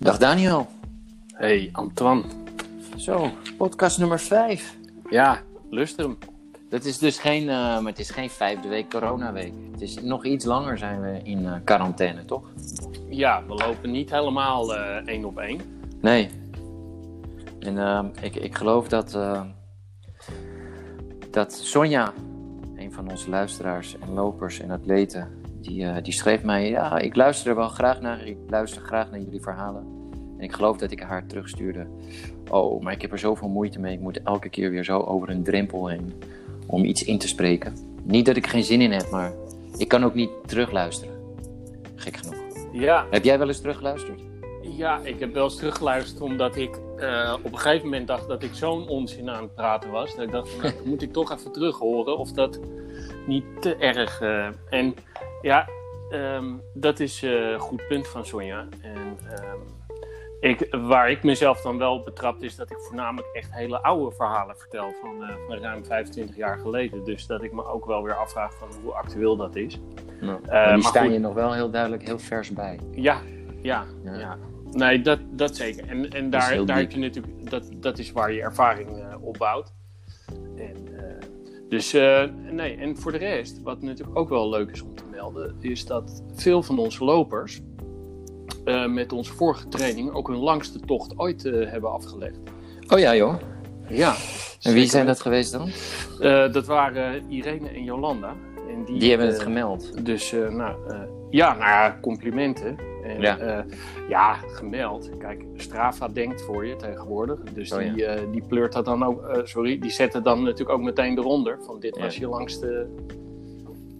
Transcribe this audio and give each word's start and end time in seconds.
Dag 0.00 0.18
Daniel. 0.18 0.66
Hey 1.34 1.68
Antoine. 1.72 2.22
Zo, 2.96 3.30
podcast 3.56 3.98
nummer 3.98 4.20
5. 4.20 4.76
Ja, 5.10 5.40
luister 5.70 6.04
hem. 6.04 6.18
Dat 6.68 6.84
is 6.84 6.98
dus 6.98 7.18
geen, 7.18 7.42
eh, 7.42 7.56
maar 7.56 7.84
het 7.84 7.98
is 7.98 8.10
geen 8.10 8.30
vijfde 8.30 8.68
week 8.68 8.90
coronaweek. 8.90 9.52
Het 9.72 9.80
is 9.80 10.00
nog 10.02 10.24
iets 10.24 10.44
langer 10.44 10.78
zijn 10.78 11.00
we 11.00 11.20
in 11.22 11.46
eh, 11.46 11.54
quarantaine, 11.64 12.24
toch? 12.24 12.50
Ja, 13.08 13.42
we 13.46 13.54
lopen 13.54 13.90
niet 13.90 14.10
helemaal 14.10 14.74
eh, 14.74 15.06
één 15.06 15.24
op 15.24 15.38
één. 15.38 15.60
Nee. 16.00 16.30
En 17.58 17.78
ehm, 17.78 18.06
ik, 18.20 18.36
ik 18.36 18.56
geloof 18.56 18.88
dat, 18.88 19.14
eh, 19.14 19.42
dat 21.30 21.52
Sonja, 21.52 22.12
een 22.76 22.92
van 22.92 23.10
onze 23.10 23.30
luisteraars 23.30 23.98
en 23.98 24.12
lopers 24.12 24.60
en 24.60 24.70
atleten, 24.70 25.39
die, 25.60 25.86
eh, 25.86 26.02
die 26.02 26.12
schreef 26.12 26.42
mij: 26.42 26.68
Ja, 26.68 26.98
ik 26.98 27.16
luister 27.16 27.50
er 27.50 27.56
wel 27.56 27.68
graag 27.68 28.00
naar. 28.00 28.26
Ik 28.26 28.36
luister 28.48 28.82
graag 28.82 29.10
naar 29.10 29.20
jullie 29.20 29.40
verhalen. 29.40 29.98
En 30.38 30.44
ik 30.44 30.52
geloof 30.52 30.76
dat 30.76 30.90
ik 30.90 31.00
haar 31.00 31.26
terugstuurde. 31.26 31.86
Oh, 32.50 32.82
maar 32.82 32.92
ik 32.92 33.02
heb 33.02 33.12
er 33.12 33.18
zoveel 33.18 33.48
moeite 33.48 33.78
mee. 33.78 33.92
Ik 33.92 34.00
moet 34.00 34.22
elke 34.22 34.48
keer 34.48 34.70
weer 34.70 34.84
zo 34.84 34.98
over 34.98 35.30
een 35.30 35.42
drempel 35.42 35.86
heen 35.86 36.12
om 36.66 36.84
iets 36.84 37.02
in 37.02 37.18
te 37.18 37.28
spreken. 37.28 37.74
Niet 38.02 38.26
dat 38.26 38.36
ik 38.36 38.46
geen 38.46 38.64
zin 38.64 38.80
in 38.80 38.92
heb, 38.92 39.10
maar 39.10 39.32
ik 39.76 39.88
kan 39.88 40.04
ook 40.04 40.14
niet 40.14 40.30
terugluisteren. 40.46 41.14
Gek 41.94 42.16
genoeg. 42.16 42.38
Ja, 42.72 43.06
Heb 43.10 43.24
jij 43.24 43.38
wel 43.38 43.48
eens 43.48 43.60
teruggeluisterd? 43.60 44.20
ja, 44.76 45.00
ik 45.02 45.20
heb 45.20 45.34
wel 45.34 45.44
eens 45.44 45.56
teruggeluisterd 45.56 46.20
omdat 46.20 46.56
ik 46.56 46.78
eh, 46.96 47.36
op 47.42 47.52
een 47.52 47.58
gegeven 47.58 47.84
moment 47.88 48.06
dacht 48.06 48.28
dat 48.28 48.42
ik 48.42 48.54
zo'n 48.54 48.88
onzin 48.88 49.30
aan 49.30 49.42
het 49.42 49.54
praten 49.54 49.90
was. 49.90 50.14
Dat 50.14 50.24
ik 50.24 50.30
dacht, 50.30 50.56
nou, 50.56 50.62
dat 50.74 50.84
moet 50.84 51.02
ik 51.02 51.12
toch 51.12 51.32
even 51.32 51.52
terug 51.52 51.78
horen 51.78 52.18
of 52.18 52.32
dat 52.32 52.60
niet 53.26 53.44
te 53.60 53.76
erg. 53.76 54.20
eh, 54.20 54.48
en 54.70 54.94
ja, 55.42 55.68
ehm, 56.10 56.54
dat 56.74 57.00
is 57.00 57.22
eh, 57.22 57.50
een 57.50 57.58
goed 57.58 57.86
punt 57.88 58.08
van 58.08 58.26
Sonja. 58.26 58.66
En 58.82 59.18
ehm, 59.28 59.58
ik, 60.40 60.68
waar 60.70 61.10
ik 61.10 61.22
mezelf 61.22 61.60
dan 61.60 61.78
wel 61.78 62.02
betrapt 62.02 62.42
is 62.42 62.56
dat 62.56 62.70
ik 62.70 62.76
voornamelijk 62.78 63.28
echt 63.32 63.54
hele 63.54 63.82
oude 63.82 64.16
verhalen 64.16 64.56
vertel 64.56 64.92
van, 65.02 65.24
eh, 65.24 65.34
van 65.46 65.56
ruim 65.58 65.84
25 65.84 66.36
jaar 66.36 66.58
geleden. 66.58 67.04
Dus 67.04 67.26
dat 67.26 67.42
ik 67.42 67.52
me 67.52 67.64
ook 67.64 67.86
wel 67.86 68.02
weer 68.02 68.14
afvraag 68.14 68.54
van 68.54 68.68
hoe 68.82 68.92
actueel 68.92 69.36
dat 69.36 69.56
is. 69.56 69.78
Nou, 70.20 70.40
maar 70.46 70.74
die 70.74 70.84
staan 70.84 71.12
je 71.12 71.18
nog 71.18 71.34
wel 71.34 71.52
heel 71.52 71.70
duidelijk 71.70 72.06
heel 72.06 72.18
vers 72.18 72.50
bij. 72.52 72.78
Ja, 72.90 73.20
ja, 73.62 73.84
Ja. 74.04 74.18
ja. 74.18 74.38
Nee, 74.72 75.00
dat, 75.00 75.18
dat 75.30 75.56
zeker. 75.56 75.88
En, 75.88 76.10
en 76.10 76.30
daar, 76.30 76.48
daar 76.50 76.66
diep. 76.66 76.76
heb 76.76 76.90
je 76.90 76.98
natuurlijk, 76.98 77.50
dat, 77.50 77.70
dat 77.76 77.98
is 77.98 78.12
waar 78.12 78.32
je 78.32 78.42
ervaring 78.42 78.88
opbouwt. 79.20 79.72
En, 80.56 80.76
dus 81.70 81.92
eh, 81.92 82.24
nee, 82.50 82.76
en 82.76 82.96
voor 82.96 83.12
de 83.12 83.18
rest, 83.18 83.62
wat 83.62 83.82
natuurlijk 83.82 84.18
ook 84.18 84.28
wel 84.28 84.48
leuk 84.48 84.70
is 84.70 84.82
om 84.82 84.94
te 84.94 85.04
melden, 85.10 85.56
is 85.60 85.86
dat 85.86 86.22
veel 86.34 86.62
van 86.62 86.78
onze 86.78 87.04
lopers 87.04 87.60
eh, 88.64 88.86
met 88.86 89.12
onze 89.12 89.32
vorige 89.32 89.68
training 89.68 90.12
ook 90.12 90.28
hun 90.28 90.36
langste 90.36 90.80
tocht 90.80 91.18
ooit 91.18 91.44
eh, 91.44 91.70
hebben 91.70 91.92
afgelegd. 91.92 92.38
Oh 92.88 92.98
ja, 92.98 93.16
joh. 93.16 93.34
Ja. 93.88 94.14
En 94.62 94.72
wie 94.72 94.86
zijn 94.86 95.06
dat 95.06 95.20
geweest 95.20 95.52
dan? 95.52 95.70
Dat 96.52 96.66
waren 96.66 97.30
Irene 97.30 97.68
en 97.68 97.84
Jolanda. 97.84 98.34
En 98.68 98.84
die, 98.84 98.98
Die 98.98 99.08
hebben 99.08 99.26
het 99.26 99.40
gemeld. 99.40 100.04
Dus 100.04 100.32
nou, 100.32 100.88
eh, 100.88 101.00
ja, 101.30 101.54
nou 101.54 102.00
complimenten. 102.00 102.76
En, 103.04 103.20
Ja. 103.20 103.36
ja. 103.40 103.64
ja, 104.08 104.34
gemeld. 104.34 105.10
Kijk, 105.18 105.44
Strava 105.56 106.08
denkt 106.08 106.42
voor 106.42 106.66
je 106.66 106.76
tegenwoordig. 106.76 107.40
Dus 107.42 107.72
Oh, 107.72 107.82
ja. 107.82 107.92
die, 107.92 108.04
eh, 108.06 108.22
die 108.32 108.42
pleurt 108.42 108.72
dat 108.72 108.84
dan 108.84 109.02
ook, 109.04 109.22
eh, 109.26 109.40
sorry, 109.44 109.78
die 109.78 109.90
zet 109.90 110.12
het 110.12 110.24
dan 110.24 110.42
natuurlijk 110.42 110.70
ook 110.78 110.82
meteen 110.84 111.18
eronder. 111.18 111.58
Van 111.64 111.80
dit 111.80 111.96
Ja. 111.96 112.02
was 112.02 112.16
je 112.16 112.28
langste 112.28 112.88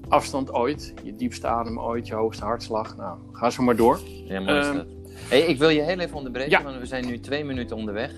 afstand 0.09 0.53
ooit, 0.53 0.95
je 1.03 1.17
diepste 1.17 1.47
adem 1.47 1.79
ooit, 1.81 2.07
je 2.07 2.15
hoogste 2.15 2.45
hartslag. 2.45 2.97
Nou, 2.97 3.19
ga 3.33 3.51
zo 3.51 3.63
maar 3.63 3.77
door. 3.77 3.99
Ja, 4.25 4.41
mooi 4.41 4.59
is 4.59 4.67
Ehm, 4.67 4.77
dat. 4.77 4.87
Hey, 5.29 5.41
ik 5.41 5.59
wil 5.59 5.69
je 5.69 5.81
heel 5.81 5.99
even 5.99 6.17
onderbreken, 6.17 6.51
Ja. 6.51 6.63
want 6.63 6.79
we 6.79 6.87
zijn 6.87 7.07
nu 7.07 7.21
twee 7.21 7.45
minuten 7.45 7.77
onderweg. 7.77 8.13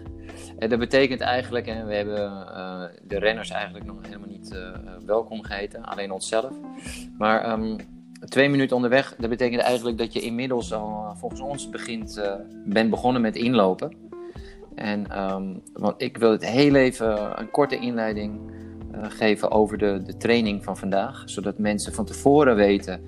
En 0.58 0.68
dat 0.68 0.78
betekent 0.78 1.20
eigenlijk, 1.20 1.66
en 1.66 1.86
we 1.86 1.94
hebben 1.94 2.46
eh, 2.54 2.82
de 3.02 3.18
renners 3.18 3.50
eigenlijk 3.50 3.84
nog 3.84 3.96
helemaal 4.02 4.28
niet 4.28 4.54
eh, 4.54 4.68
welkom 5.06 5.42
geheten, 5.42 5.84
alleen 5.84 6.10
onszelf. 6.12 6.52
Maar 7.18 7.40
ehm, 7.44 7.78
twee 8.24 8.48
minuten 8.48 8.76
onderweg, 8.76 9.14
dat 9.18 9.30
betekent 9.30 9.62
eigenlijk 9.62 9.98
dat 9.98 10.12
je 10.12 10.20
inmiddels 10.20 10.72
al 10.72 10.88
eh, 10.88 11.16
volgens 11.16 11.40
ons 11.40 11.70
begint, 11.70 12.16
eh, 12.16 12.34
bent 12.64 12.90
begonnen 12.90 13.22
met 13.22 13.36
inlopen. 13.36 13.96
En 14.74 15.10
ehm, 15.10 15.54
want 15.72 16.02
ik 16.02 16.16
wil 16.16 16.30
het 16.30 16.46
heel 16.46 16.74
even 16.74 17.40
een 17.40 17.50
korte 17.50 17.78
inleiding 17.78 18.40
eh, 18.92 19.00
geven 19.08 19.50
over 19.50 19.78
de, 19.78 20.02
de 20.04 20.16
training 20.16 20.64
van 20.64 20.76
vandaag, 20.76 21.22
zodat 21.24 21.58
mensen 21.58 21.92
van 21.92 22.04
tevoren 22.04 22.56
weten 22.56 23.00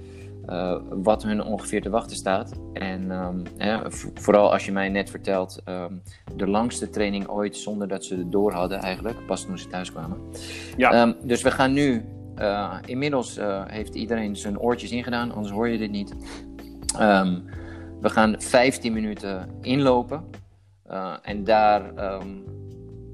eh, 0.46 0.76
wat 0.90 1.22
hun 1.22 1.42
ongeveer 1.42 1.82
te 1.82 1.90
wachten 1.90 2.16
staat. 2.16 2.52
En 2.72 3.10
ehm, 3.58 3.90
vooral 4.14 4.52
als 4.52 4.64
je 4.64 4.72
mij 4.72 4.88
net 4.88 5.10
vertelt, 5.10 5.60
ehm, 5.64 5.92
de 6.36 6.46
langste 6.46 6.90
training 6.90 7.28
ooit 7.28 7.56
zonder 7.56 7.88
dat 7.88 8.04
ze 8.04 8.16
het 8.16 8.32
door 8.32 8.52
hadden 8.52 8.78
eigenlijk, 8.78 9.26
pas 9.26 9.44
toen 9.44 9.58
ze 9.58 9.68
thuis 9.68 9.92
kwamen. 9.92 10.18
Ja. 10.76 11.14
Dus 11.22 11.42
we 11.42 11.50
gaan 11.50 11.72
nu, 11.72 12.04
eh, 12.44 12.76
inmiddels 12.86 13.36
eh, 13.36 13.62
heeft 13.66 13.94
iedereen 13.94 14.36
zijn 14.36 14.58
oortjes 14.58 14.90
ingedaan, 14.90 15.32
anders 15.32 15.52
hoor 15.52 15.68
je 15.68 15.78
dit 15.78 15.90
niet. 15.90 16.14
Ehm, 16.98 17.38
we 18.00 18.10
gaan 18.10 18.34
15 18.38 18.92
minuten 18.92 19.48
inlopen. 19.60 20.24
Eh, 20.86 21.12
en 21.22 21.44
daar, 21.44 21.94
ehm, 21.94 22.28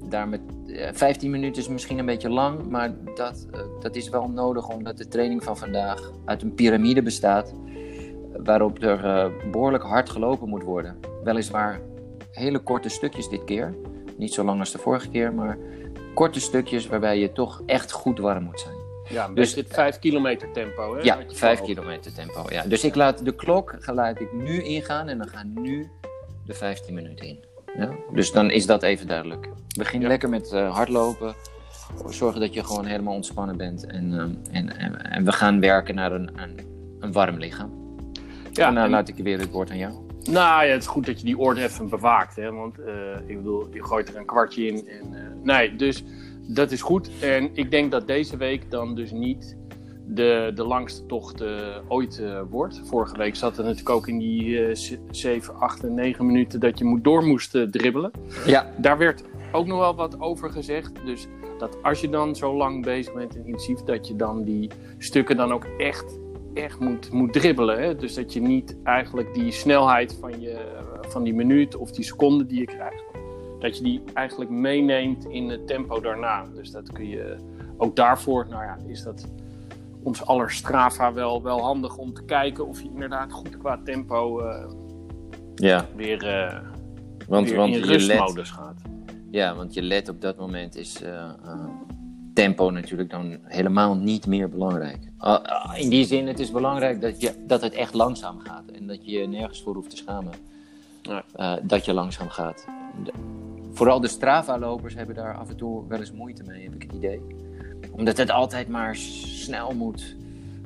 daar 0.09 0.27
met, 0.27 0.41
eh, 0.67 0.89
15 0.93 1.31
minuten 1.31 1.61
is 1.61 1.67
misschien 1.67 1.99
een 1.99 2.05
beetje 2.05 2.29
lang, 2.29 2.69
maar 2.69 2.93
dat, 3.15 3.47
dat 3.79 3.95
is 3.95 4.09
wel 4.09 4.29
nodig 4.29 4.67
omdat 4.67 4.97
de 4.97 5.07
training 5.07 5.43
van 5.43 5.57
vandaag 5.57 6.11
uit 6.25 6.41
een 6.41 6.53
piramide 6.53 7.01
bestaat. 7.01 7.53
Waarop 8.43 8.83
er 8.83 9.05
eh, 9.05 9.51
behoorlijk 9.51 9.83
hard 9.83 10.09
gelopen 10.09 10.49
moet 10.49 10.63
worden. 10.63 10.97
Weliswaar 11.23 11.81
hele 12.31 12.59
korte 12.59 12.89
stukjes 12.89 13.29
dit 13.29 13.43
keer. 13.43 13.75
Niet 14.17 14.33
zo 14.33 14.43
lang 14.43 14.59
als 14.59 14.71
de 14.71 14.77
vorige 14.77 15.09
keer, 15.09 15.33
maar 15.33 15.57
korte 16.13 16.39
stukjes 16.39 16.87
waarbij 16.87 17.19
je 17.19 17.31
toch 17.31 17.61
echt 17.65 17.91
goed 17.91 18.19
warm 18.19 18.43
moet 18.43 18.59
zijn. 18.59 18.80
Ja, 19.11 19.27
Dus- 19.27 19.55
het 19.55 19.67
5 19.69 19.99
kilometer 19.99 20.51
tempo. 20.51 20.95
Hè, 20.95 21.01
Ja, 21.01 21.15
Had 21.17 21.31
je 21.31 21.37
5 21.37 21.57
voor 21.57 21.67
kilometer 21.67 22.13
tempo. 22.13 22.45
Ja. 22.49 22.63
Dus 22.63 22.83
ik 22.83 22.95
laat 22.95 23.25
de 23.25 23.35
klok 23.35 23.75
laat 23.85 24.19
ik 24.19 24.33
nu 24.33 24.63
ingaan 24.63 25.07
en 25.07 25.17
dan 25.17 25.27
gaan 25.27 25.51
nu 25.61 25.89
de 26.45 26.53
15 26.53 26.93
minuten 26.93 27.25
in. 27.27 27.39
Ja? 27.77 27.89
Dus 28.13 28.31
dan 28.31 28.49
is 28.51 28.65
dat 28.65 28.83
even 28.83 29.07
duidelijk. 29.07 29.49
Begin 29.77 30.01
Ja. 30.01 30.07
lekker 30.07 30.29
met 30.29 30.51
eh, 30.51 30.75
hardlopen. 30.75 31.33
Zorg 32.09 32.37
dat 32.37 32.53
je 32.53 32.63
gewoon 32.63 32.85
helemaal 32.85 33.13
ontspannen 33.13 33.57
bent. 33.57 33.85
En, 33.85 34.13
ehm, 34.13 34.55
en, 34.55 34.77
en, 34.77 35.01
en 35.11 35.25
we 35.25 35.31
gaan 35.31 35.59
werken 35.59 35.95
naar 35.95 36.11
een, 36.11 36.31
een, 36.35 36.59
een 36.99 37.11
warm 37.11 37.37
lichaam. 37.37 37.71
Ja, 38.51 38.67
en 38.67 38.75
dan 38.75 38.89
laat 38.89 39.07
ik 39.07 39.15
weer 39.15 39.39
het 39.39 39.51
woord 39.51 39.69
aan 39.69 39.77
jou. 39.77 39.93
Nou 40.23 40.65
ja, 40.65 40.71
het 40.71 40.81
is 40.81 40.87
goed 40.87 41.05
dat 41.05 41.19
je 41.19 41.25
die 41.25 41.37
orde 41.37 41.63
even 41.63 41.89
bewaakt. 41.89 42.35
Hè? 42.35 42.51
Want 42.51 42.79
eh, 42.79 42.93
ik 43.25 43.37
bedoel, 43.37 43.67
je 43.73 43.83
gooit 43.83 44.09
er 44.09 44.15
een 44.17 44.25
kwartje 44.25 44.65
in. 44.67 44.87
En, 44.87 45.13
eh, 45.15 45.21
nee, 45.43 45.75
dus 45.75 46.03
dat 46.47 46.71
is 46.71 46.81
goed. 46.81 47.09
En 47.21 47.49
ik 47.53 47.71
denk 47.71 47.91
dat 47.91 48.07
deze 48.07 48.37
week 48.37 48.71
dan 48.71 48.95
dus 48.95 49.11
niet 49.11 49.57
de, 50.13 50.51
de 50.55 50.63
langste 50.63 51.05
tocht 51.05 51.41
eh, 51.41 51.77
ooit 51.87 52.19
eh, 52.19 52.41
wordt. 52.49 52.81
Vorige 52.83 53.17
week 53.17 53.35
zat 53.35 53.57
er 53.57 53.63
natuurlijk 53.63 53.89
ook 53.89 54.07
in 54.07 54.17
die 54.17 54.65
eh 54.65 54.75
7, 55.11 55.55
8 55.59 55.83
en 55.83 55.93
9 55.93 56.25
minuten 56.25 56.59
dat 56.59 56.79
je 56.79 56.85
moet, 56.85 57.03
door 57.03 57.23
moest 57.23 57.55
eh, 57.55 57.63
dribbelen. 57.63 58.11
Ja, 58.45 58.73
Daar 58.77 58.97
werd 58.97 59.23
ook 59.51 59.65
nog 59.65 59.79
wel 59.79 59.95
wat 59.95 60.19
over 60.19 60.51
gezegd. 60.51 60.91
Dus 61.05 61.27
dat 61.57 61.83
als 61.83 62.01
je 62.01 62.09
dan 62.09 62.35
zo 62.35 62.55
lang 62.55 62.83
bezig 62.83 63.13
bent 63.13 63.35
en 63.35 63.45
intensief, 63.45 63.79
dat 63.79 64.07
je 64.07 64.15
dan 64.15 64.43
die 64.43 64.69
stukken 64.97 65.37
dan 65.37 65.51
ook 65.51 65.65
echt, 65.77 66.19
echt 66.53 66.79
moet, 66.79 67.11
moet 67.11 67.33
dribbelen. 67.33 67.81
Hè? 67.81 67.95
Dus 67.95 68.13
dat 68.13 68.33
je 68.33 68.41
niet 68.41 68.77
eigenlijk 68.83 69.33
die 69.33 69.51
snelheid 69.51 70.17
van, 70.19 70.41
je, 70.41 70.57
van 71.01 71.23
die 71.23 71.33
minuut 71.33 71.75
of 71.75 71.91
die 71.91 72.03
seconde 72.05 72.45
die 72.45 72.59
je 72.59 72.65
krijgt, 72.65 73.03
dat 73.61 73.77
je 73.77 73.83
die 73.83 74.01
eigenlijk 74.13 74.51
meeneemt 74.51 75.25
in 75.25 75.49
het 75.49 75.67
tempo 75.67 75.99
daarna. 75.99 76.45
Dus 76.53 76.71
dat 76.71 76.91
kun 76.91 77.07
je 77.07 77.37
ook 77.77 77.95
daarvoor, 77.95 78.47
nou 78.49 78.63
ja, 78.63 78.77
is 78.87 79.03
dat 79.03 79.27
ons 80.03 80.25
aller 80.25 80.51
Strava 80.51 81.13
wel, 81.13 81.41
wel 81.41 81.61
handig 81.61 81.97
om 81.97 82.13
te 82.13 82.23
kijken 82.23 82.67
of 82.67 82.81
je 82.81 82.89
inderdaad 82.93 83.31
goed 83.31 83.57
qua 83.57 83.79
tempo 83.83 84.39
eh, 84.39 84.69
ja. 85.55 85.85
weer, 85.95 86.27
eh, 86.27 86.59
Want, 87.27 87.47
weer 87.47 87.57
want 87.57 87.75
in 87.75 87.79
let, 87.79 87.89
rustmodus 87.89 88.49
gaat. 88.49 88.81
ja, 89.31 89.55
want 89.55 89.73
je 89.73 89.81
let 89.81 90.09
op 90.09 90.21
dat 90.21 90.37
moment 90.37 90.75
is 90.75 91.01
eh, 91.01 91.29
tempo 92.33 92.69
natuurlijk 92.69 93.09
dan 93.09 93.37
helemaal 93.43 93.95
niet 93.95 94.27
meer 94.27 94.49
belangrijk. 94.49 94.99
Ah, 95.17 95.43
ah, 95.43 95.77
in 95.77 95.89
die 95.89 96.05
zin, 96.05 96.27
het 96.27 96.39
is 96.39 96.51
belangrijk 96.51 97.01
dat, 97.01 97.21
je, 97.21 97.33
dat 97.47 97.61
het 97.61 97.73
echt 97.73 97.93
langzaam 97.93 98.39
gaat. 98.39 98.67
En 98.67 98.87
dat 98.87 99.05
je 99.05 99.11
je 99.11 99.27
nergens 99.27 99.61
voor 99.61 99.75
hoeft 99.75 99.89
te 99.89 99.97
schamen. 99.97 100.33
Ja. 101.01 101.59
dat 101.63 101.85
je 101.85 101.93
langzaam 101.93 102.29
gaat. 102.29 102.67
Vooral 103.71 103.99
de 103.99 104.07
Strava-lopers 104.07 104.95
hebben 104.95 105.15
daar 105.15 105.37
af 105.37 105.49
en 105.49 105.57
toe 105.57 105.87
wel 105.87 105.99
eens 105.99 106.11
moeite 106.11 106.43
mee, 106.43 106.63
heb 106.63 106.75
ik 106.75 106.81
het 106.81 106.91
idee. 106.93 107.21
Omdat 107.91 108.17
het 108.17 108.29
altijd 108.29 108.67
maar 108.67 108.95
snel 108.95 109.73
moet. 109.73 110.15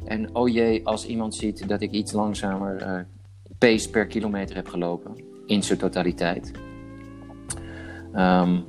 En 0.06 0.36
oh 0.36 0.50
jee, 0.50 0.88
als 0.88 1.06
iemand 1.06 1.36
ziet 1.36 1.68
dat 1.68 1.82
ik 1.82 1.92
iets 1.92 2.12
langzamer 2.12 2.76
eh, 2.76 3.00
pace 3.58 3.90
per 3.90 4.08
kilometer 4.08 4.56
heb 4.56 4.68
gelopen, 4.68 5.24
in 5.46 5.64
zijn 5.64 5.80
totaliteit. 5.80 6.52
Ehm, 8.14 8.60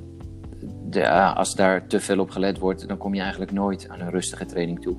als 1.34 1.54
daar 1.54 1.86
te 1.86 2.00
veel 2.00 2.18
op 2.18 2.30
gelet 2.30 2.58
wordt, 2.58 2.88
dan 2.88 2.96
kom 2.96 3.14
je 3.14 3.20
eigenlijk 3.20 3.52
nooit 3.52 3.88
aan 3.88 4.00
een 4.00 4.10
rustige 4.10 4.46
training 4.46 4.80
toe. 4.80 4.96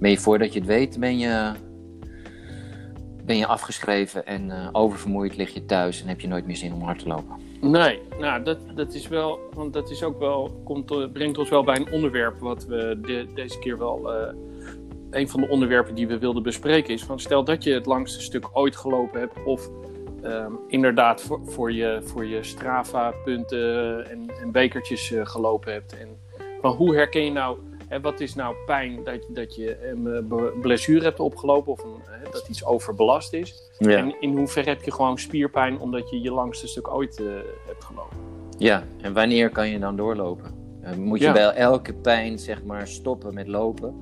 Je 0.00 0.18
voordat 0.18 0.52
je 0.52 0.58
het 0.58 0.68
weet, 0.68 0.98
ben 0.98 1.18
je, 1.18 1.52
ben 3.24 3.36
je 3.36 3.46
afgeschreven 3.46 4.26
en 4.26 4.46
uh, 4.46 4.68
oververmoeid 4.72 5.36
lig 5.36 5.54
je 5.54 5.64
thuis 5.64 6.02
en 6.02 6.08
heb 6.08 6.20
je 6.20 6.28
nooit 6.28 6.46
meer 6.46 6.56
zin 6.56 6.72
om 6.72 6.82
hard 6.82 6.98
te 6.98 7.08
lopen. 7.08 7.47
Nee, 7.60 8.00
nou 8.18 8.42
dat, 8.42 8.58
dat 8.74 8.94
is 8.94 9.08
wel, 9.08 9.38
want 9.54 9.72
dat 9.72 9.90
is 9.90 10.02
ook 10.02 10.18
wel, 10.18 10.60
komt, 10.64 11.12
brengt 11.12 11.38
ons 11.38 11.48
wel 11.48 11.64
bij 11.64 11.76
een 11.76 11.92
onderwerp 11.92 12.38
wat 12.38 12.66
we 12.66 12.98
de, 13.02 13.26
deze 13.34 13.58
keer 13.58 13.78
wel, 13.78 14.14
uh, 14.14 14.32
een 15.10 15.28
van 15.28 15.40
de 15.40 15.48
onderwerpen 15.48 15.94
die 15.94 16.08
we 16.08 16.18
wilden 16.18 16.42
bespreken 16.42 16.94
is 16.94 17.04
van 17.04 17.20
stel 17.20 17.44
dat 17.44 17.64
je 17.64 17.72
het 17.72 17.86
langste 17.86 18.20
stuk 18.20 18.48
ooit 18.52 18.76
gelopen 18.76 19.20
hebt 19.20 19.44
of 19.44 19.70
um, 20.24 20.58
inderdaad 20.68 21.20
voor, 21.22 21.40
voor, 21.44 21.72
je, 21.72 22.00
voor 22.02 22.26
je 22.26 22.42
Strava 22.42 23.12
punten 23.24 24.04
en, 24.10 24.30
en 24.40 24.52
bekertjes 24.52 25.10
uh, 25.10 25.26
gelopen 25.26 25.72
hebt. 25.72 25.98
En 25.98 26.08
van 26.60 26.72
hoe 26.72 26.94
herken 26.94 27.24
je 27.24 27.30
nou 27.30 27.58
en 27.88 28.02
wat 28.02 28.20
is 28.20 28.34
nou 28.34 28.54
pijn 28.66 29.04
dat, 29.04 29.26
dat 29.28 29.54
je 29.54 29.88
een 29.88 30.60
blessure 30.60 31.04
hebt 31.04 31.20
opgelopen 31.20 31.72
of 31.72 31.84
een, 31.84 32.00
dat 32.30 32.46
iets 32.48 32.64
overbelast 32.64 33.32
is? 33.32 33.70
Ja. 33.78 33.96
En 33.96 34.20
in 34.20 34.36
hoeverre 34.36 34.68
heb 34.68 34.82
je 34.82 34.92
gewoon 34.92 35.18
spierpijn 35.18 35.80
omdat 35.80 36.10
je 36.10 36.20
je 36.20 36.32
langste 36.32 36.66
stuk 36.66 36.88
ooit 36.88 37.18
uh, 37.18 37.26
hebt 37.66 37.84
gelopen? 37.84 38.16
Ja, 38.58 38.84
en 39.00 39.12
wanneer 39.12 39.50
kan 39.50 39.68
je 39.68 39.78
dan 39.78 39.96
doorlopen? 39.96 40.54
Uh, 40.84 40.94
moet 40.94 41.18
je 41.18 41.24
ja. 41.24 41.32
bij 41.32 41.50
elke 41.50 41.94
pijn 41.94 42.38
zeg 42.38 42.64
maar 42.64 42.88
stoppen 42.88 43.34
met 43.34 43.48
lopen 43.48 43.94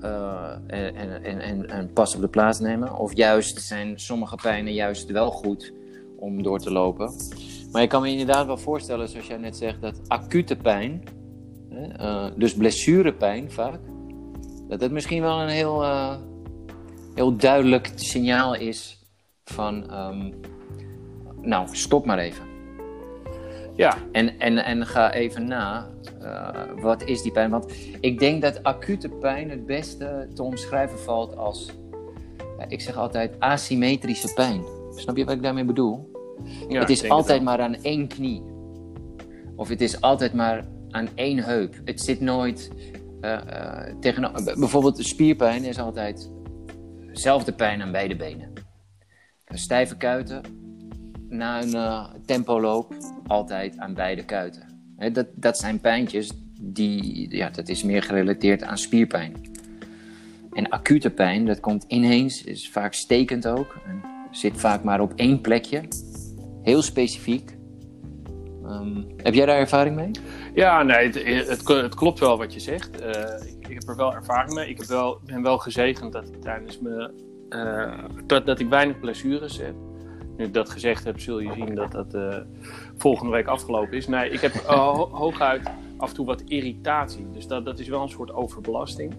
uh, 0.00 0.50
en, 0.66 1.22
en, 1.24 1.40
en, 1.40 1.70
en 1.70 1.92
pas 1.92 2.14
op 2.14 2.20
de 2.20 2.28
plaats 2.28 2.60
nemen? 2.60 2.96
Of 2.96 3.16
juist 3.16 3.60
zijn 3.60 4.00
sommige 4.00 4.36
pijnen 4.42 4.72
juist 4.72 5.10
wel 5.10 5.30
goed 5.30 5.72
om 6.16 6.42
door 6.42 6.58
te 6.58 6.72
lopen? 6.72 7.12
Maar 7.72 7.82
je 7.82 7.88
kan 7.88 8.02
me 8.02 8.08
inderdaad 8.08 8.46
wel 8.46 8.58
voorstellen, 8.58 9.08
zoals 9.08 9.26
jij 9.26 9.36
net 9.36 9.56
zegt, 9.56 9.80
dat 9.80 10.00
acute 10.06 10.56
pijn 10.56 11.02
uh, 12.00 12.26
dus 12.36 12.54
blessurepijn 12.54 13.50
vaak. 13.50 13.80
Dat 14.68 14.80
het 14.80 14.92
misschien 14.92 15.22
wel 15.22 15.40
een 15.40 15.48
heel, 15.48 15.82
uh, 15.82 16.16
heel 17.14 17.36
duidelijk 17.36 17.90
signaal 17.94 18.54
is 18.54 19.06
van... 19.44 19.94
Um, 19.94 20.34
nou, 21.40 21.68
stop 21.70 22.06
maar 22.06 22.18
even. 22.18 22.44
Ja. 23.74 23.96
En, 24.12 24.38
en, 24.38 24.64
en 24.64 24.86
ga 24.86 25.12
even 25.12 25.46
na, 25.46 25.88
uh, 26.22 26.48
wat 26.80 27.04
is 27.04 27.22
die 27.22 27.32
pijn? 27.32 27.50
Want 27.50 27.72
ik 28.00 28.18
denk 28.18 28.42
dat 28.42 28.62
acute 28.62 29.08
pijn 29.08 29.50
het 29.50 29.66
beste 29.66 30.28
te 30.34 30.42
omschrijven 30.42 30.98
valt 30.98 31.36
als... 31.36 31.70
ik 32.68 32.80
zeg 32.80 32.96
altijd 32.96 33.34
asymmetrische 33.38 34.32
pijn. 34.34 34.62
Snap 34.94 35.16
je 35.16 35.24
wat 35.24 35.34
ik 35.34 35.42
daarmee 35.42 35.64
bedoel? 35.64 36.10
Ja, 36.68 36.80
het 36.80 36.90
is 36.90 37.08
altijd 37.08 37.38
het 37.38 37.46
maar 37.46 37.60
aan 37.60 37.74
één 37.82 38.06
knie. 38.06 38.42
Of 39.56 39.68
het 39.68 39.80
is 39.80 40.00
altijd 40.00 40.34
maar 40.34 40.64
aan 40.92 41.08
één 41.14 41.38
heup. 41.38 41.80
Het 41.84 42.00
zit 42.00 42.20
nooit 42.20 42.70
uh, 43.20 43.40
tegen. 44.00 44.32
Bijvoorbeeld 44.44 45.04
spierpijn 45.04 45.64
is 45.64 45.78
altijd 45.78 46.30
dezelfde 47.06 47.52
pijn 47.52 47.82
aan 47.82 47.92
beide 47.92 48.16
benen. 48.16 48.52
Stijve 49.54 49.96
kuiten 49.96 50.42
na 51.28 51.62
een 51.62 51.74
uh, 51.74 52.10
tempoloop 52.26 52.94
altijd 53.26 53.78
aan 53.78 53.94
beide 53.94 54.24
kuiten. 54.24 54.66
dat, 55.12 55.26
dat 55.34 55.58
zijn 55.58 55.80
pijntjes 55.80 56.30
die, 56.60 57.36
ja, 57.36 57.50
dat 57.50 57.68
is 57.68 57.82
meer 57.82 58.02
gerelateerd 58.02 58.62
aan 58.62 58.78
spierpijn. 58.78 59.50
En 60.52 60.68
acute 60.68 61.10
pijn, 61.10 61.46
dat 61.46 61.60
komt 61.60 61.84
ineens, 61.88 62.44
is 62.44 62.70
vaak 62.70 62.92
stekend 62.92 63.46
ook. 63.46 63.80
Zit 64.30 64.60
vaak 64.60 64.82
maar 64.82 65.00
op 65.00 65.12
één 65.16 65.40
plekje. 65.40 65.82
Heel 66.62 66.82
specifiek. 66.82 67.56
Um, 68.72 69.06
heb 69.16 69.34
jij 69.34 69.46
daar 69.46 69.58
ervaring 69.58 69.96
mee? 69.96 70.10
Ja, 70.54 70.82
nee, 70.82 71.10
het, 71.10 71.68
het, 71.68 71.94
klopt 71.94 72.18
wel 72.18 72.38
wat 72.38 72.52
je 72.52 72.60
zegt. 72.60 73.02
Uh, 73.02 73.08
ik, 73.68 73.74
heb 73.74 73.88
er 73.88 73.96
wel 73.96 74.14
ervaring 74.14 74.54
mee. 74.54 74.68
Ik 74.68 74.78
heb 74.78 74.86
wel, 74.86 75.20
ben 75.24 75.42
wel 75.42 75.58
gezegend 75.58 76.12
dat 76.12 76.28
ik 76.28 76.40
tijdens 76.40 76.80
me, 76.80 77.12
uh, 77.48 78.04
dat, 78.26 78.46
dat 78.46 78.60
ik 78.60 78.68
weinig 78.68 79.00
blessures 79.00 79.58
heb. 79.58 79.74
Nu 80.36 80.44
ik 80.44 80.54
dat 80.54 80.70
gezegd 80.70 81.04
heb, 81.04 81.20
zul 81.20 81.38
je 81.38 81.52
zien 81.52 81.74
dat 81.74 81.92
dat 81.92 82.14
uh, 82.14 82.36
volgende 82.96 83.32
week 83.32 83.46
afgelopen 83.46 83.96
is. 83.96 84.06
Nee, 84.06 84.30
ik 84.30 84.40
heb 84.40 84.52
ho 84.52 85.08
hooguit 85.10 85.70
af 85.96 86.08
en 86.08 86.14
toe 86.14 86.26
wat 86.26 86.40
irritatie. 86.40 87.30
Dus 87.32 87.46
dat, 87.46 87.64
dat 87.64 87.78
is 87.78 87.88
wel 87.88 88.02
een 88.02 88.08
soort 88.08 88.32
overbelasting. 88.32 89.14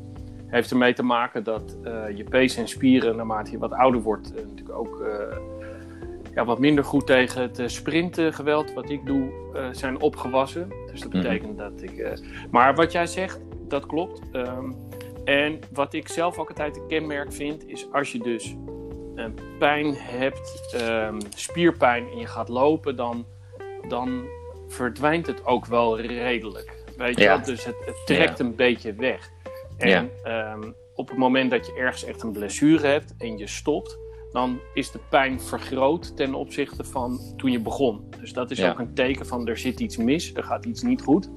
Heeft 0.47 0.71
ermee 0.71 0.93
te 0.93 1.03
maken 1.03 1.43
dat 1.43 1.77
je 2.15 2.23
pees 2.29 2.55
en 2.55 2.67
spieren, 2.67 3.15
naarmate 3.15 3.51
je 3.51 3.57
wat 3.57 3.71
ouder 3.71 4.01
wordt, 4.01 4.33
natuurlijk 4.33 4.77
ook 4.77 5.03
ja, 6.35 6.45
wat 6.45 6.59
minder 6.59 6.83
goed 6.83 7.07
tegen 7.07 7.41
het 7.41 7.59
uh, 7.59 7.67
sprintgeweld 7.67 8.73
wat 8.73 8.89
ik 8.89 9.05
doe 9.05 9.31
uh, 9.55 9.67
zijn 9.71 10.01
opgewassen. 10.01 10.69
Dus 10.91 11.01
dat 11.01 11.13
mhm. 11.13 11.21
betekent 11.21 11.57
dat 11.57 11.81
ik. 11.81 11.91
Uh, 11.91 12.11
maar 12.51 12.75
wat 12.75 12.91
jij 12.91 13.07
zegt, 13.07 13.39
dat 13.67 13.85
klopt. 13.85 14.21
Um, 14.33 14.75
en 15.23 15.59
wat 15.73 15.93
ik 15.93 16.07
zelf 16.07 16.37
ook 16.37 16.49
altijd 16.49 16.77
een 16.77 16.87
kenmerk 16.87 17.33
vind, 17.33 17.67
is 17.67 17.87
als 17.91 18.11
je 18.11 18.19
dus 18.19 18.55
pijn 19.59 19.93
hebt, 19.97 20.75
um, 20.81 21.17
spierpijn 21.35 22.07
en 22.11 22.17
je 22.17 22.27
gaat 22.27 22.49
lopen, 22.49 22.95
dan, 22.95 23.25
dan 23.87 24.23
verdwijnt 24.67 25.27
het 25.27 25.45
ook 25.45 25.65
wel 25.65 25.99
redelijk. 25.99 26.83
Weet 26.97 27.17
je 27.17 27.23
ja. 27.23 27.37
Dus 27.37 27.65
het, 27.65 27.75
het 27.85 27.95
trekt 28.05 28.37
ja. 28.37 28.45
een 28.45 28.55
beetje 28.55 28.93
weg. 28.93 29.29
En 29.77 30.11
ja. 30.23 30.53
um, 30.53 30.75
op 30.95 31.09
het 31.09 31.17
moment 31.17 31.51
dat 31.51 31.65
je 31.65 31.73
ergens 31.73 32.03
echt 32.03 32.23
een 32.23 32.31
blessure 32.31 32.87
hebt 32.87 33.13
en 33.17 33.37
je 33.37 33.47
stopt, 33.47 33.97
dan 34.33 34.59
is 34.73 34.91
de 34.91 34.99
pijn 35.09 35.41
vergroot 35.41 36.17
ten 36.17 36.33
opzichte 36.33 36.83
van 36.83 37.19
toen 37.37 37.51
je 37.51 37.59
begon. 37.59 38.01
Dus 38.19 38.33
dat 38.33 38.51
is 38.51 38.57
ja. 38.57 38.71
ook 38.71 38.79
een 38.79 38.93
teken 38.93 39.25
van 39.25 39.47
er 39.47 39.57
zit 39.57 39.79
iets 39.79 39.97
mis, 39.97 40.33
er 40.33 40.43
gaat 40.43 40.65
iets 40.65 40.81
niet 40.81 41.01
goed. 41.01 41.29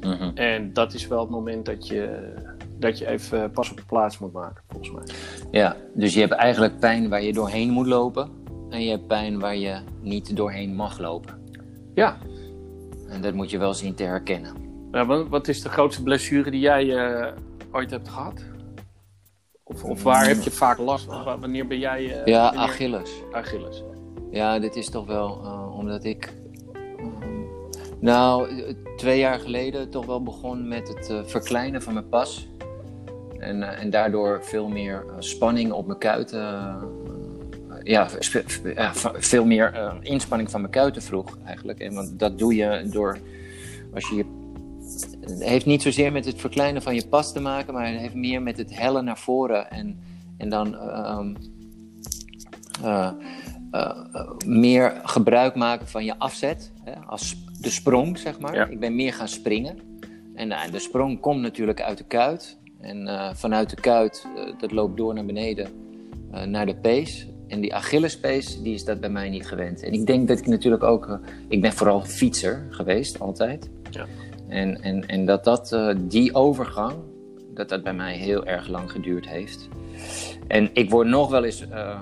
Mm 0.00 0.12
-hmm. 0.12 0.30
En 0.34 0.72
dat 0.72 0.94
is 0.94 1.06
wel 1.06 1.20
het 1.20 1.30
moment 1.30 1.66
dat 1.66 1.86
je, 1.86 2.34
dat 2.78 2.98
je 2.98 3.06
even 3.06 3.50
pas 3.50 3.70
op 3.70 3.76
de 3.76 3.84
plaats 3.86 4.18
moet 4.18 4.32
maken, 4.32 4.62
volgens 4.68 4.90
mij. 4.90 5.04
Ja, 5.50 5.76
dus 5.94 6.14
je 6.14 6.20
hebt 6.20 6.32
eigenlijk 6.32 6.78
pijn 6.78 7.08
waar 7.08 7.22
je 7.22 7.32
doorheen 7.32 7.70
moet 7.70 7.86
lopen. 7.86 8.30
En 8.70 8.82
je 8.82 8.90
hebt 8.90 9.06
pijn 9.06 9.38
waar 9.38 9.56
je 9.56 9.78
niet 10.02 10.36
doorheen 10.36 10.74
mag 10.74 10.98
lopen. 10.98 11.38
Ja. 11.94 12.18
En 13.08 13.22
dat 13.22 13.34
moet 13.34 13.50
je 13.50 13.58
wel 13.58 13.74
zien 13.74 13.94
te 13.94 14.02
herkennen. 14.02 14.52
Ja, 14.92 15.06
wat, 15.06 15.28
wat 15.28 15.48
is 15.48 15.62
de 15.62 15.68
grootste 15.68 16.02
blessure 16.02 16.50
die 16.50 16.60
jij 16.60 16.84
uh, 16.84 17.26
ooit 17.72 17.90
hebt 17.90 18.08
gehad? 18.08 18.44
Of, 19.68 19.84
of 19.84 20.02
waar 20.02 20.26
heb 20.26 20.42
je 20.42 20.50
vaak 20.50 20.78
last 20.78 21.04
van? 21.04 21.40
Wanneer 21.40 21.66
ben 21.66 21.78
jij... 21.78 22.02
Uh, 22.02 22.26
ja, 22.26 22.44
wanneer... 22.44 22.60
Achilles. 22.60 23.10
Achilles. 23.32 23.82
Ja, 24.30 24.58
dit 24.58 24.76
is 24.76 24.90
toch 24.90 25.06
wel 25.06 25.40
uh, 25.42 25.78
omdat 25.78 26.04
ik... 26.04 26.32
Um, 27.00 27.46
nou, 28.00 28.50
twee 28.96 29.18
jaar 29.18 29.38
geleden 29.38 29.90
toch 29.90 30.06
wel 30.06 30.22
begon 30.22 30.68
met 30.68 30.88
het 30.88 31.10
uh, 31.10 31.20
verkleinen 31.24 31.82
van 31.82 31.92
mijn 31.92 32.08
pas. 32.08 32.48
En, 33.38 33.62
en 33.78 33.90
daardoor 33.90 34.44
veel 34.44 34.68
meer 34.68 35.04
spanning 35.18 35.72
op 35.72 35.86
mijn 35.86 35.98
kuiten... 35.98 36.76
ja, 37.82 38.08
veel 39.14 39.44
meer 39.44 39.98
inspanning 40.00 40.50
van 40.50 40.60
mijn 40.60 40.72
kuiten 40.72 41.02
vroeg 41.02 41.38
eigenlijk. 41.44 41.80
En 41.80 41.94
want 41.94 42.18
dat 42.18 42.38
doe 42.38 42.54
je 42.54 42.88
door... 42.90 43.18
Als 43.94 44.08
je 44.08 44.16
je 44.16 44.24
heeft 45.38 45.66
niet 45.66 45.82
zozeer 45.82 46.12
met 46.12 46.24
het 46.24 46.40
verkleinen 46.40 46.82
van 46.82 46.94
je 46.94 47.08
pas 47.08 47.32
te 47.32 47.40
maken, 47.40 47.74
maar 47.74 47.86
het 47.86 48.00
heeft 48.00 48.14
meer 48.14 48.42
met 48.42 48.56
het 48.56 48.78
hellen 48.78 49.04
naar 49.04 49.18
voren 49.18 49.70
en, 49.70 49.98
en 50.36 50.48
dan 50.48 50.74
uh, 50.74 51.26
uh, 52.82 53.10
uh, 53.72 53.92
meer 54.46 55.00
gebruik 55.02 55.54
maken 55.54 55.88
van 55.88 56.04
je 56.04 56.18
afzet, 56.18 56.72
hè, 56.84 56.92
als 57.06 57.36
de 57.60 57.70
sprong, 57.70 58.18
zeg 58.18 58.38
maar. 58.38 58.54
Ja. 58.54 58.66
Ik 58.66 58.80
ben 58.80 58.94
meer 58.94 59.12
gaan 59.12 59.28
springen. 59.28 59.78
En 60.34 60.48
de 60.72 60.78
sprong 60.78 61.20
komt 61.20 61.40
natuurlijk 61.40 61.82
uit 61.82 61.98
de 61.98 62.04
kuit. 62.04 62.58
En 62.80 63.08
vanuit 63.36 63.70
de 63.70 63.80
kuit, 63.80 64.26
dat 64.58 64.72
loopt 64.72 64.96
door 64.96 65.14
naar 65.14 65.24
beneden, 65.24 65.68
naar 66.46 66.66
de 66.66 66.76
pees. 66.76 67.28
En 67.48 67.60
die 67.60 67.74
Achillespees, 67.74 68.62
die 68.62 68.74
is 68.74 68.84
dat 68.84 69.00
bij 69.00 69.10
mij 69.10 69.28
niet 69.28 69.46
gewend. 69.46 69.82
En 69.82 69.92
ik 69.92 70.06
denk 70.06 70.28
dat 70.28 70.38
ik 70.38 70.46
natuurlijk 70.46 70.82
ook... 70.82 71.20
ik 71.48 71.60
ben 71.60 71.72
vooral 71.72 72.00
fietser 72.00 72.66
geweest, 72.70 73.20
altijd. 73.20 73.70
Ja. 73.90 74.06
En, 74.48 74.82
en, 74.82 75.06
en 75.06 75.24
dat, 75.24 75.44
dat 75.44 75.72
uh, 75.72 75.94
die 75.98 76.34
overgang, 76.34 76.94
dat 77.54 77.68
dat 77.68 77.82
bij 77.82 77.94
mij 77.94 78.16
heel 78.16 78.46
erg 78.46 78.68
lang 78.68 78.90
geduurd 78.90 79.28
heeft. 79.28 79.68
En 80.46 80.70
ik 80.72 80.90
word 80.90 81.08
nog 81.08 81.30
wel 81.30 81.44
eens 81.44 81.62
uh, 81.62 82.00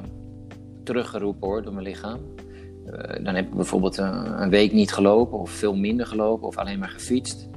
teruggeroepen 0.85 1.49
hoor, 1.49 1.63
door 1.63 1.73
mijn 1.73 1.87
lichaam. 1.87 2.21
Uh, 2.87 3.25
dan 3.25 3.35
heb 3.35 3.47
ik 3.47 3.55
bijvoorbeeld 3.55 3.97
een, 3.97 4.43
een, 4.43 4.51
week 4.51 4.73
niet 4.73 4.93
gelopen 4.93 5.39
of 5.39 5.51
veel 5.51 5.77
minder 5.77 6.07
gelopen 6.07 6.47
of 6.47 6.57
alleen 6.57 6.79
maar 6.79 6.89
gefietst. 6.89 7.49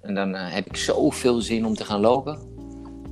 En 0.00 0.14
dan 0.14 0.34
heb 0.34 0.66
ik 0.66 0.76
zoveel 0.76 1.40
zin 1.40 1.66
om 1.66 1.74
te 1.74 1.84
gaan 1.84 2.00
lopen. 2.00 2.38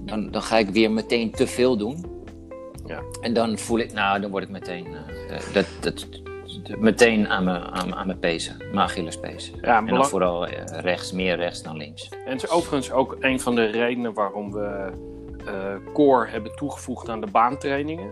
Dan, 0.05 0.31
dan 0.31 0.43
ga 0.43 0.59
ik 0.59 0.69
weer 0.69 0.91
meteen 0.91 1.31
te 1.31 1.47
veel 1.47 1.77
doen. 1.77 2.05
Ja. 2.87 3.03
En 3.21 3.35
dan 3.35 3.59
voel 3.59 3.79
ik, 3.79 3.93
nou, 3.93 4.21
dan 4.21 4.31
word 4.31 4.43
ik 4.43 4.51
meteen. 4.51 4.87
dat, 5.53 5.67
dat, 5.81 6.07
meteen 6.79 7.29
aan 7.29 7.45
mijn, 7.45 7.63
aan, 7.63 7.95
aan 7.95 8.07
mijn 8.07 8.19
pezen, 8.19 8.57
mijn 8.57 8.79
Achillespees. 8.79 9.53
Ja, 9.61 9.79
en 9.79 9.87
dan 9.87 10.07
vooral 10.07 10.47
eh, 10.47 10.81
rechts, 10.81 11.13
meer 11.13 11.37
rechts 11.37 11.63
dan 11.63 11.77
links. 11.77 12.09
En 12.09 12.33
het 12.33 12.43
is 12.43 12.51
overigens 12.51 12.91
ook 12.91 13.17
een 13.21 13.41
van 13.41 13.55
de 13.55 13.65
redenen 13.65 14.13
waarom 14.13 14.53
we 14.53 14.91
uh, 15.47 15.93
core 15.93 16.29
hebben 16.29 16.57
toegevoegd 16.57 17.09
aan 17.09 17.21
de 17.21 17.31
baantrainingen. 17.31 18.11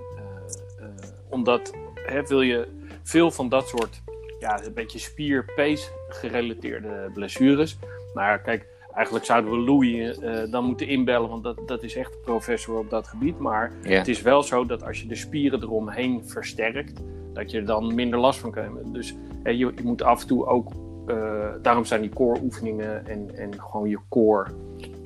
Uh, 0.80 0.86
omdat 1.28 1.72
hè, 1.94 2.22
wil 2.22 2.42
je 2.42 2.68
veel 3.02 3.30
van 3.30 3.48
dat 3.48 3.68
soort, 3.68 4.02
ja, 4.38 4.64
een 4.64 4.74
beetje 4.74 4.98
spier-pees 4.98 5.90
gerelateerde 6.08 7.10
blessures. 7.14 7.78
Maar 8.14 8.40
kijk, 8.40 8.66
eigenlijk 8.94 9.24
zouden 9.24 9.50
we 9.50 9.58
Louis 9.58 10.18
uh, 10.18 10.50
dan 10.50 10.64
moeten 10.64 10.86
inbellen, 10.86 11.28
want 11.28 11.42
dat, 11.42 11.58
dat 11.66 11.82
is 11.82 11.96
echt 11.96 12.14
een 12.14 12.20
professor 12.20 12.78
op 12.78 12.90
dat 12.90 13.08
gebied. 13.08 13.38
Maar 13.38 13.72
het 13.82 14.08
is 14.08 14.22
wel 14.22 14.42
zo 14.42 14.66
dat 14.66 14.84
als 14.84 15.00
je 15.00 15.06
de 15.06 15.14
spieren 15.14 15.62
eromheen 15.62 16.28
versterkt, 16.28 17.00
dat 17.32 17.50
je 17.50 17.58
er 17.58 17.66
dan 17.66 17.94
minder 17.94 18.18
last 18.18 18.40
van 18.40 18.50
krijgt. 18.50 18.72
Dus 18.92 19.14
je, 19.44 19.56
je, 19.56 19.72
moet 19.82 20.02
af 20.02 20.20
en 20.20 20.26
toe 20.26 20.46
ook, 20.46 20.72
uh, 21.06 21.46
daarom 21.62 21.84
zijn 21.84 22.00
die 22.00 22.10
core 22.10 22.40
oefeningen 22.42 23.06
en, 23.06 23.36
en 23.36 23.60
gewoon 23.60 23.88
je 23.88 23.98
core 24.08 24.46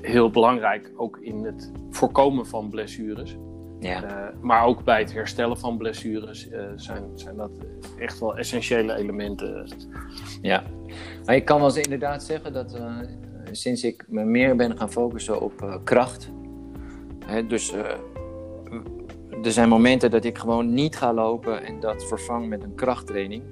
heel 0.00 0.30
belangrijk, 0.30 0.92
ook 0.96 1.18
in 1.18 1.44
het 1.44 1.72
voorkomen 1.90 2.46
van 2.46 2.68
blessures. 2.68 3.36
Ja. 3.80 4.04
Uh, 4.04 4.40
maar 4.40 4.64
ook 4.64 4.84
bij 4.84 4.98
het 4.98 5.12
herstellen 5.12 5.58
van 5.58 5.76
blessures 5.76 6.48
uh, 6.48 6.64
zijn, 6.76 7.02
zijn 7.14 7.36
dat 7.36 7.50
echt 7.98 8.20
wel 8.20 8.36
essentiële 8.36 8.94
elementen. 8.94 9.68
Ja, 10.42 10.62
maar 11.24 11.34
ik 11.34 11.44
kan 11.44 11.58
wel 11.58 11.66
eens 11.66 11.76
inderdaad 11.76 12.22
zeggen 12.22 12.52
dat 12.52 12.74
uh, 12.74 12.98
sinds 13.56 13.84
ik 13.84 14.04
me 14.08 14.24
meer 14.24 14.56
ben 14.56 14.78
gaan 14.78 14.90
focussen 14.90 15.40
op 15.40 15.80
kracht. 15.84 16.30
Hè, 17.24 17.46
dus 17.46 17.72
er 19.42 19.52
zijn 19.52 19.68
momenten 19.68 20.10
dat 20.10 20.24
ik 20.24 20.38
gewoon 20.38 20.74
niet 20.74 20.96
ga 20.96 21.12
lopen 21.12 21.64
en 21.64 21.80
dat 21.80 22.04
vervang 22.04 22.48
met 22.48 22.62
een 22.62 22.74
krachttraining. 22.74 23.42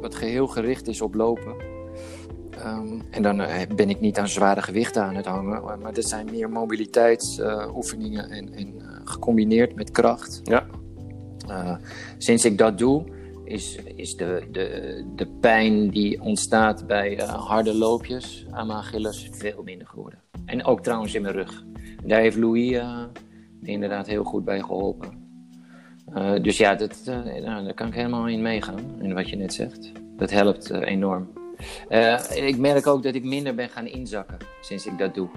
Wat 0.00 0.14
geheel 0.14 0.46
gericht 0.46 0.88
is 0.88 1.00
op 1.00 1.14
lopen. 1.14 1.54
Um, 2.64 3.02
en 3.10 3.22
dan 3.22 3.40
uh, 3.40 3.54
ben 3.76 3.90
ik 3.90 4.00
niet 4.00 4.18
aan 4.18 4.28
zware 4.28 4.62
gewichten 4.62 5.02
aan 5.02 5.14
het 5.14 5.26
hangen, 5.26 5.62
maar 5.82 5.92
dat 5.92 6.04
zijn 6.04 6.28
meer 6.30 6.50
mobiliteitsoefeningen 6.50 8.30
uh, 8.30 8.36
en, 8.36 8.54
en 8.54 8.74
uh, 8.78 8.84
gecombineerd 9.04 9.74
met 9.74 9.90
kracht. 9.90 10.40
Ja. 10.44 10.66
sinds 12.18 12.44
ik 12.44 12.58
dat 12.58 12.78
doe, 12.78 13.04
is, 13.46 13.78
is 13.96 14.16
de, 14.16 14.48
de, 14.52 15.04
de 15.16 15.26
pijn 15.26 15.90
die 15.90 16.20
ontstaat 16.20 16.86
bij 16.86 17.16
harde 17.26 17.74
loopjes 17.74 18.46
aan 18.50 18.66
mijn 18.66 18.78
Achilles 18.78 19.28
veel 19.32 19.62
minder 19.62 19.86
geworden. 19.86 20.20
En 20.44 20.64
ook 20.64 20.82
trouwens 20.82 21.14
in 21.14 21.22
mijn 21.22 21.34
rug. 21.34 21.64
Daar 22.04 22.20
heeft 22.20 22.36
Louis 22.36 22.80
inderdaad 23.62 24.06
heel 24.06 24.24
goed 24.24 24.44
bij 24.44 24.60
geholpen. 24.60 25.28
dus 26.42 26.56
ja, 26.56 26.74
dat, 26.74 27.02
nou, 27.04 27.64
daar 27.64 27.74
kan 27.74 27.86
ik 27.86 27.94
helemaal 27.94 28.28
in 28.28 28.42
meegaan, 28.42 29.02
in 29.02 29.14
wat 29.14 29.28
je 29.28 29.36
net 29.36 29.54
zegt. 29.54 29.92
Dat 30.16 30.30
helpt 30.30 30.70
enorm. 30.70 31.28
Ik 32.34 32.58
merk 32.58 32.86
ook 32.86 33.02
dat 33.02 33.14
ik 33.14 33.24
minder 33.24 33.54
ben 33.54 33.68
gaan 33.68 33.86
inzakken 33.86 34.38
sinds 34.60 34.86
ik 34.86 34.98
dat 34.98 35.14
doe. 35.14 35.28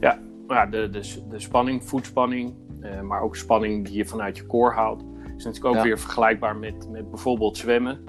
Ja, 0.00 0.18
ja 0.48 0.66
de, 0.66 0.90
de, 0.90 1.22
de 1.28 1.38
spanning, 1.38 1.84
voetspanning, 1.84 2.54
maar 3.02 3.22
ook 3.22 3.36
spanning 3.36 3.86
die 3.86 3.96
je 3.96 4.04
vanuit 4.04 4.36
je 4.36 4.46
core 4.46 4.74
haalt, 4.74 5.02
is 5.38 5.44
natuurlijk 5.44 5.76
ook 5.76 5.82
weer 5.82 5.98
vergelijkbaar 5.98 6.56
met, 6.56 6.90
met 6.90 7.10
bijvoorbeeld 7.10 7.56
zwemmen. 7.56 8.04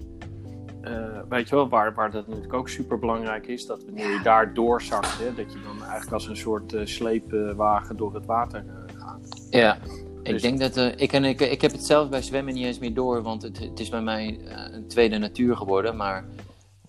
Uh, 0.84 1.20
weet 1.30 1.50
je 1.50 1.56
wel, 1.56 1.70
waar, 1.70 1.94
waar 1.94 2.12
dat 2.12 2.28
natuurlijk 2.28 2.54
ook 2.54 2.70
super 2.70 3.00
belangrijk 3.00 3.48
is, 3.48 3.66
dat 3.66 3.84
wanneer 3.84 4.10
je 4.10 4.20
daar 4.24 4.54
doorzakt, 4.54 5.18
hè, 5.20 5.34
dat 5.34 5.54
je 5.54 5.60
dan 5.64 5.82
eigenlijk 5.82 6.12
als 6.12 6.28
een 6.28 6.38
soort 6.38 6.76
sleepwagen 6.84 7.98
door 7.98 8.14
het 8.14 8.26
water 8.26 8.66
gaat. 8.96 9.48
Ja, 9.50 9.78
ik 10.24 10.32
dus- 10.32 10.42
denk 10.42 10.60
dat 10.60 10.78
ik, 10.78 11.14
en 11.14 11.24
ik, 11.24 11.42
ik 11.42 11.62
heb 11.62 11.72
het 11.72 11.86
zelf 11.86 12.10
bij 12.10 12.22
zwemmen 12.22 12.54
niet 12.54 12.66
eens 12.66 12.80
meer 12.80 12.94
door, 12.94 13.22
want 13.22 13.42
het, 13.42 13.60
het 13.60 13.80
is 13.80 13.90
bij 13.90 14.02
mij 14.02 14.40
een 14.72 14.88
tweede 14.88 15.18
natuur 15.18 15.58
geworden. 15.58 15.96
Maar 15.96 16.26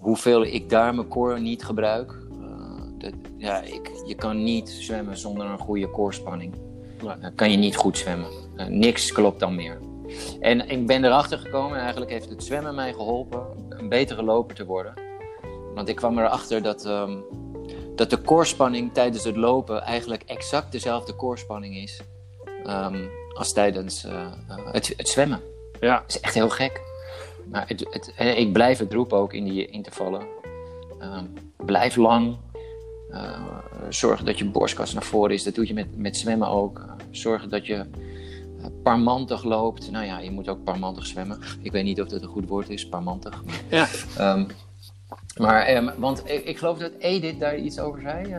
hoeveel 0.01 0.45
ik 0.45 0.71
daar 0.71 0.95
mijn 0.95 1.09
core 1.09 1.39
niet 1.39 1.65
gebruik. 1.65 2.19
Uh, 2.31 2.83
dat, 2.99 3.13
ja, 3.37 3.63
ik, 3.63 3.91
je 4.07 4.15
kan 4.15 4.45
niet 4.45 4.69
zwemmen 4.69 5.17
zonder 5.17 5.47
een 5.47 5.59
goede 5.59 5.91
koorspanning. 5.91 6.55
Uh, 7.05 7.13
kan 7.35 7.51
je 7.51 7.57
niet 7.57 7.77
goed 7.77 7.99
zwemmen. 7.99 8.29
Uh, 8.57 8.67
niks 8.67 9.13
klopt 9.13 9.41
dan 9.41 9.55
meer. 9.55 9.79
En 10.41 10.69
ik 10.69 10.87
ben 10.87 11.05
erachter 11.05 11.39
gekomen, 11.39 11.79
eigenlijk 11.79 12.11
heeft 12.11 12.29
het 12.29 12.45
zwemmen 12.45 12.75
mij 12.75 12.93
geholpen 12.93 13.47
een 13.69 13.89
betere 13.89 14.23
loper 14.23 14.55
te 14.55 14.65
worden. 14.65 14.95
Want 15.75 15.89
ik 15.89 15.97
kwam 15.97 16.19
erachter 16.19 16.63
dat, 16.63 16.87
um, 16.87 17.25
dat 17.97 18.11
de 18.11 18.19
koorspanning 18.19 18.93
tijdens 18.93 19.25
het 19.25 19.37
lopen 19.37 19.83
eigenlijk 19.83 20.23
exact 20.23 20.73
dezelfde 20.73 21.13
koorspanning 21.13 21.77
is 21.77 22.01
um, 22.67 23.11
als 23.33 23.53
tijdens 23.53 24.07
het, 24.73 24.93
het 24.97 25.09
zwemmen. 25.09 25.41
Ja. 25.81 25.99
Dat 25.99 26.09
is 26.09 26.21
echt 26.21 26.35
heel 26.35 26.51
gek. 26.51 26.81
Maar 27.51 27.65
het, 27.69 27.87
het, 27.91 28.13
ik 28.37 28.53
blijf 28.53 28.79
het 28.79 28.93
roepen 28.93 29.19
ook 29.19 29.33
in 29.33 29.45
die 29.45 29.67
intervallen. 29.67 30.27
Uh, 31.01 31.19
blijf 31.57 31.97
lang. 31.97 32.37
Uh, 33.11 33.59
zorg 33.89 34.23
dat 34.23 34.39
je 34.39 34.45
borstkas 34.45 34.93
naar 34.93 35.03
voren 35.03 35.35
is. 35.35 35.43
Dat 35.43 35.55
doe 35.55 35.67
je 35.67 35.75
met, 35.75 35.97
met 35.97 36.17
zwemmen 36.17 36.49
ook. 36.49 36.85
Zorg 37.11 37.49
dat 37.49 37.67
je 37.67 37.87
parmantig 38.83 39.45
loopt. 39.45 39.91
Nou 39.91 40.05
ja, 40.05 40.19
je 40.19 40.31
moet 40.31 40.49
ook 40.49 40.65
parmantig 40.65 41.07
zwemmen. 41.07 41.39
Ik 41.63 41.73
weet 41.73 41.85
niet 41.85 42.01
of 42.01 42.09
dat 42.09 42.23
een 42.23 42.29
goed 42.29 42.49
woord 42.49 42.71
is, 42.71 42.89
parmantig. 42.89 43.45
Maar, 43.45 43.63
ja. 43.69 43.87
Um, 44.35 44.47
maar, 45.37 45.77
um, 45.77 45.91
want 45.97 46.23
ik, 46.25 46.45
ik, 46.45 46.59
geloof 46.59 46.79
dat 46.79 46.93
Edith 46.99 47.41
daar 47.41 47.57
iets 47.57 47.79
over 47.79 48.01
zei. 48.01 48.35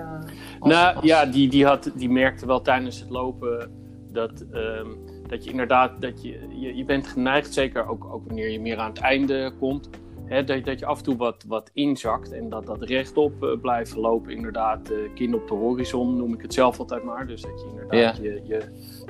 Als, 0.59 0.71
nou 0.71 0.95
als... 0.95 1.05
ja, 1.05 1.25
die, 1.25 1.49
die, 1.49 1.65
had, 1.65 1.91
die 1.95 2.09
merkte 2.09 2.45
wel 2.45 2.61
tijdens 2.61 2.99
het 2.99 3.09
lopen 3.09 3.71
dat. 4.11 4.45
Um, 4.53 4.97
dat 5.31 5.43
je 5.43 5.49
inderdaad, 5.49 6.01
dat 6.01 6.21
je, 6.21 6.47
je, 6.59 6.75
je 6.75 6.83
bent 6.83 7.07
geneigd, 7.07 7.53
zeker 7.53 7.87
ook, 7.87 8.05
ook 8.05 8.25
wanneer 8.25 8.49
je 8.49 8.59
meer 8.59 8.77
aan 8.77 8.89
het 8.89 8.99
einde 8.99 9.53
komt, 9.59 9.89
dat, 10.31 10.65
dat 10.65 10.79
je 10.79 10.85
af 10.85 10.97
en 10.97 11.03
toe 11.03 11.17
wat, 11.17 11.43
wat 11.47 11.69
inzakt 11.73 12.31
en 12.31 12.49
dat 12.49 12.65
dat 12.65 12.81
rechtop 12.81 13.43
uh, 13.43 13.59
blijft 13.61 13.95
lopen. 13.95 14.31
Inderdaad, 14.31 14.91
uh, 14.91 14.97
kin 15.13 15.35
op 15.35 15.47
de 15.47 15.53
horizon 15.53 16.15
noem 16.15 16.33
ik 16.33 16.41
het 16.41 16.53
zelf 16.53 16.79
altijd 16.79 17.03
maar. 17.03 17.27
Dus 17.27 17.41
dat 17.41 17.61
je 17.61 17.67
inderdaad 17.67 18.17
ja. 18.17 18.23
je, 18.23 18.41
je 18.43 18.61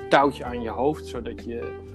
touwtje 0.09 0.43
aan 0.43 0.61
je 0.61 0.69
hoofd, 0.69 1.05
zodat 1.05 1.43
je. 1.43 1.89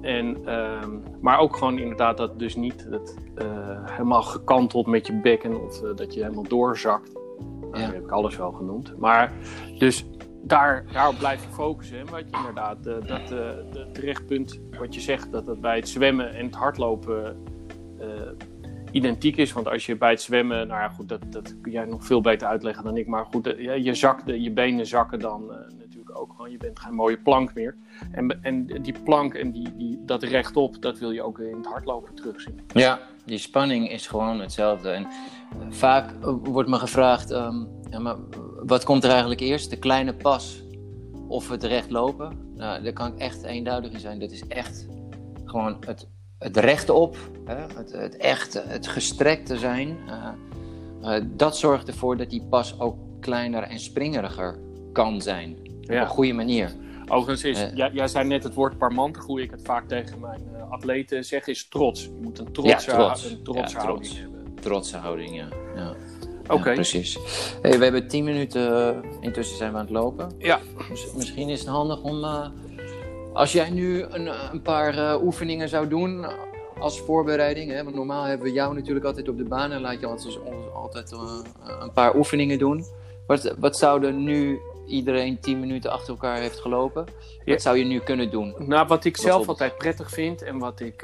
En, 0.00 0.54
um, 0.54 1.02
maar 1.20 1.38
ook 1.38 1.56
gewoon 1.56 1.78
inderdaad 1.78 2.16
dat 2.16 2.38
dus 2.38 2.56
niet 2.56 2.90
dat, 2.90 3.16
uh, 3.42 3.46
helemaal 3.84 4.22
gekanteld 4.22 4.86
met 4.86 5.06
je 5.06 5.20
bekken 5.20 5.64
of 5.64 5.80
dat 5.80 6.14
je 6.14 6.22
helemaal 6.22 6.48
doorzakt. 6.48 7.12
Nou, 7.60 7.78
ja. 7.78 7.92
heb 7.92 8.04
ik 8.04 8.10
alles 8.10 8.36
wel 8.36 8.52
genoemd. 8.52 8.98
Maar 8.98 9.32
dus 9.78 10.06
daar, 10.42 10.84
daarop 10.92 11.18
blijf 11.18 11.44
je 11.44 11.50
focussen. 11.50 12.10
Wat 12.10 12.24
je 12.30 12.36
inderdaad, 12.36 12.84
dat 12.84 13.08
het 13.08 13.94
terechtpunt 13.94 14.60
wat 14.78 14.94
je 14.94 15.00
zegt, 15.00 15.32
dat 15.32 15.46
dat 15.46 15.60
bij 15.60 15.76
het 15.76 15.88
zwemmen 15.88 16.34
en 16.34 16.46
het 16.46 16.54
hardlopen 16.54 17.36
uh, 18.00 18.06
identiek 18.92 19.36
is. 19.36 19.52
Want 19.52 19.68
als 19.68 19.86
je 19.86 19.96
bij 19.96 20.10
het 20.10 20.22
zwemmen, 20.22 20.66
nou 20.66 20.80
ja, 20.80 20.88
goed, 20.88 21.08
dat, 21.08 21.20
dat 21.32 21.60
kun 21.60 21.72
jij 21.72 21.84
nog 21.84 22.04
veel 22.04 22.20
beter 22.20 22.48
uitleggen 22.48 22.84
dan 22.84 22.96
ik. 22.96 23.06
Maar 23.06 23.24
goed, 23.24 23.44
je, 23.44 23.82
je, 23.82 23.94
zakt, 23.94 24.22
je 24.26 24.50
benen 24.50 24.86
zakken 24.86 25.18
dan 25.18 25.46
natuurlijk 25.78 26.18
ook 26.18 26.30
gewoon. 26.30 26.50
Je 26.50 26.56
bent 26.56 26.78
geen 26.78 26.94
mooie 26.94 27.18
plank 27.18 27.54
meer. 27.54 27.76
En, 28.12 28.42
en 28.42 28.66
die 28.66 28.94
plank 29.04 29.34
en 29.34 29.50
die, 29.50 29.76
die, 29.76 29.98
dat 30.04 30.22
rechtop, 30.22 30.82
dat 30.82 30.98
wil 30.98 31.10
je 31.10 31.22
ook 31.22 31.38
in 31.38 31.56
het 31.56 31.66
hardlopen 31.66 32.14
terugzien. 32.14 32.60
Ja, 32.72 32.98
die 33.24 33.38
spanning 33.38 33.90
is 33.90 34.06
gewoon 34.06 34.40
hetzelfde. 34.40 34.90
En 34.90 35.06
vaak 35.68 36.12
wordt 36.42 36.68
me 36.68 36.76
gevraagd. 36.76 37.30
Um 37.30 37.76
ja, 37.90 37.98
maar 37.98 38.16
wat 38.66 38.84
komt 38.84 39.04
er 39.04 39.10
eigenlijk 39.10 39.40
eerst? 39.40 39.70
De 39.70 39.78
kleine 39.78 40.14
pas 40.14 40.64
of 41.28 41.48
het 41.48 41.64
recht 41.64 41.90
lopen? 41.90 42.52
Nou, 42.54 42.82
daar 42.82 42.92
kan 42.92 43.12
ik 43.12 43.18
echt 43.18 43.42
eenduidig 43.42 43.92
in 43.92 44.00
zijn. 44.00 44.18
Dat 44.18 44.30
is 44.30 44.46
echt 44.46 44.88
gewoon 45.44 45.76
het, 45.86 46.08
het 46.38 46.56
rechtop, 46.56 47.16
hè? 47.44 47.56
Het, 47.76 47.92
het 47.92 48.16
echt, 48.16 48.62
het 48.66 48.86
gestrekte 48.86 49.56
zijn. 49.56 49.98
Uh, 50.06 50.28
uh, 51.02 51.24
dat 51.26 51.56
zorgt 51.56 51.88
ervoor 51.88 52.16
dat 52.16 52.30
die 52.30 52.42
pas 52.50 52.80
ook 52.80 52.96
kleiner 53.20 53.62
en 53.62 53.78
springeriger 53.78 54.58
kan 54.92 55.22
zijn. 55.22 55.56
Ja. 55.80 55.94
Op 55.94 56.00
een 56.00 56.14
goede 56.14 56.32
manier. 56.32 56.72
Overigens 57.08 57.44
is, 57.44 57.62
uh, 57.62 57.76
jij, 57.76 57.90
jij, 57.92 58.08
zei 58.08 58.28
net 58.28 58.42
het 58.42 58.54
woord 58.54 58.78
parmantig, 58.78 59.24
hoe 59.24 59.42
ik 59.42 59.50
het 59.50 59.62
vaak 59.62 59.88
tegen 59.88 60.20
mijn 60.20 60.42
atleten 60.70 61.24
zeg, 61.24 61.46
is 61.46 61.68
trots. 61.68 62.02
Je 62.02 62.18
moet 62.22 62.38
een 62.38 62.52
trotse, 62.52 62.90
ja, 62.90 62.96
trots. 62.96 63.30
Een 63.30 63.42
trotse 63.42 63.76
ja, 63.76 63.82
houding 63.82 64.06
trots. 64.06 64.20
hebben. 64.20 64.54
Trotse 64.60 64.96
houding, 64.96 65.36
ja. 65.36 65.48
ja. 65.74 65.94
Oké. 66.42 66.54
Okay. 66.54 66.74
Precies. 66.74 67.18
Hey, 67.62 67.78
we 67.78 67.84
hebben 67.84 68.08
10 68.08 68.24
minuten, 68.24 69.02
intussen 69.20 69.56
zijn 69.56 69.72
we 69.72 69.78
aan 69.78 69.84
het 69.84 69.92
lopen. 69.92 70.34
Ja. 70.38 70.60
Dus 70.88 71.12
misschien 71.16 71.48
is 71.48 71.60
het 71.60 71.68
handig 71.68 72.02
om, 72.02 72.24
als 73.38 73.52
jij 73.52 73.70
nu 73.70 74.02
een, 74.02 74.30
een 74.52 74.62
paar 74.62 74.94
uh, 74.94 75.22
oefeningen 75.22 75.68
zou 75.68 75.88
doen 75.88 76.26
als 76.78 77.00
voorbereiding, 77.00 77.70
hè, 77.70 77.84
want 77.84 77.96
normaal 77.96 78.24
hebben 78.24 78.46
we 78.46 78.52
jou 78.52 78.74
natuurlijk 78.74 79.06
altijd 79.06 79.28
op 79.28 79.36
de 79.38 79.44
baan 79.44 79.72
en 79.72 79.80
laat 79.80 80.00
je 80.00 80.08
ons 80.08 80.38
altijd 80.74 81.12
uh, 81.12 81.20
een 81.80 81.92
paar 81.92 82.16
oefeningen 82.16 82.58
doen. 82.58 82.84
Wat, 83.26 83.54
wat 83.58 83.76
zouden 83.76 84.24
nu 84.24 84.60
iedereen 84.86 85.40
10 85.40 85.60
minuten 85.60 85.90
achter 85.90 86.08
elkaar 86.08 86.38
heeft 86.38 86.60
gelopen, 86.60 87.04
wat 87.44 87.62
zou 87.62 87.76
je 87.76 87.84
nu 87.84 87.98
kunnen 87.98 88.30
doen? 88.30 88.54
Nou, 88.58 88.86
wat 88.86 89.04
ik 89.04 89.16
zelf 89.16 89.48
altijd 89.48 89.76
prettig 89.76 90.10
vind 90.10 90.42
en 90.42 90.58
wat 90.58 90.80
ik 90.80 91.02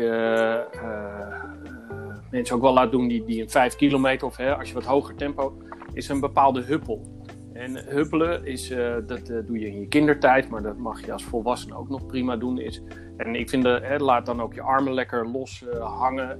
mensen 2.30 2.56
ook 2.56 2.62
wel 2.62 2.72
laat 2.72 2.90
doen 2.90 3.08
die, 3.08 3.24
die 3.24 3.42
een 3.42 3.50
5 3.50 3.76
kilometer 3.76 4.26
of 4.26 4.36
hè, 4.36 4.56
als 4.56 4.68
je 4.68 4.74
wat 4.74 4.84
hoger 4.84 5.14
tempo, 5.14 5.56
is 5.92 6.08
een 6.08 6.20
bepaalde 6.20 6.62
huppel. 6.62 7.23
En 7.54 7.76
huppelen 7.87 8.46
is, 8.46 8.70
uh, 8.70 8.94
dat 9.06 9.30
uh, 9.30 9.38
doe 9.46 9.58
je 9.58 9.66
in 9.66 9.80
je 9.80 9.88
kindertijd, 9.88 10.49
maar 10.49 10.62
dat 10.62 10.76
mag 10.76 11.04
je 11.04 11.12
als 11.12 11.25
volwassene 11.25 11.76
ook 11.76 11.88
nog 11.88 12.06
prima 12.06 12.37
doen. 12.37 12.58
Is, 12.58 12.82
en 13.16 13.34
ik 13.34 13.49
vind, 13.49 13.62
de, 13.62 13.80
hè, 13.82 13.96
laat 13.96 14.26
dan 14.26 14.42
ook 14.42 14.54
je 14.54 14.62
armen 14.62 14.92
lekker 14.92 15.28
los 15.28 15.64
hangen. 15.80 16.38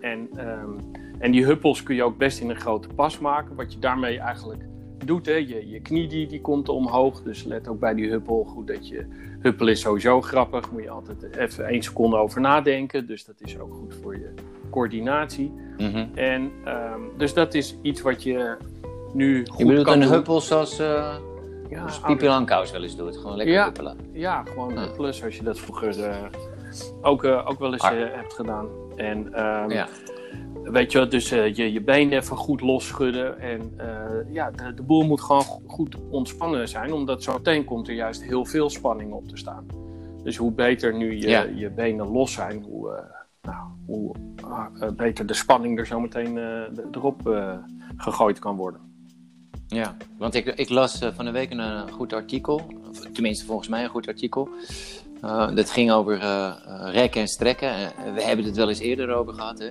en, 0.00 0.28
um, 0.38 0.76
en 1.18 1.30
die 1.30 1.44
huppels 1.44 1.82
kun 1.82 1.94
je 1.94 2.02
ook 2.02 2.18
best 2.18 2.40
in 2.40 2.50
een 2.50 2.60
grote 2.60 2.88
pas 2.88 3.18
maken. 3.18 3.56
Wat 3.56 3.72
je 3.72 3.78
daarmee 3.78 4.18
eigenlijk 4.18 4.62
doet, 5.04 5.26
hè, 5.26 5.32
je, 5.32 5.68
je 5.68 5.80
knie 5.80 6.08
die, 6.08 6.26
die 6.26 6.40
komt 6.40 6.68
omhoog. 6.68 7.22
Dus 7.22 7.44
let 7.44 7.68
ook 7.68 7.80
bij 7.80 7.94
die 7.94 8.10
huppel 8.10 8.44
goed 8.44 8.66
dat 8.66 8.88
je... 8.88 9.06
Huppel 9.40 9.66
is 9.66 9.80
sowieso 9.80 10.20
grappig, 10.20 10.70
moet 10.70 10.82
je 10.82 10.90
altijd 10.90 11.36
even 11.36 11.66
één 11.66 11.82
seconde 11.82 12.16
over 12.16 12.40
nadenken. 12.40 13.06
Dus 13.06 13.24
dat 13.24 13.40
is 13.40 13.58
ook 13.58 13.74
goed 13.74 13.94
voor 14.02 14.14
je 14.14 14.34
coördinatie. 14.70 15.52
Mm 15.78 15.90
-hmm. 15.90 16.10
En 16.14 16.42
um, 16.66 17.10
dus 17.16 17.34
dat 17.34 17.54
is 17.54 17.76
iets 17.82 18.00
wat 18.00 18.22
je 18.22 18.56
nu 19.16 19.46
goed 19.46 19.58
Je 19.58 19.64
bedoelt 19.64 19.84
kan 19.86 19.94
een 19.94 20.00
doen. 20.00 20.10
huppel 20.12 20.40
zoals 20.40 20.78
eh 20.78 21.14
Ja, 21.68 21.86
Pipi 22.06 22.26
Langkous 22.26 22.70
wel 22.70 22.82
eens 22.82 22.96
doet. 22.96 23.16
Gewoon 23.16 23.36
lekker 23.36 23.54
Ja. 23.54 23.64
huppelen. 23.64 23.96
Ja, 24.12 24.42
gewoon 24.44 24.72
Ja. 24.74 24.82
een 24.82 24.92
plus 24.92 25.24
als 25.24 25.36
je 25.36 25.42
dat 25.42 25.58
vroeger 25.58 26.04
eh, 26.04 26.16
ook, 27.02 27.24
eh, 27.24 27.46
ook 27.48 27.58
wel 27.58 27.72
eens 27.72 27.88
hebt 27.90 28.32
gedaan. 28.34 28.66
En 28.96 29.32
ehm, 29.34 29.70
Ja. 29.70 29.86
weet 30.62 30.92
je, 30.92 30.98
wel, 30.98 31.08
dus 31.08 31.30
eh, 31.30 31.54
je, 31.54 31.72
je 31.72 31.80
benen 31.80 32.18
even 32.18 32.36
goed 32.36 32.60
losschudden. 32.60 33.38
En 33.40 33.72
eh, 33.76 34.32
ja, 34.34 34.50
de, 34.50 34.74
de 34.74 34.82
boel 34.82 35.02
moet 35.04 35.20
gewoon 35.20 35.42
go- 35.42 35.60
goed 35.66 35.96
ontspannen 36.10 36.68
zijn, 36.68 36.92
omdat 36.92 37.22
zo 37.22 37.32
meteen 37.32 37.64
komt 37.64 37.88
er 37.88 37.94
juist 37.94 38.22
heel 38.22 38.44
veel 38.44 38.70
spanning 38.70 39.12
op 39.12 39.28
te 39.28 39.36
staan. 39.36 39.66
Dus 40.22 40.36
hoe 40.36 40.52
beter 40.52 40.94
nu 40.94 41.12
je, 41.16 41.28
Ja. 41.28 41.42
je 41.54 41.70
benen 41.70 42.06
los 42.06 42.32
zijn, 42.32 42.62
hoe, 42.62 42.90
eh, 42.92 43.02
nou, 43.42 43.66
hoe 43.86 44.14
ah, 44.44 44.66
beter 44.96 45.26
de 45.26 45.34
spanning 45.34 45.78
er 45.78 45.86
zo 45.86 46.00
meteen 46.00 46.38
eh, 46.38 46.60
erop 46.92 47.20
gegooid 47.96 48.38
kan 48.38 48.56
worden. 48.56 48.80
Ja, 49.68 49.96
want 50.18 50.34
ik, 50.34 50.68
las 50.68 51.00
eh, 51.00 51.08
van 51.14 51.24
de 51.24 51.30
week 51.30 51.50
een 51.50 51.60
eh, 51.60 51.82
goed 51.92 52.12
artikel, 52.12 52.66
tenminste 53.12 53.44
volgens 53.44 53.68
mij 53.68 53.84
een 53.84 53.90
goed 53.90 54.08
artikel. 54.08 54.48
Eh, 55.22 55.54
dat 55.54 55.70
ging 55.70 55.92
over 55.92 56.18
rekken 56.90 57.20
en 57.20 57.28
strekken. 57.28 57.70
We 58.14 58.22
hebben 58.22 58.44
het 58.44 58.56
wel 58.56 58.68
eens 58.68 58.78
eerder 58.78 59.14
over 59.14 59.34
gehad. 59.34 59.58
Hè? 59.58 59.70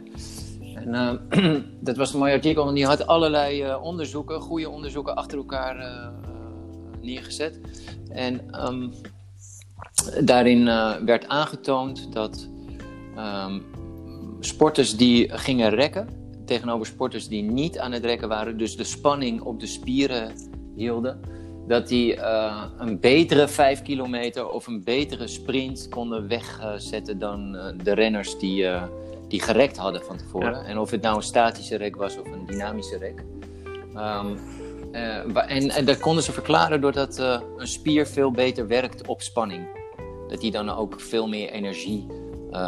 En, 0.75 1.19
dat 1.79 1.97
was 1.97 2.13
een 2.13 2.19
mooi 2.19 2.33
artikel, 2.33 2.63
want 2.63 2.75
die 2.75 2.85
had 2.85 3.07
allerlei 3.07 3.75
onderzoeken, 3.75 4.41
goede 4.41 4.69
onderzoeken, 4.69 5.15
achter 5.15 5.37
elkaar 5.37 6.11
neergezet. 7.01 7.59
En 8.09 8.51
ehm, 8.51 8.89
daarin 10.25 10.65
werd 11.05 11.27
aangetoond 11.27 12.13
dat 12.13 12.47
ehm, 13.15 13.59
sporters 14.39 14.97
die 14.97 15.37
gingen 15.37 15.69
rekken, 15.69 16.24
tegenover 16.45 16.85
sporters 16.85 17.27
die 17.27 17.43
niet 17.43 17.79
aan 17.79 17.91
het 17.91 18.05
rekken 18.05 18.27
waren, 18.27 18.57
dus 18.57 18.77
de 18.77 18.83
spanning 18.83 19.41
op 19.41 19.59
de 19.59 19.67
spieren 19.67 20.31
hielden, 20.75 21.19
dat 21.67 21.87
die 21.87 22.15
eh, 22.15 22.63
een 22.77 22.99
betere 22.99 23.47
5 23.47 23.81
kilometer 23.81 24.49
of 24.49 24.67
een 24.67 24.83
betere 24.83 25.27
sprint 25.27 25.89
konden 25.89 26.27
wegzetten 26.27 27.19
dan 27.19 27.55
eh, 27.55 27.65
de 27.83 27.93
renners 27.93 28.37
die, 28.37 28.67
eh, 28.67 28.83
die 29.27 29.41
gerekt 29.41 29.77
hadden 29.77 30.03
van 30.03 30.17
tevoren. 30.17 30.51
Ja. 30.51 30.63
En 30.63 30.77
of 30.77 30.91
het 30.91 31.01
nou 31.01 31.15
een 31.15 31.21
statische 31.21 31.75
rek 31.75 31.95
was 31.95 32.19
of 32.19 32.25
een 32.25 32.45
dynamische 32.45 32.97
rek. 32.97 33.23
Ehm, 33.95 34.27
eh, 34.91 35.51
en, 35.51 35.69
en 35.69 35.85
dat 35.85 35.99
konden 35.99 36.23
ze 36.23 36.31
verklaren 36.31 36.81
doordat 36.81 37.17
een 37.57 37.67
spier 37.67 38.07
veel 38.07 38.31
beter 38.31 38.67
werkt 38.67 39.07
op 39.07 39.21
spanning. 39.21 39.67
Dat 40.27 40.41
die 40.41 40.51
dan 40.51 40.69
ook 40.69 41.01
veel 41.01 41.27
meer 41.27 41.49
energie 41.49 42.07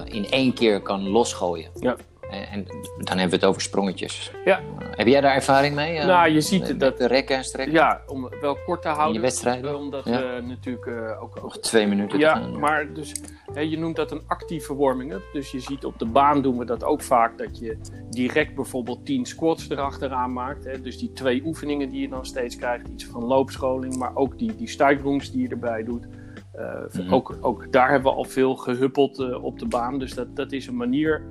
in 0.06 0.30
één 0.30 0.54
keer 0.54 0.82
kan 0.82 1.08
losgooien. 1.08 1.70
Ja. 1.80 1.96
En, 2.30 2.66
dan 2.98 3.18
hebben 3.18 3.30
we 3.30 3.36
het 3.36 3.46
over 3.46 3.62
sprongetjes. 3.62 4.32
Ja. 4.46 4.58
Eh, 4.60 4.64
heb 4.92 5.08
jij 5.08 5.22
daar 5.22 5.36
ervaring 5.36 5.76
mee? 5.76 5.98
eh, 5.98 6.06
Nou, 6.08 6.30
je 6.30 6.42
ziet 6.42 6.68
met- 6.68 6.80
dat- 6.80 6.98
de 6.98 7.08
rekken 7.08 7.36
en 7.36 7.44
strekken? 7.44 7.74
Ja, 7.74 8.02
om 8.08 8.30
wel 8.42 8.58
kort 8.66 8.82
te 8.82 8.88
In 8.88 8.94
houden. 8.94 9.16
je 9.16 9.22
wedstrijden? 9.22 9.76
Omdat 9.78 10.06
Ja. 10.06 10.20
we 10.36 10.42
natuurlijk 10.42 10.86
eh, 10.86 11.22
ook, 11.24 11.42
Nog 11.42 11.60
twee 11.60 11.88
minuten 11.88 12.20
Ja, 12.20 12.36
gaan. 12.36 12.60
maar 12.60 12.94
dus, 12.94 13.12
hè, 13.54 13.62
je 13.62 13.78
noemt 13.78 13.96
dat 13.96 14.12
een 14.12 14.22
actieve 14.28 14.76
warming-up. 14.76 15.24
Dus 15.34 15.52
je 15.52 15.60
ziet 15.60 15.86
op 15.86 16.00
de 16.00 16.06
baan 16.06 16.42
doen 16.42 16.58
we 16.58 16.66
dat 16.66 16.84
ook 16.84 17.02
vaak. 17.02 17.38
Dat 17.38 17.60
je 17.60 17.78
direct 18.10 18.56
bijvoorbeeld 18.56 19.06
10 19.06 19.26
squats 19.26 19.70
erachteraan 19.70 20.34
maakt. 20.34 20.66
Hè. 20.66 20.82
Dus 20.82 20.98
die 20.98 21.14
twee 21.14 21.42
oefeningen 21.46 21.90
die 21.90 22.02
je 22.02 22.10
dan 22.10 22.26
steeds 22.26 22.56
krijgt. 22.56 22.88
Iets 22.88 23.06
van 23.06 23.24
loopscholing, 23.24 23.96
maar 23.98 24.12
ook 24.16 24.38
die, 24.38 24.56
die 24.56 24.70
stijgrooms 24.70 25.32
die 25.32 25.42
je 25.42 25.48
erbij 25.50 25.84
doet. 25.84 26.06
Eh, 26.52 26.66
Mhm. 26.92 27.14
ook, 27.14 27.38
ook 27.42 27.72
daar 27.72 27.90
hebben 27.90 28.12
we 28.12 28.18
al 28.18 28.24
veel 28.24 28.56
gehuppeld 28.56 29.20
eh, 29.20 29.44
op 29.44 29.60
de 29.60 29.66
baan. 29.66 30.00
Dus 30.00 30.14
dat, 30.14 30.36
dat 30.36 30.52
is 30.52 30.68
een 30.68 30.76
manier 30.76 31.22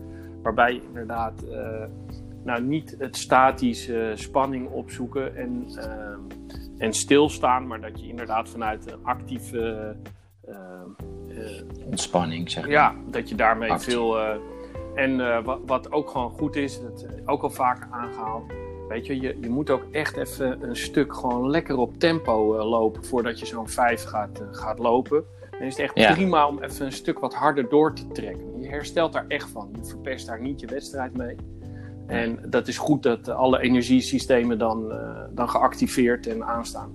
waarbij 0.46 0.74
je 0.74 0.80
inderdaad 0.86 1.42
eh, 1.42 1.84
nou, 2.44 2.62
niet 2.62 2.96
het 2.98 3.16
statisch 3.16 3.88
eh, 3.88 4.06
spanning 4.14 4.68
opzoeken 4.68 5.36
en, 5.36 5.66
ehm, 5.76 6.20
en 6.78 6.92
stilstaan. 6.92 7.66
Maar 7.66 7.80
dat 7.80 8.00
je 8.00 8.08
inderdaad 8.08 8.48
vanuit 8.48 8.92
een 8.92 8.98
actieve... 9.02 9.96
eh, 10.46 10.54
Ontspanning, 11.84 12.50
zeg 12.50 12.62
maar. 12.62 12.72
ja, 12.72 12.94
dat 13.10 13.28
je 13.28 13.34
daarmee 13.34 13.78
veel. 13.78 14.18
en 14.94 15.44
wat, 15.44 15.60
wat 15.66 15.92
ook 15.92 16.10
gewoon 16.10 16.30
goed 16.30 16.56
is, 16.56 16.80
dat 16.80 17.06
ook 17.24 17.42
al 17.42 17.50
vaker 17.50 17.88
aangehaald. 17.90 18.52
Weet 18.88 19.06
je, 19.06 19.20
je, 19.20 19.38
je 19.40 19.48
moet 19.48 19.70
ook 19.70 19.86
echt 19.90 20.16
even 20.16 20.62
een 20.62 20.76
stuk 20.76 21.14
gewoon 21.14 21.50
lekker 21.50 21.76
op 21.76 21.98
tempo 21.98 22.64
lopen 22.64 23.04
voordat 23.04 23.38
je 23.38 23.46
zo'n 23.46 23.68
5 23.68 24.04
gaat, 24.04 24.42
gaat 24.50 24.78
lopen. 24.78 25.24
Dan 25.58 25.66
is 25.66 25.72
het 25.76 25.82
echt 25.82 25.98
Ja. 25.98 26.12
prima 26.12 26.48
om 26.48 26.62
even 26.62 26.86
een 26.86 26.92
stuk 26.92 27.18
wat 27.18 27.34
harder 27.34 27.68
door 27.68 27.94
te 27.94 28.08
trekken. 28.08 28.60
Je 28.60 28.68
herstelt 28.68 29.12
daar 29.12 29.24
echt 29.28 29.48
van. 29.50 29.68
Je 29.80 29.84
verpest 29.88 30.26
daar 30.26 30.40
niet 30.40 30.60
je 30.60 30.66
wedstrijd 30.66 31.16
mee. 31.16 31.36
En 32.06 32.38
dat 32.48 32.68
is 32.68 32.78
goed 32.78 33.02
dat 33.02 33.28
alle 33.28 33.60
energiesystemen 33.60 34.58
dan, 34.58 34.92
eh, 34.92 35.22
dan 35.30 35.48
geactiveerd 35.48 36.26
en 36.26 36.44
aanstaan. 36.44 36.92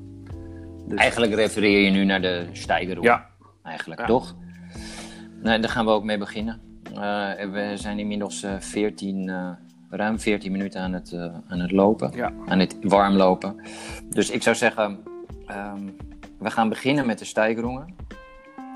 Dus, 0.88 1.00
Eigenlijk 1.00 1.34
refereer 1.34 1.80
je 1.80 1.92
nu 1.92 2.06
naar 2.06 2.22
de 2.22 2.46
stijgerroep. 2.52 3.04
ja, 3.04 3.30
Eigenlijk, 3.64 4.00
Ja. 4.02 4.06
toch? 4.08 4.36
Nee, 5.42 5.60
daar 5.60 5.70
gaan 5.70 5.86
we 5.86 5.92
ook 5.92 6.04
mee 6.04 6.18
beginnen. 6.18 6.60
Eh, 6.94 7.00
we 7.52 7.72
zijn 7.76 8.00
inmiddels 8.00 8.44
eh 8.44 8.60
14, 8.60 9.30
eh, 9.30 9.50
ruim 9.90 10.20
14 10.20 10.52
minuten 10.52 10.82
aan 10.82 10.94
het, 10.94 11.14
aan 11.48 11.60
het 11.60 11.72
lopen. 11.72 12.12
ja. 12.16 12.32
Aan 12.46 12.60
het 12.60 12.78
warm 12.82 13.14
lopen. 13.16 13.56
Dus 14.10 14.30
ik 14.30 14.44
zou 14.44 14.56
zeggen, 14.56 15.00
ehm, 15.46 15.80
we 16.40 16.52
gaan 16.52 16.70
beginnen 16.70 17.06
met 17.06 17.20
de 17.20 17.26
stijgerongen. 17.26 17.96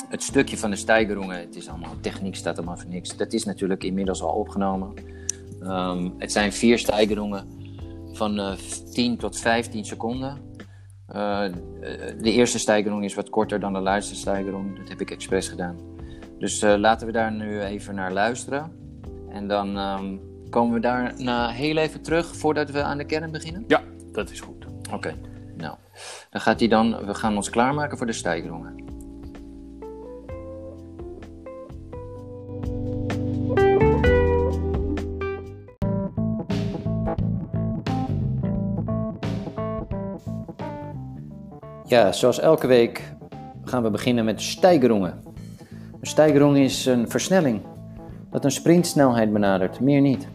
Het 0.08 0.24
stukje 0.24 0.58
van 0.58 0.70
de 0.70 0.76
stijgerongen, 0.76 1.40
het 1.40 1.56
is 1.56 1.70
allemaal 1.70 1.96
techniek, 2.02 2.36
staat 2.36 2.58
allemaal 2.58 2.78
voor 2.78 2.90
niks. 2.90 3.18
Dat 3.18 3.34
is 3.34 3.44
natuurlijk 3.44 3.84
inmiddels 3.84 4.22
al 4.22 4.34
opgenomen. 4.34 4.94
Ehm, 5.62 6.10
het 6.18 6.32
zijn 6.32 6.54
vier 6.54 6.80
stijgerongen 6.80 7.48
van 8.12 8.40
eh 8.40 8.54
10 8.94 9.18
tot 9.18 9.40
15 9.40 9.86
seconden. 9.86 10.38
Eh, 11.08 11.44
de 12.22 12.32
eerste 12.32 12.60
stijgerong 12.60 13.04
is 13.04 13.14
wat 13.14 13.30
korter 13.30 13.60
dan 13.60 13.74
de 13.74 13.80
laatste 13.80 14.16
stijgerong. 14.16 14.78
Dat 14.78 14.90
heb 14.90 15.02
ik 15.02 15.12
expres 15.12 15.48
gedaan. 15.48 15.78
Dus 16.40 16.62
eh, 16.62 16.76
laten 16.78 17.08
we 17.08 17.14
daar 17.14 17.32
nu 17.32 17.62
even 17.62 17.96
naar 17.96 18.14
luisteren. 18.14 18.72
En 19.30 19.48
dan 19.48 19.78
ehm, 19.78 20.18
komen 20.50 20.74
we 20.74 20.80
daarna 20.80 21.50
heel 21.50 21.78
even 21.78 22.02
terug 22.02 22.36
voordat 22.36 22.70
we 22.72 22.84
aan 22.84 22.98
de 22.98 23.06
kern 23.06 23.32
beginnen. 23.32 23.64
ja, 23.68 23.82
dat 24.12 24.30
is 24.30 24.40
goed. 24.40 24.66
Oké, 24.94 25.16
nou. 25.58 25.76
Dan 26.30 26.42
gaat 26.42 26.60
hij 26.60 26.70
dan, 26.70 27.06
we 27.06 27.14
gaan 27.14 27.36
ons 27.36 27.50
klaarmaken 27.50 27.98
voor 27.98 28.08
de 28.08 28.14
stijgerongen. 28.14 28.85
Ja, 41.96 42.12
zoals 42.12 42.40
elke 42.40 42.68
week 42.68 43.16
gaan 43.64 43.84
we 43.84 43.90
beginnen 43.90 44.26
met 44.26 44.42
stijgerongen. 44.42 45.14
Een 46.00 46.08
stijgerong 46.08 46.58
is 46.58 46.86
een 46.86 47.10
versnelling 47.10 47.62
dat 48.32 48.44
een 48.44 48.52
sprintsnelheid 48.52 49.34
benadert, 49.34 49.80
meer 49.80 50.02
niet. 50.02 50.28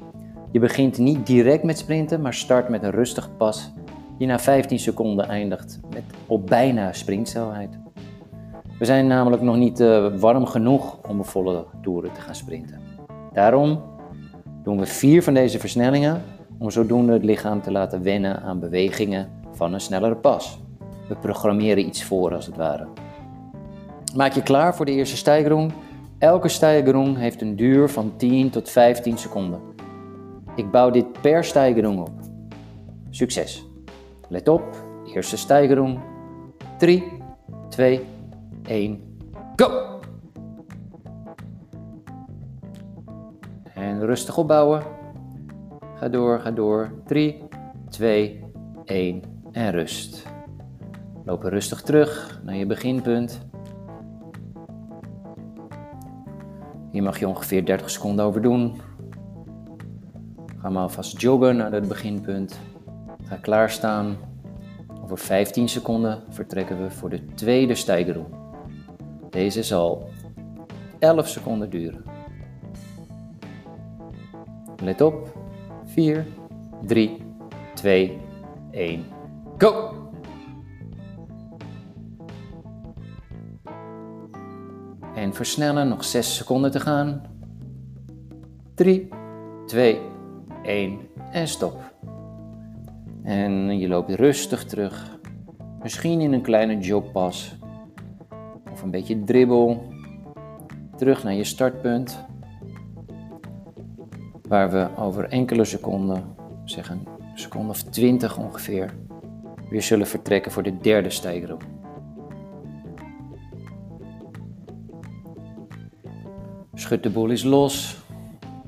Je 0.53 0.59
begint 0.59 0.99
niet 0.99 1.27
direct 1.27 1.63
met 1.63 1.79
sprinten, 1.79 2.21
maar 2.21 2.35
start 2.35 2.69
met 2.69 2.83
een 2.83 2.91
rustig 2.91 3.37
pas 3.37 3.73
die 4.19 4.27
na 4.27 4.39
15 4.39 4.79
seconden 4.79 5.29
eindigt 5.29 5.81
met 5.95 6.03
op 6.27 6.47
bijna 6.47 6.93
sprintsnelheid. 6.93 7.79
We 8.79 8.85
zijn 8.85 9.07
namelijk 9.07 9.43
nog 9.43 9.57
niet 9.57 9.81
eh, 9.81 10.07
warm 10.17 10.47
genoeg 10.47 10.99
om 11.09 11.19
een 11.19 11.25
volle 11.25 11.65
toeren 11.83 12.13
te 12.13 12.21
gaan 12.21 12.35
sprinten. 12.35 12.81
Daarom 13.33 13.83
doen 14.63 14.79
we 14.79 14.87
vier 14.87 15.23
van 15.23 15.35
deze 15.35 15.59
versnellingen 15.59 16.23
om 16.59 16.71
zodoende 16.71 17.13
het 17.13 17.25
lichaam 17.25 17.63
te 17.63 17.73
laten 17.73 18.03
wennen 18.03 18.43
aan 18.43 18.61
bewegingen 18.61 19.29
van 19.53 19.73
een 19.73 19.81
snellere 19.81 20.17
pas. 20.17 20.59
We 21.11 21.17
programmeren 21.17 21.87
iets 21.87 22.05
voor 22.05 22.35
als 22.35 22.47
het 22.47 22.57
ware. 22.57 22.87
Maak 24.15 24.33
je 24.33 24.43
klaar 24.43 24.77
voor 24.77 24.87
de 24.87 24.93
eerste 24.93 25.17
stijgerong. 25.17 25.73
Elke 26.19 26.49
stijgerong 26.49 27.17
heeft 27.17 27.41
een 27.41 27.57
duur 27.57 27.89
van 27.89 28.13
10 28.17 28.51
tot 28.51 28.71
15 28.71 29.19
seconden. 29.19 29.61
Ik 30.55 30.71
bouw 30.71 30.91
dit 30.91 31.21
per 31.21 31.45
stijgerong 31.45 32.01
op. 32.01 32.11
Succes! 33.11 33.67
Let 34.29 34.49
op, 34.49 34.63
eerste 35.15 35.37
stijgerong. 35.37 36.01
3, 36.79 37.05
2, 37.69 38.01
1, 38.67 39.19
go! 39.57 40.01
En 43.75 44.07
rustig 44.07 44.39
opbouwen. 44.39 44.83
Ga 45.95 46.09
door, 46.09 46.41
ga 46.41 46.51
door. 46.51 46.93
3, 47.07 47.43
2, 47.89 48.45
1 48.85 49.23
en 49.53 49.71
rust. 49.71 50.30
Loop 51.25 51.43
rustig 51.43 51.83
terug 51.83 52.41
naar 52.45 52.57
je 52.57 52.67
beginpunt. 52.67 53.41
Hier 56.91 57.03
mag 57.03 57.19
je 57.19 57.29
ongeveer 57.29 57.65
30 57.65 57.91
seconden 57.91 58.25
over 58.25 58.43
doen. 58.43 58.81
Ga 60.59 60.71
maar 60.71 60.83
alvast 60.83 61.21
joggen 61.21 61.57
naar 61.57 61.73
het 61.73 61.89
beginpunt. 61.89 62.61
Ga 63.25 63.37
klaarstaan. 63.37 64.17
Over 65.03 65.19
15 65.19 65.69
seconden 65.69 66.23
vertrekken 66.29 66.83
we 66.83 66.91
voor 66.91 67.11
de 67.11 67.25
tweede 67.35 67.75
stijgerung. 67.75 68.27
Deze 69.31 69.63
zal 69.63 70.09
11 70.99 71.29
seconden 71.29 71.71
duren. 71.71 72.05
Let 74.83 75.01
op. 75.01 75.39
4, 75.85 76.27
3, 76.87 77.17
2, 77.75 78.19
1 78.71 79.05
En 85.31 85.37
versnellen, 85.37 85.89
nog 85.89 86.05
6 86.05 86.37
seconden 86.37 86.71
te 86.71 86.81
gaan. 86.81 87.23
3, 88.75 89.09
2, 89.67 90.01
1 90.63 90.99
en 91.33 91.49
stop. 91.49 91.83
En 93.23 93.79
je 93.79 93.89
loopt 93.89 94.15
rustig 94.15 94.65
terug. 94.65 95.19
Misschien 95.83 96.21
in 96.21 96.33
een 96.33 96.43
kleine 96.43 96.79
jogpas. 96.79 97.57
Of 98.73 98.83
een 98.83 98.91
beetje 98.91 99.25
dribbel. 99.25 99.83
Terug 100.97 101.25
naar 101.25 101.35
je 101.35 101.45
startpunt. 101.45 102.25
Waar 104.49 104.71
we 104.71 104.89
over 104.97 105.25
enkele 105.25 105.65
seconden, 105.65 106.25
zeg 106.65 106.91
een 106.91 107.07
seconde 107.35 107.69
of 107.69 107.83
20 107.83 108.39
ongeveer, 108.39 108.95
weer 109.69 109.83
zullen 109.83 110.07
vertrekken 110.07 110.53
voor 110.53 110.63
de 110.63 110.79
derde 110.79 111.11
stijgroep. 111.11 111.80
Schud 116.81 117.03
de 117.03 117.11
boel 117.11 117.31
is 117.31 117.43
los. 117.43 117.97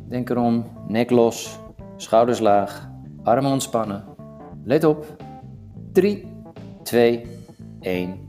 Denk 0.09 0.31
erom, 0.31 0.65
nek 0.89 1.11
los, 1.11 1.59
schouders 1.97 2.41
laag, 2.41 2.91
armen 3.23 3.51
ontspannen. 3.51 4.05
Let 4.65 4.85
op. 4.85 5.07
3, 5.93 6.27
2, 6.83 7.27
1, 7.81 8.21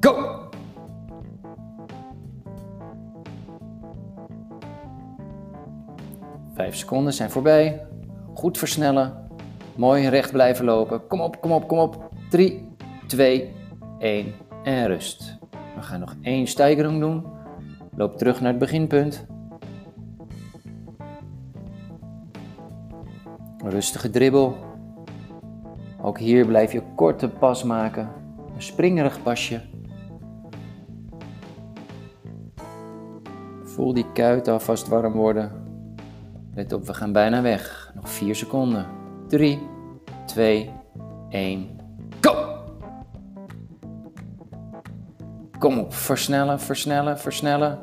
go! 0.00 0.48
Vijf 6.54 6.76
seconden 6.76 7.12
zijn 7.12 7.30
voorbij. 7.30 7.86
Goed 8.34 8.58
versnellen. 8.58 9.28
Mooi 9.74 10.08
recht 10.08 10.32
blijven 10.32 10.64
lopen. 10.64 11.06
Kom 11.06 11.20
op, 11.20 11.40
kom 11.40 11.52
op, 11.52 11.68
kom 11.68 11.78
op. 11.78 12.10
3, 12.30 12.68
2, 13.06 13.52
1 13.98 14.32
en 14.62 14.86
rust. 14.86 15.38
We 15.74 15.82
gaan 15.82 16.00
nog 16.00 16.14
één 16.22 16.46
stijgerung 16.46 17.00
doen. 17.00 17.35
Loop 17.96 18.18
terug 18.18 18.40
naar 18.40 18.50
het 18.50 18.58
beginpunt. 18.58 19.26
Rustige 23.64 24.10
dribbel. 24.10 24.56
Ook 26.02 26.18
hier 26.18 26.46
blijf 26.46 26.72
je 26.72 26.82
korte 26.94 27.28
pas 27.28 27.62
maken. 27.62 28.08
Een 28.54 28.62
springerig 28.62 29.22
pasje. 29.22 29.60
Voel 33.64 33.92
die 33.92 34.12
kuit 34.12 34.48
alvast 34.48 34.88
warm 34.88 35.12
worden. 35.12 35.52
Let 36.54 36.72
op, 36.72 36.86
we 36.86 36.94
gaan 36.94 37.12
bijna 37.12 37.42
weg. 37.42 37.92
Nog 37.94 38.08
4 38.08 38.34
seconden. 38.34 38.86
3, 39.28 39.58
2, 40.26 40.70
1, 41.28 41.75
Kom 45.58 45.78
op, 45.78 45.94
versnellen, 45.94 46.60
versnellen, 46.60 47.18
versnellen. 47.18 47.78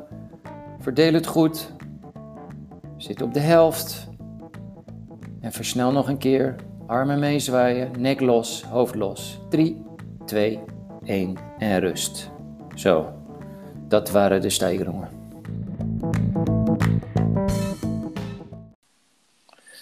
Verdeel 0.78 1.12
het 1.12 1.26
goed. 1.26 1.72
Zit 2.96 3.22
op 3.22 3.34
de 3.34 3.40
helft. 3.40 4.08
En 5.40 5.52
versnel 5.52 5.92
nog 5.92 6.08
een 6.08 6.18
keer. 6.18 6.54
Armen 6.86 7.18
meezwaaien, 7.18 7.90
nek 7.98 8.20
los, 8.20 8.62
hoofd 8.62 8.94
los. 8.94 9.40
3, 9.48 9.82
2, 10.24 10.60
1 11.04 11.36
en 11.58 11.80
rust. 11.80 12.30
Zo, 12.74 13.12
dat 13.88 14.10
waren 14.10 14.40
de 14.40 14.50
stijgerungen. 14.50 15.08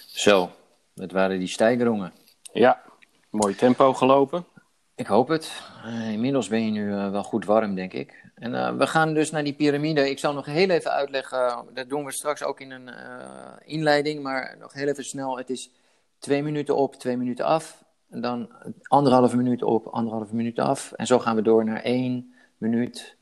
Zo, 0.05 0.49
dat 0.93 1.11
waren 1.11 1.39
die 1.39 1.47
stijgerungen. 1.47 2.13
Ja, 2.53 2.81
mooi 3.29 3.55
tempo 3.55 3.93
gelopen. 3.93 4.45
Ik 4.95 5.07
hoop 5.07 5.27
het. 5.27 5.61
Uh, 5.85 6.11
inmiddels 6.11 6.47
ben 6.47 6.65
je 6.65 6.71
nu 6.71 6.87
uh, 6.87 7.11
wel 7.11 7.23
goed 7.23 7.45
warm, 7.45 7.75
denk 7.75 7.93
ik. 7.93 8.31
En 8.35 8.53
uh, 8.53 8.77
we 8.77 8.87
gaan 8.87 9.13
dus 9.13 9.31
naar 9.31 9.43
die 9.43 9.53
piramide. 9.53 10.09
Ik 10.09 10.19
zal 10.19 10.33
nog 10.33 10.45
heel 10.45 10.69
even 10.69 10.91
uitleggen. 10.91 11.65
Dat 11.73 11.89
doen 11.89 12.05
we 12.05 12.11
straks 12.11 12.43
ook 12.43 12.59
in 12.59 12.71
een 12.71 12.89
inleiding. 13.65 14.23
Maar 14.23 14.55
nog 14.59 14.73
heel 14.73 14.87
even 14.87 15.05
snel. 15.05 15.37
Het 15.37 15.49
is 15.49 15.71
twee 16.17 16.43
minuten 16.43 16.75
op, 16.75 16.95
twee 16.95 17.17
minuten 17.17 17.45
af. 17.45 17.83
En 18.09 18.21
dan 18.21 18.49
anderhalve 18.83 19.37
minuut 19.37 19.63
op, 19.63 19.87
anderhalve 19.87 20.35
minuut 20.35 20.59
af. 20.59 20.91
En 20.91 21.07
zo 21.07 21.19
gaan 21.19 21.35
we 21.35 21.41
door 21.41 21.65
naar 21.65 21.81
één 21.81 22.33
minuut, 22.57 23.15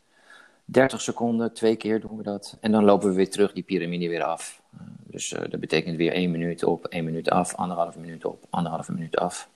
30 0.66 1.02
seconden. 1.02 1.54
Twee 1.54 1.76
keer 1.76 2.02
doen 2.02 2.18
we 2.18 2.24
dat. 2.24 2.58
En 2.62 2.72
dan 2.72 2.84
lopen 2.84 3.10
we 3.10 3.16
weer 3.16 3.30
terug 3.30 3.54
die 3.54 3.64
piramide 3.64 4.08
weer 4.08 4.24
af. 4.24 4.62
dus 5.04 5.30
dat 5.30 5.60
betekent 5.60 5.98
weer 5.98 6.12
één 6.12 6.32
minuut 6.32 6.64
op, 6.64 6.86
één 6.86 7.06
minuut 7.06 7.30
af, 7.30 7.56
anderhalve 7.56 8.00
minuut 8.00 8.26
op, 8.26 8.46
anderhalve 8.50 8.92
minuut 8.92 9.18
af. 9.18 9.51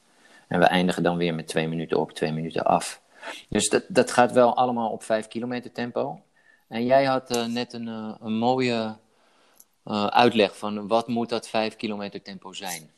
En 0.48 0.60
we 0.60 0.66
eindigen 0.66 1.04
dan 1.04 1.18
weer 1.18 1.36
met 1.36 1.48
twee 1.48 1.68
minuten 1.68 2.00
op, 2.00 2.12
twee 2.12 2.32
minuten 2.32 2.66
af. 2.66 3.02
Dus 3.50 3.70
dat, 3.70 3.84
dat 3.88 4.12
gaat 4.12 4.32
wel 4.32 4.56
allemaal 4.56 4.92
op 4.92 5.04
vijf 5.04 5.28
kilometer 5.28 5.72
tempo. 5.72 6.22
En 6.68 6.86
jij 6.86 7.06
had 7.06 7.36
uh, 7.36 7.46
net 7.46 7.74
een, 7.74 7.88
uh, 7.88 8.16
een 8.20 8.38
mooie 8.38 8.96
uh, 9.86 10.08
uitleg 10.08 10.58
van 10.58 10.88
wat 10.88 11.08
moet 11.08 11.30
dat 11.30 11.50
vijf 11.50 11.76
kilometer 11.76 12.22
tempo 12.22 12.54
zijn? 12.54 12.92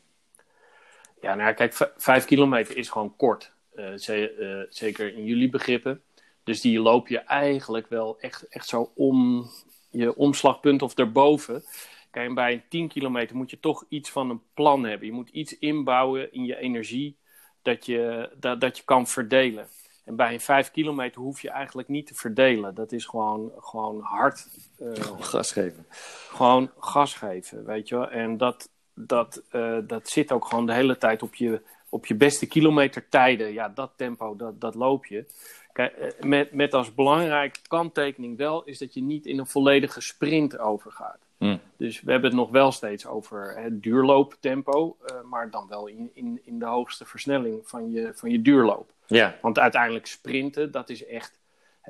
Ja, 1.20 1.34
nou 1.34 1.54
kijk, 1.54 1.92
vijf 1.96 2.24
kilometer 2.24 2.76
is 2.76 2.88
gewoon 2.88 3.16
kort. 3.16 3.52
Ze, 3.96 4.66
zeker 4.70 5.14
in 5.14 5.24
jullie 5.24 5.50
begrippen. 5.50 6.02
Dus 6.44 6.60
die 6.60 6.80
loop 6.80 7.08
je 7.08 7.18
eigenlijk 7.18 7.88
wel 7.88 8.20
echt, 8.20 8.48
echt 8.48 8.68
zo 8.68 8.92
om 8.94 9.46
je 9.90 10.16
omslagpunt 10.16 10.82
of 10.82 10.94
erboven. 10.94 11.64
Kijk, 12.10 12.34
bij 12.34 12.52
een 12.52 12.62
10 12.68 12.88
kilometer 12.88 13.36
moet 13.36 13.50
je 13.50 13.60
toch 13.60 13.84
iets 13.88 14.10
van 14.10 14.30
een 14.30 14.42
plan 14.54 14.84
hebben. 14.84 15.06
Je 15.06 15.12
moet 15.12 15.28
iets 15.28 15.58
inbouwen 15.58 16.32
in 16.32 16.44
je 16.44 16.56
energie 16.56 17.16
dat 17.62 17.86
je, 17.86 18.30
dat, 18.36 18.60
dat 18.60 18.76
je 18.76 18.84
kan 18.84 19.06
verdelen. 19.06 19.68
En 20.04 20.16
bij 20.16 20.32
een 20.32 20.40
5 20.40 20.70
kilometer 20.70 21.20
hoef 21.20 21.40
je 21.40 21.50
eigenlijk 21.50 21.88
niet 21.88 22.06
te 22.06 22.14
verdelen. 22.14 22.74
Dat 22.74 22.92
is 22.92 23.04
gewoon, 23.04 23.52
gewoon 23.58 24.00
hard. 24.00 24.48
Uh, 24.82 24.92
gas 25.20 25.52
geven. 25.52 25.86
Gewoon 26.28 26.70
gas 26.78 27.14
geven, 27.14 27.64
weet 27.64 27.88
je 27.88 27.94
wel. 27.94 28.10
En 28.10 28.36
dat, 28.36 28.68
dat, 28.94 29.42
uh, 29.52 29.78
dat 29.86 30.08
zit 30.08 30.32
ook 30.32 30.44
gewoon 30.44 30.66
de 30.66 30.72
hele 30.72 30.98
tijd 30.98 31.22
op 31.22 31.34
je, 31.34 31.62
op 31.88 32.06
je 32.06 32.14
beste 32.14 32.46
kilometertijden. 32.46 33.52
Ja, 33.52 33.68
dat 33.68 33.90
tempo, 33.96 34.36
dat, 34.36 34.60
dat 34.60 34.74
loop 34.74 35.06
je. 35.06 35.24
Kijk, 35.72 36.24
met, 36.24 36.52
met 36.52 36.74
als 36.74 36.94
belangrijke 36.94 37.60
kanttekening 37.66 38.36
wel, 38.36 38.64
is 38.64 38.78
dat 38.78 38.94
je 38.94 39.02
niet 39.02 39.26
in 39.26 39.38
een 39.38 39.46
volledige 39.46 40.00
sprint 40.00 40.58
overgaat. 40.58 41.27
Hmm. 41.38 41.60
Dus 41.76 42.00
we 42.00 42.10
hebben 42.10 42.30
het 42.30 42.38
nog 42.38 42.50
wel 42.50 42.72
steeds 42.72 43.06
over 43.06 43.68
duurlooptempo, 43.70 44.96
uh, 45.02 45.16
maar 45.30 45.50
dan 45.50 45.66
wel 45.68 45.86
in, 45.86 46.10
in, 46.14 46.40
in 46.44 46.58
de 46.58 46.66
hoogste 46.66 47.04
versnelling 47.04 47.68
van 47.68 47.90
je, 47.90 48.10
van 48.14 48.30
je 48.30 48.42
duurloop. 48.42 48.92
Ja. 49.06 49.36
Want 49.42 49.58
uiteindelijk 49.58 50.06
sprinten, 50.06 50.70
dat 50.70 50.90
is 50.90 51.06
echt, 51.06 51.38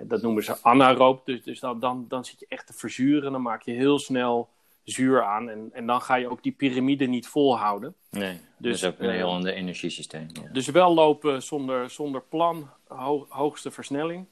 dat 0.03 0.23
noemen 0.23 0.45
ze 0.45 0.63
anaeroop, 0.63 1.27
dus, 1.27 1.43
dus 1.43 1.61
dan, 1.61 1.81
dan, 1.81 2.05
dan 2.09 2.25
zit 2.25 2.41
je 2.41 2.47
echt 2.49 2.67
te 2.67 2.73
verzuren, 2.73 3.33
dan 3.33 3.43
maak 3.43 3.63
je 3.63 3.73
heel 3.73 3.99
snel 3.99 4.49
zuur 4.85 5.23
aan 5.23 5.51
en, 5.51 5.71
en 5.73 5.87
dan 5.87 6.01
ga 6.01 6.15
je 6.15 6.31
ook 6.31 6.43
die 6.43 6.53
piramide 6.53 7.07
niet 7.07 7.29
volhouden. 7.29 7.95
Nee, 8.11 8.41
dus 8.57 8.85
ook 8.85 8.99
een 8.99 9.11
heel 9.11 9.31
ander 9.31 9.53
energiesysteem. 9.53 10.27
Ja. 10.33 10.49
Dus 10.53 10.67
wel 10.67 10.95
lopen 10.95 11.43
zonder, 11.43 11.91
zonder 11.91 12.23
plan, 12.29 12.71
ho 12.87 13.27
hoogste 13.29 13.71
versnelling. 13.71 14.27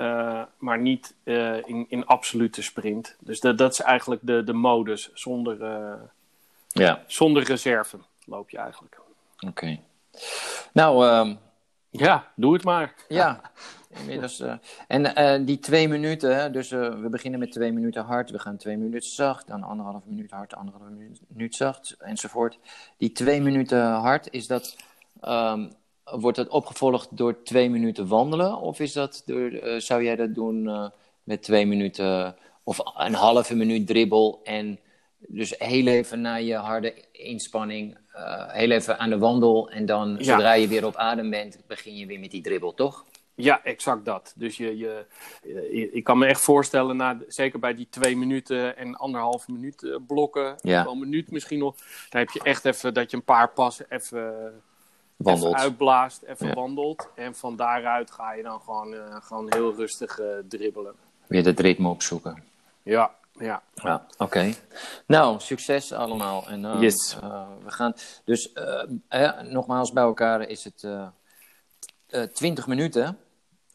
Uh, 0.00 0.42
maar 0.58 0.80
niet 0.80 1.14
uh, 1.24 1.56
in, 1.56 1.86
in 1.88 2.06
absolute 2.06 2.62
sprint. 2.62 3.16
Dus 3.20 3.40
dat, 3.40 3.58
dat 3.58 3.72
is 3.72 3.80
eigenlijk 3.80 4.20
de, 4.24 4.44
de 4.44 4.52
modus. 4.52 5.10
Zonder, 5.14 5.60
uh, 5.60 6.00
ja. 6.68 7.02
zonder 7.06 7.42
reserve 7.42 7.98
loop 8.24 8.50
je 8.50 8.58
eigenlijk. 8.58 9.00
Oké. 9.36 9.46
Okay. 9.46 9.82
Nou, 10.72 11.06
um... 11.06 11.38
ja, 11.90 12.32
doe 12.36 12.52
het 12.52 12.64
maar. 12.64 12.94
Ja, 13.08 13.40
inmiddels. 13.98 14.42
en 14.86 15.44
die 15.44 15.58
twee 15.58 15.88
minuten, 15.88 16.36
hè, 16.36 16.50
dus 16.50 16.70
we 16.70 17.08
beginnen 17.10 17.40
met 17.40 17.52
twee 17.52 17.72
minuten 17.72 18.04
hard, 18.04 18.30
we 18.30 18.38
gaan 18.38 18.56
twee 18.56 18.76
minuten 18.76 19.10
zacht, 19.10 19.46
dan 19.46 19.62
anderhalf 19.62 20.04
minuut 20.04 20.30
hard, 20.30 20.54
anderhalf 20.54 20.90
minuut 21.28 21.56
zacht, 21.56 21.96
enzovoort. 21.98 22.58
Die 22.96 23.12
twee 23.12 23.40
minuten 23.40 23.82
hard, 23.82 24.30
is 24.30 24.46
dat. 24.46 24.76
Um, 25.24 25.70
wordt 26.12 26.36
dat 26.36 26.48
opgevolgd 26.48 27.16
door 27.16 27.42
twee 27.42 27.70
minuten 27.70 28.06
wandelen? 28.06 28.56
Of 28.56 28.80
is 28.80 28.92
dat 28.92 29.22
door, 29.26 29.50
uh, 29.50 29.78
zou 29.78 30.04
jij 30.04 30.16
dat 30.16 30.34
doen 30.34 30.64
uh, 30.64 30.88
met 31.22 31.42
twee 31.42 31.66
minuten 31.66 32.36
of 32.62 32.78
een 32.96 33.14
halve 33.14 33.54
minuut 33.54 33.86
dribbel 33.86 34.40
en 34.44 34.78
dus 35.18 35.54
heel 35.58 35.86
even 35.86 36.20
na 36.20 36.34
je 36.34 36.54
harde 36.54 37.04
inspanning, 37.12 37.98
uh, 38.16 38.52
heel 38.52 38.70
even 38.70 38.98
aan 38.98 39.10
de 39.10 39.18
wandel 39.18 39.70
en 39.70 39.86
dan 39.86 40.16
ja. 40.18 40.24
zodra 40.24 40.52
je 40.52 40.68
weer 40.68 40.86
op 40.86 40.96
adem 40.96 41.30
bent, 41.30 41.58
begin 41.66 41.96
je 41.96 42.06
weer 42.06 42.20
met 42.20 42.30
die 42.30 42.42
dribbel, 42.42 42.74
toch? 42.74 43.04
Ja, 43.34 43.64
exact 43.64 44.04
dat. 44.04 44.32
Dus 44.36 44.56
je, 44.56 44.76
je, 44.76 45.06
je, 45.42 45.90
ik 45.90 46.04
kan 46.04 46.18
me 46.18 46.26
echt 46.26 46.40
voorstellen, 46.40 46.96
na, 46.96 47.18
zeker 47.28 47.58
bij 47.58 47.74
die 47.74 47.86
twee 47.90 48.16
minuten 48.16 48.76
en 48.76 48.96
anderhalf 48.96 49.48
minuut 49.48 49.98
blokken, 50.06 50.56
ja. 50.60 50.86
een 50.86 50.98
minuut 50.98 51.30
misschien 51.30 51.58
nog, 51.58 51.76
dan 52.08 52.20
heb 52.20 52.30
je 52.30 52.42
echt 52.42 52.64
even 52.64 52.94
dat 52.94 53.10
je 53.10 53.16
een 53.16 53.24
paar 53.24 53.52
passen 53.52 53.86
even 53.88 54.62
wandelt. 55.22 55.54
Even 55.54 55.64
uitblaast, 55.64 56.22
even 56.22 56.46
ja. 56.46 56.54
wandelt. 56.54 57.08
En 57.14 57.34
van 57.34 57.56
daaruit 57.56 58.10
ga 58.10 58.32
je 58.32 58.42
dan 58.42 58.60
gewoon, 58.60 58.92
uh, 58.94 59.16
gewoon 59.20 59.46
heel 59.52 59.74
rustig 59.74 60.18
uh, 60.18 60.26
dribbelen. 60.48 60.94
Weer 61.26 61.44
het 61.44 61.60
ritme 61.60 61.88
opzoeken. 61.88 62.42
Ja, 62.82 63.14
ja. 63.32 63.62
ja 63.74 64.06
Oké. 64.12 64.24
Okay. 64.24 64.54
Nou, 65.06 65.40
succes 65.40 65.92
allemaal. 65.92 66.48
En, 66.48 66.64
uh, 66.64 66.80
yes. 66.80 67.16
we 67.64 67.70
gaan 67.70 67.94
dus 68.24 68.52
nogmaals 69.42 69.92
bij 69.92 70.02
elkaar 70.02 70.48
is 70.48 70.64
het 70.64 70.86
20 72.34 72.66
minuten 72.66 73.18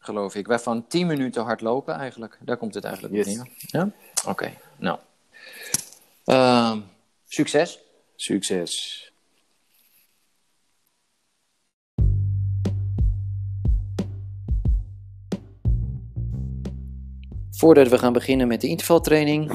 geloof 0.06 0.34
ik. 0.34 0.46
Waarvan 0.46 0.86
10 0.86 1.06
minuten 1.06 1.42
hardlopen 1.42 1.94
eigenlijk. 1.94 2.38
Daar 2.40 2.56
komt 2.56 2.74
het 2.74 2.84
eigenlijk 2.84 3.14
op 3.14 3.24
Yes. 3.24 3.34
neer. 3.34 3.48
Ja? 3.56 3.90
Oké, 4.26 4.52
nou. 4.76 4.98
Ehm, 6.24 6.80
succes. 7.28 7.78
Succes. 8.16 9.04
Voordat 17.56 17.88
we 17.88 17.98
gaan 17.98 18.12
beginnen 18.12 18.48
met 18.48 18.60
de 18.60 18.68
intervaltraining, 18.68 19.50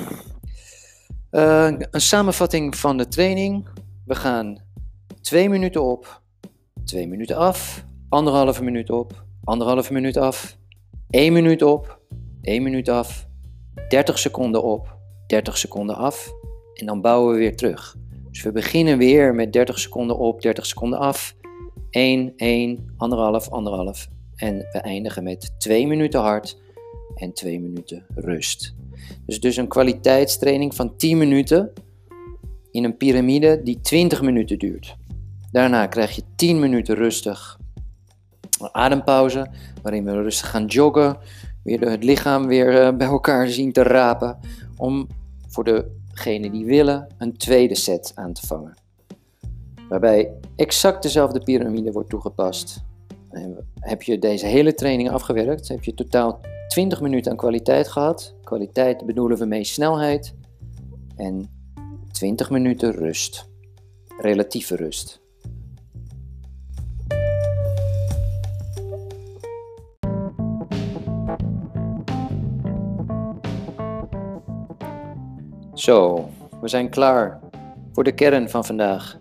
eh, 1.30 1.72
een 1.92 2.02
samenvatting 2.02 2.76
van 2.76 2.98
de 2.98 3.08
training. 3.08 3.68
We 4.06 4.16
gaan 4.16 4.62
twee 5.22 5.50
minuten 5.50 5.84
op, 5.84 6.22
twee 6.84 7.08
minuten 7.08 7.36
af, 7.36 7.86
anderhalve 8.10 8.64
minuut 8.64 8.90
op, 8.90 9.26
anderhalve 9.44 9.94
minuut 9.94 10.18
af, 10.18 10.58
één 11.10 11.34
minuut 11.34 11.64
op, 11.64 12.00
één 12.42 12.64
minuut 12.64 12.90
af, 12.90 13.28
30 13.90 14.20
seconden 14.20 14.64
op, 14.64 14.98
30 15.28 15.58
seconden 15.58 15.96
af 15.96 16.32
en 16.74 16.86
dan 16.86 17.02
bouwen 17.02 17.34
we 17.34 17.40
weer 17.40 17.56
terug. 17.56 17.96
Dus 18.32 18.44
we 18.44 18.52
beginnen 18.52 18.98
weer 18.98 19.36
met 19.36 19.54
30 19.54 19.80
seconden 19.80 20.18
op, 20.18 20.42
30 20.42 20.66
seconden 20.66 21.00
af, 21.00 21.36
1, 21.90 22.34
1, 22.36 22.94
anderhalf, 22.98 23.50
anderhalf 23.50 24.08
en 24.36 24.58
we 24.58 24.80
eindigen 24.80 25.24
met 25.24 25.56
2 25.58 25.88
minuten 25.88 26.20
hard 26.20 26.61
en 27.21 27.34
2 27.34 27.60
minuten 27.60 28.05
rust. 28.15 28.73
Dus, 29.25 29.39
dus 29.39 29.57
een 29.57 29.67
kwaliteitstraining 29.67 30.75
van 30.75 30.95
10 30.97 31.17
minuten 31.17 31.73
in 32.71 32.84
een 32.84 32.97
piramide 32.97 33.62
die 33.63 33.81
20 33.81 34.21
minuten 34.21 34.60
duurt. 34.60 34.95
Daarna 35.51 35.88
krijg 35.88 36.15
je 36.15 36.23
10 36.36 36.60
minuten 36.60 36.95
rustig 36.95 37.60
adempauze, 38.71 39.47
waarin 39.81 40.05
we 40.05 40.12
rustig 40.12 40.49
gaan 40.49 40.65
joggen, 40.65 41.17
weer 41.63 41.89
het 41.89 42.03
lichaam 42.03 42.47
weer 42.47 42.81
eh, 42.81 42.95
bij 42.95 43.07
elkaar 43.07 43.47
zien 43.47 43.71
te 43.71 43.84
rapen, 43.84 44.39
om 44.77 45.07
voor 45.47 45.63
degenen 45.63 46.51
die 46.51 46.65
willen 46.65 47.07
een 47.17 47.38
tweede 47.38 47.75
set 47.75 48.12
aan 48.15 48.34
te 48.34 48.47
vangen. 48.47 48.73
Waarbij 49.89 50.31
exact 50.55 51.03
dezelfde 51.03 51.43
piramide 51.43 51.91
wordt 51.91 52.10
toegepast. 52.10 52.84
En 53.29 53.67
heb 53.79 54.01
je 54.01 54.19
deze 54.19 54.45
hele 54.45 54.73
training 54.73 55.10
afgewerkt, 55.10 55.67
heb 55.67 55.84
je 55.84 55.93
totaal 55.93 56.39
20 56.71 57.01
minuten 57.01 57.31
aan 57.31 57.38
kwaliteit 57.38 57.88
gehad. 57.88 58.36
Kwaliteit 58.43 59.05
bedoelen 59.05 59.38
we 59.38 59.45
mee 59.45 59.63
snelheid. 59.63 60.36
En 61.15 61.49
20 62.12 62.49
minuten 62.49 62.91
rust. 62.91 63.49
Relatieve 64.17 64.75
rust. 64.75 65.21
Zo, 75.73 76.29
we 76.62 76.67
zijn 76.67 76.89
klaar 76.89 77.39
voor 77.91 78.03
de 78.03 78.13
kern 78.13 78.49
van 78.49 78.65
vandaag. 78.65 79.19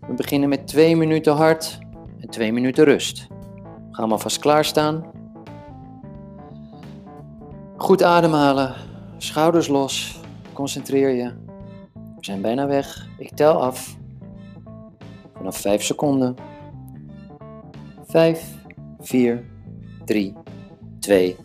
We 0.00 0.14
beginnen 0.14 0.48
met 0.48 0.66
2 0.66 0.96
minuten 0.96 1.32
hard 1.32 1.78
en 2.20 2.28
2 2.30 2.52
minuten 2.52 2.84
rust. 2.84 3.26
Ga 3.90 4.06
maar 4.06 4.18
vast 4.18 4.38
klaarstaan. 4.38 5.15
Goed 7.76 8.02
ademhalen, 8.02 8.74
schouders 9.18 9.68
los, 9.68 10.20
concentreer 10.52 11.10
je. 11.10 11.32
We 11.94 12.24
zijn 12.24 12.40
bijna 12.40 12.66
weg. 12.66 13.08
Ik 13.18 13.30
tel 13.34 13.62
af. 13.62 13.96
Vanaf 15.34 15.56
5 15.56 15.82
seconden. 15.82 16.34
5, 18.06 18.54
4, 19.00 19.44
3, 20.04 20.34
2, 21.00 21.36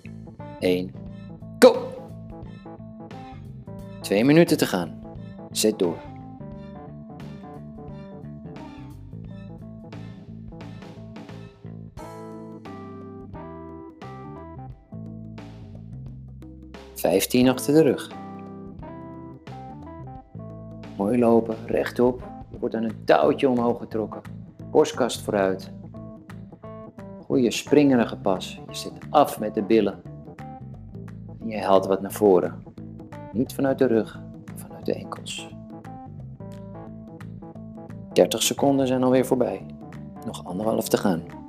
1. 0.60 0.92
Go! 1.60 1.94
Twee 4.02 4.26
minuten 4.26 4.58
te 4.58 4.66
gaan. 4.66 5.02
Zet 5.52 5.80
door. 5.80 6.11
Vijftien 17.02 17.50
achter 17.50 17.74
de 17.74 17.82
rug. 17.82 18.12
Mooi 20.98 21.20
lopen, 21.20 21.56
rechtop. 21.66 22.24
Je 22.50 22.60
wordt 22.60 22.76
aan 22.76 22.84
een 22.84 23.04
touwtje 23.06 23.50
omhoog 23.50 23.80
getrokken. 23.80 24.22
Borstkast 24.72 25.22
vooruit. 25.22 25.72
Goeie 27.26 27.52
springerige 27.52 28.18
pas. 28.18 28.62
Je 28.68 28.76
zit 28.76 28.94
af 29.10 29.40
met 29.40 29.54
de 29.54 29.64
billen. 29.64 30.02
En 31.40 31.48
je 31.48 31.62
haalt 31.62 31.86
wat 31.86 32.02
naar 32.02 32.12
voren. 32.12 32.64
Niet 33.32 33.54
vanuit 33.54 33.78
de 33.78 33.86
rug, 33.86 34.22
maar 34.46 34.58
vanuit 34.58 34.86
de 34.86 34.94
enkels. 34.94 35.56
30 38.14 38.44
seconden 38.44 38.88
zijn 38.88 39.04
alweer 39.04 39.26
voorbij. 39.26 39.66
Nog 40.26 40.46
anderhalf 40.46 40.90
te 40.90 40.98
gaan. 40.98 41.41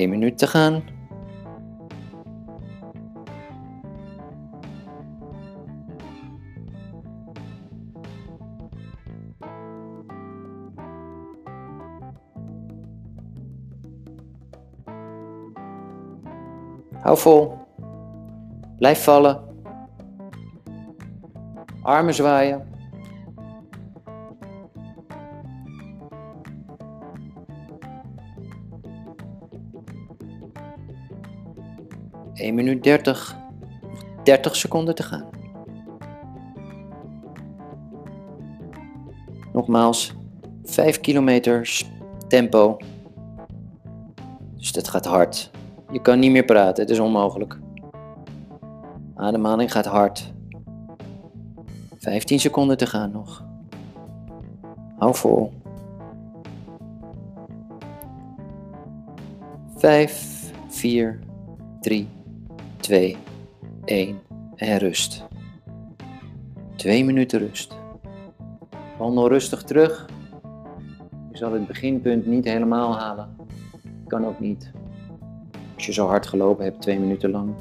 Nog 0.00 0.08
één 0.08 0.18
minuut 0.18 0.38
te 0.38 0.46
gaan. 0.46 0.82
Hou 17.00 17.18
vol. 17.18 17.58
Blijf 18.78 19.04
vallen. 19.04 19.40
Armen 21.82 22.14
zwaaien. 22.14 22.79
Eén 32.50 32.56
minuut 32.56 32.82
30. 32.82 33.36
30 34.24 34.56
seconden 34.56 34.94
te 34.94 35.02
gaan. 35.02 35.24
Nogmaals, 39.52 40.14
5 40.64 41.00
kilometer 41.00 41.82
tempo. 42.28 42.76
Dus 44.56 44.72
dat 44.72 44.88
gaat 44.88 45.04
hard. 45.04 45.50
Je 45.92 46.02
kan 46.02 46.18
niet 46.18 46.30
meer 46.30 46.44
praten, 46.44 46.82
het 46.82 46.92
is 46.92 46.98
onmogelijk. 46.98 47.58
Ademhaling 49.14 49.72
gaat 49.72 49.86
hard. 49.86 50.32
15 51.98 52.40
seconden 52.40 52.76
te 52.76 52.86
gaan 52.86 53.10
nog. 53.10 53.44
Hou 54.98 55.14
vol. 55.14 55.52
5, 59.76 60.52
4, 60.68 61.18
3, 61.80 62.08
2, 62.80 63.16
1 63.84 64.20
en 64.56 64.78
rust. 64.78 65.24
Twee 66.76 67.04
minuten 67.04 67.38
rust. 67.38 67.78
Wandel 68.98 69.28
rustig 69.28 69.62
terug. 69.62 70.08
Je 71.30 71.36
zal 71.36 71.52
het 71.52 71.66
beginpunt 71.66 72.26
niet 72.26 72.44
helemaal 72.44 72.98
halen. 72.98 73.36
Kan 74.06 74.26
ook 74.26 74.40
niet. 74.40 74.70
Als 75.74 75.86
je 75.86 75.92
zo 75.92 76.06
hard 76.06 76.26
gelopen 76.26 76.64
hebt, 76.64 76.82
twee 76.82 77.00
minuten 77.00 77.30
lang, 77.30 77.54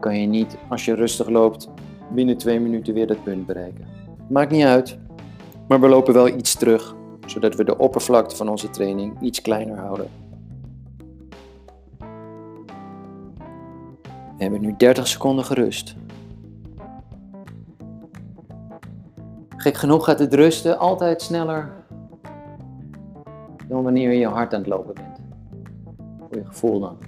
kan 0.00 0.20
je 0.20 0.26
niet, 0.26 0.58
als 0.68 0.84
je 0.84 0.94
rustig 0.94 1.28
loopt, 1.28 1.68
binnen 2.10 2.36
twee 2.36 2.60
minuten 2.60 2.94
weer 2.94 3.06
dat 3.06 3.22
punt 3.22 3.46
bereiken. 3.46 3.86
Maakt 4.28 4.50
niet 4.50 4.64
uit, 4.64 4.98
maar 5.68 5.80
we 5.80 5.88
lopen 5.88 6.14
wel 6.14 6.28
iets 6.28 6.54
terug, 6.54 6.94
zodat 7.26 7.54
we 7.54 7.64
de 7.64 7.78
oppervlakte 7.78 8.36
van 8.36 8.48
onze 8.48 8.70
training 8.70 9.20
iets 9.20 9.42
kleiner 9.42 9.78
houden. 9.78 10.27
We 14.38 14.44
hebben 14.44 14.60
nu 14.60 14.74
30 14.76 15.08
seconden 15.08 15.44
gerust. 15.44 15.94
Gek 19.56 19.76
genoeg 19.76 20.04
gaat 20.04 20.18
het 20.18 20.34
rusten 20.34 20.78
altijd 20.78 21.22
sneller 21.22 21.72
dan 23.68 23.82
wanneer 23.82 24.12
je 24.12 24.26
hard 24.26 24.54
aan 24.54 24.60
het 24.60 24.68
lopen 24.68 24.94
bent. 24.94 25.20
Voor 26.18 26.38
je 26.38 26.44
gevoel 26.44 26.80
dan. 26.80 26.98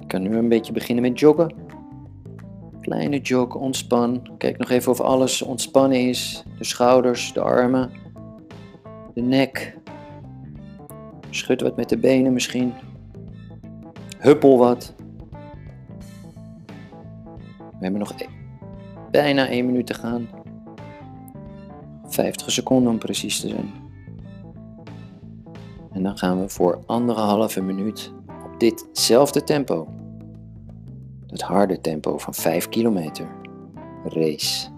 Ik 0.00 0.08
kan 0.08 0.22
nu 0.22 0.36
een 0.36 0.48
beetje 0.48 0.72
beginnen 0.72 1.02
met 1.04 1.20
joggen. 1.20 1.54
Kleine 2.80 3.20
jog, 3.20 3.54
ontspan. 3.54 4.28
Kijk 4.38 4.58
nog 4.58 4.70
even 4.70 4.92
of 4.92 5.00
alles 5.00 5.42
ontspannen 5.42 6.08
is. 6.08 6.44
De 6.58 6.64
schouders, 6.64 7.32
de 7.32 7.40
armen. 7.40 7.90
de 9.14 9.20
nek. 9.20 9.78
Schud 11.30 11.60
wat 11.60 11.76
met 11.76 11.88
de 11.88 11.98
benen 11.98 12.32
misschien. 12.32 12.72
Huppel 14.18 14.58
wat. 14.58 14.94
We 17.56 17.86
hebben 17.86 18.00
nog 18.00 18.12
e- 18.20 18.26
bijna 19.10 19.48
1 19.48 19.66
minuut 19.66 19.86
te 19.86 19.94
gaan. 19.94 20.28
50 22.04 22.50
seconden 22.50 22.92
om 22.92 22.98
precies 22.98 23.40
te 23.40 23.48
zijn. 23.48 23.70
En 25.92 26.02
dan 26.02 26.18
gaan 26.18 26.40
we 26.40 26.48
voor 26.48 26.82
anderhalve 26.86 27.62
minuut 27.62 28.12
op 28.44 28.60
ditzelfde 28.60 29.44
tempo. 29.44 29.88
Het 31.26 31.42
harde 31.42 31.80
tempo 31.80 32.18
van 32.18 32.34
5 32.34 32.68
kilometer. 32.68 33.26
Race. 34.04 34.68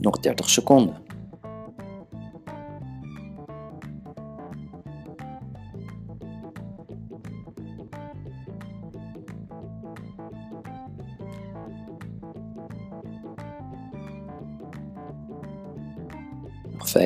Nog 0.00 0.18
30 0.18 0.50
seconden. 0.50 1.05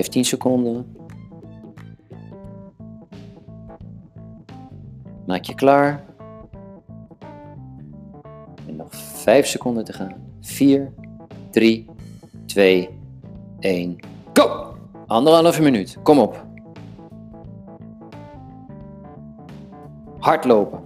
15 0.00 0.24
seconden. 0.24 0.96
Maak 5.26 5.44
je 5.44 5.54
klaar. 5.54 6.04
En 8.66 8.76
nog 8.76 8.94
5 8.94 9.46
seconden 9.46 9.84
te 9.84 9.92
gaan. 9.92 10.14
4, 10.40 10.92
3, 11.50 11.86
2, 12.46 12.88
1. 13.58 13.96
Go! 14.32 14.74
Anderhalve 15.06 15.62
minuut. 15.62 15.98
Kom 16.02 16.18
op. 16.18 16.46
Hardlopen. 20.18 20.80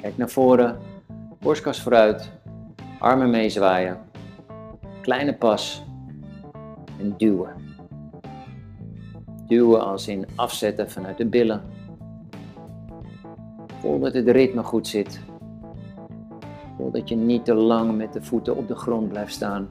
Kijk 0.00 0.16
naar 0.16 0.28
voren. 0.30 0.78
Borstkas 1.40 1.82
vooruit. 1.82 2.30
Armen 2.98 3.30
meezwaaien. 3.30 3.98
Kleine 5.02 5.34
pas. 5.34 5.86
En 7.08 7.14
duwen. 7.16 7.50
Duwen 9.46 9.86
als 9.86 10.08
in 10.08 10.26
afzetten 10.34 10.90
vanuit 10.90 11.16
de 11.16 11.26
billen. 11.26 11.62
Voel 13.80 13.98
dat 13.98 14.14
het 14.14 14.28
ritme 14.28 14.62
goed 14.62 14.86
zit. 14.86 15.20
Voel 16.76 16.90
dat 16.90 17.08
je 17.08 17.16
niet 17.16 17.44
te 17.44 17.54
lang 17.54 17.96
met 17.96 18.12
de 18.12 18.22
voeten 18.22 18.56
op 18.56 18.68
de 18.68 18.74
grond 18.74 19.08
blijft 19.08 19.32
staan, 19.32 19.68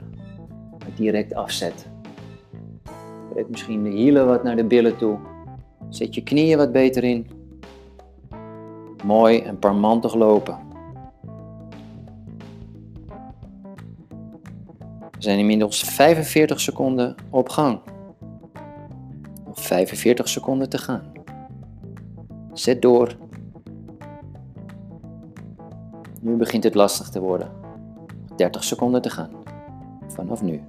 maar 0.78 0.94
direct 0.96 1.34
afzet. 1.34 1.88
Trek 3.32 3.48
misschien 3.48 3.82
de 3.82 3.90
hielen 3.90 4.26
wat 4.26 4.42
naar 4.42 4.56
de 4.56 4.64
billen 4.64 4.96
toe. 4.96 5.18
Zet 5.88 6.14
je 6.14 6.22
knieën 6.22 6.58
wat 6.58 6.72
beter 6.72 7.04
in. 7.04 7.26
Mooi 9.04 9.38
en 9.38 9.58
parmantig 9.58 10.14
lopen. 10.14 10.67
Zijn 15.28 15.40
inmiddels 15.40 15.80
45 15.80 16.60
seconden 16.60 17.14
op 17.30 17.48
gang. 17.48 17.80
Nog 19.46 19.60
45 19.60 20.28
seconden 20.28 20.68
te 20.68 20.78
gaan. 20.78 21.12
Zet 22.52 22.82
door. 22.82 23.16
Nu 26.20 26.36
begint 26.36 26.64
het 26.64 26.74
lastig 26.74 27.08
te 27.08 27.20
worden. 27.20 27.50
30 28.36 28.64
seconden 28.64 29.02
te 29.02 29.10
gaan. 29.10 29.30
Vanaf 30.06 30.42
nu. 30.42 30.62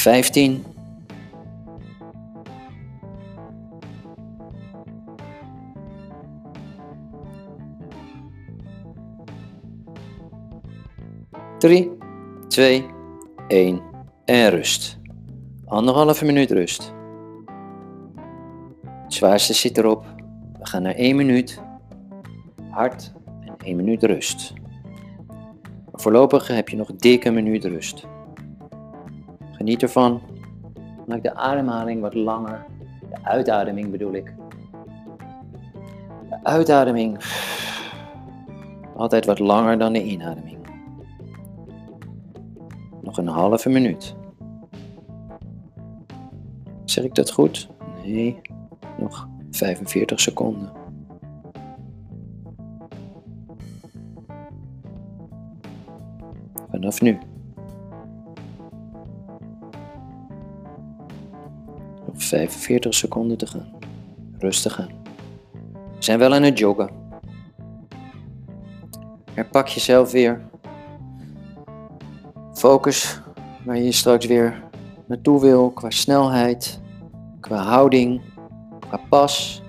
15. 0.00 0.64
Drie, 11.58 11.90
twee, 12.48 12.86
één 13.48 13.82
en 14.24 14.50
rust. 14.50 14.98
Anderhalve 15.64 16.24
minuut 16.24 16.50
rust. 16.50 16.94
Het 18.84 19.14
zwaarste 19.14 19.54
zit 19.54 19.78
erop. 19.78 20.04
We 20.58 20.66
gaan 20.66 20.82
naar 20.82 20.94
één 20.94 21.16
minuut. 21.16 21.60
Hard 22.70 23.12
en 23.46 23.54
één 23.64 23.76
minuut 23.76 24.02
rust. 24.02 24.52
Voorlopig 25.92 26.46
heb 26.46 26.68
je 26.68 26.76
nog 26.76 26.96
dik 26.96 27.24
een 27.24 27.34
minuut 27.34 27.64
rust. 27.64 28.06
Geniet 29.60 29.82
ervan. 29.82 30.20
Maak 31.06 31.22
de 31.22 31.34
ademhaling 31.34 32.00
wat 32.00 32.14
langer. 32.14 32.66
De 33.10 33.16
uitademing 33.22 33.90
bedoel 33.90 34.12
ik. 34.12 34.34
De 36.28 36.38
uitademing 36.42 37.18
altijd 38.96 39.26
wat 39.26 39.38
langer 39.38 39.78
dan 39.78 39.92
de 39.92 40.02
inademing. 40.02 40.58
Nog 43.02 43.18
een 43.18 43.26
halve 43.26 43.68
minuut. 43.68 44.14
Zeg 46.84 47.04
ik 47.04 47.14
dat 47.14 47.30
goed? 47.30 47.68
Nee, 48.04 48.40
nog 48.98 49.28
45 49.50 50.20
seconden. 50.20 50.72
Vanaf 56.70 57.00
nu. 57.00 57.18
45 62.30 62.94
seconden 62.94 63.36
te 63.36 63.46
gaan. 63.46 63.68
Rustig 64.38 64.80
aan. 64.80 64.90
We 65.72 66.02
zijn 66.02 66.18
wel 66.18 66.34
aan 66.34 66.42
het 66.42 66.58
joggen. 66.58 66.90
Herpak 69.32 69.66
jezelf 69.68 70.10
weer. 70.10 70.40
Focus 72.52 73.20
waar 73.64 73.78
je 73.78 73.92
straks 73.92 74.26
weer 74.26 74.62
naartoe 75.06 75.40
wil 75.40 75.70
qua 75.70 75.90
snelheid, 75.90 76.80
qua 77.40 77.56
houding, 77.56 78.20
qua 78.80 79.00
pas. 79.08 79.62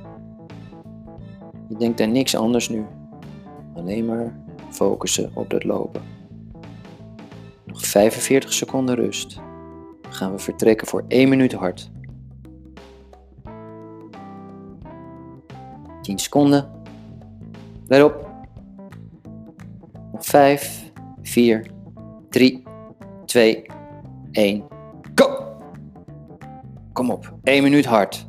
Je 1.69 1.77
denkt 1.77 2.01
aan 2.01 2.11
niks 2.11 2.35
anders 2.35 2.69
nu. 2.69 2.85
Alleen 3.75 4.05
maar 4.05 4.35
focussen 4.69 5.31
op 5.33 5.49
dat 5.49 5.63
lopen. 5.63 6.01
Nog 7.65 7.85
45 7.85 8.53
seconden 8.53 8.95
rust. 8.95 9.35
Dan 10.01 10.13
gaan 10.13 10.31
we 10.31 10.39
vertrekken 10.39 10.87
voor 10.87 11.03
1 11.07 11.29
minuut 11.29 11.53
hard. 11.53 11.91
10 16.01 16.19
seconden. 16.19 16.69
Let 17.87 18.03
op. 18.03 18.29
Nog 20.11 20.25
5, 20.25 20.91
4, 21.21 21.65
3, 22.29 22.63
2, 23.25 23.65
1. 24.31 24.63
Go! 25.15 25.55
Kom 26.93 27.11
op, 27.11 27.33
1 27.43 27.63
minuut 27.63 27.85
hard. 27.85 28.27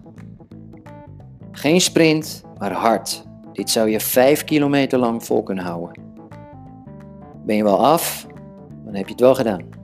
Geen 1.53 1.81
sprint, 1.81 2.45
maar 2.59 2.73
hard. 2.73 3.25
Dit 3.53 3.71
zou 3.71 3.89
je 3.89 4.01
5 4.01 4.45
kilometer 4.45 4.99
lang 4.99 5.25
vol 5.25 5.43
kunnen 5.43 5.65
houden. 5.65 6.01
Ben 7.45 7.57
je 7.57 7.63
wel 7.63 7.87
af, 7.87 8.27
dan 8.85 8.95
heb 8.95 9.05
je 9.05 9.13
het 9.13 9.21
wel 9.21 9.35
gedaan. 9.35 9.82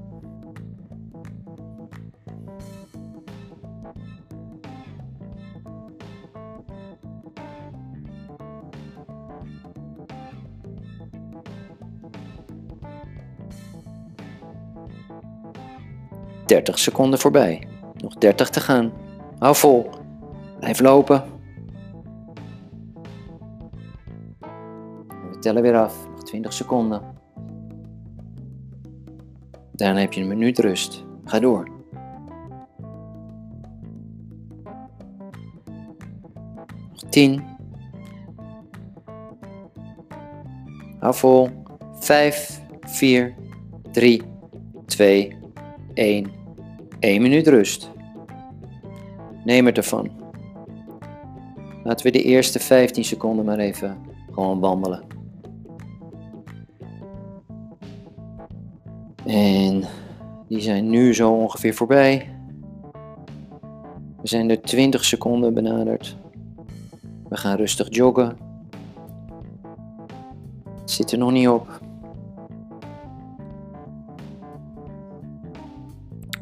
Dertig 16.68 16.86
seconden 16.86 17.18
voorbij. 17.18 17.68
Nog 17.96 18.14
30 18.14 18.50
te 18.50 18.60
gaan. 18.60 18.92
Hou 19.38 19.56
vol. 19.56 19.90
Blijf 20.58 20.80
lopen. 20.80 21.22
We 25.30 25.38
tellen 25.40 25.62
weer 25.62 25.76
af. 25.76 26.08
Nog 26.10 26.22
20 26.22 26.52
seconden. 26.52 27.02
Daarna 29.72 30.00
heb 30.00 30.12
je 30.12 30.20
een 30.20 30.28
minuut 30.28 30.58
rust. 30.58 31.04
Ga 31.24 31.38
door. 31.40 31.68
Nog 36.90 37.02
10. 37.10 37.42
Hou 40.98 41.14
vol. 41.14 41.48
5, 41.92 42.60
4, 42.80 43.34
3, 43.92 44.22
2, 44.86 45.36
1. 45.94 46.37
1 46.98 47.22
minuut 47.22 47.46
rust. 47.46 47.90
Neem 49.44 49.66
het 49.66 49.76
ervan. 49.76 50.10
Laten 51.84 52.06
we 52.06 52.12
de 52.12 52.22
eerste 52.22 52.58
15 52.58 53.04
seconden 53.04 53.44
maar 53.44 53.58
even 53.58 53.96
gewoon 54.32 54.60
wandelen. 54.60 55.02
En 59.26 59.84
die 60.48 60.60
zijn 60.60 60.90
nu 60.90 61.14
zo 61.14 61.30
ongeveer 61.30 61.74
voorbij. 61.74 62.36
We 64.20 64.28
zijn 64.28 64.50
er 64.50 64.60
20 64.60 65.04
seconden 65.04 65.54
benaderd. 65.54 66.16
We 67.28 67.36
gaan 67.36 67.56
rustig 67.56 67.86
joggen. 67.90 68.36
Zit 70.84 71.12
er 71.12 71.18
nog 71.18 71.32
niet 71.32 71.48
op. 71.48 71.80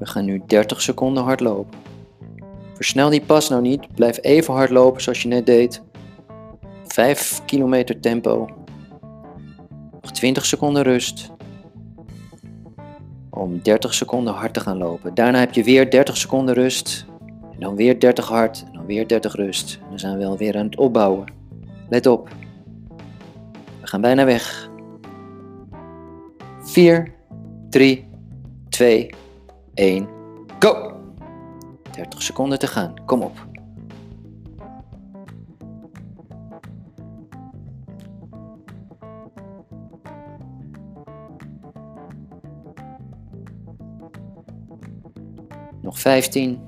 We 0.07 0.13
gaan 0.13 0.25
nu 0.25 0.43
30 0.47 0.83
seconden 0.83 1.23
hardlopen. 1.23 1.79
Versnel 2.75 3.11
die 3.11 3.21
pas 3.21 3.49
nou 3.49 3.63
niet. 3.63 3.95
Blijf 3.95 4.19
even 4.23 4.55
hardlopen 4.55 5.03
zoals 5.03 5.23
je 5.23 5.29
net 5.29 5.47
deed. 5.47 5.83
5 6.87 7.43
kilometer 7.45 8.01
tempo. 8.01 8.49
Nog 10.03 10.13
20 10.13 10.45
seconden 10.45 10.83
rust. 10.83 11.31
Om 13.31 13.63
30 13.63 13.95
seconden 13.95 14.35
hard 14.35 14.55
te 14.55 14.61
gaan 14.61 14.77
lopen. 14.77 15.15
Daarna 15.15 15.39
heb 15.39 15.53
je 15.53 15.65
weer 15.65 15.91
30 15.91 16.17
seconden 16.17 16.55
rust. 16.55 17.07
En 17.53 17.61
dan 17.61 17.77
weer 17.77 18.01
30 18.01 18.29
hard. 18.29 18.65
En 18.67 18.73
dan 18.73 18.87
weer 18.87 19.09
30 19.09 19.35
rust. 19.35 19.79
En 19.83 19.89
dan 19.89 19.99
zijn 19.99 20.19
we 20.19 20.27
alweer 20.27 20.57
aan 20.57 20.65
het 20.65 20.77
opbouwen. 20.77 21.33
Let 21.89 22.07
op. 22.07 22.29
We 23.81 23.87
gaan 23.87 24.01
bijna 24.01 24.25
weg. 24.25 24.71
4, 26.63 27.15
3, 27.71 28.09
2, 28.69 29.11
1. 29.77 30.09
Go! 30.59 30.93
30 31.91 32.23
seconden 32.23 32.59
te 32.59 32.67
gaan. 32.67 33.05
Kom 33.05 33.23
op. 33.23 33.47
Nog 45.83 45.99
15. 45.99 46.61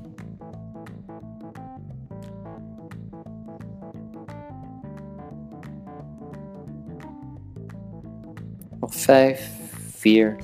Nog 8.80 8.94
5, 8.94 9.50
4, 9.96 10.36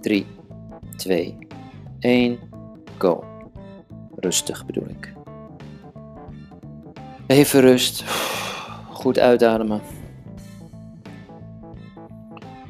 3, 0.00 0.26
2, 0.96 1.43
1. 2.04 2.38
Go. 2.98 3.24
Rustig 4.16 4.66
bedoel 4.66 4.88
ik. 4.88 5.12
Even 7.26 7.60
rust. 7.60 8.04
Goed 8.90 9.18
uitademen. 9.18 9.80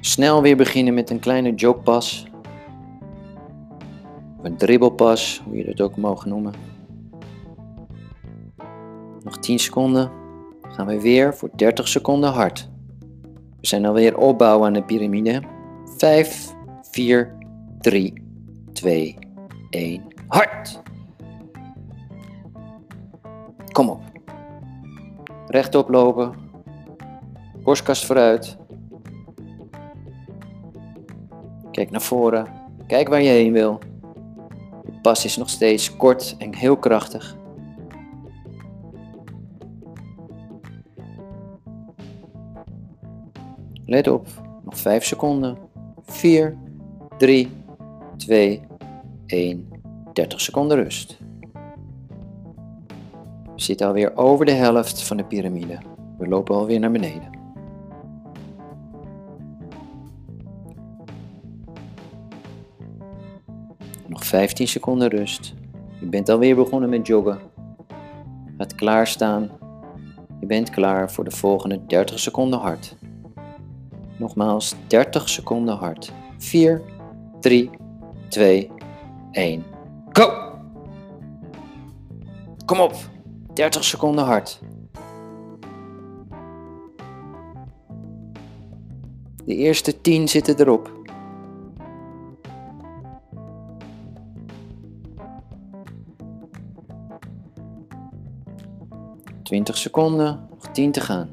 Snel 0.00 0.42
weer 0.42 0.56
beginnen 0.56 0.94
met 0.94 1.10
een 1.10 1.18
kleine 1.18 1.54
jogpas. 1.54 2.26
Een 4.42 4.56
dribbelpas, 4.56 5.42
hoe 5.44 5.56
je 5.56 5.64
dat 5.64 5.80
ook 5.80 5.96
mogen 5.96 6.28
noemen. 6.28 6.52
Nog 9.22 9.38
10 9.38 9.58
seconden. 9.58 10.10
Gaan 10.62 10.86
we 10.86 11.00
weer 11.00 11.34
voor 11.34 11.50
30 11.56 11.88
seconden 11.88 12.30
hard. 12.30 12.68
We 13.60 13.66
zijn 13.66 13.86
alweer 13.86 14.18
opbouwen 14.18 14.66
aan 14.66 14.72
de 14.72 14.82
piramide. 14.82 15.42
5, 15.96 16.54
4, 16.82 17.36
3, 17.80 18.22
2, 18.72 19.23
1. 19.74 20.02
Hard! 20.26 20.82
Kom 23.72 23.88
op. 23.88 24.02
Rechtop 25.46 25.88
lopen. 25.88 26.34
Borstkast 27.62 28.04
vooruit. 28.04 28.56
Kijk 31.70 31.90
naar 31.90 32.02
voren. 32.02 32.46
Kijk 32.86 33.08
waar 33.08 33.22
je 33.22 33.28
heen 33.28 33.52
wil. 33.52 33.78
De 34.84 35.00
pas 35.02 35.24
is 35.24 35.36
nog 35.36 35.48
steeds 35.48 35.96
kort 35.96 36.34
en 36.38 36.54
heel 36.54 36.76
krachtig. 36.76 37.36
Let 43.86 44.08
op. 44.08 44.26
Nog 44.64 44.78
5 44.78 45.04
seconden. 45.04 45.58
4, 46.02 46.58
3, 47.18 47.50
2, 48.16 48.62
1. 49.26 49.68
30 50.12 50.40
seconden 50.40 50.76
rust. 50.76 51.18
We 53.54 53.60
zitten 53.60 53.86
alweer 53.86 54.16
over 54.16 54.46
de 54.46 54.52
helft 54.52 55.02
van 55.02 55.16
de 55.16 55.24
piramide. 55.24 55.78
We 56.18 56.28
lopen 56.28 56.54
alweer 56.54 56.80
naar 56.80 56.90
beneden. 56.90 57.30
Nog 64.06 64.24
15 64.24 64.68
seconden 64.68 65.08
rust. 65.08 65.54
Je 66.00 66.06
bent 66.06 66.28
alweer 66.28 66.56
begonnen 66.56 66.88
met 66.88 67.06
joggen. 67.06 67.38
Gaat 68.58 68.74
klaarstaan. 68.74 69.50
Je 70.40 70.46
bent 70.46 70.70
klaar 70.70 71.12
voor 71.12 71.24
de 71.24 71.30
volgende 71.30 71.86
30 71.86 72.18
seconden 72.18 72.58
hard. 72.58 72.96
Nogmaals 74.16 74.74
30 74.86 75.28
seconden 75.28 75.76
hard. 75.76 76.12
4, 76.38 76.82
3, 77.40 77.70
2, 78.28 78.70
1. 79.34 79.64
Go! 80.12 80.52
Kom 82.64 82.80
op! 82.80 82.94
30 83.54 83.84
seconden 83.84 84.24
hard. 84.24 84.60
De 89.44 89.54
eerste 89.54 90.00
10 90.00 90.28
zitten 90.28 90.60
erop. 90.60 90.92
Twintig 99.42 99.76
seconden, 99.76 100.46
nog 100.50 100.68
10 100.72 100.92
te 100.92 101.00
gaan. 101.00 101.28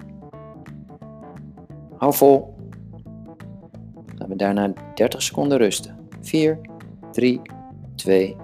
Hou 1.97 2.13
vol. 2.13 2.55
Gaan 4.15 4.29
we 4.29 4.35
daarna 4.35 4.73
30 4.95 5.21
seconden 5.21 5.57
rusten. 5.57 6.09
4, 6.21 6.59
3, 7.11 7.41
2, 8.01 8.35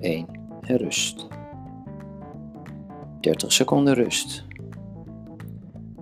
1 0.00 0.26
en 0.60 0.76
rust. 0.76 1.26
30 3.20 3.52
seconden 3.52 3.94
rust. 3.94 4.44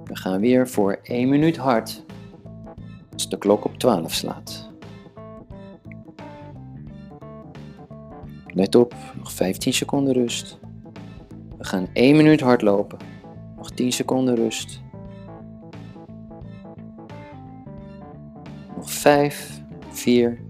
We 0.04 0.16
gaan 0.16 0.40
weer 0.40 0.68
voor 0.68 0.98
1 1.02 1.28
minuut 1.28 1.56
hard 1.56 2.04
als 3.12 3.28
de 3.28 3.38
klok 3.38 3.64
op 3.64 3.78
12 3.78 4.12
slaat. 4.12 4.70
Let 8.46 8.74
op, 8.74 8.94
nog 9.16 9.32
15 9.32 9.72
seconden 9.72 10.12
rust. 10.12 10.58
We 11.58 11.64
gaan 11.64 11.88
1 11.92 12.16
minuut 12.16 12.40
hardlopen. 12.40 12.98
Nog 13.56 13.70
10 13.70 13.92
seconden 13.92 14.34
rust. 14.34 14.80
Nog 18.76 18.90
5, 18.90 19.62
4, 19.90 20.40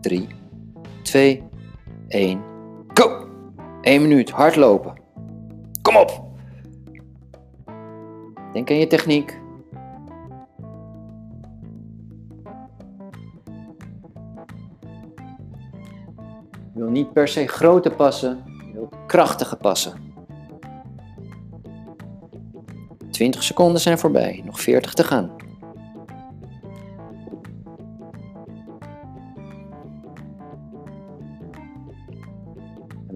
3, 0.00 0.26
2, 1.02 1.42
1. 2.08 2.40
Go! 2.94 3.26
1 3.80 4.02
minuut 4.02 4.30
hardlopen. 4.30 4.94
Kom 5.82 5.96
op! 5.96 6.24
Denk 8.52 8.70
aan 8.70 8.78
je 8.78 8.86
techniek. 8.86 9.40
Je 16.74 16.82
wil 16.82 16.90
niet 16.90 17.12
per 17.12 17.28
se 17.28 17.46
grote 17.46 17.90
passen, 17.90 18.44
je 18.66 18.72
wilt 18.72 18.96
krachtige 19.06 19.56
passen. 19.56 19.92
20 23.10 23.42
seconden 23.42 23.80
zijn 23.80 23.98
voorbij, 23.98 24.42
nog 24.44 24.60
40 24.60 24.94
te 24.94 25.04
gaan. 25.04 25.35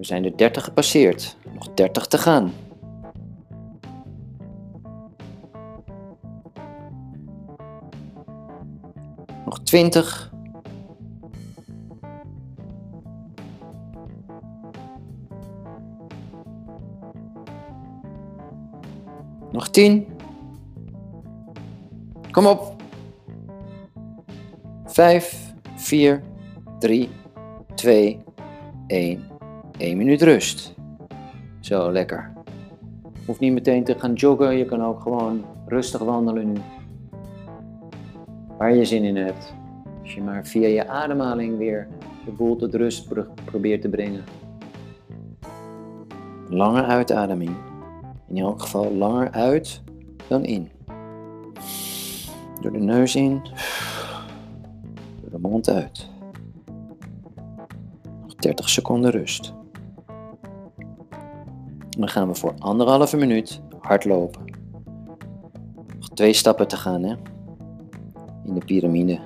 We 0.01 0.07
zijn 0.07 0.21
de 0.21 0.35
30 0.35 0.63
gepasseerd, 0.63 1.37
nog 1.53 1.73
30 1.73 2.07
te 2.07 2.17
gaan. 2.17 2.53
Nog 9.45 9.59
20. 9.63 10.31
Nog 19.51 19.69
10. 19.69 20.07
Kom 22.31 22.45
op. 22.45 22.75
5, 24.85 25.53
4, 25.75 26.23
3, 26.79 27.09
2, 27.75 28.23
1. 28.87 29.30
1 29.81 29.97
minuut 29.97 30.21
rust. 30.21 30.73
Zo, 31.59 31.91
lekker. 31.91 32.31
Hoeft 33.25 33.39
niet 33.39 33.53
meteen 33.53 33.83
te 33.83 33.99
gaan 33.99 34.13
joggen, 34.13 34.57
je 34.57 34.65
kan 34.65 34.83
ook 34.83 35.01
gewoon 35.01 35.45
rustig 35.67 36.01
wandelen 36.01 36.51
nu. 36.51 36.59
Waar 38.57 38.75
je 38.75 38.85
zin 38.85 39.03
in 39.03 39.15
hebt. 39.15 39.53
Als 40.01 40.13
je 40.13 40.21
maar 40.21 40.45
via 40.45 40.67
je 40.67 40.87
ademhaling 40.87 41.57
weer 41.57 41.87
de 42.25 42.31
boel 42.31 42.55
tot 42.55 42.73
rust 42.73 43.07
probeert 43.45 43.81
te 43.81 43.89
brengen. 43.89 44.23
Lange 46.49 46.83
uitademing. 46.83 47.51
In 48.27 48.37
elk 48.37 48.61
geval 48.61 48.93
langer 48.93 49.31
uit 49.31 49.81
dan 50.27 50.45
in. 50.45 50.69
Door 52.61 52.71
de 52.71 52.79
neus 52.79 53.15
in, 53.15 53.41
door 55.21 55.31
de 55.31 55.39
mond 55.39 55.69
uit. 55.69 56.09
Nog 58.21 58.35
30 58.35 58.69
seconden 58.69 59.11
rust. 59.11 59.59
Dan 62.01 62.09
gaan 62.09 62.27
we 62.27 62.35
voor 62.35 62.53
anderhalve 62.59 63.17
minuut 63.17 63.61
hardlopen. 63.79 64.45
Nog 65.99 66.09
twee 66.09 66.33
stappen 66.33 66.67
te 66.67 66.77
gaan 66.77 67.03
hè? 67.03 67.15
in 68.45 68.53
de 68.53 68.65
piramide. 68.65 69.19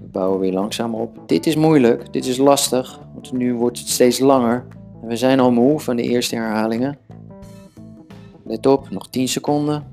We 0.00 0.06
bouwen 0.12 0.40
weer 0.40 0.52
langzaam 0.52 0.94
op. 0.94 1.28
Dit 1.28 1.46
is 1.46 1.56
moeilijk, 1.56 2.12
dit 2.12 2.26
is 2.26 2.36
lastig, 2.36 3.00
want 3.14 3.32
nu 3.32 3.54
wordt 3.54 3.78
het 3.78 3.88
steeds 3.88 4.18
langer. 4.18 4.66
En 5.02 5.08
we 5.08 5.16
zijn 5.16 5.40
al 5.40 5.52
moe 5.52 5.80
van 5.80 5.96
de 5.96 6.02
eerste 6.02 6.36
herhalingen. 6.36 6.98
Let 8.44 8.66
op, 8.66 8.90
nog 8.90 9.08
10 9.08 9.28
seconden. 9.28 9.86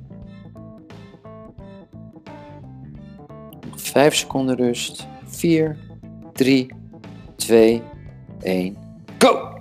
Nog 3.69 3.81
5 3.81 4.15
seconden 4.15 4.55
rust. 4.55 5.07
4, 5.25 5.77
3, 6.33 6.67
2, 7.35 7.81
1, 8.41 8.77
go! 9.17 9.54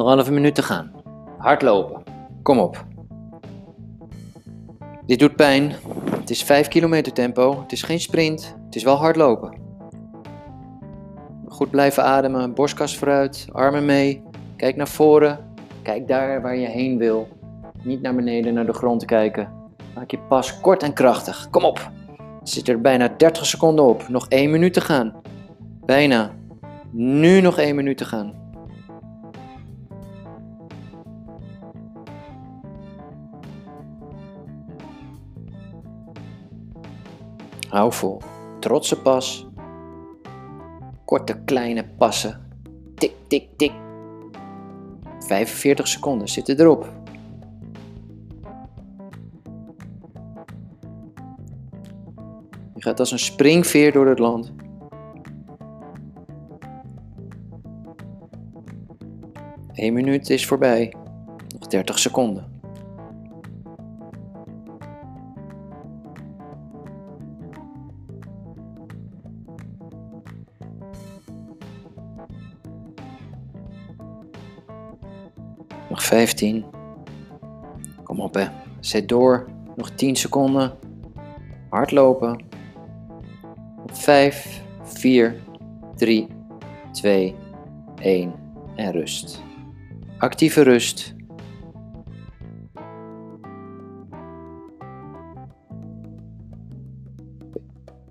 Anderhalve 0.00 0.32
minuut 0.32 0.54
te 0.54 0.62
gaan. 0.62 0.92
Hardlopen. 1.38 2.02
Kom 2.42 2.58
op. 2.58 2.84
Dit 5.06 5.18
doet 5.18 5.36
pijn. 5.36 5.72
Het 6.20 6.30
is 6.30 6.42
5 6.42 6.68
kilometer 6.68 7.12
tempo. 7.12 7.60
Het 7.60 7.72
is 7.72 7.82
geen 7.82 8.00
sprint. 8.00 8.56
Het 8.64 8.74
is 8.74 8.82
wel 8.82 8.96
hardlopen. 8.96 9.58
Goed 11.48 11.70
blijven 11.70 12.04
ademen. 12.04 12.54
Borstkas 12.54 12.96
vooruit. 12.96 13.46
Armen 13.52 13.84
mee. 13.84 14.22
Kijk 14.56 14.76
naar 14.76 14.88
voren. 14.88 15.38
Kijk 15.82 16.08
daar 16.08 16.42
waar 16.42 16.56
je 16.56 16.68
heen 16.68 16.98
wil. 16.98 17.28
Niet 17.82 18.02
naar 18.02 18.14
beneden, 18.14 18.54
naar 18.54 18.66
de 18.66 18.72
grond 18.72 19.04
kijken. 19.04 19.52
Maak 19.94 20.10
je 20.10 20.18
pas 20.18 20.60
kort 20.60 20.82
en 20.82 20.92
krachtig. 20.92 21.50
Kom 21.50 21.64
op. 21.64 21.90
Zit 22.42 22.68
er 22.68 22.80
bijna 22.80 23.08
30 23.16 23.46
seconden 23.46 23.84
op. 23.84 24.08
Nog 24.08 24.28
1 24.28 24.50
minuut 24.50 24.72
te 24.72 24.80
gaan. 24.80 25.14
Bijna. 25.86 26.30
Nu 26.90 27.40
nog 27.40 27.58
1 27.58 27.74
minuut 27.74 27.96
te 27.96 28.04
gaan. 28.04 28.43
Hou 37.74 37.92
vol. 37.92 38.22
Trotse 38.60 38.96
pas. 39.02 39.46
Korte 41.04 41.44
kleine 41.44 41.84
passen. 41.98 42.40
Tik, 42.94 43.12
tik, 43.26 43.48
tik. 43.56 43.72
45 45.18 45.88
seconden 45.88 46.28
zitten 46.28 46.60
erop. 46.60 46.92
Je 52.74 52.82
gaat 52.82 53.00
als 53.00 53.10
een 53.10 53.18
springveer 53.18 53.92
door 53.92 54.06
het 54.06 54.18
land. 54.18 54.52
Eén 59.72 59.92
minuut 59.92 60.30
is 60.30 60.46
voorbij. 60.46 60.94
Nog 61.58 61.68
30 61.68 61.98
seconden. 61.98 62.53
Nog 76.04 76.12
15. 76.12 76.64
Kom 78.02 78.20
op 78.20 78.34
hè. 78.34 78.46
Zet 78.80 79.08
door. 79.08 79.46
Nog 79.76 79.90
10 79.90 80.16
seconden. 80.16 80.72
Hardlopen. 81.68 82.44
5, 83.86 84.62
4, 84.82 85.36
3, 85.96 86.26
2, 86.92 87.34
1 88.00 88.32
en 88.76 88.92
rust. 88.92 89.42
Actieve 90.18 90.62
rust. 90.62 91.14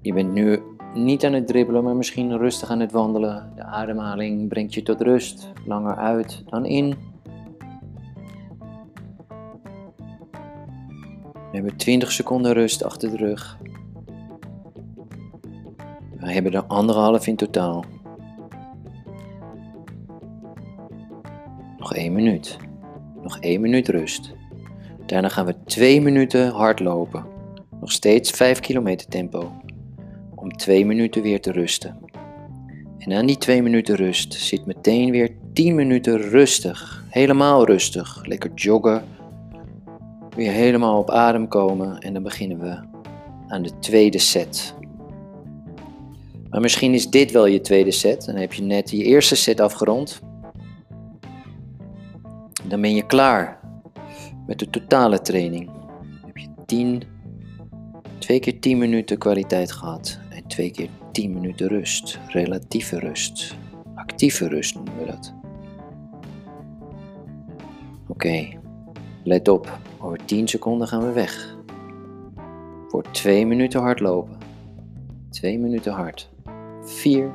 Je 0.02 0.14
bent 0.14 0.34
nu 0.34 0.62
niet 0.94 1.26
aan 1.26 1.34
het 1.34 1.48
dribbelen, 1.48 1.84
maar 1.84 1.96
misschien 1.96 2.38
rustig 2.38 2.70
aan 2.70 2.80
het 2.80 2.92
wandelen. 2.92 3.52
De 3.56 3.64
ademhaling 3.64 4.48
brengt 4.48 4.74
je 4.74 4.84
tot 4.84 5.02
rust. 5.02 5.52
Langer 5.66 5.96
uit 5.96 6.44
dan 6.50 6.66
in. 6.66 7.13
We 11.54 11.60
hebben 11.60 11.78
20 11.78 12.12
seconden 12.12 12.54
rust 12.54 12.84
achter 12.84 13.10
de 13.10 13.18
rug. 13.18 13.58
We 16.20 16.32
hebben 16.32 16.54
er 16.54 16.64
anderhalf 16.64 17.28
in 17.28 17.36
totaal. 17.36 17.86
Nog 21.78 21.94
één 21.94 22.14
minuut. 22.14 22.58
Nog 23.22 23.40
één 23.40 23.62
minuut 23.62 23.88
rust. 23.88 24.34
Daarna 25.06 25.30
gaan 25.30 25.46
we 25.46 25.56
twee 25.66 26.02
minuten 26.02 26.52
hardlopen. 26.52 27.26
Nog 27.80 27.92
steeds 27.92 28.32
5 28.32 28.60
kilometer 28.60 29.08
tempo. 29.08 29.52
Om 30.36 30.52
twee 30.52 30.86
minuten 30.86 31.22
weer 31.22 31.42
te 31.42 31.52
rusten. 31.52 31.98
En 32.98 33.14
aan 33.14 33.26
die 33.26 33.38
twee 33.38 33.62
minuten 33.62 33.96
rust 33.96 34.34
zit 34.34 34.66
meteen 34.66 35.12
weer 35.12 35.36
10 35.54 35.76
minuten 35.76 36.18
rustig. 36.18 37.06
Helemaal 37.10 37.66
rustig. 37.66 38.26
Lekker 38.26 38.54
joggen. 38.54 39.04
Weer 40.36 40.52
helemaal 40.52 41.00
op 41.00 41.10
adem 41.10 41.48
komen. 41.48 42.00
En 42.00 42.14
dan 42.14 42.24
beginnen 42.24 42.60
we 42.60 42.80
aan 43.48 43.62
de 43.62 43.80
tweede 43.80 44.20
set. 44.20 44.76
Maar 46.50 46.62
misschien 46.62 46.94
is 46.94 47.10
dit 47.10 47.32
wel 47.32 47.46
je 47.46 47.62
tweede 47.62 47.92
set. 47.92 48.26
Dan 48.26 48.36
heb 48.36 48.54
je 48.54 48.62
net 48.62 48.90
je 48.90 49.04
eerste 49.04 49.36
set 49.36 49.60
afgerond. 49.60 50.22
Dan 52.64 52.82
ben 52.82 52.96
je 52.96 53.06
klaar 53.06 53.60
met 54.48 54.60
de 54.60 54.70
totale 54.70 55.22
training. 55.22 55.66
Dan 55.66 56.22
heb 56.26 56.38
je 56.38 56.48
10, 56.66 57.04
twee 58.18 58.40
keer 58.40 58.60
10 58.60 58.78
minuten 58.78 59.18
kwaliteit 59.18 59.72
gehad. 59.72 60.20
En 60.30 60.48
twee 60.48 60.72
keer 60.72 60.90
10 61.12 61.34
minuten 61.34 61.68
rust. 61.68 62.20
Relatieve 62.28 63.00
rust. 63.00 63.56
Actieve 63.96 64.48
rust 64.48 64.76
noemen 64.76 64.98
we 64.98 65.06
dat. 65.06 65.34
Oké, 68.08 68.62
let 69.24 69.48
op. 69.48 69.80
Over 70.00 70.26
10 70.26 70.48
seconden 70.48 70.88
gaan 70.88 71.06
we 71.06 71.12
weg. 71.12 71.58
Voor 72.88 73.04
2 73.12 73.46
minuten 73.46 73.82
hardlopen. 73.82 74.38
2 75.30 75.60
minuten 75.60 75.94
hard. 75.94 76.30
4, 76.82 77.34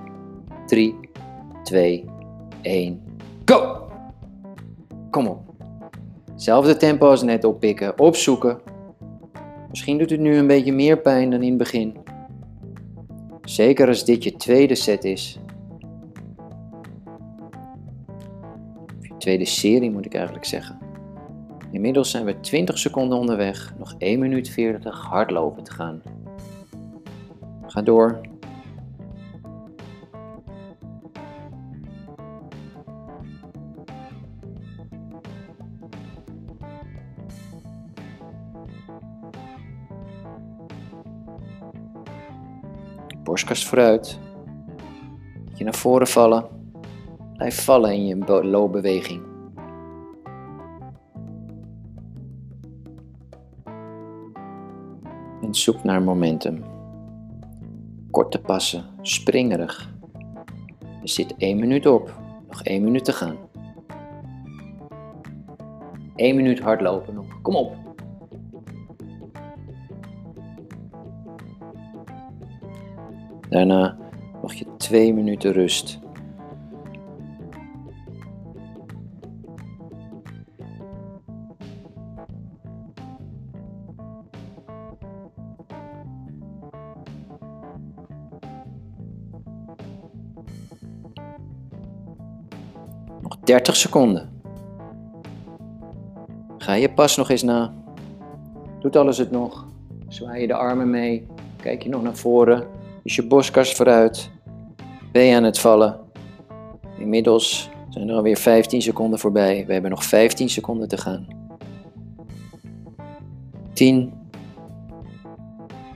3, 0.66 0.94
2, 1.62 2.04
1, 2.62 3.02
go! 3.44 3.88
Kom 5.10 5.26
op. 5.26 5.40
Zelfde 6.34 6.76
tempo 6.76 7.08
als 7.08 7.22
net 7.22 7.44
oppikken, 7.44 7.98
opzoeken. 7.98 8.60
Misschien 9.68 9.98
doet 9.98 10.10
het 10.10 10.20
nu 10.20 10.36
een 10.36 10.46
beetje 10.46 10.72
meer 10.72 10.98
pijn 10.98 11.30
dan 11.30 11.42
in 11.42 11.48
het 11.48 11.58
begin. 11.58 11.96
Zeker 13.42 13.88
als 13.88 14.04
dit 14.04 14.24
je 14.24 14.36
tweede 14.36 14.74
set 14.74 15.04
is. 15.04 15.38
Of 18.98 19.06
je 19.08 19.16
tweede 19.18 19.44
serie 19.44 19.90
moet 19.90 20.06
ik 20.06 20.14
eigenlijk 20.14 20.44
zeggen. 20.44 20.87
Inmiddels 21.70 22.10
zijn 22.10 22.24
we 22.24 22.40
20 22.40 22.78
seconden 22.78 23.18
onderweg, 23.18 23.74
nog 23.78 23.94
1 23.98 24.18
minuut 24.18 24.48
40 24.48 25.00
hardlopen 25.00 25.62
te 25.64 25.72
gaan. 25.72 26.02
Ga 27.66 27.82
door. 27.82 28.20
Borstkast 43.22 43.66
vooruit. 43.66 44.18
Je 45.54 45.64
naar 45.64 45.74
voren 45.74 46.06
vallen. 46.06 46.46
Blijf 47.36 47.64
vallen 47.64 47.92
in 47.92 48.06
je 48.06 48.42
loopbeweging. 48.44 49.27
Zoek 55.50 55.84
naar 55.84 56.02
momentum. 56.02 56.64
Korte 58.10 58.38
passen, 58.38 58.84
springerig. 59.02 59.90
Er 60.80 61.08
zit 61.08 61.34
één 61.36 61.58
minuut 61.58 61.86
op. 61.86 62.18
Nog 62.48 62.62
één 62.62 62.84
minuut 62.84 63.04
te 63.04 63.12
gaan. 63.12 63.36
Eén 66.16 66.36
minuut 66.36 66.60
hardlopen 66.60 67.14
nog. 67.14 67.40
Kom 67.42 67.56
op. 67.56 67.76
Daarna 73.48 73.96
mag 74.42 74.54
je 74.54 74.66
twee 74.76 75.14
minuten 75.14 75.52
rust. 75.52 75.98
Nog 93.28 93.38
30 93.44 93.76
seconden. 93.76 94.42
Ga 96.58 96.72
je 96.72 96.92
pas 96.92 97.16
nog 97.16 97.30
eens 97.30 97.42
na. 97.42 97.74
Doet 98.80 98.96
alles 98.96 99.18
het 99.18 99.30
nog? 99.30 99.66
Zwaai 100.08 100.40
je 100.40 100.46
de 100.46 100.54
armen 100.54 100.90
mee? 100.90 101.26
Kijk 101.56 101.82
je 101.82 101.88
nog 101.88 102.02
naar 102.02 102.16
voren? 102.16 102.66
Is 103.02 103.16
je 103.16 103.26
borstkas 103.26 103.74
vooruit? 103.74 104.30
Ben 105.12 105.22
je 105.22 105.36
aan 105.36 105.42
het 105.44 105.58
vallen? 105.58 106.00
Inmiddels 106.98 107.70
zijn 107.88 108.08
er 108.08 108.14
alweer 108.14 108.36
15 108.36 108.82
seconden 108.82 109.18
voorbij. 109.18 109.64
We 109.66 109.72
hebben 109.72 109.90
nog 109.90 110.04
15 110.04 110.48
seconden 110.48 110.88
te 110.88 110.96
gaan. 110.96 111.26
10. 113.72 114.12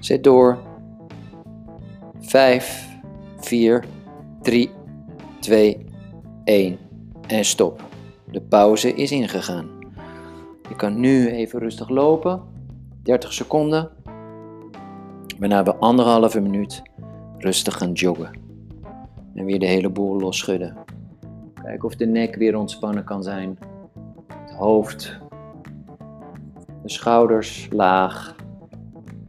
Zet 0.00 0.24
door. 0.24 0.58
5, 2.20 2.88
4, 3.38 3.84
3, 4.42 4.70
2, 5.40 5.86
1 6.44 6.81
en 7.32 7.44
stop. 7.44 7.82
De 8.30 8.40
pauze 8.40 8.94
is 8.94 9.12
ingegaan. 9.12 9.66
Je 10.68 10.76
kan 10.76 11.00
nu 11.00 11.30
even 11.30 11.58
rustig 11.58 11.88
lopen. 11.88 12.42
30 13.02 13.32
seconden. 13.32 13.90
Waarna 15.38 15.62
we 15.62 15.74
anderhalve 15.74 16.40
minuut 16.40 16.82
rustig 17.38 17.76
gaan 17.76 17.92
joggen. 17.92 18.30
En 19.34 19.44
weer 19.44 19.58
de 19.58 19.66
hele 19.66 19.88
boel 19.88 20.18
losschudden. 20.18 20.76
Kijken 21.62 21.84
of 21.84 21.96
de 21.96 22.06
nek 22.06 22.34
weer 22.34 22.56
ontspannen 22.56 23.04
kan 23.04 23.22
zijn. 23.22 23.58
Het 24.28 24.52
hoofd. 24.52 25.18
De 26.82 26.90
schouders 26.90 27.68
laag. 27.70 28.36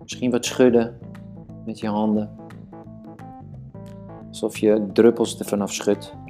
Misschien 0.01 0.31
wat 0.31 0.45
schudden 0.45 0.97
met 1.65 1.79
je 1.79 1.87
handen. 1.87 2.29
Alsof 4.27 4.57
je 4.57 4.87
druppels 4.93 5.39
er 5.39 5.45
vanaf 5.45 5.73
schudt. 5.73 6.21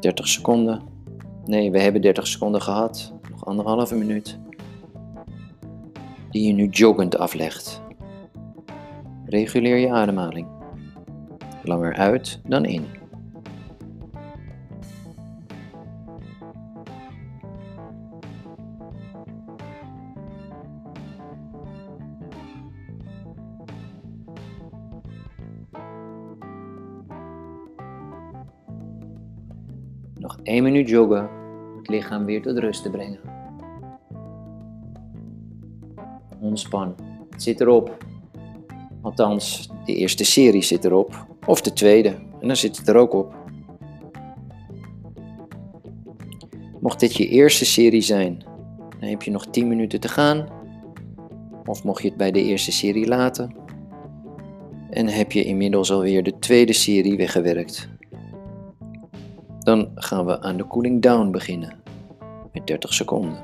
30 0.00 0.28
seconden. 0.28 0.82
Nee, 1.44 1.70
we 1.70 1.80
hebben 1.80 2.02
30 2.02 2.26
seconden 2.26 2.62
gehad. 2.62 3.12
Nog 3.30 3.44
anderhalve 3.44 3.94
minuut. 3.94 4.38
Die 6.30 6.46
je 6.46 6.52
nu 6.52 6.66
joggend 6.66 7.18
aflegt. 7.18 7.82
Reguleer 9.24 9.76
je 9.76 9.90
ademhaling. 9.90 10.46
Langer 11.62 11.94
uit 11.94 12.40
dan 12.44 12.64
in. 12.64 12.99
Nog 30.50 30.58
één 30.58 30.72
minuut 30.72 30.88
joggen 30.88 31.28
het 31.76 31.88
lichaam 31.88 32.24
weer 32.24 32.42
tot 32.42 32.58
rust 32.58 32.82
te 32.82 32.90
brengen. 32.90 33.20
Ontspan. 36.40 36.94
Het 37.30 37.42
zit 37.42 37.60
erop. 37.60 38.04
Althans, 39.02 39.70
de 39.84 39.94
eerste 39.94 40.24
serie 40.24 40.62
zit 40.62 40.84
erop. 40.84 41.26
Of 41.46 41.60
de 41.60 41.72
tweede. 41.72 42.08
En 42.40 42.46
dan 42.46 42.56
zit 42.56 42.76
het 42.76 42.88
er 42.88 42.96
ook 42.96 43.12
op. 43.12 43.34
Mocht 46.80 47.00
dit 47.00 47.16
je 47.16 47.28
eerste 47.28 47.64
serie 47.64 48.00
zijn, 48.00 48.44
dan 49.00 49.08
heb 49.08 49.22
je 49.22 49.30
nog 49.30 49.46
10 49.46 49.68
minuten 49.68 50.00
te 50.00 50.08
gaan. 50.08 50.48
Of 51.66 51.84
mocht 51.84 52.02
je 52.02 52.08
het 52.08 52.16
bij 52.16 52.30
de 52.30 52.42
eerste 52.42 52.72
serie 52.72 53.06
laten. 53.06 53.54
En 54.90 55.06
heb 55.06 55.32
je 55.32 55.44
inmiddels 55.44 55.92
alweer 55.92 56.22
de 56.22 56.38
tweede 56.38 56.72
serie 56.72 57.16
weggewerkt. 57.16 57.99
Dan 59.70 59.90
gaan 59.94 60.26
we 60.26 60.40
aan 60.42 60.56
de 60.56 60.66
cooling 60.66 61.02
down 61.02 61.30
beginnen. 61.30 61.72
Met 62.52 62.66
30 62.66 62.94
seconden. 62.94 63.42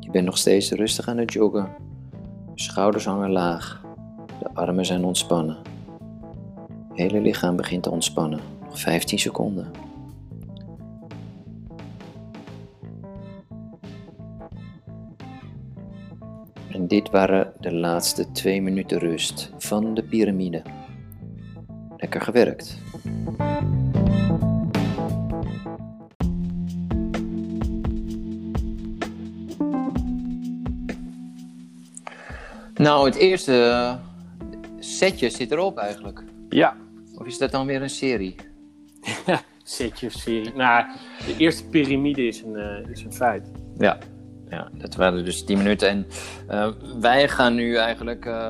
Je 0.00 0.10
bent 0.10 0.24
nog 0.24 0.38
steeds 0.38 0.70
rustig 0.70 1.08
aan 1.08 1.16
het 1.18 1.32
joggen. 1.32 1.68
Schouders 2.54 3.04
hangen 3.04 3.30
laag. 3.30 3.82
De 4.38 4.50
armen 4.54 4.86
zijn 4.86 5.04
ontspannen. 5.04 5.56
Het 6.88 6.98
hele 6.98 7.20
lichaam 7.20 7.56
begint 7.56 7.82
te 7.82 7.90
ontspannen. 7.90 8.40
Nog 8.64 8.80
15 8.80 9.18
seconden. 9.18 9.70
En 16.72 16.88
dit 16.88 17.10
waren 17.10 17.52
de 17.60 17.74
laatste 17.74 18.30
twee 18.32 18.62
minuten 18.62 18.98
rust 18.98 19.52
van 19.58 19.94
de 19.94 20.02
piramide. 20.02 20.62
Lekker 21.98 22.20
gewerkt. 22.20 22.78
Nou, 32.74 33.06
het 33.06 33.14
eerste 33.14 33.96
setje 34.78 35.30
zit 35.30 35.50
erop 35.50 35.78
eigenlijk. 35.78 36.22
Ja, 36.48 36.76
Of 37.14 37.26
is 37.26 37.38
dat 37.38 37.50
dan 37.50 37.66
weer 37.66 37.82
een 37.82 37.90
serie? 37.90 38.34
setje 39.62 40.06
of 40.06 40.12
serie. 40.12 40.52
Nou, 40.54 40.84
de 41.26 41.34
eerste 41.36 41.64
piramide 41.64 42.26
is 42.26 42.42
een, 42.42 42.56
eh, 42.56 42.90
is 42.90 43.04
een 43.04 43.12
feit. 43.12 43.50
Ja. 43.78 43.98
Ja, 44.50 44.68
dat 44.72 44.94
waren 44.94 45.24
dus 45.24 45.44
10 45.44 45.58
minuten. 45.58 45.88
En 45.88 46.06
eh, 46.48 46.68
wij 47.00 47.28
gaan 47.28 47.54
nu 47.54 47.76
eigenlijk 47.76 48.26
eh 48.26 48.48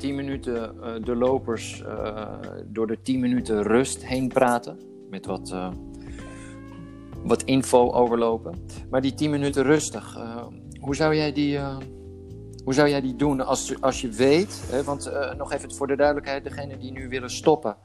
10 0.00 0.14
minuten 0.14 0.82
eh, 0.82 0.92
de 1.04 1.16
lopers 1.16 1.82
eh, 1.82 2.26
door 2.66 2.86
de 2.86 3.02
10 3.02 3.20
minuten 3.20 3.62
rust 3.62 4.06
heen 4.06 4.28
praten. 4.28 4.78
Met 5.10 5.26
wat, 5.26 5.50
eh, 5.50 5.68
wat 7.22 7.42
info 7.42 7.92
overlopen. 7.92 8.54
Maar 8.90 9.00
die 9.00 9.14
10 9.14 9.30
minuten 9.30 9.62
rustig, 9.62 10.18
hoe, 10.80 10.96
zou 10.96 11.14
jij 11.14 11.32
die, 11.32 11.58
hoe 12.64 12.74
zou 12.74 12.88
jij 12.88 13.00
die 13.00 13.16
doen 13.16 13.40
als, 13.40 13.80
als 13.80 14.00
je 14.00 14.08
weet, 14.08 14.62
hè, 14.70 14.82
want 14.82 15.12
nog 15.36 15.52
even 15.52 15.74
voor 15.74 15.86
de 15.86 15.96
duidelijkheid, 15.96 16.44
degene 16.44 16.78
die 16.78 16.92
nu 16.92 17.08
willen 17.08 17.30
stoppen 17.30 17.76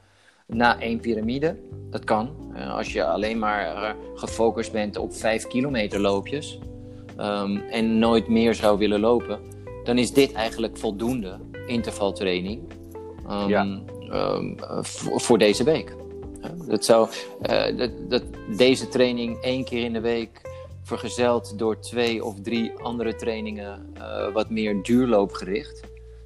na 0.47 0.79
één 0.79 0.99
piramide, 0.99 1.57
dat 1.89 2.03
kan. 2.03 2.29
Als 2.69 2.93
je 2.93 3.05
alleen 3.05 3.39
maar 3.39 3.95
gefocust 4.15 4.71
bent 4.71 4.97
op 4.97 5.13
5 5.13 5.47
kilometer 5.47 5.99
loopjes 5.99 6.59
ehm, 7.17 7.57
en 7.57 7.99
nooit 7.99 8.27
meer 8.27 8.53
zou 8.53 8.77
willen 8.77 8.99
lopen, 8.99 9.39
dan 9.83 9.97
is 9.97 10.13
dit 10.13 10.33
eigenlijk 10.33 10.77
voldoende 10.77 11.39
intervaltraining 11.67 12.61
Ja. 13.47 13.79
eh, 14.09 14.39
voor, 14.81 15.21
voor 15.21 15.37
deze 15.37 15.63
week. 15.63 15.95
Dat 16.67 16.85
zou, 16.85 17.09
eh, 17.41 17.77
dat, 17.77 17.91
dat, 18.09 18.23
deze 18.57 18.87
training 18.87 19.41
één 19.41 19.63
keer 19.65 19.83
in 19.83 19.93
de 19.93 20.01
week 20.01 20.41
vergezeld 20.83 21.59
door 21.59 21.79
twee 21.79 22.23
of 22.25 22.41
drie 22.41 22.71
andere 22.81 23.15
trainingen 23.15 23.89
eh, 23.93 24.31
wat 24.33 24.49
meer 24.49 24.83
duurloopgericht. 24.83 25.81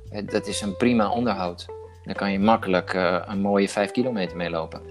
eh, 0.09 0.27
dat 0.27 0.47
is 0.47 0.61
een 0.61 0.77
prima 0.77 1.11
onderhoud. 1.11 1.65
Dan 2.03 2.13
kan 2.15 2.31
je 2.31 2.39
makkelijk 2.39 2.93
een 3.27 3.41
mooie 3.41 3.69
vijf 3.69 3.91
kilometer 3.91 4.37
mee 4.37 4.49
lopen. 4.49 4.81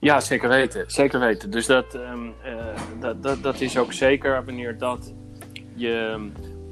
Ja, 0.00 0.20
zeker 0.20 0.48
weten. 0.48 0.84
Zeker 0.90 1.20
weten. 1.20 1.50
Dus 1.50 1.66
dat, 1.66 1.94
ehm, 1.94 2.26
eh, 2.42 2.66
dat, 3.00 3.22
dat, 3.22 3.42
dat 3.42 3.60
is 3.60 3.78
ook 3.78 3.92
zeker 3.92 4.44
wanneer 4.44 4.78
dat 4.78 5.12
je. 5.74 6.28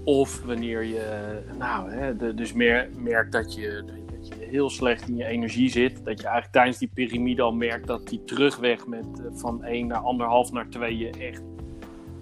Of 0.06 0.42
wanneer 0.44 0.84
je. 0.84 1.38
Nou, 1.58 1.90
hè, 1.92 2.16
de- 2.16 2.34
dus 2.34 2.52
meer, 2.52 2.88
merkt 2.96 3.32
dat 3.32 3.54
je, 3.54 3.82
dat 4.06 4.28
je 4.28 4.46
heel 4.50 4.70
slecht 4.70 5.08
in 5.08 5.16
je 5.16 5.24
energie 5.24 5.68
zit. 5.68 6.04
Dat 6.04 6.16
je 6.18 6.24
eigenlijk 6.24 6.52
tijdens 6.52 6.78
die 6.78 6.90
piramide 6.94 7.42
al 7.42 7.52
merkt 7.52 7.86
dat 7.86 8.08
die 8.08 8.24
terugweg 8.24 8.86
met, 8.86 9.04
eh, 9.18 9.24
van 9.32 9.64
1 9.64 9.86
naar 9.86 9.98
anderhalf 9.98 10.52
naar 10.52 10.68
2 10.68 10.96
je 10.98 11.10
echt, 11.10 11.42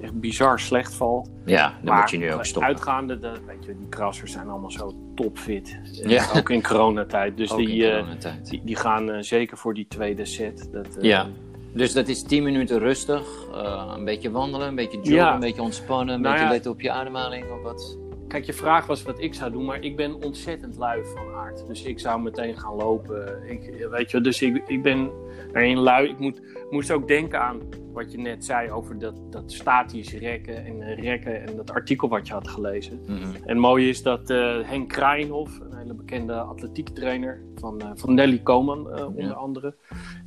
echt 0.00 0.20
bizar 0.20 0.60
slecht 0.60 0.94
valt. 0.94 1.30
Ja, 1.44 1.68
dan 1.68 1.78
maar 1.84 2.00
moet 2.00 2.10
je 2.10 2.18
nu 2.18 2.32
ook 2.32 2.44
stoppen. 2.44 2.70
Uitgaande, 2.70 3.18
de, 3.18 3.32
weet 3.46 3.64
je, 3.64 3.76
die 3.78 3.88
krassers 3.88 4.32
zijn 4.32 4.48
allemaal 4.48 4.70
zo 4.70 4.92
topfit. 5.14 5.78
Eh, 6.02 6.10
Ja. 6.10 6.24
Ook 6.36 6.50
in 6.50 6.62
coronatijd. 6.62 7.36
Dus 7.36 7.50
die, 7.66 7.90
eh, 7.90 8.06
die, 8.50 8.60
die 8.64 8.76
gaan 8.76 9.24
zeker 9.24 9.56
voor 9.56 9.74
die 9.74 9.86
tweede 9.88 10.24
set. 10.24 10.68
Dat, 10.72 10.96
Ja. 11.00 11.26
Dus 11.74 11.92
dat 11.92 12.08
is 12.08 12.22
10 12.22 12.42
minuten 12.42 12.78
rustig, 12.78 13.46
uh, 13.54 13.92
een 13.96 14.04
beetje 14.04 14.30
wandelen, 14.30 14.68
een 14.68 14.74
beetje 14.74 14.96
joggen, 14.96 15.14
Ja. 15.14 15.34
een 15.34 15.40
beetje 15.40 15.62
ontspannen, 15.62 16.14
een 16.14 16.20
Nou 16.20 16.32
beetje 16.32 16.46
ja. 16.46 16.52
letten 16.52 16.70
op 16.70 16.80
je 16.80 16.90
ademhaling 16.90 17.50
of 17.50 17.62
wat. 17.62 17.98
Kijk, 18.34 18.46
je 18.46 18.52
vraag 18.52 18.86
was 18.86 19.02
wat 19.02 19.20
ik 19.20 19.34
zou 19.34 19.52
doen, 19.52 19.64
maar 19.64 19.80
ik 19.80 19.96
ben 19.96 20.22
ontzettend 20.22 20.76
lui 20.76 21.04
van 21.04 21.34
aard. 21.34 21.66
Dus 21.66 21.82
ik 21.82 21.98
zou 21.98 22.22
meteen 22.22 22.58
gaan 22.58 22.74
lopen. 22.74 23.50
Ik, 23.50 23.86
weet 23.90 24.10
je, 24.10 24.20
dus 24.20 24.42
ik, 24.42 24.62
ik 24.66 24.82
ben 24.82 25.10
daarin 25.52 25.78
lui. 25.78 26.08
Ik 26.08 26.18
moet, 26.18 26.40
moest 26.70 26.90
ook 26.90 27.08
denken 27.08 27.40
aan 27.40 27.60
wat 27.92 28.12
je 28.12 28.18
net 28.18 28.44
zei 28.44 28.70
over 28.70 28.98
dat, 28.98 29.14
dat 29.30 29.52
statisch 29.52 30.12
rekken 30.12 30.64
en 30.64 30.82
eh, 30.82 31.02
rekken 31.02 31.46
en 31.46 31.56
dat 31.56 31.70
artikel 31.70 32.08
wat 32.08 32.26
je 32.26 32.32
had 32.32 32.48
gelezen. 32.48 33.00
Mhm. 33.06 33.34
En 33.44 33.58
mooi 33.58 33.88
is 33.88 34.02
dat 34.02 34.30
eh, 34.30 34.60
Henk 34.62 34.88
Kraaienhof, 34.88 35.60
een 35.60 35.76
hele 35.76 35.94
bekende 35.94 36.34
atletiektrainer 36.34 37.42
van, 37.54 37.80
eh, 37.80 37.90
van 37.94 38.14
Nelly 38.14 38.38
Koman 38.38 38.90
eh, 38.90 39.06
onder 39.06 39.24
Ja. 39.24 39.30
andere, 39.30 39.74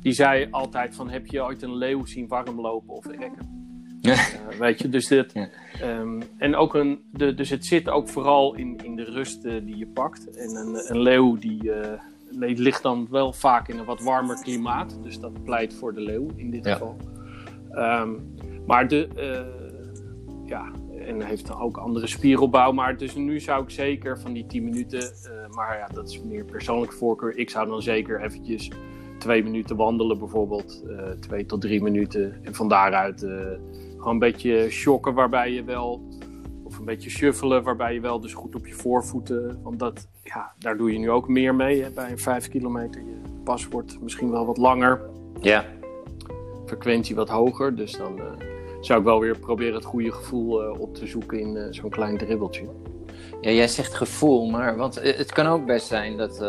die 0.00 0.12
zei 0.12 0.48
altijd 0.50 0.94
van 0.94 1.08
heb 1.08 1.26
je 1.26 1.44
ooit 1.44 1.62
een 1.62 1.74
leeuw 1.76 2.04
zien 2.04 2.28
warm 2.28 2.60
lopen 2.60 2.94
of 2.94 3.06
rekken? 3.06 3.57
Weet 4.58 4.80
je, 4.80 4.88
dus 4.88 5.06
dit, 5.06 5.32
ehm, 5.80 6.20
en 6.38 6.56
ook 6.56 6.74
een, 6.74 7.00
de, 7.12 7.34
dus 7.34 7.50
het 7.50 7.66
zit 7.66 7.88
ook 7.88 8.08
vooral 8.08 8.54
in, 8.54 8.78
in 8.84 8.96
de 8.96 9.04
rust 9.04 9.44
eh, 9.44 9.54
die 9.64 9.76
je 9.76 9.86
pakt. 9.86 10.30
En 10.36 10.56
een, 10.56 10.90
een 10.90 11.00
leeuw 11.00 11.36
die, 11.36 11.72
eh, 11.72 12.00
die 12.30 12.58
ligt 12.58 12.82
dan 12.82 13.06
wel 13.10 13.32
vaak 13.32 13.68
in 13.68 13.78
een 13.78 13.84
wat 13.84 14.00
warmer 14.02 14.40
klimaat, 14.42 14.98
dus 15.02 15.20
dat 15.20 15.42
pleit 15.44 15.74
voor 15.74 15.94
de 15.94 16.00
leeuw 16.00 16.26
in 16.36 16.50
dit 16.50 16.64
Ja. 16.64 16.72
geval. 16.72 16.96
Ehm, 17.70 18.10
maar 18.66 18.88
de, 18.88 19.08
eh, 19.16 19.40
ja, 20.46 20.70
en 21.06 21.22
heeft 21.22 21.46
dan 21.46 21.60
ook 21.60 21.76
andere 21.76 22.06
spieropbouw. 22.06 22.72
Maar 22.72 22.96
dus 22.96 23.14
nu 23.14 23.40
zou 23.40 23.62
ik 23.62 23.70
zeker 23.70 24.20
van 24.20 24.32
die 24.32 24.46
10 24.46 24.64
minuten, 24.64 25.12
maar 25.50 25.78
ja, 25.78 25.86
dat 25.94 26.08
is 26.08 26.22
meer 26.22 26.44
persoonlijke 26.44 26.96
voorkeur. 26.96 27.36
Ik 27.36 27.50
zou 27.50 27.68
dan 27.68 27.82
zeker 27.82 28.22
eventjes 28.22 28.70
twee 29.18 29.42
minuten 29.42 29.76
wandelen, 29.76 30.18
bijvoorbeeld. 30.18 30.84
twee 31.20 31.46
tot 31.46 31.60
drie 31.60 31.82
minuten. 31.82 32.38
En 32.44 32.54
van 32.54 32.68
daaruit 32.68 33.26
een 34.10 34.18
beetje 34.18 34.70
shocken, 34.70 35.14
waarbij 35.14 35.52
je 35.52 35.64
wel. 35.64 36.08
Of 36.64 36.78
een 36.78 36.84
beetje 36.84 37.10
shuffelen, 37.10 37.62
waarbij 37.62 37.94
je 37.94 38.00
wel 38.00 38.20
dus 38.20 38.34
goed 38.34 38.54
op 38.54 38.66
je 38.66 38.74
voorvoeten. 38.74 39.60
Want 39.62 39.78
dat, 39.78 40.08
ja, 40.22 40.52
daar 40.58 40.76
doe 40.76 40.92
je 40.92 40.98
nu 40.98 41.10
ook 41.10 41.28
meer 41.28 41.54
mee 41.54 41.82
hè, 41.82 41.90
bij 41.90 42.10
een 42.10 42.18
5 42.18 42.48
kilometer. 42.48 43.00
Je 43.00 43.20
pas 43.44 43.68
wordt 43.68 44.00
misschien 44.00 44.30
wel 44.30 44.46
wat 44.46 44.56
langer 44.56 45.00
Ja, 45.40 45.64
frequentie 46.68 47.14
wat 47.14 47.28
hoger. 47.28 47.76
Dus 47.76 47.92
dan 47.92 48.18
eh, 48.18 48.24
zou 48.80 48.98
ik 48.98 49.04
wel 49.04 49.20
weer 49.20 49.38
proberen 49.38 49.74
het 49.74 49.84
goede 49.84 50.12
gevoel 50.12 50.62
eh, 50.62 50.80
op 50.80 50.94
te 50.94 51.06
zoeken 51.06 51.40
in 51.40 51.56
eh, 51.56 51.66
zo'n 51.70 51.90
klein 51.90 52.18
dribbeltje. 52.18 52.64
Ja, 53.40 53.50
jij 53.50 53.68
zegt 53.68 53.94
gevoel, 53.94 54.46
maar 54.46 54.76
want 54.76 54.94
het 55.02 55.32
kan 55.32 55.46
ook 55.46 55.66
best 55.66 55.86
zijn 55.86 56.16
dat, 56.16 56.44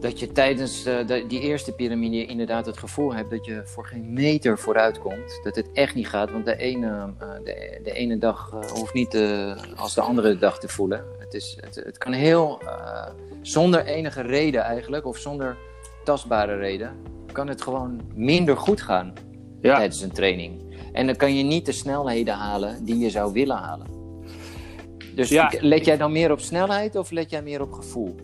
dat 0.00 0.18
je 0.18 0.32
tijdens 0.32 0.84
eh, 0.84 1.06
de- 1.06 1.24
die 1.28 1.40
eerste 1.40 1.72
piramide 1.72 2.26
inderdaad 2.26 2.66
het 2.66 2.78
gevoel 2.78 3.14
hebt 3.14 3.30
dat 3.30 3.44
je 3.44 3.62
voor 3.64 3.86
geen 3.86 4.12
meter 4.12 4.58
vooruit 4.58 4.98
komt. 4.98 5.40
Dat 5.42 5.56
het 5.56 5.72
echt 5.72 5.94
niet 5.94 6.08
gaat, 6.08 6.30
want 6.30 6.44
de 6.44 6.56
ene, 6.56 7.12
eh, 7.18 7.28
de, 7.44 7.80
de 7.82 7.92
ene 7.92 8.18
dag 8.18 8.52
eh, 8.52 8.70
hoeft 8.70 8.94
niet 8.94 9.18
als 9.76 9.94
de 9.94 10.00
andere 10.00 10.38
dag 10.38 10.58
te 10.58 10.68
voelen. 10.68 11.04
Het, 11.18 11.34
is, 11.34 11.58
het, 11.60 11.74
het 11.74 11.98
kan 11.98 12.12
heel, 12.12 12.62
zonder 13.42 13.84
enige 13.84 14.20
reden 14.20 14.62
eigenlijk, 14.62 15.06
of 15.06 15.16
zonder 15.16 15.56
tastbare 16.04 16.56
reden, 16.56 16.92
kan 17.32 17.48
het 17.48 17.62
gewoon 17.62 18.00
minder 18.14 18.56
goed 18.56 18.82
gaan 18.82 19.12
Ja, 19.60 19.76
tijdens 19.76 20.00
een 20.02 20.12
training. 20.12 20.66
En 20.92 21.06
dan 21.06 21.16
kan 21.16 21.34
je 21.36 21.42
niet 21.44 21.66
de 21.66 21.72
snelheden 21.72 22.34
halen 22.34 22.84
die 22.84 22.98
je 22.98 23.10
zou 23.10 23.32
willen 23.32 23.56
halen. 23.56 23.86
Dus 25.14 25.28
Ja, 25.28 25.52
let 25.60 25.84
jij 25.84 25.96
dan 25.96 26.12
meer 26.12 26.30
op 26.32 26.40
snelheid 26.40 26.96
of 26.96 27.10
let 27.10 27.30
jij 27.30 27.42
meer 27.42 27.60
op 27.62 27.72
gevoel? 27.72 28.14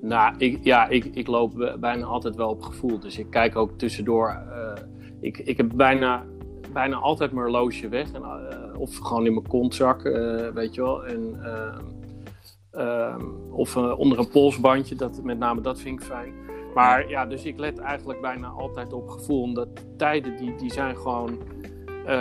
Nou, 0.00 0.34
ik, 0.38 0.58
ja 0.64 0.88
ik, 0.88 1.04
ik 1.04 1.26
loop 1.26 1.76
bijna 1.80 2.04
altijd 2.04 2.36
wel 2.36 2.48
op 2.48 2.62
gevoel. 2.62 2.98
Dus 2.98 3.18
ik 3.18 3.30
kijk 3.30 3.56
ook 3.56 3.78
tussendoor. 3.78 4.28
eh, 4.28 4.82
ik, 5.20 5.38
ik 5.38 5.56
heb 5.56 5.70
bijna, 5.74 6.24
bijna 6.72 6.96
altijd 6.96 7.32
mijn 7.32 7.46
horloge 7.46 7.88
weg. 7.88 8.12
En, 8.12 8.22
eh, 8.22 8.80
of 8.80 8.96
gewoon 8.96 9.26
in 9.26 9.34
mijn 9.34 9.48
kontzak, 9.48 10.04
eh, 10.04 10.48
weet 10.48 10.74
je 10.74 10.82
wel. 10.82 11.06
En, 11.06 11.40
ehm, 12.70 13.24
of 13.50 13.76
onder 13.76 14.18
een 14.18 14.28
polsbandje, 14.28 14.94
dat, 14.94 15.22
met 15.22 15.38
name 15.38 15.60
dat 15.60 15.80
vind 15.80 16.00
ik 16.00 16.06
fijn. 16.06 16.32
Maar 16.74 17.08
ja, 17.08 17.26
dus 17.26 17.44
ik 17.44 17.58
let 17.58 17.78
eigenlijk 17.78 18.20
bijna 18.20 18.48
altijd 18.48 18.92
op 18.92 19.08
gevoel. 19.08 19.42
Omdat 19.42 19.68
tijden 19.96 20.36
die, 20.36 20.54
die 20.54 20.72
zijn 20.72 20.96
gewoon 20.96 21.38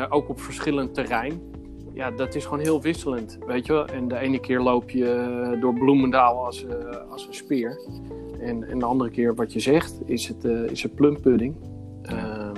ook 0.10 0.30
op 0.30 0.42
verschillend 0.42 0.94
terrein. 0.94 1.42
Ja, 1.98 2.12
dat 2.12 2.36
is 2.36 2.44
gewoon 2.44 2.60
heel 2.60 2.82
wisselend, 2.82 3.38
weet 3.48 3.66
je 3.66 3.74
wel. 3.74 3.86
En 3.88 4.08
de 4.08 4.18
ene 4.18 4.40
keer 4.40 4.62
loop 4.62 4.90
je 4.90 5.12
eh, 5.14 5.62
door 5.62 5.74
Bloemendaal 5.74 6.46
als, 6.46 6.66
eh, 6.66 6.76
als 7.12 7.28
een 7.28 7.34
speer. 7.34 7.80
En, 8.40 8.64
en 8.64 8.80
de 8.80 8.86
andere 8.86 9.10
keer, 9.10 9.36
wat 9.36 9.54
je 9.54 9.60
zegt, 9.60 9.96
is 10.06 10.28
het, 10.28 10.46
eh, 10.46 10.64
is 10.64 10.84
het 10.84 10.96
plumpudding. 10.96 11.56
Ehm, 12.02 12.56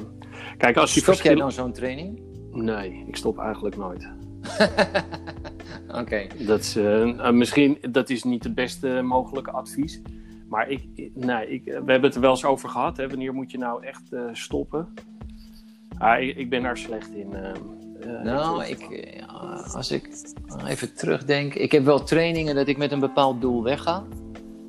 kijk, 0.57 0.77
als 0.77 0.93
je 0.93 0.99
Stop 0.99 1.15
jij 1.15 1.35
dan 1.35 1.51
zo'n 1.51 1.71
training? 1.71 2.19
Nee, 2.51 3.03
ik 3.07 3.15
stop 3.15 3.37
eigenlijk 3.37 3.77
nooit. 3.77 4.09
Oké. 6.01 6.27
Dat 6.37 6.59
is, 6.59 6.77
misschien, 7.31 7.77
dat 7.91 8.09
is 8.09 8.23
niet 8.23 8.43
het 8.43 8.55
beste 8.55 9.01
mogelijke 9.03 9.51
advies. 9.51 10.01
Maar 10.49 10.69
ik, 10.69 10.83
nee, 11.13 11.49
ik, 11.49 11.63
we 11.63 11.71
hebben 11.71 12.01
het 12.01 12.15
er 12.15 12.21
wel 12.21 12.29
eens 12.29 12.45
over 12.45 12.69
gehad. 12.69 12.97
Hè? 12.97 13.07
Wanneer 13.07 13.33
moet 13.33 13.51
je 13.51 13.57
nou 13.57 13.83
echt 13.85 14.03
stoppen? 14.31 14.87
Ah, 15.97 16.21
ik, 16.21 16.35
ik 16.37 16.49
ben 16.49 16.63
daar 16.63 16.77
slecht 16.77 17.13
in. 17.13 17.33
eh, 17.33 17.49
eh, 17.99 18.23
Nou, 18.23 18.65
ik, 18.65 18.87
ja, 19.19 19.28
als 19.73 19.91
ik 19.91 20.09
even 20.67 20.93
terugdenk. 20.93 21.53
Ik 21.53 21.71
heb 21.71 21.83
wel 21.85 22.03
trainingen 22.03 22.55
dat 22.55 22.67
ik 22.67 22.77
met 22.77 22.91
een 22.91 22.99
bepaald 22.99 23.41
doel 23.41 23.63
wegga. 23.63 24.03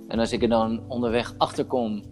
En 0.09 0.19
als 0.19 0.33
ik 0.33 0.43
er 0.43 0.49
dan 0.49 0.81
onderweg 0.89 1.35
achter 1.39 1.65
kom, 1.65 2.03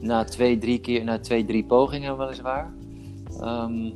na 0.00 0.24
twee, 0.24 0.58
drie 0.58 0.80
keer, 0.80 1.04
na 1.04 1.18
twee, 1.18 1.44
drie 1.44 1.64
pogingen 1.64 2.18
weliswaar. 2.18 2.74
ehm, 3.40 3.90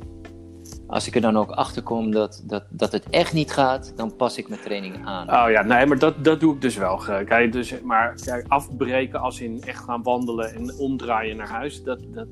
als 0.87 1.07
ik 1.07 1.15
er 1.15 1.21
dan 1.21 1.37
ook 1.37 1.51
achter 1.51 1.83
kom 1.83 2.11
dat, 2.11 2.43
dat, 2.45 2.63
dat 2.69 2.91
het 2.91 3.09
echt 3.09 3.33
niet 3.33 3.51
gaat, 3.51 3.93
dan 3.95 4.15
pas 4.15 4.37
ik 4.37 4.49
mijn 4.49 4.61
training 4.61 5.05
aan. 5.05 5.29
Oh 5.29 5.51
ja, 5.51 5.61
nee, 5.61 5.85
maar 5.85 5.99
dat, 5.99 6.23
dat 6.23 6.39
doe 6.39 6.53
ik 6.53 6.61
dus 6.61 6.77
wel. 6.77 6.97
Kijk, 7.25 7.51
dus, 7.51 7.81
maar 7.81 8.15
kijk, 8.25 8.45
afbreken 8.47 9.19
als 9.19 9.41
in 9.41 9.61
echt 9.63 9.83
gaan 9.83 10.03
wandelen 10.03 10.55
en 10.55 10.77
omdraaien 10.77 11.37
naar 11.37 11.49
huis, 11.49 11.83
dat, 11.83 11.99
dat, 12.13 12.27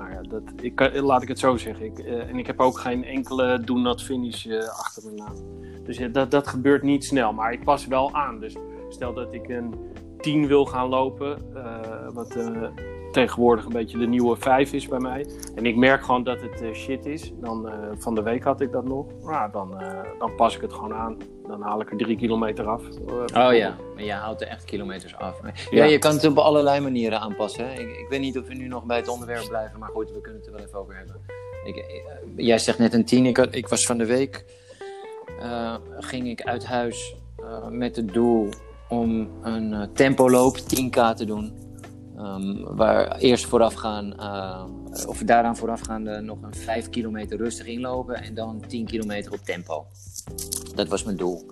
nou 0.00 0.12
ja, 0.12 0.20
dat, 0.28 0.42
ik, 0.60 1.00
laat 1.00 1.22
ik 1.22 1.28
het 1.28 1.38
zo 1.38 1.56
zeggen. 1.56 1.84
Ik, 1.84 1.98
eh, 1.98 2.28
en 2.28 2.38
ik 2.38 2.46
heb 2.46 2.60
ook 2.60 2.78
geen 2.78 3.04
enkele 3.04 3.60
do 3.64 3.74
not 3.74 4.02
finish 4.02 4.46
eh, 4.46 4.58
achter 4.58 5.02
mijn 5.04 5.16
naam. 5.16 5.34
Dus 5.84 5.96
ja, 5.96 6.08
dat, 6.08 6.30
dat 6.30 6.46
gebeurt 6.46 6.82
niet 6.82 7.04
snel, 7.04 7.32
maar 7.32 7.52
ik 7.52 7.64
pas 7.64 7.86
wel 7.86 8.14
aan. 8.14 8.40
Dus 8.40 8.56
stel 8.88 9.14
dat 9.14 9.34
ik 9.34 9.48
een 9.48 9.74
10 10.20 10.46
wil 10.46 10.64
gaan 10.64 10.88
lopen, 10.88 11.38
eh, 11.54 12.08
wat 12.12 12.36
eh, 12.36 12.68
tegenwoordig 13.12 13.64
een 13.64 13.72
beetje 13.72 13.98
de 13.98 14.06
nieuwe 14.06 14.36
5 14.36 14.72
is 14.72 14.88
bij 14.88 14.98
mij. 14.98 15.26
En 15.54 15.66
ik 15.66 15.76
merk 15.76 16.04
gewoon 16.04 16.22
dat 16.24 16.40
het 16.40 16.60
eh, 16.62 16.72
shit 16.72 17.06
is. 17.06 17.32
Dan, 17.40 17.68
eh, 17.68 17.74
van 17.98 18.14
de 18.14 18.22
week 18.22 18.44
had 18.44 18.60
ik 18.60 18.72
dat 18.72 18.84
nog. 18.84 19.06
Nou, 19.22 19.50
dan, 19.52 19.80
eh, 19.80 19.98
dan 20.18 20.34
pas 20.34 20.54
ik 20.54 20.60
het 20.60 20.72
gewoon 20.72 20.94
aan. 20.94 21.16
Dan 21.46 21.62
haal 21.62 21.80
ik 21.80 21.90
er 21.90 21.96
drie 21.96 22.16
kilometer 22.16 22.66
af. 22.66 22.82
Oh 23.34 23.54
ja, 23.54 23.76
maar 23.94 24.04
je 24.04 24.12
houdt 24.12 24.40
er 24.40 24.48
echt 24.48 24.64
kilometers 24.64 25.16
af. 25.16 25.40
Ja, 25.42 25.52
Ja. 25.70 25.84
je 25.84 25.98
kan 25.98 26.12
het 26.12 26.26
op 26.26 26.38
allerlei 26.38 26.80
manieren 26.80 27.20
aanpassen. 27.20 27.68
Hè? 27.68 27.72
Ik, 27.72 27.96
ik 27.96 28.06
weet 28.08 28.20
niet 28.20 28.38
of 28.38 28.46
we 28.46 28.54
nu 28.54 28.66
nog 28.66 28.84
bij 28.84 28.96
het 28.96 29.08
onderwerp 29.08 29.48
blijven, 29.48 29.78
maar 29.78 29.90
goed, 29.90 30.12
we 30.12 30.20
kunnen 30.20 30.40
het 30.40 30.48
er 30.48 30.56
wel 30.56 30.66
even 30.66 30.78
over 30.78 30.96
hebben. 30.96 31.16
Ik, 31.64 32.02
jij 32.36 32.58
zegt 32.58 32.78
net 32.78 32.94
een 32.94 33.04
tien. 33.04 33.26
Ik, 33.26 33.36
had, 33.36 33.54
ik 33.54 33.68
was 33.68 33.86
van 33.86 33.98
de 33.98 34.06
week, 34.06 34.44
ging 35.98 36.28
ik 36.28 36.42
uit 36.42 36.66
huis 36.66 37.16
met 37.70 37.96
het 37.96 38.12
doel 38.12 38.48
om 38.90 39.28
een 39.42 39.72
eh, 39.72 39.82
tempoloop 39.94 40.56
10k 40.58 41.14
te 41.16 41.24
doen. 41.24 41.59
Ehm, 42.20 42.74
waar 42.76 43.16
eerst 43.16 43.46
voorafgaan, 43.46 44.18
eh, 44.18 44.64
of 45.06 45.18
daaraan 45.18 45.56
voorafgaande 45.56 46.20
nog 46.20 46.38
een 46.42 46.54
5 46.54 46.88
kilometer 46.90 47.38
rustig 47.38 47.66
inlopen 47.66 48.22
en 48.22 48.34
dan 48.34 48.62
10 48.66 48.86
kilometer 48.86 49.32
op 49.32 49.38
tempo. 49.38 49.86
Dat 50.74 50.88
was 50.88 51.04
mijn 51.04 51.16
doel. 51.16 51.46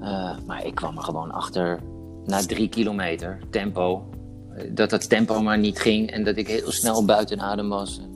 Eh, 0.00 0.36
maar 0.46 0.66
ik 0.66 0.74
kwam 0.74 0.96
er 0.96 1.02
gewoon 1.02 1.30
achter 1.30 1.80
na 2.24 2.40
drie 2.40 2.68
kilometer 2.68 3.38
tempo. 3.50 4.08
eh, 4.56 4.70
Dat 4.74 4.90
dat 4.90 5.08
tempo 5.08 5.40
maar 5.42 5.58
niet 5.58 5.78
ging 5.78 6.10
en 6.10 6.24
dat 6.24 6.36
ik 6.36 6.48
heel 6.48 6.72
snel 6.72 7.04
buiten 7.04 7.40
adem 7.40 7.68
was. 7.68 7.98
En 7.98 8.10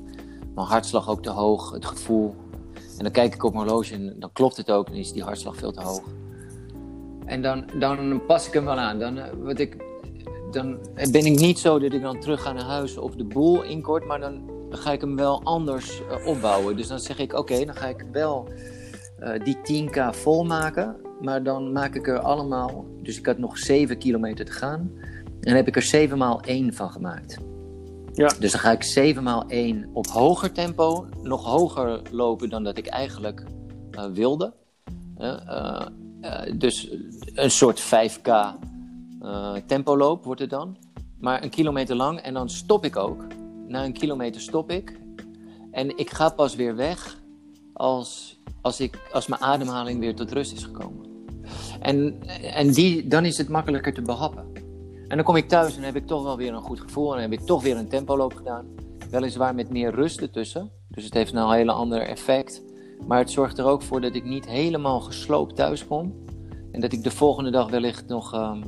mijn 0.54 0.66
hartslag 0.66 1.08
ook 1.08 1.22
te 1.22 1.30
hoog, 1.30 1.70
het 1.70 1.84
gevoel. 1.84 2.34
En 2.74 3.04
dan 3.04 3.12
kijk 3.12 3.34
ik 3.34 3.44
op 3.44 3.52
mijn 3.54 3.66
horloge 3.66 3.94
en 3.94 4.16
dan 4.18 4.30
klopt 4.32 4.56
het 4.56 4.70
ook 4.70 4.88
en 4.88 4.94
is 4.94 5.12
die 5.12 5.22
hartslag 5.22 5.56
veel 5.56 5.72
te 5.72 5.80
hoog. 5.82 6.02
En 7.24 7.42
dan, 7.42 7.64
dan 7.78 8.22
pas 8.26 8.46
ik 8.46 8.52
hem 8.52 8.64
wel 8.64 8.78
aan. 8.78 8.98
Dan, 8.98 9.18
eh, 9.18 9.32
wat 9.42 9.58
ik, 9.58 9.76
dan 10.50 10.78
ben 10.94 11.26
ik 11.26 11.38
niet 11.38 11.58
zo 11.58 11.78
dat 11.78 11.92
ik 11.92 12.02
dan 12.02 12.20
terug 12.20 12.42
ga 12.42 12.52
naar 12.52 12.64
huis 12.64 12.98
of 12.98 13.14
de 13.14 13.24
boel 13.24 13.62
inkort, 13.62 14.04
maar 14.04 14.20
dan 14.20 14.50
ga 14.70 14.92
ik 14.92 15.00
hem 15.00 15.16
wel 15.16 15.42
anders 15.42 16.02
eh, 16.08 16.26
opbouwen. 16.26 16.76
Dus 16.76 16.88
dan 16.88 16.98
zeg 16.98 17.18
ik, 17.18 17.32
oké, 17.32 17.64
dan 17.64 17.74
ga 17.74 17.86
ik 17.86 18.04
wel 18.12 18.48
eh, 19.18 19.44
die 19.44 19.88
10k 19.88 20.10
volmaken. 20.10 20.96
Maar 21.20 21.42
dan 21.42 21.72
maak 21.72 21.94
ik 21.94 22.08
er 22.08 22.18
allemaal, 22.18 22.84
dus 23.02 23.18
ik 23.18 23.26
had 23.26 23.38
nog 23.38 23.58
7 23.58 23.98
kilometer 23.98 24.44
te 24.44 24.52
gaan. 24.52 24.92
En 25.40 25.56
heb 25.56 25.66
ik 25.66 25.76
er 25.76 25.82
7 25.82 26.18
maal 26.18 26.40
1 26.40 26.74
van 26.74 26.90
gemaakt. 26.90 27.38
Ja. 28.12 28.32
Dus 28.38 28.52
dan 28.52 28.60
ga 28.60 28.70
ik 28.70 28.82
7 28.82 29.22
maal 29.22 29.44
1 29.46 29.90
op 29.92 30.06
hoger 30.06 30.52
tempo, 30.52 31.06
nog 31.22 31.44
hoger 31.44 32.02
lopen 32.10 32.48
dan 32.50 32.64
dat 32.64 32.78
ik 32.78 32.86
eigenlijk 32.86 33.44
eh, 33.90 34.04
wilde. 34.12 34.52
Dus 36.56 36.90
een 37.34 37.50
soort 37.50 37.82
5k 37.82 38.30
eh 39.22 39.54
tempoloop 39.66 40.24
wordt 40.24 40.40
het 40.40 40.50
dan. 40.50 40.76
Maar 41.18 41.42
een 41.42 41.50
kilometer 41.50 41.96
lang 41.96 42.18
en 42.18 42.34
dan 42.34 42.48
stop 42.48 42.84
ik 42.84 42.96
ook 42.96 43.24
na 43.66 43.84
een 43.84 43.92
kilometer 43.92 44.40
stop 44.40 44.70
ik. 44.70 44.98
En 45.70 45.98
ik 45.98 46.10
ga 46.10 46.28
pas 46.28 46.54
weer 46.54 46.76
weg 46.76 47.18
als, 47.72 48.40
als, 48.60 48.80
ik, 48.80 48.98
als 49.12 49.26
mijn 49.26 49.40
ademhaling 49.40 50.00
weer 50.00 50.14
tot 50.14 50.32
rust 50.32 50.52
is 50.52 50.64
gekomen. 50.64 51.06
En, 51.80 52.22
en 52.42 52.70
die, 52.70 53.08
dan 53.08 53.24
is 53.24 53.38
het 53.38 53.48
makkelijker 53.48 53.94
te 53.94 54.02
behappen. 54.02 54.52
En 55.08 55.16
dan 55.16 55.24
kom 55.24 55.36
ik 55.36 55.48
thuis 55.48 55.76
en 55.76 55.82
heb 55.82 55.96
ik 55.96 56.06
toch 56.06 56.22
wel 56.22 56.36
weer 56.36 56.54
een 56.54 56.62
goed 56.62 56.80
gevoel. 56.80 57.14
En 57.14 57.20
heb 57.20 57.32
ik 57.32 57.40
toch 57.40 57.62
weer 57.62 57.76
een 57.76 57.88
tempoloop 57.88 58.34
gedaan. 58.34 58.66
Weliswaar 59.10 59.54
met 59.54 59.70
meer 59.70 59.94
rust 59.94 60.20
ertussen. 60.20 60.70
Dus 60.88 61.04
het 61.04 61.14
heeft 61.14 61.32
nou 61.32 61.50
een 61.50 61.56
hele 61.56 61.72
ander 61.72 62.00
effect. 62.00 62.62
Maar 63.06 63.18
het 63.18 63.30
zorgt 63.30 63.58
er 63.58 63.64
ook 63.64 63.82
voor 63.82 64.00
dat 64.00 64.14
ik 64.14 64.24
niet 64.24 64.46
helemaal 64.46 65.00
gesloopt 65.00 65.56
thuis 65.56 65.86
kom. 65.86 66.24
En 66.72 66.80
dat 66.80 66.92
ik 66.92 67.02
de 67.02 67.10
volgende 67.10 67.50
dag 67.50 67.70
wellicht 67.70 68.06
nog 68.06 68.34
ehm, 68.34 68.62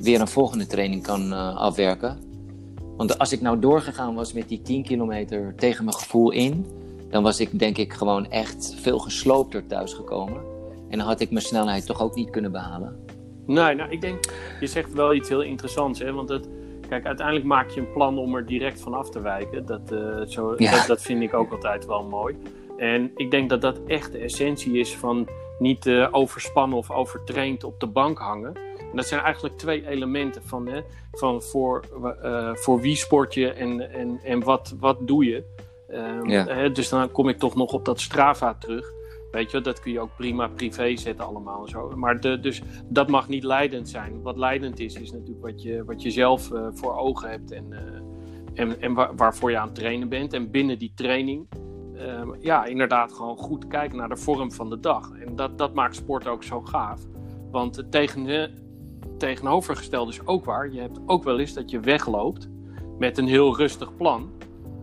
weer 0.00 0.20
een 0.20 0.28
volgende 0.28 0.66
training 0.66 1.02
kan 1.02 1.32
uh, 1.32 1.56
afwerken. 1.56 2.18
Want 2.96 3.18
als 3.18 3.32
ik 3.32 3.40
nou 3.40 3.58
doorgegaan 3.58 4.14
was 4.14 4.32
met 4.32 4.48
die 4.48 4.62
10 4.62 4.82
kilometer 4.82 5.54
tegen 5.56 5.84
mijn 5.84 5.96
gevoel 5.96 6.30
in, 6.30 6.66
dan 7.10 7.22
was 7.22 7.40
ik 7.40 7.58
denk 7.58 7.78
ik 7.78 7.92
gewoon 7.92 8.30
echt 8.30 8.74
veel 8.80 8.98
gesloopter 8.98 9.66
thuis 9.66 9.92
gekomen. 9.92 10.42
En 10.88 10.98
dan 10.98 11.06
had 11.06 11.20
ik 11.20 11.30
mijn 11.30 11.44
snelheid 11.44 11.86
toch 11.86 12.02
ook 12.02 12.14
niet 12.14 12.30
kunnen 12.30 12.52
behalen. 12.52 13.04
Nee, 13.46 13.74
nou 13.74 13.90
ik 13.90 14.00
denk, 14.00 14.24
je 14.60 14.66
zegt 14.66 14.92
wel 14.92 15.14
iets 15.14 15.28
heel 15.28 15.42
interessants. 15.42 15.98
Hè? 15.98 16.12
Want 16.12 16.28
het, 16.28 16.48
kijk, 16.88 17.06
uiteindelijk 17.06 17.46
maak 17.46 17.70
je 17.70 17.80
een 17.80 17.92
plan 17.92 18.18
om 18.18 18.34
er 18.34 18.46
direct 18.46 18.80
van 18.80 18.94
af 18.94 19.10
te 19.10 19.20
wijken. 19.20 19.66
Dat, 19.66 19.92
uh, 19.92 20.20
zo, 20.26 20.54
Ja. 20.56 20.70
dat, 20.70 20.86
dat 20.86 21.02
vind 21.02 21.22
ik 21.22 21.34
ook 21.34 21.52
altijd 21.52 21.86
wel 21.86 22.02
mooi. 22.04 22.36
En 22.76 23.10
ik 23.14 23.30
denk 23.30 23.48
dat 23.48 23.60
dat 23.60 23.78
echt 23.86 24.12
de 24.12 24.18
essentie 24.18 24.78
is 24.78 24.96
van 24.96 25.28
niet 25.58 25.86
eh, 25.86 26.08
overspannen 26.10 26.78
of 26.78 26.90
overtraind 26.90 27.64
op 27.64 27.80
de 27.80 27.86
bank 27.86 28.18
hangen. 28.18 28.52
En 28.90 28.96
dat 28.96 29.06
zijn 29.06 29.20
eigenlijk 29.20 29.56
twee 29.58 29.88
elementen 29.88 30.42
van, 30.44 30.66
hè, 30.68 30.80
van 31.12 31.42
voor, 31.42 31.84
eh, 32.22 32.54
voor 32.54 32.80
wie 32.80 32.96
sport 32.96 33.34
je 33.34 33.50
en, 33.52 33.92
en, 33.92 34.20
en 34.24 34.42
wat, 34.44 34.74
wat 34.80 35.06
doe 35.06 35.24
je. 35.24 35.44
Ehm, 35.88 36.28
Ja. 36.28 36.44
hè, 36.46 36.72
dus 36.72 36.88
dan 36.88 37.10
kom 37.10 37.28
ik 37.28 37.38
toch 37.38 37.54
nog 37.54 37.72
op 37.72 37.84
dat 37.84 38.00
Strava 38.00 38.54
terug. 38.54 38.92
Weet 39.30 39.50
je, 39.50 39.60
dat 39.60 39.80
kun 39.80 39.92
je 39.92 40.00
ook 40.00 40.16
prima 40.16 40.48
privé 40.48 40.96
zetten 40.96 41.24
allemaal 41.26 41.62
en 41.62 41.68
zo. 41.68 41.92
Maar 41.96 42.20
de, 42.20 42.40
dus 42.40 42.62
dat 42.84 43.08
mag 43.08 43.28
niet 43.28 43.44
leidend 43.44 43.88
zijn. 43.88 44.22
Wat 44.22 44.36
leidend 44.36 44.78
is, 44.80 44.94
is 44.94 45.12
natuurlijk 45.12 45.40
wat 45.42 45.62
je, 45.62 45.84
wat 45.84 46.02
je 46.02 46.10
zelf 46.10 46.52
eh, 46.52 46.66
voor 46.72 46.96
ogen 46.96 47.30
hebt 47.30 47.50
en, 47.52 47.72
eh, 47.72 48.62
en, 48.62 48.80
en 48.80 48.94
waar- 48.94 49.16
waarvoor 49.16 49.50
je 49.50 49.58
aan 49.58 49.66
het 49.66 49.74
trainen 49.74 50.08
bent. 50.08 50.32
En 50.32 50.50
binnen 50.50 50.78
die 50.78 50.92
training, 50.94 51.48
ehm, 51.96 52.28
ja, 52.40 52.64
inderdaad 52.64 53.12
gewoon 53.12 53.36
goed 53.36 53.66
kijken 53.66 53.98
naar 53.98 54.08
de 54.08 54.16
vorm 54.16 54.52
van 54.52 54.70
de 54.70 54.80
dag. 54.80 55.10
En 55.26 55.36
dat, 55.36 55.58
dat 55.58 55.74
maakt 55.74 55.96
sport 55.96 56.26
ook 56.28 56.42
zo 56.44 56.60
gaaf. 56.60 57.00
Want 57.50 57.82
tegen, 57.90 58.26
tegenovergestelde 59.20 60.10
is 60.12 60.26
ook 60.26 60.44
waar. 60.44 60.72
Je 60.72 60.80
hebt 60.80 60.98
ook 61.06 61.24
wel 61.24 61.38
eens 61.38 61.52
dat 61.54 61.70
je 61.70 61.80
wegloopt 61.80 62.48
met 62.98 63.18
een 63.18 63.26
heel 63.26 63.56
rustig 63.56 63.96
plan. 63.96 64.30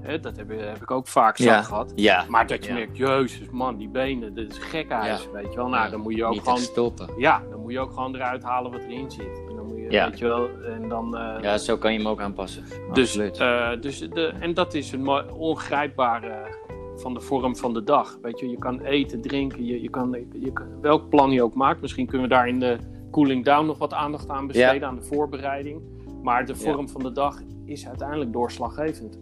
Hè, 0.02 0.20
dat 0.20 0.38
heb, 0.38 0.50
heb 0.50 0.82
ik 0.82 0.92
ook 0.92 1.08
vaak 1.08 1.38
zat 1.38 1.46
Ja. 1.48 1.62
gehad. 1.62 1.92
Ja. 1.96 2.26
Maar 2.28 2.48
dat 2.48 2.64
je 2.66 2.70
Ja. 2.72 2.78
merkt, 2.78 2.98
jezus 2.98 3.50
man, 3.50 3.78
die 3.78 3.90
benen, 3.90 4.34
dit 4.34 4.52
is 4.52 4.58
gekhuis, 4.58 5.30
weet 5.34 5.50
je 5.52 5.56
wel. 5.56 5.68
Nou, 5.70 5.92
dan 5.92 6.00
moet 6.00 6.16
je 6.16 6.26
ook 6.26 6.32
niet 6.34 6.42
gewoon, 6.42 6.58
stoppen. 6.58 7.10
ja, 7.18 7.42
dan 7.50 7.60
moet 7.62 7.72
je 7.72 7.80
ook 7.80 7.92
gewoon 7.94 8.16
eruit 8.16 8.44
halen 8.44 8.72
wat 8.72 8.82
erin 8.82 9.12
zit. 9.12 9.42
En 9.50 9.56
dan 9.56 9.66
moet 9.66 9.78
je, 9.78 9.86
Ja. 9.90 10.10
weet 10.10 10.20
je 10.20 10.26
wel, 10.26 10.50
en 10.64 10.90
dan... 10.90 11.18
eh, 11.18 11.42
Ja, 11.42 11.58
zo 11.58 11.78
kan 11.78 11.92
je 11.92 11.98
hem 11.98 12.08
ook 12.08 12.22
aanpassen. 12.22 12.64
dus, 12.94 13.18
eh, 13.18 13.70
dus 13.82 14.00
de, 14.00 14.34
en 14.40 14.54
dat 14.54 14.74
is 14.74 14.92
een 14.92 15.32
ongrijpbare 15.32 16.56
van 16.96 17.14
de 17.14 17.20
vorm 17.22 17.56
van 17.56 17.74
de 17.74 17.84
dag. 17.84 18.18
Weet 18.22 18.40
je, 18.40 18.50
je 18.50 18.58
kan 18.58 18.80
eten, 18.82 19.22
drinken, 19.22 19.66
je, 19.66 19.82
je 19.82 19.90
kan, 19.90 20.18
je 20.34 20.52
kan, 20.54 20.66
welk 20.82 21.10
plan 21.10 21.32
je 21.32 21.44
ook 21.44 21.54
maakt. 21.54 21.82
Misschien 21.82 22.06
kunnen 22.06 22.28
we 22.28 22.34
daar 22.34 22.48
in 22.48 22.60
de 22.60 22.78
cooling 23.12 23.46
down 23.46 23.66
nog 23.66 23.78
wat 23.78 23.94
aandacht 23.94 24.30
aan 24.30 24.48
besteden, 24.48 24.88
aan 24.88 24.96
de 24.96 25.04
voorbereiding. 25.04 25.82
Maar 26.22 26.46
de 26.46 26.56
vorm 26.56 26.90
van 26.90 27.04
de 27.04 27.12
dag 27.12 27.42
is 27.66 27.88
uiteindelijk 27.88 28.34
doorslaggevend. 28.34 29.20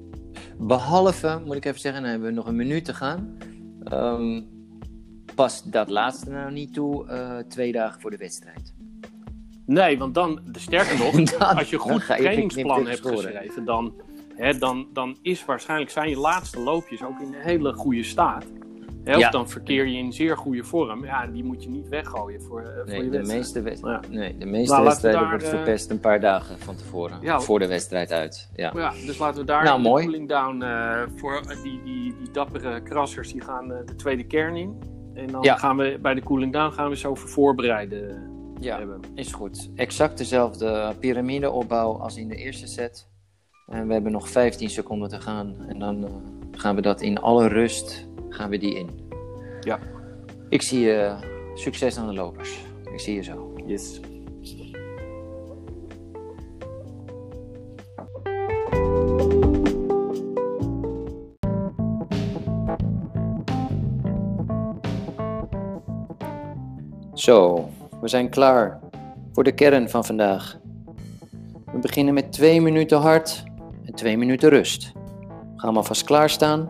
Behalve, 0.58 1.42
moet 1.46 1.56
ik 1.56 1.66
even 1.66 1.80
zeggen, 1.80 2.02
dan 2.02 2.12
hebben 2.12 2.30
we 2.30 2.36
nog 2.36 2.48
een 2.48 2.56
minuut 2.56 2.86
te 2.86 2.94
gaan. 2.94 3.38
Ehm 3.84 4.42
past 5.36 5.72
dat 5.72 5.90
laatste 5.90 6.30
nou 6.30 6.52
niet 6.52 6.74
toe, 6.74 7.08
eh, 7.08 7.38
twee 7.38 7.72
dagen 7.72 8.02
voor 8.02 8.12
de 8.12 8.18
wedstrijd. 8.18 8.74
Nee, 9.66 9.98
want 9.98 10.14
dan, 10.14 10.40
de 10.52 10.60
sterker 10.60 10.98
nog, 10.98 11.12
Dan- 11.38 11.58
als 11.58 11.70
je 11.70 11.78
goed 11.78 12.08
je 12.08 12.16
trainingsplan 12.16 12.86
hebt 12.86 12.98
scoren. 12.98 13.18
geschreven, 13.18 13.66
dan, 13.66 13.94
hè, 14.36 14.58
dan, 14.58 14.88
dan 14.94 15.18
is 15.22 15.46
waarschijnlijk 15.46 15.92
zijn 15.92 16.10
je 16.10 16.20
laatste 16.20 16.60
loopjes 16.60 17.04
ook 17.04 17.20
in 17.20 17.28
een 17.28 17.42
hele 17.42 17.74
goede 17.74 18.04
staat. 18.04 18.46
Hè, 19.06 19.14
of 19.14 19.20
Ja. 19.20 19.30
dan 19.30 19.50
verkeer 19.50 19.86
je 19.86 19.98
in 19.98 20.14
zeer 20.14 20.38
goede 20.38 20.64
vorm. 20.64 21.06
Ja, 21.06 21.28
die 21.28 21.44
moet 21.44 21.64
je 21.64 21.70
niet 21.70 21.88
weggooien 21.90 22.42
voor, 22.42 22.62
eh, 22.62 22.76
voor 22.76 22.86
Nee, 22.86 23.04
je 23.04 23.10
de 23.10 23.26
wedstrijd. 23.26 23.64
meeste, 23.66 23.88
Ja. 23.88 24.02
nee, 24.10 24.38
de 24.38 24.46
meeste 24.46 24.74
Nou, 24.74 24.86
wedstrijden 24.86 25.30
worden 25.30 25.48
eh, 25.48 25.54
verpest 25.54 25.90
een 25.90 26.00
paar 26.00 26.20
dagen 26.20 26.60
van 26.60 26.76
tevoren. 26.76 27.18
Ja. 27.22 27.40
voor 27.40 27.60
de 27.60 27.68
wedstrijd 27.68 28.12
uit. 28.12 28.50
Ja. 28.56 28.72
Ja, 28.76 28.94
dus 29.06 29.18
laten 29.18 29.40
we 29.40 29.46
daar 29.46 29.64
Nou, 29.64 29.82
de 29.84 29.90
cooling 29.90 30.30
down 30.30 30.62
eh, 30.62 31.02
voor 31.16 31.42
die, 31.64 31.82
die, 31.84 32.16
die 32.18 32.32
dappere 32.32 32.82
krassers, 32.82 33.32
die 33.32 33.42
gaan 33.42 33.68
de 33.68 33.96
tweede 33.96 34.24
kern 34.24 34.56
in. 34.56 34.80
En 35.14 35.28
dan 35.28 35.46
gaan 35.46 35.78
we 35.78 35.98
bij 36.02 36.14
de 36.14 36.24
cooling 36.24 36.54
down 36.54 36.74
gaan 36.74 36.90
we 36.90 37.08
over 37.08 37.30
voorbereiden 37.30 38.30
ja, 38.60 38.78
hebben. 38.78 39.00
is 39.16 39.32
goed. 39.34 39.70
Exact 39.76 40.18
dezelfde 40.18 40.94
piramideopbouw 41.00 41.98
als 42.00 42.18
in 42.18 42.28
de 42.28 42.36
eerste 42.36 42.68
set. 42.68 43.08
En 43.66 43.88
we 43.88 43.94
hebben 43.94 44.12
nog 44.12 44.30
15 44.30 44.70
seconden 44.70 45.10
te 45.10 45.22
gaan. 45.22 45.56
En 45.68 45.80
dan 45.80 46.06
eh, 46.06 46.12
gaan 46.52 46.76
we 46.76 46.82
dat 46.82 47.02
in 47.02 47.20
alle 47.20 47.48
rust 47.48 48.08
gaan 48.30 48.50
we 48.50 48.58
die 48.58 48.76
in. 48.76 48.90
Ja. 49.62 49.80
Ik 50.50 50.62
zie 50.62 50.80
je 50.80 51.16
succes 51.54 51.98
aan 51.98 52.08
de 52.08 52.14
lopers. 52.14 52.66
Ik 52.94 53.00
zie 53.00 53.16
je 53.16 53.22
zo. 53.24 53.54
Yes. 53.66 54.00
Zo, 67.14 67.70
we 68.02 68.08
zijn 68.08 68.30
klaar 68.30 68.80
voor 69.32 69.44
de 69.44 69.52
kern 69.52 69.90
van 69.90 70.06
vandaag. 70.06 70.60
We 71.72 71.80
beginnen 71.80 72.14
met 72.14 72.32
twee 72.32 72.62
minuten 72.62 72.98
hard 72.98 73.44
twee 73.96 74.18
minuten 74.18 74.50
rust. 74.50 74.92
Ga 75.56 75.72
maar 75.72 75.84
vast 75.84 76.04
klaarstaan. 76.04 76.70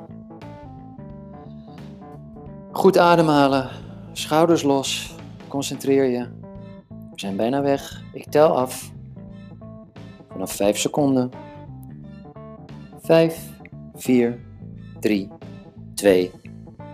Goed 2.71 2.97
ademhalen, 2.97 3.69
schouders 4.13 4.63
los, 4.63 5.15
concentreer 5.47 6.05
je. 6.05 6.28
We 6.89 7.21
zijn 7.21 7.36
bijna 7.36 7.61
weg. 7.61 8.03
Ik 8.13 8.26
tel 8.30 8.57
af. 8.57 8.91
Vanaf 10.30 10.51
5 10.51 10.78
seconden. 10.78 11.30
5, 13.01 13.49
4, 13.95 14.39
3, 14.99 15.30
2, 15.93 16.32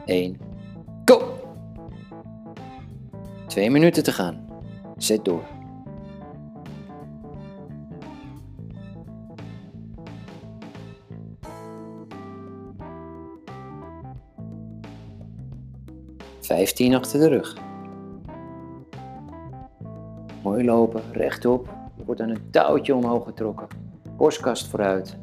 1. 0.06 0.38
Go! 1.06 1.34
Twee 3.48 3.72
minuten 3.72 4.04
te 4.04 4.12
gaan. 4.12 4.46
Zet 4.98 5.26
door. 5.26 5.44
Vijftien 16.52 16.96
achter 16.96 17.20
de 17.20 17.28
rug. 17.28 17.58
Mooi 20.44 20.66
lopen, 20.66 21.02
rechtop. 21.12 21.70
Je 21.96 22.06
wordt 22.06 22.22
aan 22.22 22.30
een 22.30 22.50
touwtje 22.50 22.96
omhoog 22.96 23.24
getrokken. 23.24 23.68
Borstkast 24.18 24.68
vooruit. 24.68 25.18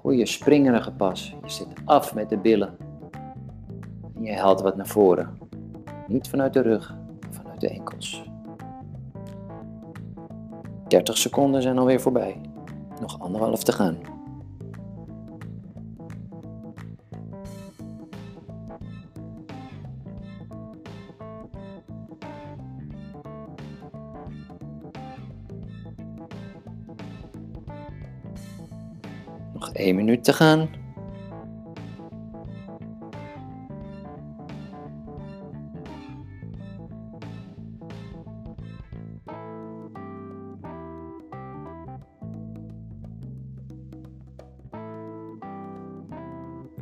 Goeie 0.00 0.26
springerige 0.26 0.92
pas. 0.92 1.36
Je 1.44 1.50
zet 1.50 1.66
af 1.84 2.14
met 2.14 2.28
de 2.28 2.38
billen. 2.38 2.76
En 4.16 4.22
je 4.22 4.36
haalt 4.36 4.60
wat 4.60 4.76
naar 4.76 4.86
voren. 4.86 5.38
Niet 6.06 6.28
vanuit 6.28 6.52
de 6.52 6.60
rug, 6.60 6.96
vanuit 7.30 7.60
de 7.60 7.68
enkels. 7.68 8.24
30 10.88 11.18
seconden 11.18 11.62
zijn 11.62 11.78
alweer 11.78 12.00
voorbij. 12.00 12.40
Nog 13.00 13.20
anderhalf 13.20 13.62
te 13.62 13.72
gaan. 13.72 14.19
Nog 29.90 29.98
één 29.98 30.06
minuut 30.06 30.24
te 30.24 30.32
gaan. 30.32 30.68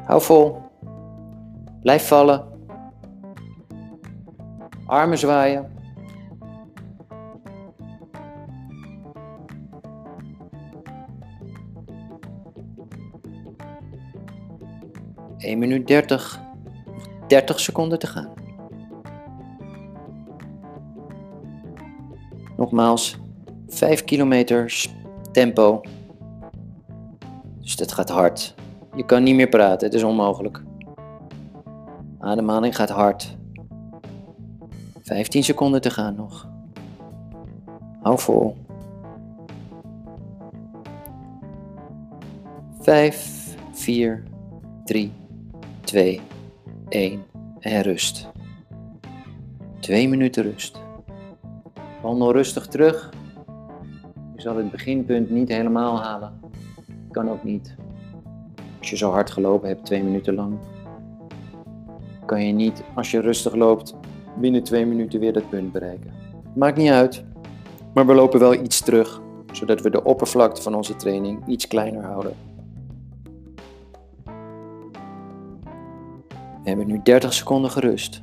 Hou 0.04 0.22
vol. 0.22 0.56
Blijf 1.80 2.08
vallen. 2.08 2.44
Armen 4.86 5.18
zwaaien. 5.18 5.77
1 15.48 15.58
minuut 15.58 15.86
30. 15.86 16.40
Nog 16.86 17.08
30 17.26 17.60
seconden 17.60 17.98
te 17.98 18.06
gaan. 18.06 18.28
Nogmaals, 22.56 23.18
5 23.68 24.04
kilometer 24.04 24.86
tempo. 25.32 25.80
Dus 27.60 27.76
dat 27.76 27.92
gaat 27.92 28.08
hard. 28.08 28.54
Je 28.94 29.04
kan 29.04 29.22
niet 29.22 29.34
meer 29.34 29.48
praten, 29.48 29.86
het 29.86 29.96
is 29.96 30.02
onmogelijk. 30.02 30.62
Ademhaling 32.18 32.76
gaat 32.76 32.88
hard. 32.88 33.36
15 35.02 35.44
seconden 35.44 35.80
te 35.80 35.90
gaan 35.90 36.14
nog. 36.14 36.48
Hou 38.02 38.18
vol. 38.18 38.56
5, 42.80 43.56
4, 43.72 44.22
3, 44.84 45.12
2, 45.88 46.20
1 46.88 47.22
en 47.60 47.82
rust. 47.82 48.28
2 49.80 50.08
minuten 50.08 50.42
rust. 50.42 50.80
Wandel 52.02 52.32
rustig 52.32 52.66
terug. 52.66 53.12
Je 54.34 54.40
zal 54.40 54.56
het 54.56 54.70
beginpunt 54.70 55.30
niet 55.30 55.48
helemaal 55.48 56.02
halen. 56.02 56.40
Kan 57.10 57.30
ook 57.30 57.44
niet. 57.44 57.74
Als 58.78 58.90
je 58.90 58.96
zo 58.96 59.10
hard 59.10 59.30
gelopen 59.30 59.68
hebt, 59.68 59.84
twee 59.84 60.02
minuten 60.02 60.34
lang, 60.34 60.58
kan 62.26 62.46
je 62.46 62.52
niet, 62.52 62.82
als 62.94 63.10
je 63.10 63.20
rustig 63.20 63.54
loopt, 63.54 63.94
binnen 64.40 64.62
twee 64.62 64.86
minuten 64.86 65.20
weer 65.20 65.32
dat 65.32 65.50
punt 65.50 65.72
bereiken. 65.72 66.12
Maakt 66.54 66.76
niet 66.76 66.90
uit, 66.90 67.24
maar 67.94 68.06
we 68.06 68.14
lopen 68.14 68.40
wel 68.40 68.54
iets 68.54 68.80
terug, 68.80 69.20
zodat 69.52 69.80
we 69.80 69.90
de 69.90 70.04
oppervlakte 70.04 70.62
van 70.62 70.74
onze 70.74 70.96
training 70.96 71.46
iets 71.46 71.66
kleiner 71.66 72.04
houden. 72.04 72.47
We 76.68 76.74
hebben 76.74 76.94
nu 76.94 77.02
30 77.02 77.32
seconden 77.32 77.70
gerust. 77.70 78.20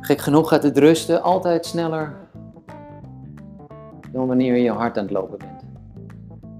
Gek 0.00 0.20
genoeg 0.20 0.48
gaat 0.48 0.62
het 0.62 0.78
rusten 0.78 1.22
altijd 1.22 1.66
sneller 1.66 2.16
dan 4.12 4.26
wanneer 4.26 4.56
je 4.56 4.70
hard 4.70 4.98
aan 4.98 5.04
het 5.04 5.12
lopen 5.12 5.38
bent. 5.38 5.62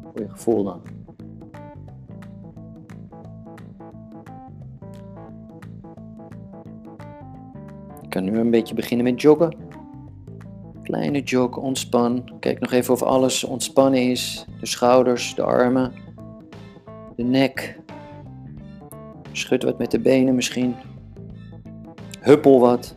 Voor 0.03 0.21
je 0.21 0.29
gevoel 0.29 0.65
dan. 0.65 0.81
Ik 8.03 8.11
kan 8.11 8.25
nu 8.25 8.39
een 8.39 8.51
beetje 8.51 8.75
beginnen 8.75 9.07
met 9.07 9.21
joggen. 9.21 9.57
Kleine 10.83 11.23
jog, 11.23 11.57
ontspan. 11.57 12.31
Kijk 12.41 12.61
nog 12.61 12.73
even 12.73 12.95
of 12.95 13.03
alles 13.03 13.45
ontspannen 13.45 14.11
is. 14.11 14.47
De 14.61 14.67
schouders, 14.67 15.35
de 15.35 15.43
armen, 15.43 15.93
de 17.17 17.23
nek. 17.23 17.85
Schud 19.37 19.63
wat 19.63 19.79
met 19.79 19.91
de 19.91 20.01
benen 20.01 20.35
misschien. 20.35 20.75
Huppel 22.21 22.61
wat. 22.61 22.97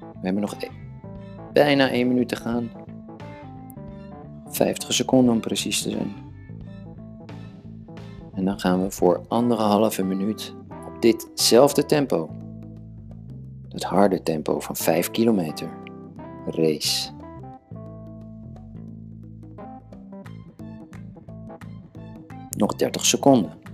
We 0.00 0.22
hebben 0.22 0.40
nog 0.40 0.54
e- 0.62 0.68
bijna 1.52 1.90
1 1.90 2.08
minuut 2.08 2.28
te 2.28 2.36
gaan. 2.36 2.70
50 4.48 4.92
seconden 4.92 5.34
om 5.34 5.40
precies 5.40 5.82
te 5.82 5.90
zijn. 5.90 6.14
En 8.34 8.44
dan 8.44 8.60
gaan 8.60 8.82
we 8.82 8.90
voor 8.90 9.24
anderhalve 9.28 10.04
minuut 10.04 10.54
op 10.86 11.02
ditzelfde 11.02 11.86
tempo. 11.86 12.30
Het 13.68 13.84
harde 13.84 14.22
tempo 14.22 14.60
van 14.60 14.76
5 14.76 15.10
kilometer. 15.10 15.68
Race. 16.46 17.10
Nog 22.56 22.74
30 22.76 23.04
seconden. 23.04 23.65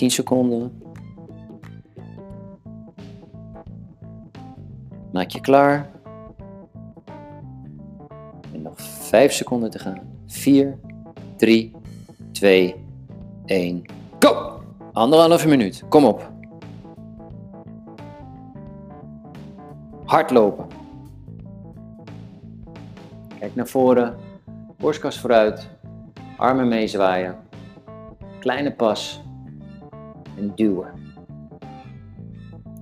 Nog 0.00 0.08
15 0.08 0.10
seconden. 0.10 0.82
Maak 5.12 5.30
je 5.30 5.40
klaar. 5.40 5.90
En 8.52 8.62
nog 8.62 8.80
5 8.80 9.32
seconden 9.32 9.70
te 9.70 9.78
gaan. 9.78 10.00
4, 10.26 10.78
3, 11.36 11.76
2, 12.32 12.74
1. 13.44 13.84
Go! 14.18 14.62
Anderhalve 14.92 15.48
minuut. 15.48 15.84
Kom 15.88 16.04
op. 16.04 16.32
Hardlopen. 20.04 20.66
Kijk 23.38 23.54
naar 23.54 23.68
voren. 23.68 24.16
Borstkas 24.78 25.18
vooruit. 25.18 25.68
Armen 26.36 26.68
meezwaaien. 26.68 27.36
Kleine 28.38 28.72
pas. 28.72 29.28
En 30.40 30.52
duwen. 30.54 30.88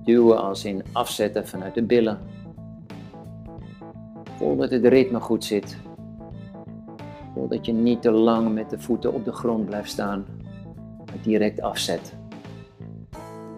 Duwen 0.03 0.41
als 0.41 0.65
in 0.65 0.83
afzetten 0.91 1.47
vanuit 1.47 1.73
de 1.73 1.83
billen. 1.83 2.19
Voel 4.37 4.55
dat 4.55 4.71
het 4.71 4.85
ritme 4.85 5.19
goed 5.19 5.43
zit. 5.43 5.77
Voel 7.33 7.47
dat 7.47 7.65
je 7.65 7.71
niet 7.71 8.01
te 8.01 8.11
lang 8.11 8.53
met 8.53 8.69
de 8.69 8.79
voeten 8.79 9.13
op 9.13 9.25
de 9.25 9.31
grond 9.31 9.65
blijft 9.65 9.89
staan. 9.89 10.25
Maar 11.05 11.21
direct 11.21 11.61
afzet. 11.61 12.17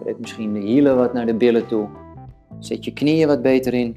Trek 0.02 0.18
misschien 0.18 0.52
de 0.52 0.60
hielen 0.60 0.96
wat 0.96 1.12
naar 1.12 1.26
de 1.26 1.34
billen 1.34 1.66
toe. 1.66 1.88
Zet 2.58 2.84
je 2.84 2.92
knieën 2.92 3.26
wat 3.26 3.42
beter 3.42 3.74
in. 3.74 3.96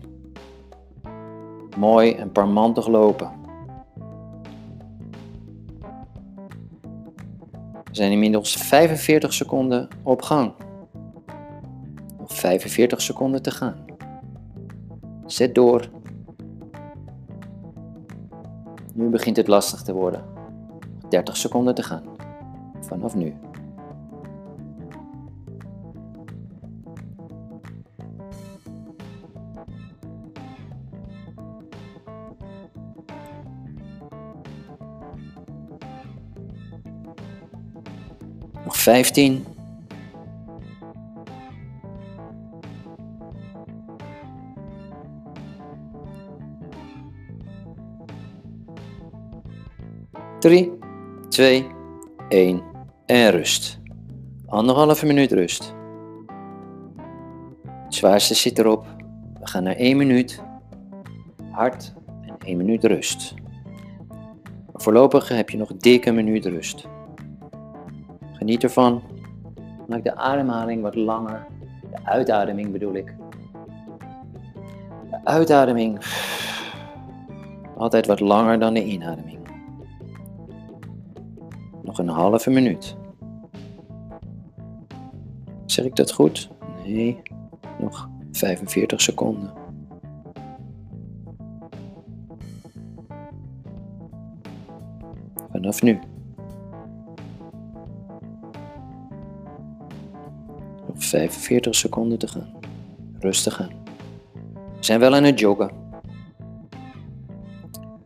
Mooi 1.77 2.11
en 2.11 2.31
parmantig 2.31 2.87
lopen. 2.87 3.44
Zijn 7.95 8.11
inmiddels 8.11 8.55
45 8.55 9.33
seconden 9.33 9.87
op 10.03 10.21
gang. 10.21 10.53
Nog 12.19 12.33
45 12.33 13.01
seconden 13.01 13.41
te 13.41 13.51
gaan. 13.51 13.85
Zet 15.25 15.55
door. 15.55 15.89
Nu 18.93 19.09
begint 19.09 19.37
het 19.37 19.47
lastig 19.47 19.81
te 19.81 19.93
worden. 19.93 20.23
30 21.09 21.37
seconden 21.37 21.75
te 21.75 21.83
gaan. 21.83 22.03
Vanaf 22.81 23.15
nu. 23.15 23.33
15. 38.85 39.45
Drie, 50.39 50.71
twee, 51.29 51.67
één 52.29 52.61
en 53.05 53.31
rust. 53.31 53.79
Anderhalve 54.45 55.05
minuut 55.05 55.31
rust. 55.31 55.75
Het 57.83 57.95
zwaarste 57.95 58.33
zit 58.33 58.59
erop. 58.59 58.85
We 59.39 59.47
gaan 59.47 59.63
naar 59.63 59.75
één 59.75 59.97
minuut. 59.97 60.41
Hard 61.51 61.93
en 62.21 62.35
één 62.45 62.57
minuut 62.57 62.83
rust. 62.83 63.33
Voorlopig 64.73 65.27
heb 65.27 65.49
je 65.49 65.57
nog 65.57 65.75
dikke 65.77 66.11
minuut 66.11 66.45
rust. 66.45 66.87
Geniet 68.45 68.63
ervan. 68.63 69.01
Maak 69.87 70.03
de 70.03 70.15
ademhaling 70.15 70.81
wat 70.81 70.95
langer. 70.95 71.47
De 71.91 71.97
uitademing 72.03 72.71
bedoel 72.71 72.93
ik. 72.93 73.15
De 75.09 75.19
uitademing 75.23 75.99
altijd 77.77 78.07
wat 78.07 78.19
langer 78.19 78.59
dan 78.59 78.73
de 78.73 78.85
inademing. 78.85 79.39
Nog 81.81 81.97
een 81.97 82.07
halve 82.07 82.49
minuut. 82.49 82.95
Zeg 85.65 85.85
ik 85.85 85.95
dat 85.95 86.11
goed? 86.11 86.49
Nee, 86.83 87.21
nog 87.79 88.09
45 88.31 89.01
seconden. 89.01 89.53
Vanaf 95.51 95.81
nu. 95.81 95.99
45 101.15 101.75
seconden 101.75 102.17
te 102.17 102.27
gaan. 102.27 102.49
Rustig 103.19 103.61
aan. 103.61 103.71
We 104.53 104.83
zijn 104.83 104.99
wel 104.99 105.15
aan 105.15 105.23
het 105.23 105.39
joggen. 105.39 105.71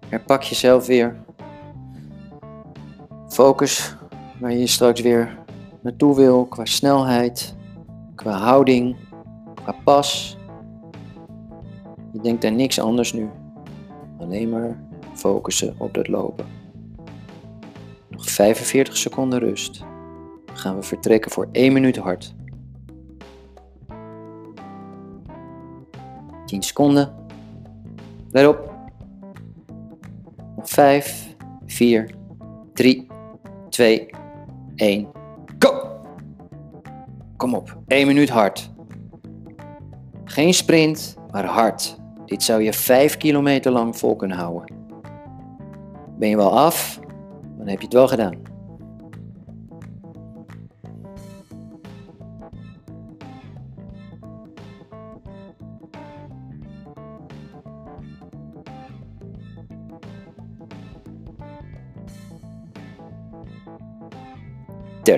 Herpak 0.08 0.42
jezelf 0.42 0.86
weer. 0.86 1.16
Focus 3.28 3.96
waar 4.40 4.54
je 4.54 4.68
straks 4.68 5.02
weer 5.02 5.38
naartoe 5.82 6.16
wil 6.16 6.46
qua 6.46 6.66
snelheid, 6.66 7.56
qua 8.16 8.38
houding, 8.38 8.96
qua 9.54 9.76
pas. 9.84 10.38
Je 12.14 12.20
denkt 12.22 12.46
aan 12.46 12.56
niks 12.56 12.80
anders 12.80 13.14
nu. 13.14 13.30
Alleen 14.20 14.50
maar 14.50 14.80
focussen 15.14 15.76
op 15.78 15.94
dat 15.94 16.08
lopen. 16.08 16.46
Nog 18.10 18.30
45 18.30 18.98
seconden 18.98 19.40
rust. 19.40 19.84
Gaan 20.54 20.76
we 20.76 20.84
vertrekken 20.84 21.32
voor 21.32 21.48
1 21.52 21.74
minuut 21.74 21.98
hard. 21.98 22.38
10 26.50 26.64
seconden. 26.64 27.14
Let 28.32 28.48
op. 28.48 28.74
Nog 30.56 30.70
5, 30.70 31.36
4, 31.66 32.10
3, 32.74 33.08
2, 33.70 34.10
1. 34.76 35.08
Go! 35.60 36.02
Kom 37.38 37.54
op, 37.54 37.78
1 37.88 38.08
minuut 38.08 38.30
hard. 38.30 38.72
Geen 40.24 40.54
sprint, 40.54 41.18
maar 41.32 41.46
hard. 41.46 41.98
Dit 42.26 42.44
zou 42.44 42.64
je 42.64 42.74
5 42.74 43.18
kilometer 43.18 43.72
lang 43.72 43.98
vol 43.98 44.16
kunnen 44.16 44.38
houden. 44.38 44.76
Ben 46.18 46.30
je 46.30 46.36
wel 46.36 46.60
af, 46.60 47.00
dan 47.58 47.68
heb 47.68 47.78
je 47.78 47.86
het 47.86 47.94
wel 47.94 48.08
gedaan. 48.08 48.49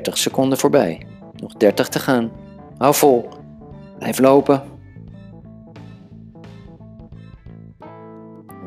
Dertig 0.02 0.22
seconden 0.22 0.58
voorbij. 0.58 1.06
Nog 1.36 1.54
30 1.54 1.88
te 1.88 2.00
gaan. 2.00 2.32
Hou 2.78 2.96
vol. 2.96 3.30
Blijf 3.98 4.20
lopen. 4.20 4.62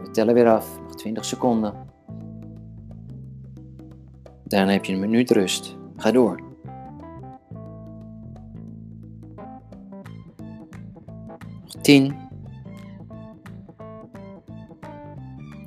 We 0.02 0.10
tellen 0.12 0.34
weer 0.34 0.48
af. 0.48 0.80
Nog 0.82 0.94
20 0.94 1.24
seconden. 1.24 1.74
Daarna 4.44 4.72
heb 4.72 4.84
je 4.84 4.92
een 4.92 5.00
minuut 5.00 5.30
rust. 5.30 5.76
Ga 5.96 6.10
door. 6.10 6.40
Nog 11.62 11.82
10. 11.82 12.16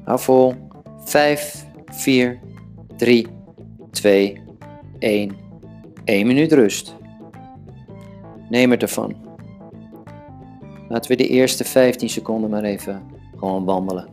Hou 0.03 0.19
vol. 0.19 0.53
5, 0.99 1.65
4, 1.85 2.39
3, 2.95 3.27
2, 3.91 4.41
1. 4.99 5.46
1 6.07 6.27
minuut 6.27 6.51
rust. 6.51 6.95
Neem 8.49 8.71
het 8.71 8.81
ervan. 8.81 9.15
Laten 10.89 11.11
we 11.11 11.17
de 11.17 11.27
eerste 11.27 11.63
15 11.63 12.09
seconden 12.09 12.49
maar 12.49 12.63
even 12.63 13.03
gewoon 13.37 13.65
wandelen. 13.65 14.07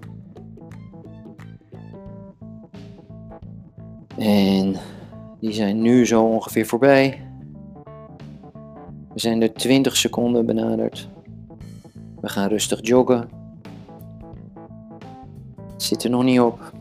En 4.18 4.76
die 5.40 5.52
zijn 5.52 5.82
nu 5.82 6.06
zo 6.06 6.24
ongeveer 6.24 6.66
voorbij. 6.66 7.26
We 9.12 9.20
zijn 9.20 9.42
er 9.42 9.52
20 9.52 9.96
seconden 9.96 10.46
benaderd. 10.46 11.08
We 12.20 12.28
gaan 12.28 12.48
rustig 12.48 12.78
joggen. 12.82 13.28
Zit 15.76 16.04
er 16.04 16.10
nog 16.10 16.24
niet 16.24 16.40
op. 16.40 16.72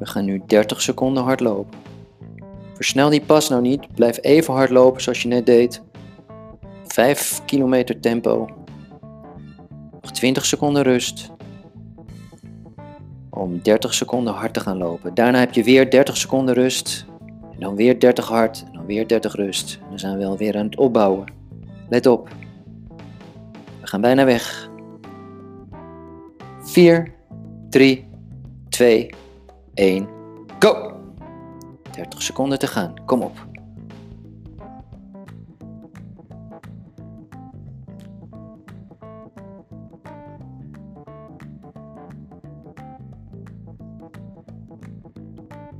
We 0.00 0.06
gaan 0.06 0.24
nu 0.24 0.42
30 0.46 0.82
seconden 0.82 1.22
hardlopen. 1.22 1.78
Versnel 2.74 3.10
die 3.10 3.20
pas 3.20 3.48
nou 3.48 3.62
niet. 3.62 3.94
Blijf 3.94 4.18
even 4.20 4.54
hard 4.54 4.70
lopen 4.70 5.02
zoals 5.02 5.22
je 5.22 5.28
net 5.28 5.46
deed. 5.46 5.82
5 6.86 7.40
kilometer 7.44 8.00
tempo. 8.00 8.48
Nog 10.00 10.12
20 10.12 10.44
seconden 10.46 10.82
rust. 10.82 11.30
Om 13.30 13.62
30 13.62 13.94
seconden 13.94 14.34
hard 14.34 14.54
te 14.54 14.60
gaan 14.60 14.76
lopen. 14.76 15.14
Daarna 15.14 15.38
heb 15.38 15.52
je 15.52 15.64
weer 15.64 15.90
30 15.90 16.16
seconden 16.16 16.54
rust. 16.54 17.06
En 17.52 17.60
dan 17.60 17.76
weer 17.76 17.98
30 17.98 18.28
hard. 18.28 18.64
En 18.66 18.72
dan 18.72 18.86
weer 18.86 19.06
30 19.06 19.34
rust. 19.34 19.78
En 19.82 19.88
dan 19.88 19.98
zijn 19.98 20.18
we 20.18 20.24
alweer 20.24 20.56
aan 20.56 20.64
het 20.64 20.76
opbouwen. 20.76 21.32
Let 21.88 22.06
op. 22.06 22.28
We 23.80 23.86
gaan 23.86 24.00
bijna 24.00 24.24
weg. 24.24 24.70
4, 26.62 27.14
3, 27.68 28.08
2, 28.68 29.10
1. 29.80 30.08
Go! 30.58 30.92
30 31.90 32.22
seconden 32.22 32.58
te 32.58 32.66
gaan. 32.66 33.04
Kom 33.04 33.22
op. 33.22 33.46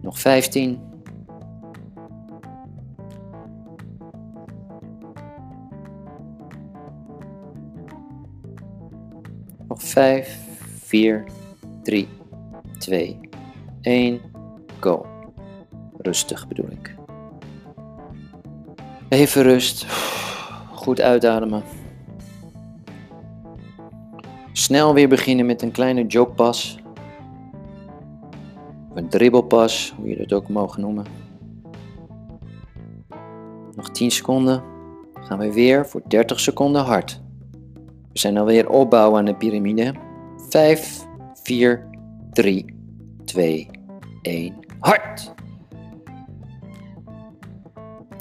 Nog 0.03 0.21
15. 0.21 0.81
Nog 9.69 9.83
5, 9.83 10.39
4, 10.85 11.25
3, 11.83 12.09
2, 12.79 13.30
1. 13.83 14.21
Go. 14.81 15.07
Rustig 15.99 16.49
bedoel 16.49 16.71
ik. 16.71 16.95
Even 19.09 19.43
rust. 19.43 19.87
Goed 20.73 21.01
uitademen. 21.01 21.63
Snel 24.53 24.95
weer 24.95 25.09
beginnen 25.09 25.47
met 25.47 25.63
een 25.63 25.71
kleine 25.71 26.07
jogpas. 26.07 26.79
Een 28.95 29.09
dribbelpas, 29.09 29.95
hoe 29.97 30.09
je 30.09 30.17
dat 30.17 30.33
ook 30.33 30.49
mogen 30.49 30.81
noemen. 30.81 31.05
Nog 33.75 33.91
10 33.91 34.11
seconden. 34.11 34.63
Gaan 35.15 35.39
we 35.39 35.53
weer 35.53 35.87
voor 35.87 36.03
30 36.07 36.41
seconden 36.41 36.83
hard. 36.83 37.23
We 38.13 38.19
zijn 38.19 38.39
alweer 38.39 38.69
opbouwen 38.69 39.19
aan 39.19 39.25
de 39.25 39.35
piramide. 39.35 39.95
5, 40.49 41.07
4, 41.43 41.89
3, 42.31 42.80
2, 43.31 43.71
1. 44.23 44.55
Hard! 44.79 45.35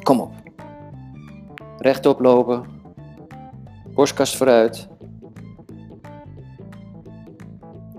Kom 0.04 0.20
op. 0.20 0.32
Rechtop 1.78 2.20
lopen. 2.20 2.64
Borstkast 3.94 4.36
vooruit. 4.36 4.88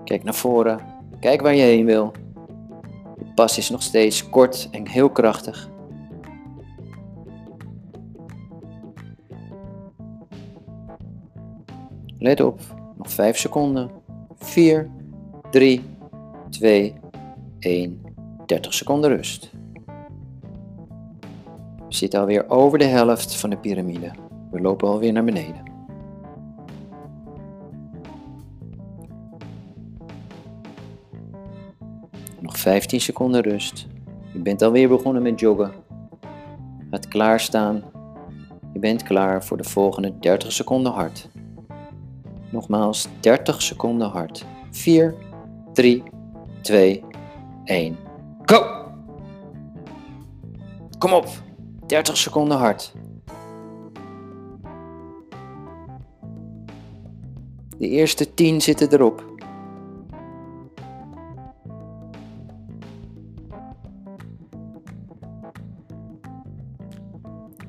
Kijk 0.03 0.23
naar 0.23 0.33
voren. 0.33 0.79
Kijk 1.19 1.41
waar 1.41 1.55
je 1.55 1.61
heen 1.61 1.85
wil. 1.85 2.11
De 3.17 3.33
pas 3.35 3.57
is 3.57 3.69
nog 3.69 3.81
steeds 3.81 4.29
kort 4.29 4.67
en 4.71 4.87
heel 4.87 5.09
krachtig. 5.09 5.69
Let 12.17 12.41
op. 12.41 12.59
Nog 12.97 13.11
5 13.11 13.37
seconden. 13.37 13.91
4, 14.35 14.89
3, 15.49 15.83
2, 16.49 17.00
1. 17.61 18.01
30 18.45 18.73
seconden 18.73 19.09
rust. 19.09 19.51
We 21.77 21.97
zitten 21.97 22.19
alweer 22.19 22.49
over 22.49 22.77
de 22.77 22.85
helft 22.85 23.35
van 23.35 23.49
de 23.49 23.57
piramide. 23.57 24.11
We 24.51 24.61
lopen 24.61 24.87
alweer 24.87 25.11
naar 25.11 25.23
beneden. 25.23 25.63
Nog 32.39 32.57
15 32.57 33.01
seconden 33.01 33.41
rust. 33.41 33.87
Je 34.33 34.39
bent 34.39 34.61
alweer 34.61 34.87
begonnen 34.87 35.21
met 35.21 35.39
joggen. 35.39 35.71
Gaat 36.89 37.07
klaarstaan. 37.07 37.83
Je 38.73 38.79
bent 38.79 39.03
klaar 39.03 39.43
voor 39.43 39.57
de 39.57 39.63
volgende 39.63 40.19
30 40.19 40.51
seconden 40.51 40.91
hard. 40.91 41.29
Nogmaals 42.49 43.07
30 43.19 43.61
seconden 43.61 44.09
hard. 44.09 44.45
4, 44.71 45.15
3, 45.73 46.03
2, 46.61 47.03
1. 47.03 47.10
Go! 48.41 48.63
Kom 50.97 51.13
op! 51.13 51.27
30 51.87 52.17
seconden 52.17 52.57
hard. 52.57 52.93
De 57.77 57.87
eerste 57.87 58.33
10 58.33 58.61
zitten 58.61 58.93
erop. 58.93 59.29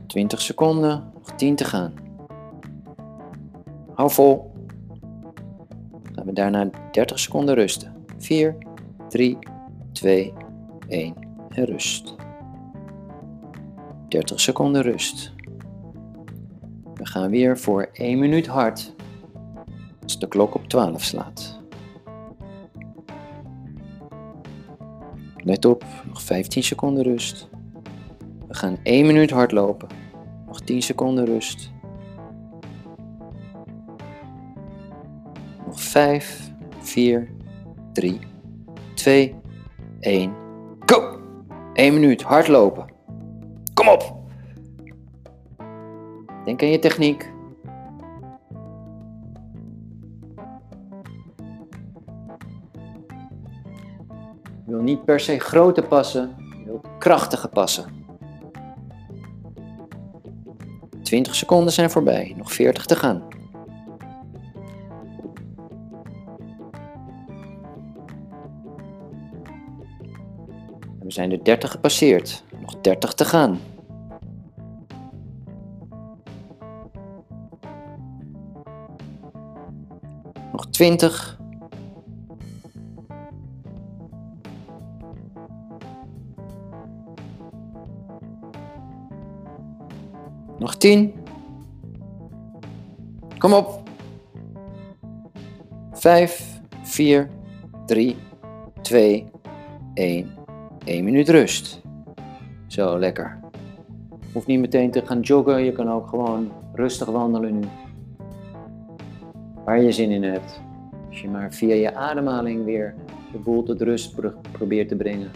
Twintig 0.06 0.40
seconden, 0.40 1.12
nog 1.14 1.32
10 1.36 1.56
te 1.56 1.64
gaan. 1.64 1.94
Hou 3.94 4.10
vol. 4.10 4.52
Gaan 6.12 6.26
we 6.26 6.32
daarna 6.32 6.70
30 6.90 7.18
seconden 7.18 7.54
rusten. 7.54 7.92
4, 8.18 8.56
3, 9.08 9.38
2, 9.92 10.32
1 10.88 11.14
en 11.48 11.64
rust. 11.64 12.14
30 14.08 14.40
seconden 14.40 14.82
rust. 14.82 15.32
We 16.94 17.06
gaan 17.06 17.30
weer 17.30 17.58
voor 17.58 17.88
1 17.92 18.18
minuut 18.18 18.46
hard 18.46 18.94
als 20.02 20.18
de 20.18 20.28
klok 20.28 20.54
op 20.54 20.68
12 20.68 21.02
slaat. 21.02 21.60
Let 25.36 25.64
op, 25.64 25.84
nog 26.06 26.22
15 26.22 26.62
seconden 26.62 27.02
rust. 27.02 27.48
We 28.48 28.54
gaan 28.54 28.76
1 28.82 29.06
minuut 29.06 29.30
hardlopen. 29.30 29.88
Nog 30.46 30.60
10 30.60 30.82
seconden 30.82 31.24
rust. 31.24 31.70
Nog 35.66 35.80
5, 35.80 36.52
4, 36.80 37.28
3, 37.92 38.18
2, 38.94 39.34
1. 40.02 40.34
Go! 40.86 41.18
1 41.72 41.94
minuut 41.94 42.22
hardlopen. 42.22 42.86
Kom 43.74 43.88
op! 43.88 44.14
Denk 46.44 46.62
aan 46.62 46.68
je 46.68 46.78
techniek. 46.78 47.32
Je 54.64 54.78
wil 54.78 54.80
niet 54.80 55.04
per 55.04 55.20
se 55.20 55.38
grote 55.38 55.82
passen, 55.82 56.34
je 56.58 56.64
wilt 56.64 56.86
krachtige 56.98 57.48
passen. 57.48 57.84
20 61.02 61.34
seconden 61.34 61.72
zijn 61.72 61.90
voorbij, 61.90 62.34
nog 62.36 62.52
40 62.52 62.86
te 62.86 62.96
gaan. 62.96 63.22
Zijn 71.12 71.28
de 71.28 71.42
30 71.42 71.70
gepasseerd, 71.70 72.44
nog 72.60 72.80
30 72.80 73.12
te 73.12 73.24
gaan. 73.24 73.60
Nog 80.52 80.66
20. 80.70 81.38
Nog 90.58 90.76
10. 90.76 91.14
Kom 93.38 93.52
op. 93.52 93.82
5, 95.92 96.60
4, 96.82 97.30
3, 97.86 98.16
2, 98.82 99.26
1. 99.94 100.41
1 100.84 101.04
minuut 101.04 101.28
rust. 101.28 101.80
Zo, 102.66 102.98
lekker. 102.98 103.40
Hoeft 104.32 104.46
niet 104.46 104.60
meteen 104.60 104.90
te 104.90 105.06
gaan 105.06 105.20
joggen, 105.20 105.64
je 105.64 105.72
kan 105.72 105.90
ook 105.90 106.08
gewoon 106.08 106.50
rustig 106.74 107.08
wandelen 107.08 107.58
nu. 107.58 107.66
Waar 109.64 109.82
je 109.82 109.92
zin 109.92 110.10
in 110.10 110.22
hebt. 110.22 110.60
Als 111.08 111.20
je 111.20 111.28
maar 111.28 111.52
via 111.52 111.74
je 111.74 111.94
ademhaling 111.94 112.64
weer 112.64 112.94
de 113.32 113.38
boel 113.38 113.62
tot 113.62 113.80
rust 113.80 114.14
pro- 114.14 114.40
probeert 114.52 114.88
te 114.88 114.96
brengen. 114.96 115.30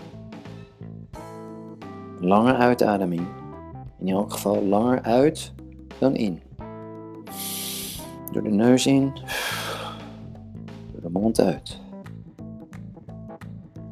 Lange 2.21 2.55
uitademing. 2.55 3.27
In 3.99 4.09
elk 4.09 4.33
geval 4.33 4.65
langer 4.65 5.03
uit 5.03 5.53
dan 5.99 6.15
in. 6.15 6.41
Door 8.33 8.43
de 8.43 8.51
neus 8.51 8.87
in, 8.87 9.13
door 10.93 11.03
de 11.03 11.11
mond 11.11 11.41
uit. 11.41 11.81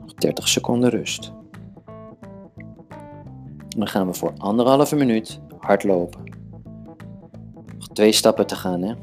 Nog 0.00 0.14
30 0.14 0.48
seconden 0.48 0.90
rust. 0.90 1.32
Dan 3.76 3.86
gaan 3.86 4.06
we 4.06 4.14
voor 4.14 4.32
anderhalve 4.38 4.96
minuut 4.96 5.40
hardlopen. 5.58 6.20
Nog 7.78 7.88
twee 7.88 8.12
stappen 8.12 8.46
te 8.46 8.54
gaan, 8.54 8.82
hè? 8.82 8.94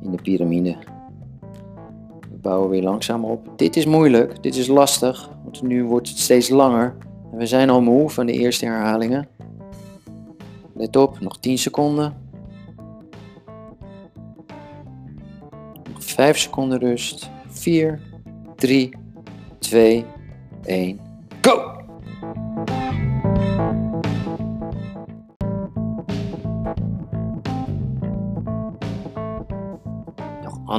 In 0.00 0.10
de 0.10 0.22
piramide. 0.22 0.76
We 2.30 2.36
bouwen 2.40 2.70
weer 2.70 2.82
langzaam 2.82 3.24
op. 3.24 3.48
Dit 3.56 3.76
is 3.76 3.86
moeilijk, 3.86 4.42
dit 4.42 4.56
is 4.56 4.66
lastig, 4.66 5.30
want 5.42 5.62
nu 5.62 5.84
wordt 5.84 6.08
het 6.08 6.18
steeds 6.18 6.48
langer. 6.48 6.96
En 7.32 7.38
we 7.38 7.46
zijn 7.46 7.70
al 7.70 7.80
moe 7.80 8.10
van 8.10 8.26
de 8.26 8.32
eerste 8.32 8.64
herhalingen. 8.64 9.28
Let 10.74 10.96
op, 10.96 11.20
nog 11.20 11.38
10 11.38 11.58
seconden. 11.58 12.14
Nog 15.92 16.04
5 16.04 16.38
seconden 16.38 16.78
rust. 16.78 17.30
4, 17.48 18.00
3, 18.56 18.90
2, 19.58 20.04
1. 20.64 21.00
Go! 21.40 21.81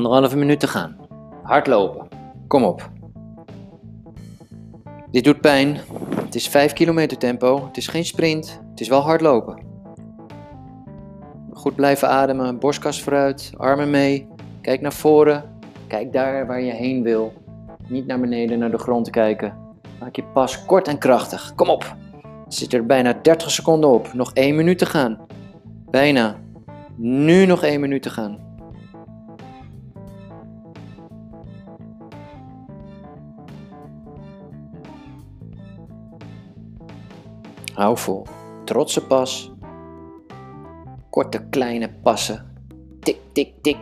Anderhalve 0.06 0.38
minuut 0.38 0.60
te 0.60 0.68
gaan. 0.68 0.96
Hardlopen. 1.44 2.08
Kom 2.48 2.64
op. 2.64 2.90
Dit 5.12 5.24
doet 5.24 5.42
pijn. 5.42 5.78
Het 6.26 6.36
is 6.36 6.48
5 6.48 6.74
kilometer 6.74 7.18
tempo. 7.18 7.66
Het 7.66 7.78
is 7.78 7.88
geen 7.88 8.06
sprint. 8.06 8.62
Het 8.70 8.80
is 8.82 8.88
wel 8.88 9.02
hardlopen. 9.02 9.62
Goed 11.52 11.76
blijven 11.76 12.10
ademen. 12.10 12.60
Borstkas 12.60 13.02
vooruit. 13.02 13.52
Armen 13.58 13.90
mee. 13.90 14.28
Kijk 14.62 14.82
naar 14.82 14.94
voren. 14.94 15.44
Kijk 15.88 16.14
daar 16.14 16.48
waar 16.48 16.62
je 16.62 16.72
heen 16.72 17.04
wil. 17.04 17.34
Niet 17.88 18.08
naar 18.08 18.20
beneden 18.20 18.60
naar 18.60 18.72
de 18.72 18.78
grond 18.78 19.10
kijken. 19.10 19.58
Maak 20.00 20.16
je 20.16 20.24
pas 20.24 20.66
kort 20.66 20.88
en 20.88 20.98
krachtig. 20.98 21.56
Kom 21.56 21.70
op. 21.70 21.96
Zit 22.48 22.74
er 22.74 22.86
bijna 22.86 23.14
30 23.22 23.52
seconden 23.52 23.90
op. 23.90 24.14
Nog 24.14 24.34
1 24.34 24.56
minuut 24.56 24.78
te 24.78 24.86
gaan. 24.86 25.20
Bijna. 25.90 26.36
Nu 26.96 27.46
nog 27.46 27.64
1 27.64 27.80
minuut 27.80 28.02
te 28.02 28.10
gaan. 28.10 28.43
Hou 37.74 37.98
vol. 37.98 38.28
Trotse 38.66 39.02
pas. 39.02 39.52
Korte 41.10 41.50
kleine 41.50 41.90
passen. 42.04 42.46
Tik, 43.00 43.18
tik, 43.32 43.54
tik. 43.62 43.78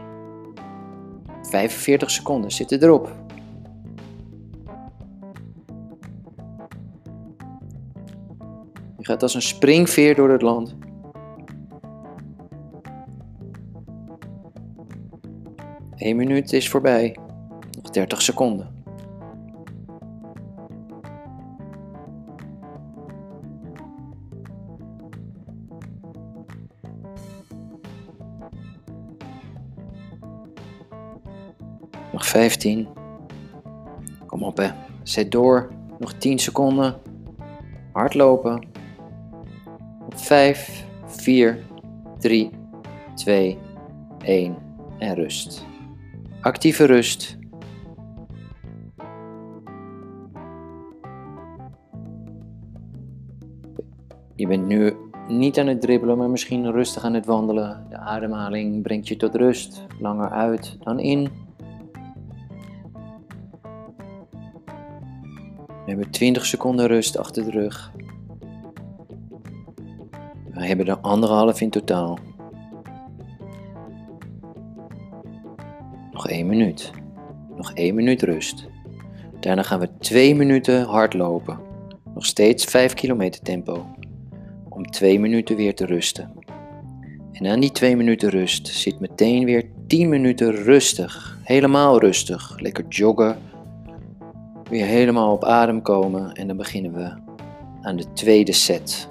45 1.41 2.11
seconden 2.11 2.51
zitten 2.51 2.83
erop. 2.83 3.15
Je 8.97 9.05
gaat 9.07 9.23
als 9.23 9.33
een 9.33 9.41
springveer 9.41 10.15
door 10.15 10.29
het 10.29 10.41
land. 10.41 10.75
Eén 15.95 16.15
minuut 16.15 16.53
is 16.53 16.69
voorbij. 16.69 17.17
Nog 17.81 17.91
30 17.91 18.21
seconden. 18.21 18.80
15. 32.31 32.87
Kom 34.25 34.43
op 34.43 34.57
hè. 34.57 34.69
Zet 35.03 35.31
door. 35.31 35.71
Nog 35.99 36.13
10 36.13 36.39
seconden. 36.39 36.95
Hardlopen. 37.91 38.67
5, 40.09 40.85
4, 41.05 41.59
3, 42.19 42.49
2, 43.15 43.57
1 44.23 44.55
en 44.99 45.15
rust. 45.15 45.65
Actieve 46.41 46.85
rust. 46.85 47.37
Je 54.35 54.47
bent 54.47 54.67
nu 54.67 54.95
niet 55.27 55.59
aan 55.59 55.67
het 55.67 55.81
dribbelen, 55.81 56.17
maar 56.17 56.29
misschien 56.29 56.71
rustig 56.71 57.03
aan 57.03 57.13
het 57.13 57.25
wandelen. 57.25 57.85
De 57.89 57.97
ademhaling 57.97 58.81
brengt 58.81 59.07
je 59.07 59.15
tot 59.15 59.35
rust. 59.35 59.85
Langer 59.99 60.29
uit 60.29 60.77
dan 60.79 60.99
in. 60.99 61.49
Hebben 65.91 66.11
20 66.11 66.45
seconden 66.45 66.87
rust 66.87 67.17
achter 67.17 67.43
de 67.43 67.51
rug. 67.51 67.91
We 70.53 70.67
hebben 70.67 70.87
er 70.87 70.97
anderhalf 70.97 71.61
in 71.61 71.69
totaal. 71.69 72.19
Nog 76.11 76.27
één 76.27 76.47
minuut. 76.47 76.91
Nog 77.55 77.73
één 77.73 77.95
minuut 77.95 78.21
rust. 78.21 78.67
Daarna 79.39 79.63
gaan 79.63 79.79
we 79.79 79.97
twee 79.99 80.35
minuten 80.35 80.85
hardlopen. 80.85 81.59
Nog 82.13 82.25
steeds 82.25 82.65
5 82.65 82.93
kilometer 82.93 83.41
tempo. 83.41 83.85
Om 84.69 84.85
twee 84.85 85.19
minuten 85.19 85.55
weer 85.55 85.75
te 85.75 85.85
rusten. 85.85 86.31
En 87.31 87.47
aan 87.47 87.59
die 87.59 87.71
twee 87.71 87.95
minuten 87.95 88.29
rust 88.29 88.67
zit 88.67 88.99
meteen 88.99 89.45
weer 89.45 89.69
10 89.87 90.09
minuten 90.09 90.51
rustig. 90.51 91.37
Helemaal 91.43 91.99
rustig. 91.99 92.59
Lekker 92.59 92.87
joggen. 92.87 93.37
Weer 94.71 94.85
helemaal 94.85 95.33
op 95.33 95.43
adem 95.43 95.81
komen 95.81 96.33
en 96.33 96.47
dan 96.47 96.57
beginnen 96.57 96.93
we 96.93 97.13
aan 97.81 97.95
de 97.95 98.13
tweede 98.13 98.51
set. 98.51 99.09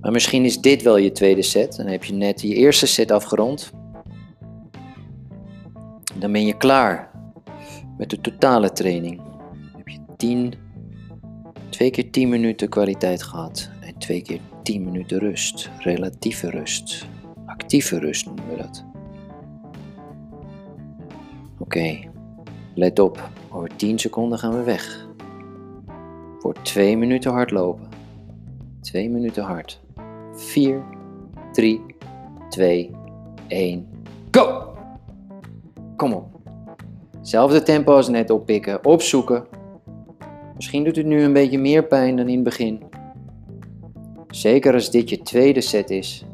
Maar 0.00 0.12
misschien 0.12 0.44
is 0.44 0.60
dit 0.60 0.82
wel 0.82 0.96
je 0.96 1.12
tweede 1.12 1.42
set. 1.42 1.76
Dan 1.76 1.86
heb 1.86 2.04
je 2.04 2.12
net 2.12 2.40
je 2.40 2.54
eerste 2.54 2.86
set 2.86 3.10
afgerond. 3.10 3.72
Dan 6.18 6.32
ben 6.32 6.46
je 6.46 6.56
klaar 6.56 7.10
met 7.96 8.10
de 8.10 8.20
totale 8.20 8.72
training. 8.72 9.16
Dan 9.16 9.76
heb 9.76 9.88
je 9.88 9.98
10, 10.16 10.54
twee 11.68 11.90
keer 11.90 12.10
10 12.10 12.28
minuten 12.28 12.68
kwaliteit 12.68 13.22
gehad 13.22 13.70
en 13.80 13.98
twee 13.98 14.22
keer 14.22 14.40
10 14.62 14.84
minuten 14.84 15.18
rust, 15.18 15.70
relatieve 15.78 16.50
rust, 16.50 17.06
actieve 17.46 17.98
rust 17.98 18.26
noemen 18.26 18.48
we 18.48 18.56
dat. 18.56 18.84
Oké, 21.58 22.07
let 22.78 22.98
op, 22.98 23.28
over 23.50 23.76
10 23.76 23.98
seconden 23.98 24.38
gaan 24.38 24.56
we 24.56 24.62
weg. 24.62 25.06
Voor 26.38 26.54
2 26.62 26.96
minuten 26.96 27.32
hardlopen. 27.32 27.88
2 28.80 29.10
minuten 29.10 29.44
hard. 29.44 29.80
4, 30.32 30.82
3, 31.52 31.80
2, 32.48 32.90
1, 33.48 33.88
go! 34.30 34.74
Kom 35.96 36.12
op. 36.12 36.26
Zelfde 37.20 37.62
tempo 37.62 37.94
als 37.94 38.08
net 38.08 38.30
oppikken, 38.30 38.84
opzoeken. 38.84 39.46
Misschien 40.54 40.84
doet 40.84 40.96
het 40.96 41.06
nu 41.06 41.22
een 41.22 41.32
beetje 41.32 41.58
meer 41.58 41.84
pijn 41.84 42.16
dan 42.16 42.28
in 42.28 42.34
het 42.34 42.44
begin. 42.44 42.82
Zeker 44.28 44.74
als 44.74 44.90
dit 44.90 45.08
je 45.08 45.22
tweede 45.22 45.60
set 45.60 45.90
is. 45.90 46.24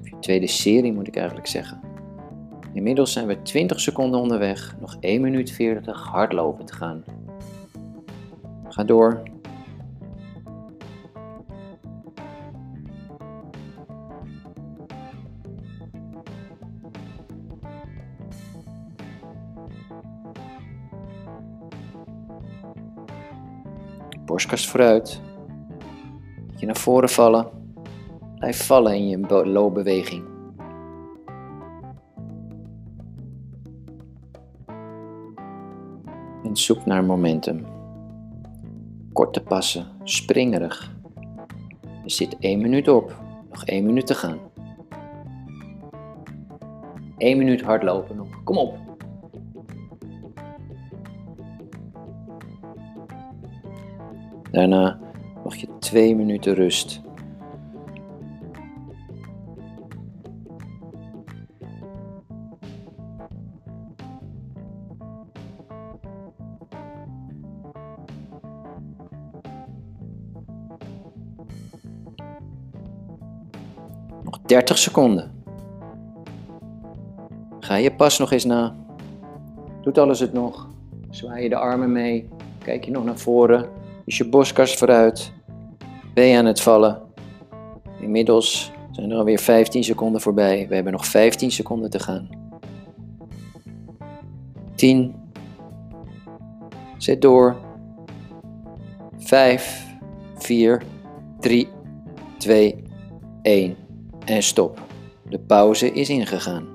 Of 0.00 0.08
je 0.08 0.18
tweede 0.20 0.46
serie 0.46 0.92
moet 0.92 1.06
ik 1.06 1.16
eigenlijk 1.16 1.46
zeggen. 1.46 1.93
Inmiddels 2.74 3.12
zijn 3.12 3.26
we 3.26 3.42
20 3.42 3.80
seconden 3.80 4.20
onderweg, 4.20 4.76
nog 4.80 4.96
1 5.00 5.20
minuut 5.20 5.50
40 5.50 6.02
hardlopen 6.02 6.64
te 6.64 6.74
gaan. 6.74 7.04
Ga 8.68 8.84
door. 8.84 9.22
Borstkast 24.24 24.66
vooruit. 24.66 25.20
Je 26.56 26.66
naar 26.66 26.76
voren 26.76 27.08
vallen. 27.08 27.48
Blijf 28.38 28.66
vallen 28.66 28.94
in 28.94 29.08
je 29.08 29.46
loopbeweging. 29.46 30.33
Zoek 36.58 36.86
naar 36.86 37.04
momentum. 37.04 37.66
Korte 39.12 39.40
passen, 39.42 39.86
springerig. 40.04 40.96
Er 41.82 42.10
zit 42.10 42.36
één 42.38 42.60
minuut 42.60 42.88
op. 42.88 43.20
Nog 43.50 43.64
één 43.64 43.86
minuut 43.86 44.06
te 44.06 44.14
gaan. 44.14 44.38
Eén 47.18 47.38
minuut 47.38 47.62
hardlopen 47.62 48.16
nog. 48.16 48.42
Kom 48.44 48.58
op. 48.58 48.78
Daarna 54.50 54.98
mag 55.44 55.56
je 55.56 55.68
twee 55.78 56.16
minuten 56.16 56.54
rust. 56.54 57.03
30 74.54 74.78
seconden. 74.78 75.30
Ga 77.60 77.76
je 77.76 77.94
pas 77.94 78.18
nog 78.18 78.32
eens 78.32 78.44
na. 78.44 78.74
Doet 79.82 79.98
alles 79.98 80.20
het 80.20 80.32
nog? 80.32 80.68
Zwaai 81.10 81.42
je 81.42 81.48
de 81.48 81.56
armen 81.56 81.92
mee? 81.92 82.28
Kijk 82.58 82.84
je 82.84 82.90
nog 82.90 83.04
naar 83.04 83.18
voren? 83.18 83.68
Is 84.04 84.18
je 84.18 84.28
borstkast 84.28 84.78
vooruit? 84.78 85.32
Ben 86.14 86.24
je 86.24 86.38
aan 86.38 86.44
het 86.44 86.60
vallen? 86.60 87.02
Inmiddels 88.00 88.72
zijn 88.90 89.10
er 89.10 89.16
alweer 89.16 89.38
15 89.38 89.84
seconden 89.84 90.20
voorbij. 90.20 90.66
We 90.68 90.74
hebben 90.74 90.92
nog 90.92 91.06
15 91.06 91.50
seconden 91.50 91.90
te 91.90 91.98
gaan. 91.98 92.28
10. 94.74 95.14
Zet 96.98 97.22
door. 97.22 97.56
5, 99.18 99.86
4, 100.34 100.82
3, 101.40 101.68
2, 102.38 102.82
1 103.42 103.83
en 104.24 104.42
stop. 104.42 104.80
De 105.28 105.38
pauze 105.38 105.92
is 105.92 106.08
ingegaan. 106.08 106.66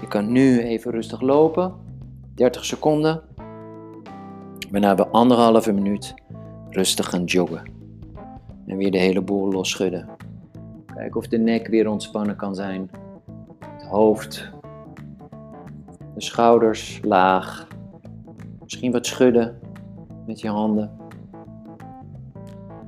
Je 0.00 0.08
kan 0.08 0.32
nu 0.32 0.62
even 0.62 0.90
rustig 0.90 1.20
lopen. 1.20 1.74
30 2.34 2.64
seconden. 2.64 3.22
Waarna 4.70 4.94
we 4.94 5.08
anderhalve 5.08 5.72
minuut 5.72 6.14
rustig 6.70 7.08
gaan 7.08 7.24
joggen. 7.24 7.62
En 8.66 8.76
weer 8.76 8.90
de 8.90 8.98
hele 8.98 9.20
boel 9.20 9.52
losschudden. 9.52 10.08
Kijken 10.94 11.16
of 11.16 11.28
de 11.28 11.38
nek 11.38 11.66
weer 11.66 11.88
ontspannen 11.88 12.36
kan 12.36 12.54
zijn. 12.54 12.90
Het 13.60 13.84
hoofd. 13.84 14.50
De 16.14 16.22
schouders 16.22 17.00
laag. 17.02 17.66
Misschien 18.62 18.92
wat 18.92 19.06
schudden 19.06 19.58
met 20.26 20.40
je 20.40 20.48
handen. 20.48 20.90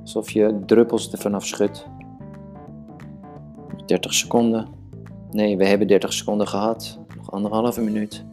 Alsof 0.00 0.30
je 0.30 0.60
druppels 0.66 1.12
er 1.12 1.18
vanaf 1.18 1.46
schudt. 1.46 1.89
30 3.90 4.14
seconden. 4.14 4.68
Nee, 5.30 5.56
we 5.56 5.66
hebben 5.66 5.86
30 5.86 6.12
seconden 6.12 6.48
gehad. 6.48 6.98
Nog 7.16 7.30
anderhalve 7.32 7.80
minuut. 7.80 8.24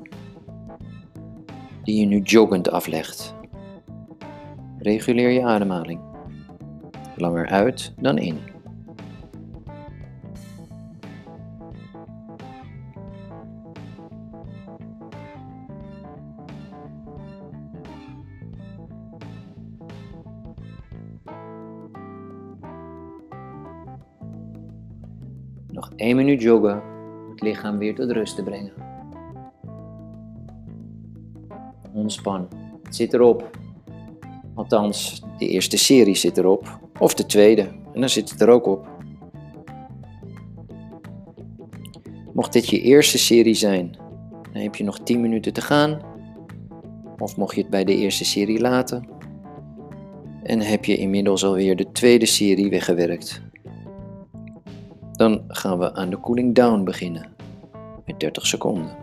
Die 1.84 2.00
je 2.00 2.06
nu 2.06 2.20
joggend 2.20 2.72
aflegt. 2.72 3.36
Reguleer 4.78 5.30
je 5.30 5.44
ademhaling. 5.44 6.00
Langer 7.16 7.48
uit 7.48 7.94
dan 8.00 8.18
in. 8.18 8.40
Nog 26.08 26.16
één 26.16 26.26
minuut 26.26 26.42
joggen 26.42 26.82
om 27.26 27.30
het 27.30 27.42
lichaam 27.42 27.78
weer 27.78 27.96
tot 27.96 28.12
rust 28.12 28.36
te 28.36 28.44
brengen. 28.44 28.72
Ontspan. 31.94 32.48
Het 32.84 32.96
zit 32.96 33.14
erop. 33.14 33.58
Althans, 34.56 35.24
de 35.38 35.48
eerste 35.48 35.78
serie 35.78 36.16
zit 36.16 36.38
erop. 36.38 36.80
Of 37.00 37.14
de 37.14 37.26
tweede. 37.26 37.62
En 37.94 38.00
dan 38.00 38.10
zit 38.10 38.30
het 38.30 38.42
er 38.42 38.50
ook 38.50 38.66
op. 38.66 38.88
Mocht 42.34 42.54
dit 42.54 42.70
je 42.70 42.82
eerste 42.82 43.18
serie 43.18 43.54
zijn, 43.54 43.98
dan 44.52 44.62
heb 44.62 44.76
je 44.76 44.84
nog 44.84 45.00
10 45.00 45.22
minuten 45.22 45.54
te 45.54 45.62
gaan. 45.62 46.02
Of 47.18 47.38
mocht 47.38 47.56
je 47.56 47.62
het 47.62 47.70
bij 47.70 47.84
de 47.84 47.96
eerste 47.96 48.26
serie 48.26 48.60
laten. 48.60 49.10
En 50.44 50.62
heb 50.62 50.86
je 50.86 50.98
inmiddels 50.98 51.44
alweer 51.44 51.76
de 51.76 51.92
tweede 51.92 52.26
serie 52.26 52.70
weggewerkt. 52.70 53.42
Dan 55.18 55.44
gaan 55.48 55.80
we 55.80 55.94
aan 55.94 56.10
de 56.10 56.20
cooling 56.20 56.56
down 56.56 56.84
beginnen. 56.84 57.26
Met 58.06 58.20
30 58.20 58.48
seconden. 58.48 58.96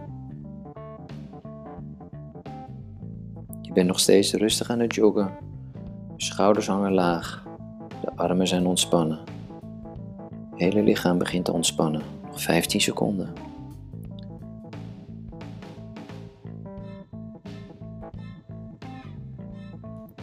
Je 3.62 3.72
bent 3.72 3.86
nog 3.86 4.00
steeds 4.00 4.32
rustig 4.32 4.70
aan 4.70 4.78
het 4.78 4.94
joggen. 4.94 5.30
Schouders 6.16 6.66
hangen 6.66 6.92
laag. 6.92 7.44
De 8.00 8.16
armen 8.16 8.46
zijn 8.46 8.66
ontspannen. 8.66 9.18
Het 10.50 10.60
hele 10.60 10.82
lichaam 10.82 11.18
begint 11.18 11.44
te 11.44 11.52
ontspannen. 11.52 12.02
Nog 12.26 12.42
15 12.42 12.80
seconden. 12.80 13.32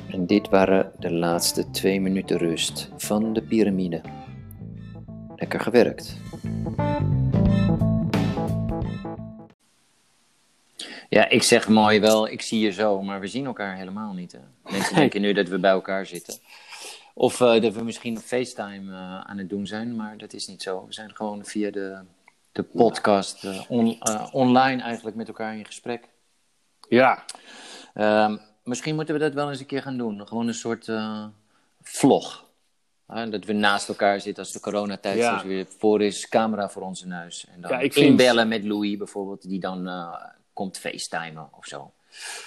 En 0.08 0.26
dit 0.26 0.50
waren 0.50 0.92
de 1.00 1.14
laatste 1.14 1.70
twee 1.70 2.02
minuten 2.02 2.38
rust 2.38 2.92
van 2.98 3.34
de 3.34 3.42
piramide. 3.42 4.02
Lekker 5.42 5.60
gewerkt. 5.60 6.16
Ja, 11.10 11.30
ik 11.30 11.44
zeg 11.44 11.68
mooi 11.68 12.00
wel, 12.00 12.28
ik 12.28 12.42
zie 12.42 12.60
je 12.60 12.72
zo, 12.72 13.02
maar 13.02 13.20
we 13.20 13.28
zien 13.28 13.46
elkaar 13.46 13.76
helemaal 13.76 14.14
niet. 14.14 14.32
Hè? 14.32 14.40
Mensen 14.72 14.96
denken 15.04 15.22
nu 15.22 15.34
dat 15.34 15.48
we 15.48 15.60
bij 15.60 15.72
elkaar 15.72 16.06
zitten. 16.06 16.34
Of 17.14 17.40
uh, 17.40 17.62
dat 17.62 17.74
we 17.74 17.84
misschien 17.84 18.20
FaceTime 18.20 18.92
uh, 18.92 19.22
aan 19.22 19.38
het 19.38 19.50
doen 19.50 19.68
zijn, 19.68 19.96
maar 19.96 20.18
dat 20.18 20.34
is 20.34 20.48
niet 20.48 20.62
zo. 20.62 20.86
We 20.88 20.94
zijn 20.94 21.16
gewoon 21.16 21.46
via 21.46 21.72
de 21.72 22.00
de 22.52 22.64
podcast 22.64 23.44
eh, 23.44 23.62
on- 23.68 24.00
eh, 24.00 24.28
online 24.32 24.82
eigenlijk 24.82 25.16
met 25.16 25.28
elkaar 25.28 25.58
in 25.58 25.66
gesprek. 25.66 26.08
Ja, 26.90 27.26
Ehm, 27.94 28.38
misschien 28.64 28.96
moeten 28.96 29.14
we 29.14 29.20
dat 29.20 29.34
wel 29.34 29.50
eens 29.50 29.60
een 29.60 29.66
keer 29.66 29.82
gaan 29.82 29.98
doen. 29.98 30.28
Gewoon 30.28 30.48
een 30.48 30.54
soort 30.54 30.88
eh, 30.88 31.26
vlog. 31.82 32.46
Dat 33.30 33.46
we 33.46 33.54
naast 33.54 33.88
elkaar 33.90 34.22
zitten 34.22 34.44
als 34.44 34.54
de 34.54 34.60
coronatijd 34.60 35.18
Ja. 35.18 35.24
straks 35.26 35.44
weer 35.44 35.66
voor 35.78 36.02
is. 36.02 36.28
Camera 36.30 36.70
voor 36.70 36.82
onze 36.82 37.08
neus. 37.08 37.46
En 37.56 37.62
dan 37.62 37.72
Ja, 37.72 37.80
ik 37.80 37.94
vind- 37.94 38.06
inbellen 38.06 38.48
met 38.48 38.64
Louis 38.64 38.98
bijvoorbeeld. 38.98 39.48
Die 39.50 39.60
dan 39.60 39.88
eh, 39.88 40.14
komt 40.54 40.78
facetimen 40.78 41.50
of 41.58 41.66
zo. 41.66 41.92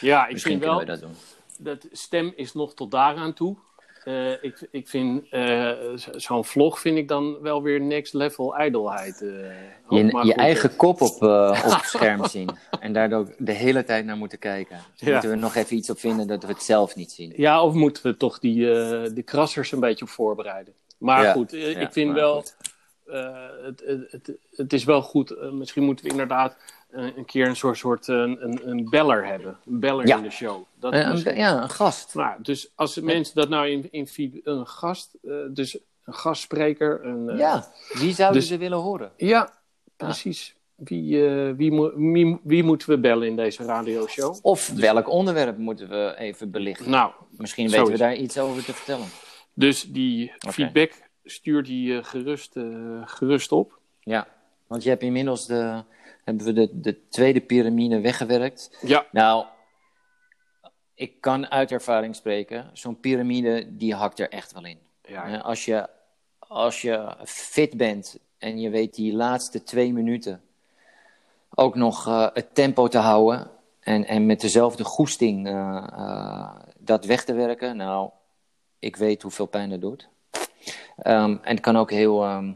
ja 0.01 0.27
ik 0.27 0.33
Misschien 0.33 0.53
vind 0.61 0.65
kunnen 0.71 0.87
wel, 0.87 0.97
we 0.97 1.01
dat 1.01 1.01
doen. 1.01 1.17
dat 1.59 1.87
stem 1.93 2.33
is 2.37 2.53
nog 2.53 2.75
tot 2.75 2.91
daaraan 2.91 3.33
toe. 3.33 3.57
Eh, 4.05 4.31
ik, 4.43 4.67
ik 4.71 4.89
vind 4.89 5.29
eh, 5.31 5.71
zo- 5.97 6.19
zo'n 6.19 6.45
vlog 6.45 6.81
vind 6.81 6.97
ik 6.99 7.09
dan 7.09 7.41
wel 7.41 7.63
weer 7.63 7.81
next 7.81 8.13
level 8.15 8.57
ijdelheid. 8.57 9.23
Oh, 9.89 9.99
Je, 9.99 10.21
je 10.27 10.35
eigen 10.35 10.77
kop 10.77 11.01
op, 11.01 11.23
op 11.23 11.55
het 11.63 11.85
scherm 11.95 12.27
zien. 12.29 12.49
En 12.81 12.93
daardoor 12.93 13.35
de 13.39 13.53
hele 13.53 13.85
tijd 13.85 14.05
naar 14.05 14.17
moeten 14.17 14.39
kijken. 14.39 14.79
Ja. 14.95 15.13
Moeten 15.13 15.31
we 15.31 15.37
nog 15.37 15.55
even 15.55 15.77
iets 15.77 15.91
op 15.91 15.99
vinden 15.99 16.27
dat 16.27 16.43
we 16.43 16.49
het 16.49 16.63
zelf 16.63 16.97
niet 16.97 17.13
zien. 17.13 17.33
Ja, 17.37 17.63
of 17.63 17.75
moeten 17.75 18.03
we 18.03 18.17
toch 18.17 18.39
die, 18.39 18.59
de 19.13 19.23
krassers 19.25 19.73
een 19.73 19.81
beetje 19.81 20.05
op 20.05 20.11
voorbereiden? 20.11 20.75
Maar 20.99 21.23
Ja, 21.23 21.33
goed, 21.33 21.51
ja, 21.51 21.79
ik 21.79 21.93
vind 21.93 22.13
wel, 22.13 22.37
het, 22.37 22.57
het, 23.65 23.83
het, 24.11 24.33
het 24.57 24.73
is 24.73 24.85
wel 24.85 25.03
goed. 25.03 25.53
misschien 25.53 25.83
moeten 25.85 26.05
we 26.05 26.11
inderdaad 26.11 26.57
een 26.95 27.25
keer 27.25 27.47
een 27.49 27.57
soort, 27.57 27.79
soort 27.79 28.09
eh, 28.09 28.15
een, 28.17 28.61
een 28.69 28.87
beller 28.91 29.27
hebben. 29.27 29.57
Een 29.67 29.81
beller 29.81 30.07
Ja. 30.07 30.17
in 30.17 30.23
de 30.23 30.31
show. 30.31 30.63
Dat 30.79 30.93
Eh, 30.93 31.37
ja, 31.37 31.63
een 31.63 31.71
gast. 31.71 32.15
Nou, 32.15 32.43
dus 32.43 32.69
als 32.75 33.01
mensen 33.01 33.35
dat 33.35 33.49
nou 33.49 33.69
in, 33.69 33.89
in 33.91 34.41
een 34.45 34.67
gast, 34.67 35.17
eh, 35.23 35.35
dus 35.51 35.79
een 36.05 36.15
gastspreker, 36.15 37.05
een, 37.05 37.37
Ja, 37.37 37.67
wie 37.93 38.15
zouden 38.15 38.41
dus- 38.41 38.49
ze 38.49 38.57
willen 38.59 38.79
horen? 38.79 39.13
ja, 39.17 39.53
precies. 39.97 40.55
Wie, 40.75 41.23
wie, 41.57 41.73
mo- 41.73 41.93
wie, 42.13 42.39
wie 42.43 42.63
moeten 42.63 42.89
we 42.89 42.99
bellen 42.99 43.27
in 43.29 43.37
deze 43.37 43.65
radioshow? 43.65 44.37
Of 44.43 44.69
welk 44.69 45.09
onderwerp 45.09 45.59
moeten 45.59 45.89
we 45.89 46.15
even 46.19 46.51
belichten? 46.51 46.91
Nou, 46.91 47.13
Misschien 47.31 47.71
weten 47.71 47.93
we 47.93 47.99
daar 47.99 48.15
iets 48.17 48.39
over 48.39 48.65
te 48.65 48.73
vertellen. 48.75 49.07
dus 49.53 49.83
die 49.93 50.33
feedback 50.39 50.93
stuur 51.25 51.63
die 51.63 52.05
gerust, 52.05 52.57
gerust 53.05 53.53
op. 53.53 53.79
Ja, 54.01 54.27
want 54.67 54.83
je 54.83 54.89
hebt 54.89 55.03
inmiddels 55.03 55.47
de, 55.47 55.83
hebben 56.25 56.45
we 56.45 56.53
de, 56.53 56.81
de 56.81 57.09
tweede 57.09 57.41
piramide 57.41 58.01
weggewerkt. 58.01 58.79
Ja, 58.83 59.07
Nou, 59.11 59.47
ik 60.95 61.21
kan 61.21 61.51
uit 61.51 61.73
ervaring 61.73 62.17
spreken. 62.17 62.71
Zo'n 62.73 63.01
piramide, 63.01 63.77
die 63.77 63.95
hakt 63.95 64.19
er 64.19 64.29
echt 64.29 64.53
wel 64.53 64.65
in. 64.65 64.79
ja, 65.03 65.37
Als 65.37 65.65
je, 65.65 65.89
als 66.39 66.83
je 66.83 67.17
fit 67.25 67.77
bent 67.77 68.19
en 68.39 68.61
je 68.61 68.71
weet 68.71 68.95
die 68.95 69.15
laatste 69.15 69.63
twee 69.63 69.93
minuten 69.93 70.43
ook 71.55 71.75
nog 71.75 72.07
eh, 72.07 72.27
het 72.33 72.55
tempo 72.55 72.89
te 72.89 72.99
houden 72.99 73.51
en, 73.81 74.07
en 74.07 74.27
met 74.27 74.41
dezelfde 74.41 74.85
goesting 74.85 75.47
eh, 75.47 75.87
eh, 75.93 76.55
dat 76.79 77.05
weg 77.05 77.25
te 77.25 77.35
werken, 77.35 77.77
nou, 77.77 78.11
ik 78.79 78.97
weet 78.97 79.23
hoeveel 79.23 79.47
pijn 79.47 79.71
dat 79.71 79.81
doet. 79.81 80.09
Ehm, 80.97 81.37
en 81.43 81.51
het 81.55 81.61
kan 81.61 81.77
ook 81.77 81.91
heel, 81.91 82.23
ehm, 82.23 82.53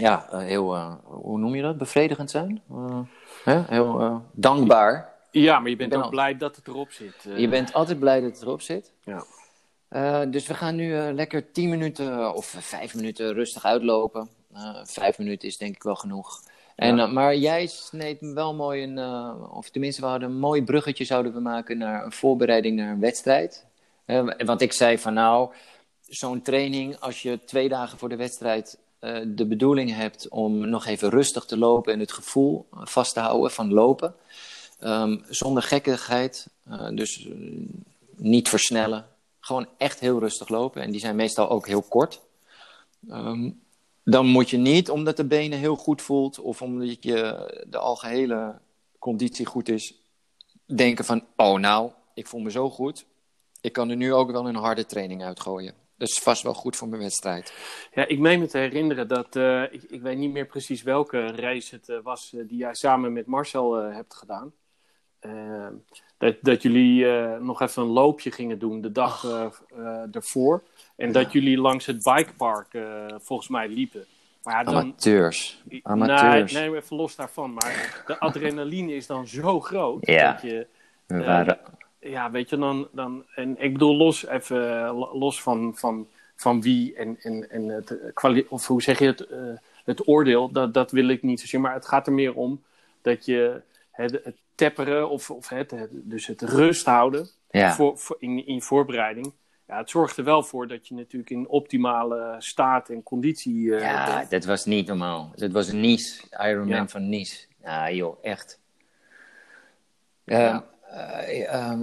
ja, 0.00 0.28
eh, 0.30 0.38
heel, 0.38 0.74
eh, 0.74 0.94
hoe 1.04 1.38
noem 1.38 1.54
je 1.54 1.62
dat, 1.62 1.78
bevredigend 1.78 2.30
zijn? 2.30 2.62
Eh, 2.70 2.98
hè? 3.44 3.62
Heel 3.68 4.22
dankbaar. 4.32 5.12
ja, 5.30 5.58
maar 5.60 5.70
je 5.70 5.76
bent 5.76 5.88
ben 5.90 5.98
ook 5.98 6.04
al- 6.04 6.10
blij 6.10 6.36
dat 6.36 6.56
het 6.56 6.68
erop 6.68 6.90
zit. 6.90 7.14
Je 7.36 7.48
bent 7.48 7.72
altijd 7.72 7.98
blij 7.98 8.20
dat 8.20 8.30
het 8.32 8.42
erop 8.42 8.60
zit. 8.60 8.92
Ja. 9.04 9.24
Dus 10.24 10.46
we 10.46 10.54
gaan 10.54 10.74
nu 10.76 10.94
lekker 11.12 11.52
10 11.52 11.68
minuten 11.68 12.34
of 12.34 12.46
5 12.46 12.94
minuten 12.94 13.32
rustig 13.34 13.64
uitlopen. 13.64 14.28
5 14.84 15.18
minuten 15.18 15.48
is 15.48 15.56
denk 15.58 15.74
ik 15.74 15.82
wel 15.82 15.94
genoeg. 15.94 16.40
En, 16.76 16.96
Ja. 16.96 17.06
maar 17.06 17.36
jij 17.36 17.66
sneed 17.66 18.16
wel 18.20 18.54
mooi 18.54 18.82
een, 18.82 18.98
of 19.50 19.70
tenminste 19.70 20.00
we 20.00 20.06
hadden 20.06 20.28
een 20.30 20.38
mooi 20.38 20.62
bruggetje 20.64 21.04
zouden 21.04 21.32
we 21.32 21.40
maken 21.40 21.78
naar 21.78 22.04
een 22.04 22.12
voorbereiding 22.12 22.76
naar 22.76 22.90
een 22.92 23.00
wedstrijd. 23.00 23.66
Want 24.44 24.60
ik 24.60 24.72
zei 24.72 24.98
van 24.98 25.14
nou, 25.14 25.52
zo'n 26.00 26.42
training 26.42 26.96
als 26.98 27.22
je 27.22 27.44
twee 27.44 27.68
dagen 27.68 27.98
voor 27.98 28.08
de 28.08 28.16
wedstrijd 28.16 28.78
eh, 29.02 29.20
de 29.26 29.46
bedoeling 29.46 29.94
hebt 29.94 30.28
om 30.28 30.68
nog 30.68 30.86
even 30.86 31.10
rustig 31.10 31.44
te 31.44 31.58
lopen 31.58 31.92
en 31.92 32.00
het 32.00 32.12
gevoel 32.12 32.66
vast 32.70 33.14
te 33.14 33.20
houden 33.20 33.50
van 33.50 33.72
lopen. 33.72 34.14
Ehm, 34.78 35.18
zonder 35.28 35.62
gekkigheid, 35.62 36.46
eh, 36.64 36.88
dus 36.88 37.26
eh, 37.26 37.34
niet 38.16 38.48
versnellen. 38.48 39.06
Gewoon 39.40 39.68
echt 39.76 40.00
heel 40.00 40.18
rustig 40.18 40.48
lopen. 40.48 40.82
En 40.82 40.90
die 40.90 41.00
zijn 41.00 41.16
meestal 41.16 41.50
ook 41.50 41.66
heel 41.66 41.82
kort. 41.82 42.20
Ehm, 43.08 43.50
dan 44.04 44.26
moet 44.26 44.50
je 44.50 44.56
niet, 44.56 44.90
omdat 44.90 45.16
de 45.16 45.24
benen 45.24 45.58
heel 45.58 45.76
goed 45.76 46.02
voelt... 46.02 46.38
of 46.38 46.62
omdat 46.62 47.02
je 47.02 47.64
de 47.68 47.78
algehele 47.78 48.58
conditie 48.98 49.46
goed 49.46 49.68
is... 49.68 49.94
denken 50.66 51.04
van, 51.04 51.24
oh 51.36 51.58
nou, 51.58 51.90
ik 52.14 52.26
voel 52.26 52.40
me 52.40 52.50
zo 52.50 52.70
goed... 52.70 53.04
ik 53.60 53.72
kan 53.72 53.90
er 53.90 53.96
nu 53.96 54.12
ook 54.12 54.30
wel 54.30 54.48
een 54.48 54.56
harde 54.56 54.86
training 54.86 55.24
uitgooien. 55.24 55.81
Dat 56.02 56.10
is 56.10 56.18
vast 56.18 56.42
wel 56.42 56.54
goed 56.54 56.76
voor 56.76 56.88
mijn 56.88 57.02
wedstrijd. 57.02 57.52
Ja, 57.92 58.06
ik 58.06 58.18
meen 58.18 58.40
me 58.40 58.46
te 58.46 58.58
herinneren 58.58 59.08
dat, 59.08 59.36
eh, 59.36 59.62
ik, 59.62 59.82
ik 59.82 60.02
weet 60.02 60.18
niet 60.18 60.32
meer 60.32 60.46
precies 60.46 60.82
welke 60.82 61.26
reis 61.26 61.70
het 61.70 61.88
eh, 61.88 61.96
was 62.02 62.34
eh, 62.34 62.48
die 62.48 62.58
jij 62.58 62.74
samen 62.74 63.12
met 63.12 63.26
Marcel 63.26 63.74
hebt 63.74 64.14
gedaan. 64.14 64.52
Dat, 66.18 66.36
dat 66.40 66.62
jullie 66.62 67.06
nog 67.40 67.60
even 67.60 67.82
een 67.82 67.88
loopje 67.88 68.30
gingen 68.30 68.58
doen 68.58 68.80
de 68.80 68.92
dag 68.92 69.24
ervoor. 70.12 70.62
En 70.96 71.12
dat 71.12 71.32
jullie 71.32 71.58
langs 71.58 71.86
het 71.86 72.02
bikepark 72.02 72.78
volgens 73.18 73.48
mij 73.48 73.68
liepen. 73.68 74.04
Maar 74.42 74.54
ja, 74.54 74.64
dan, 74.64 74.74
Amateurs. 74.74 75.62
Amateurs. 75.82 76.52
Nee, 76.52 76.68
nee, 76.68 76.76
even 76.76 76.96
los 76.96 77.16
daarvan. 77.16 77.52
Maar 77.52 78.02
de 78.06 78.18
adrenaline 78.18 78.94
is 78.94 79.06
dan 79.06 79.26
zo 79.26 79.60
groot. 79.60 80.06
Ja. 80.06 80.32
Dat 80.32 80.42
je, 80.42 80.66
We 81.06 81.24
waren... 81.24 81.58
ja, 82.02 82.30
weet 82.30 82.48
je, 82.50 82.56
dan, 82.58 82.88
dan 82.92 83.24
en 83.34 83.56
ik 83.62 83.72
bedoel 83.72 83.96
los, 83.96 84.26
even 84.26 84.84
eh, 84.86 84.98
lo- 84.98 85.18
los 85.18 85.42
van, 85.42 85.72
van, 85.76 86.06
van 86.36 86.60
wie 86.62 86.94
en, 86.94 87.16
en, 87.22 87.50
en 87.50 87.68
het 87.68 88.12
eh, 88.14 88.42
of 88.52 88.66
hoe 88.66 88.82
zeg 88.82 88.98
je 88.98 89.06
het, 89.06 89.26
eh, 89.26 89.38
het 89.84 90.08
oordeel, 90.08 90.50
dat, 90.52 90.74
dat 90.74 90.90
wil 90.90 91.08
ik 91.08 91.22
niet 91.22 91.40
zozeer. 91.40 91.60
Maar 91.60 91.74
het 91.74 91.86
gaat 91.86 92.06
er 92.06 92.12
meer 92.12 92.34
om 92.34 92.62
dat 93.02 93.24
je 93.24 93.60
het, 93.90 94.20
het 94.24 94.36
tepperen 94.54 95.08
of, 95.10 95.30
of 95.30 95.48
het, 95.48 95.70
het- 95.70 95.90
dus 95.92 96.26
het 96.26 96.42
rust 96.42 96.86
houden 96.86 97.28
Ja. 97.50 97.72
voor, 97.74 97.98
voor, 97.98 98.16
in, 98.18 98.46
in 98.46 98.54
je 98.54 98.62
voorbereiding. 98.62 99.32
Ja, 99.68 99.78
het 99.78 99.90
zorgt 99.90 100.16
er 100.16 100.24
wel 100.24 100.42
voor 100.42 100.66
dat 100.68 100.88
je 100.88 100.94
natuurlijk 100.94 101.30
in 101.30 101.48
optimale 101.48 102.34
staat 102.38 102.88
en 102.88 103.02
conditie 103.02 103.74
eh, 103.74 103.80
Ja, 103.80 104.16
bent. 104.16 104.30
dat 104.30 104.44
was 104.44 104.64
niet 104.64 104.86
normaal. 104.86 105.32
Dat 105.34 105.50
was 105.50 105.72
Nice, 105.72 106.22
Ironman 106.40 106.76
Ja. 106.76 106.88
van 106.88 107.08
Nice. 107.08 107.46
Ja, 107.62 107.90
joh, 107.90 108.18
echt. 108.22 108.60
Ehm, 110.24 110.40
Ja. 110.40 110.64
Eh, 110.92 111.54
ehm, 111.54 111.80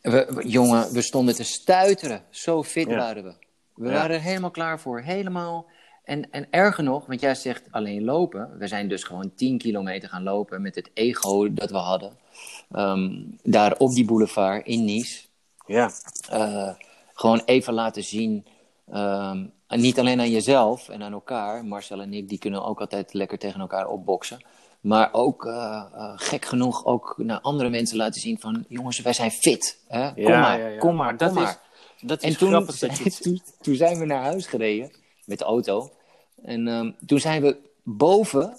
we, 0.00 0.26
we- 0.34 0.48
jongen, 0.48 0.92
we 0.92 1.02
stonden 1.02 1.34
te 1.34 1.44
stuiteren. 1.44 2.22
Zo 2.30 2.62
fit 2.62 2.88
Ja. 2.88 2.96
waren 2.96 3.24
we. 3.24 3.34
We 3.74 3.86
Ja. 3.86 3.92
waren 3.92 4.16
er 4.16 4.22
helemaal 4.22 4.50
klaar 4.50 4.80
voor. 4.80 5.00
Helemaal. 5.00 5.66
En, 6.04 6.30
en 6.30 6.46
erger 6.50 6.84
nog, 6.84 7.06
want 7.06 7.20
jij 7.20 7.34
zegt 7.34 7.62
alleen 7.70 8.04
lopen. 8.04 8.58
We 8.58 8.66
zijn 8.66 8.88
dus 8.88 9.04
gewoon 9.04 9.34
10 9.34 9.58
kilometer 9.58 10.08
gaan 10.08 10.22
lopen 10.22 10.62
met 10.62 10.74
het 10.74 10.90
ego 10.94 11.52
dat 11.52 11.70
we 11.70 11.76
hadden. 11.76 12.18
Ehm, 12.70 13.10
daar 13.42 13.76
op 13.78 13.92
die 13.94 14.04
boulevard 14.04 14.66
in 14.66 14.84
Nice 14.84 15.24
Ja, 15.66 15.90
eh, 16.30 16.70
gewoon 17.14 17.42
even 17.44 17.74
laten 17.74 18.04
zien. 18.04 18.46
en 19.66 19.80
niet 19.80 19.98
alleen 19.98 20.20
aan 20.20 20.30
jezelf 20.30 20.88
en 20.88 21.02
aan 21.02 21.12
elkaar. 21.12 21.64
Marcel 21.64 22.00
en 22.00 22.12
ik 22.14 22.28
die 22.28 22.38
kunnen 22.38 22.64
ook 22.64 22.80
altijd 22.80 23.14
lekker 23.14 23.38
tegen 23.38 23.60
elkaar 23.60 23.88
opboksen. 23.88 24.44
Maar 24.80 25.08
ook 25.12 25.46
eh, 25.46 25.84
eh, 25.94 26.12
gek 26.16 26.44
genoeg 26.44 26.84
ook 26.84 27.14
naar 27.16 27.40
andere 27.40 27.68
mensen 27.68 27.96
laten 27.96 28.20
zien 28.20 28.38
van... 28.40 28.64
jongens, 28.68 29.00
wij 29.00 29.12
zijn 29.12 29.30
fit. 29.30 29.78
Hè? 29.88 30.12
Kom 30.12 30.22
Ja, 30.22 30.40
maar, 30.40 30.58
ja, 30.58 30.66
ja. 30.66 30.78
kom 30.78 30.94
maar, 30.94 31.04
Maar 31.06 31.16
dat 31.16 31.28
kom 31.32 31.38
is- 31.38 31.44
maar. 31.44 31.60
dat 32.00 32.22
is 32.22 32.32
En 32.32 32.38
toen, 32.38 32.50
dat 32.50 32.78
toen, 33.22 33.42
toen 33.60 33.74
zijn 33.74 33.98
we 33.98 34.04
naar 34.04 34.22
huis 34.22 34.46
gereden 34.46 34.90
met 35.24 35.38
de 35.38 35.44
auto. 35.44 35.90
En 36.42 36.68
ehm, 36.68 36.90
toen 37.06 37.20
zijn 37.20 37.42
we 37.42 37.56
boven... 37.82 38.58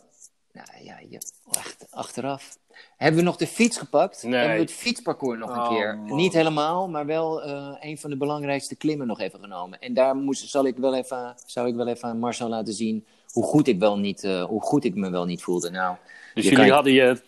Nou 0.53 0.67
ja, 0.83 0.99
je, 1.09 1.17
echt 1.51 1.87
achteraf... 1.89 2.59
Hebben 2.97 3.19
we 3.19 3.25
nog 3.25 3.35
de 3.37 3.47
fiets 3.47 3.77
gepakt? 3.77 4.23
Nee. 4.23 4.33
Hebben 4.33 4.55
we 4.55 4.61
het 4.61 4.71
fietsparcours 4.71 5.39
nog 5.39 5.49
een 5.49 5.59
Oh, 5.61 5.69
keer? 5.69 5.97
man. 5.97 6.15
Niet 6.15 6.33
helemaal, 6.33 6.89
maar 6.89 7.05
wel 7.05 7.43
eh, 7.43 7.75
een 7.79 7.97
van 7.97 8.09
de 8.09 8.17
belangrijkste 8.17 8.75
klimmen 8.75 9.07
nog 9.07 9.19
even 9.19 9.39
genomen. 9.39 9.79
En 9.79 9.93
daar 9.93 10.15
moest, 10.15 10.49
zal 10.49 10.65
ik 10.65 10.77
wel 10.77 10.95
even, 10.95 11.35
zou 11.45 11.67
ik 11.67 11.75
wel 11.75 11.87
even 11.87 12.09
aan 12.09 12.19
Marcel 12.19 12.49
laten 12.49 12.73
zien 12.73 13.05
hoe 13.33 13.43
goed 13.43 13.67
ik, 13.67 13.79
wel 13.79 13.97
niet, 13.97 14.23
eh, 14.23 14.43
hoe 14.43 14.61
goed 14.61 14.83
ik 14.83 14.95
me 14.95 15.09
wel 15.09 15.25
niet 15.25 15.43
voelde. 15.43 15.69
Nou, 15.69 15.95
Dus 16.33 16.43
jullie 16.43 16.59
kan- 16.59 16.69
hadden 16.69 16.93
je, 16.93 17.21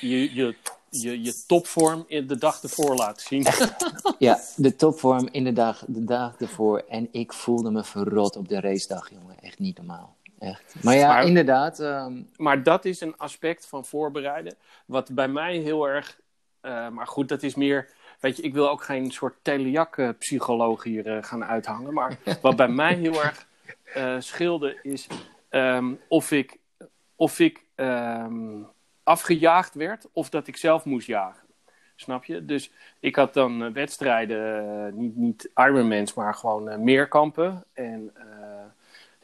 je, 0.00 0.34
je, 0.34 0.54
je, 0.90 1.22
je 1.22 1.44
topvorm 1.46 2.04
in 2.06 2.26
de 2.26 2.36
dag 2.38 2.62
ervoor 2.62 2.94
laten 2.96 3.26
zien. 3.26 3.46
Ja, 4.18 4.40
de 4.56 4.76
topvorm 4.76 5.28
in 5.32 5.44
de 5.44 5.52
dag, 5.52 5.84
de 5.86 6.04
dag 6.04 6.40
ervoor. 6.40 6.84
En 6.88 7.08
ik 7.12 7.32
voelde 7.32 7.70
me 7.70 7.84
verrot 7.84 8.36
op 8.36 8.48
de 8.48 8.60
racedag, 8.60 9.10
jongen. 9.10 9.36
Echt 9.40 9.58
niet 9.58 9.76
normaal. 9.76 10.16
Echt. 10.38 10.74
Maar 10.82 10.94
ja, 10.94 11.08
Maar- 11.08 11.26
inderdaad. 11.26 11.80
ehm, 11.80 12.22
maar 12.36 12.62
dat 12.62 12.84
is 12.84 13.00
een 13.00 13.16
aspect 13.16 13.66
van 13.66 13.84
voorbereiden. 13.84 14.54
Wat 14.86 15.10
bij 15.14 15.28
mij 15.28 15.56
heel 15.56 15.88
erg. 15.88 16.20
eh, 16.60 16.88
maar 16.88 17.06
goed, 17.06 17.28
dat 17.28 17.42
is 17.42 17.54
meer. 17.54 17.90
Weet 18.20 18.36
je, 18.36 18.42
ik 18.42 18.54
wil 18.54 18.68
ook 18.70 18.82
geen 18.84 19.10
soort 19.10 19.34
telejak-psycholoog 19.42 20.82
hier 20.84 21.06
eh, 21.16 21.22
gaan 21.22 21.44
uithangen. 21.44 21.92
Maar 21.94 22.18
wat 22.42 22.56
bij 22.56 22.68
mij 22.68 22.94
heel 22.94 23.22
erg 23.24 23.46
scheelde 24.18 24.78
is. 24.82 25.06
Ehm, 25.48 25.94
of 26.08 26.30
ik 26.30 26.58
of 27.16 27.38
ik 27.38 27.64
ehm, 27.74 28.62
afgejaagd 29.02 29.74
werd 29.74 30.06
of 30.12 30.28
dat 30.28 30.46
ik 30.46 30.56
zelf 30.56 30.84
moest 30.84 31.06
jagen. 31.06 31.46
Snap 31.96 32.24
je? 32.24 32.44
Dus 32.44 32.70
ik 33.00 33.16
had 33.16 33.34
dan 33.34 33.64
eh, 33.64 33.72
wedstrijden, 33.72 34.68
eh, 34.86 34.92
niet, 34.92 35.16
niet 35.16 35.50
Ironmans, 35.54 36.14
maar 36.14 36.34
gewoon 36.34 36.68
eh, 36.68 36.78
meerkampen. 36.78 37.64
En 37.72 38.12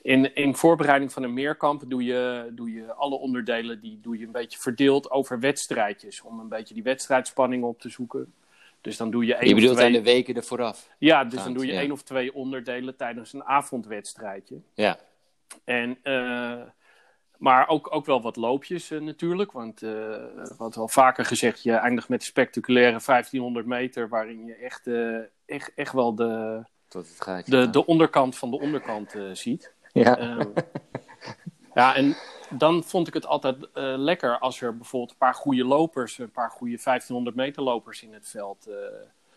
in, 0.03 0.35
in 0.35 0.55
voorbereiding 0.55 1.13
van 1.13 1.23
een 1.23 1.33
meerkamp 1.33 1.83
doe 1.87 2.05
je, 2.05 2.51
doe 2.53 2.73
je 2.73 2.93
alle 2.93 3.15
onderdelen 3.15 3.81
die 3.81 4.01
doe 4.01 4.19
je 4.19 4.27
een 4.27 4.33
beetje 4.33 4.59
verdeeld 4.59 5.11
over 5.11 5.41
wedstrijdjes. 5.41 6.23
Om 6.23 6.41
een 6.41 6.49
beetje 6.49 6.75
die 6.75 6.83
wedstrijdspanning 6.83 7.65
op 7.65 7.81
te 7.81 7.89
zoeken. 7.89 8.35
Dus 8.81 8.97
dan 8.97 9.11
doe 9.11 9.27
je 9.27 9.35
één 9.35 9.49
Je 9.49 9.55
bedoelt 9.55 9.73
of 9.73 9.79
twee... 9.79 9.97
aan 9.97 10.03
de 10.05 10.11
weken 10.11 10.35
ervoor 10.35 10.63
af. 10.63 10.91
Ja, 10.99 11.25
dus 11.25 11.43
dan 11.45 11.53
doe 11.53 11.67
je 11.67 11.73
ja. 11.73 11.81
één 11.81 11.93
of 11.93 12.03
twee 12.03 12.35
onderdelen 12.35 12.97
tijdens 12.97 13.33
een 13.33 13.45
avondwedstrijdje. 13.45 14.61
Ja. 14.75 14.99
En, 15.65 15.99
eh, 16.03 16.61
maar 17.39 17.69
ook, 17.69 17.95
ook 17.95 18.07
wel 18.07 18.23
wat 18.23 18.37
loopjes 18.37 18.91
eh, 18.91 19.01
natuurlijk. 19.01 19.53
Want 19.53 19.83
eh 19.83 20.15
wat 20.59 20.75
wel 20.75 20.89
vaker 20.89 21.25
gezegd, 21.25 21.63
je 21.63 21.73
eindigt 21.73 22.09
met 22.09 22.21
een 22.21 22.27
spectaculaire 22.27 23.01
1500 23.05 23.67
meter. 23.67 24.09
Waarin 24.09 24.45
je 24.45 24.55
echt, 24.55 24.87
eh, 24.87 25.19
echt, 25.47 25.75
echt 25.75 25.93
wel 25.93 26.15
de, 26.15 26.63
Tot 26.89 27.09
het 27.09 27.21
gaat. 27.21 27.51
de, 27.51 27.71
de 27.71 27.87
onderkant 27.87 28.37
van 28.37 28.51
de 28.51 28.61
onderkant 28.61 29.15
eh, 29.15 29.23
ziet. 29.33 29.73
ja. 29.93 30.19
Ehm, 30.19 30.49
ja, 31.75 31.95
en 31.95 32.17
dan 32.51 32.85
vond 32.85 33.09
ik 33.09 33.15
het 33.15 33.27
altijd 33.27 33.71
eh, 33.73 33.95
lekker 33.97 34.39
als 34.39 34.61
er 34.61 34.77
bijvoorbeeld 34.77 35.11
een 35.11 35.17
paar 35.19 35.35
goede 35.35 35.65
lopers, 35.65 36.19
een 36.19 36.31
paar 36.31 36.51
goede 36.51 36.79
1500 36.85 37.37
meter 37.37 37.63
lopers 37.63 38.03
in 38.03 38.13
het 38.13 38.29
veld 38.29 38.67
eh, 38.67 38.75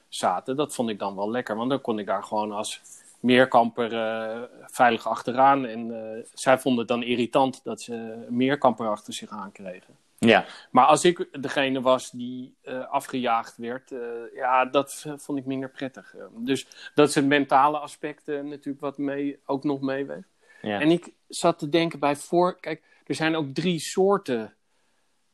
zaten. 0.07 0.55
Dat 0.55 0.75
vond 0.75 0.89
ik 0.89 0.99
dan 0.99 1.15
wel 1.15 1.31
lekker, 1.31 1.55
want 1.55 1.69
dan 1.69 1.81
kon 1.81 1.99
ik 1.99 2.05
daar 2.05 2.23
gewoon 2.23 2.51
als 2.51 2.81
meerkamper 3.19 3.93
eh, 3.93 4.41
veilig 4.65 5.07
achteraan. 5.07 5.65
En 5.65 6.15
eh, 6.15 6.23
zij 6.33 6.59
vonden 6.59 6.79
het 6.79 6.87
dan 6.87 7.03
irritant 7.03 7.63
dat 7.63 7.81
ze 7.81 8.25
meerkamper 8.29 8.89
achter 8.89 9.13
zich 9.13 9.29
aankregen. 9.29 9.95
ja. 10.17 10.45
Maar 10.71 10.85
als 10.85 11.05
ik 11.05 11.41
degene 11.41 11.81
was 11.81 12.11
die 12.11 12.55
eh, 12.61 12.89
afgejaagd 12.89 13.57
werd, 13.57 13.91
ja, 14.33 14.65
dat 14.65 15.05
vond 15.15 15.37
ik 15.39 15.45
minder 15.45 15.69
prettig. 15.69 16.15
Dus 16.31 16.67
dat 16.95 17.09
is 17.09 17.15
het 17.15 17.25
mentale 17.25 17.77
aspect 17.77 18.27
natuurlijk 18.27 18.79
wat 18.79 18.97
mee, 18.97 19.39
ook 19.45 19.63
nog 19.63 19.81
meeweegt. 19.81 20.35
Ja. 20.61 20.79
En 20.79 20.91
ik 20.91 21.13
zat 21.27 21.59
te 21.59 21.69
denken 21.69 21.99
bij 21.99 22.15
voor. 22.15 22.59
Kijk, 22.59 22.83
er 23.05 23.15
zijn 23.15 23.35
ook 23.35 23.47
drie 23.53 23.79
soorten 23.79 24.53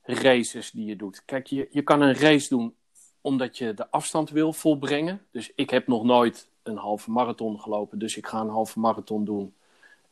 races 0.04 0.72
die 0.72 0.86
je 0.86 0.96
doet. 0.96 1.26
Kijk, 1.26 1.48
je, 1.48 1.68
je 1.72 1.82
kan 1.82 2.02
een 2.02 2.16
race 2.16 2.50
doen 2.50 2.76
omdat 3.22 3.58
je 3.58 3.74
de 3.74 3.92
afstand 3.92 4.30
wil 4.30 4.54
volbrengen. 4.54 5.26
Dus 5.32 5.52
ik 5.56 5.70
heb 5.70 5.88
nog 5.88 6.04
nooit 6.04 6.50
een 6.64 6.78
halve 6.78 7.12
marathon 7.12 7.60
gelopen, 7.60 8.00
dus 8.00 8.18
ik 8.18 8.28
ga 8.28 8.40
een 8.40 8.50
halve 8.50 8.80
marathon 8.80 9.26
doen 9.26 9.54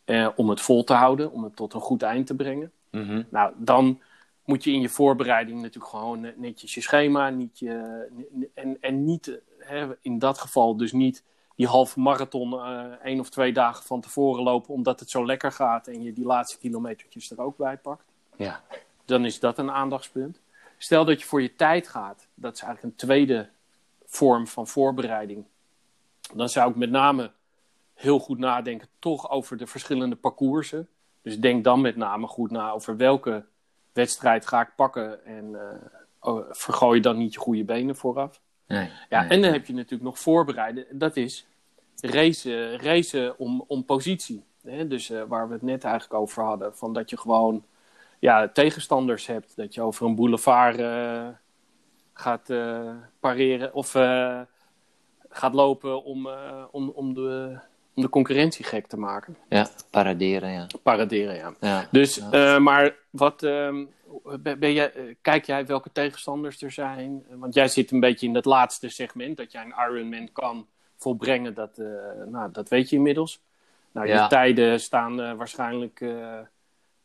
eh, 0.05 0.27
om 0.35 0.49
het 0.49 0.61
vol 0.61 0.83
te 0.83 0.93
houden, 0.93 1.31
om 1.31 1.43
het 1.43 1.55
tot 1.55 1.73
een 1.73 1.81
goed 1.81 2.01
eind 2.01 2.27
te 2.27 2.35
brengen. 2.35 2.71
Mhm. 2.89 3.23
Nou, 3.29 3.53
dan 3.57 4.01
moet 4.45 4.63
je 4.63 4.71
in 4.71 4.81
je 4.81 4.89
voorbereiding 4.89 5.61
natuurlijk 5.61 5.91
gewoon 5.91 6.31
netjes 6.35 6.73
je 6.73 6.81
schema, 6.81 7.29
niet 7.29 7.59
je, 7.59 8.07
en, 8.53 8.77
en 8.81 9.03
niet 9.03 9.39
hè, 9.57 9.87
in 10.01 10.19
dat 10.19 10.37
geval 10.37 10.77
dus 10.77 10.91
niet 10.91 11.23
die 11.55 11.67
halve 11.67 11.99
marathon 11.99 12.53
eh 12.53 12.85
één 13.03 13.19
of 13.19 13.29
twee 13.29 13.53
dagen 13.53 13.85
van 13.85 14.01
tevoren 14.01 14.43
lopen 14.43 14.73
omdat 14.73 14.99
het 14.99 15.09
zo 15.09 15.25
lekker 15.25 15.51
gaat 15.51 15.87
en 15.87 16.03
je 16.03 16.13
die 16.13 16.25
laatste 16.25 16.57
kilometertjes 16.57 17.31
er 17.31 17.41
ook 17.41 17.57
bij 17.57 17.77
pakt. 17.77 18.05
Ja. 18.35 18.61
Dan 19.05 19.25
is 19.25 19.39
dat 19.39 19.57
een 19.57 19.71
aandachtspunt. 19.71 20.39
Stel 20.77 21.05
dat 21.05 21.19
je 21.19 21.25
voor 21.25 21.41
je 21.41 21.55
tijd 21.55 21.87
gaat, 21.87 22.27
dat 22.33 22.53
is 22.53 22.61
eigenlijk 22.61 22.93
een 22.93 23.07
tweede 23.07 23.49
vorm 24.05 24.47
van 24.47 24.67
voorbereiding. 24.67 25.45
Dan 26.34 26.49
zou 26.49 26.69
ik 26.69 26.76
met 26.76 26.89
name 26.89 27.31
heel 27.93 28.19
goed 28.19 28.38
nadenken 28.38 28.88
toch 28.99 29.30
over 29.30 29.57
de 29.57 29.68
verschillende 29.68 30.15
parcoursen. 30.15 30.88
Dus 31.22 31.39
denk 31.39 31.64
dan 31.64 31.81
met 31.81 31.95
name 31.95 32.27
goed 32.27 32.52
na 32.52 32.72
over 32.72 32.98
welke 32.98 33.45
wedstrijd 33.93 34.48
ga 34.48 34.61
ik 34.61 34.76
pakken 34.76 35.26
en 35.26 35.56
oh, 36.22 36.45
vergooi 36.49 36.99
dan 36.99 37.18
niet 37.18 37.34
je 37.34 37.39
goede 37.39 37.64
benen 37.64 37.95
vooraf. 37.95 38.41
Nee. 38.68 38.89
Ja, 39.10 39.22
nee. 39.22 39.30
en 39.30 39.41
dan 39.41 39.52
heb 39.52 39.65
je 39.65 39.73
natuurlijk 39.73 40.03
nog 40.03 40.19
voorbereiden. 40.19 40.85
Dat 40.91 41.15
is 41.15 41.45
racen, 42.02 42.80
racen 42.81 43.39
om, 43.39 43.64
om 43.68 43.85
positie. 43.85 44.43
Hè? 44.64 44.88
Dus 44.88 45.10
eh, 45.10 45.22
waar 45.27 45.48
we 45.48 45.53
het 45.53 45.61
net 45.61 45.84
eigenlijk 45.84 46.14
over 46.14 46.43
hadden. 46.43 46.76
Van 46.76 46.93
dat 46.93 47.10
je 47.10 47.18
gewoon 47.18 47.64
ja, 48.19 48.48
tegenstanders 48.48 49.27
hebt. 49.27 49.56
Dat 49.56 49.73
je 49.73 49.81
over 49.81 50.06
een 50.06 50.15
boulevard 50.15 50.80
eh, 50.80 51.27
gaat 52.14 52.53
pareren. 53.19 53.73
Of 53.73 53.95
gaat 55.31 55.53
lopen 55.53 56.03
om, 56.03 56.27
eh, 56.27 56.63
om, 56.71 56.89
om, 56.89 57.13
de, 57.13 57.57
om 57.93 58.03
de 58.03 58.09
concurrentie 58.09 58.65
gek 58.65 58.87
te 58.87 58.97
maken. 58.97 59.37
Ja, 59.49 59.67
paraderen, 59.89 60.51
ja. 60.51 60.67
Paraderen, 60.83 61.35
ja. 61.35 61.53
ja. 61.59 61.87
Dus, 61.91 62.15
Ja. 62.15 62.31
eh, 62.55 62.59
maar 62.61 62.95
wat, 63.09 63.43
ehm, 63.43 63.85
ben, 64.39 64.59
ben 64.59 64.73
jij, 64.73 64.93
eh, 64.93 65.15
kijk 65.21 65.45
jij 65.45 65.65
welke 65.65 65.91
tegenstanders 65.91 66.61
er 66.61 66.71
zijn? 66.71 67.23
Want 67.29 67.53
jij 67.53 67.67
zit 67.67 67.91
een 67.91 67.99
beetje 67.99 68.27
in 68.27 68.33
dat 68.33 68.45
laatste 68.45 68.89
segment, 68.89 69.37
dat 69.37 69.51
jij 69.51 69.63
een 69.63 69.91
Ironman 69.93 70.29
kan 70.31 70.67
volbrengen, 70.97 71.53
dat, 71.53 71.77
nou, 72.25 72.51
dat 72.51 72.69
weet 72.69 72.89
je 72.89 72.95
inmiddels. 72.95 73.41
Nou, 73.91 74.07
je 74.07 74.13
Ja. 74.13 74.27
tijden 74.27 74.79
staan 74.79 75.37
waarschijnlijk 75.37 76.01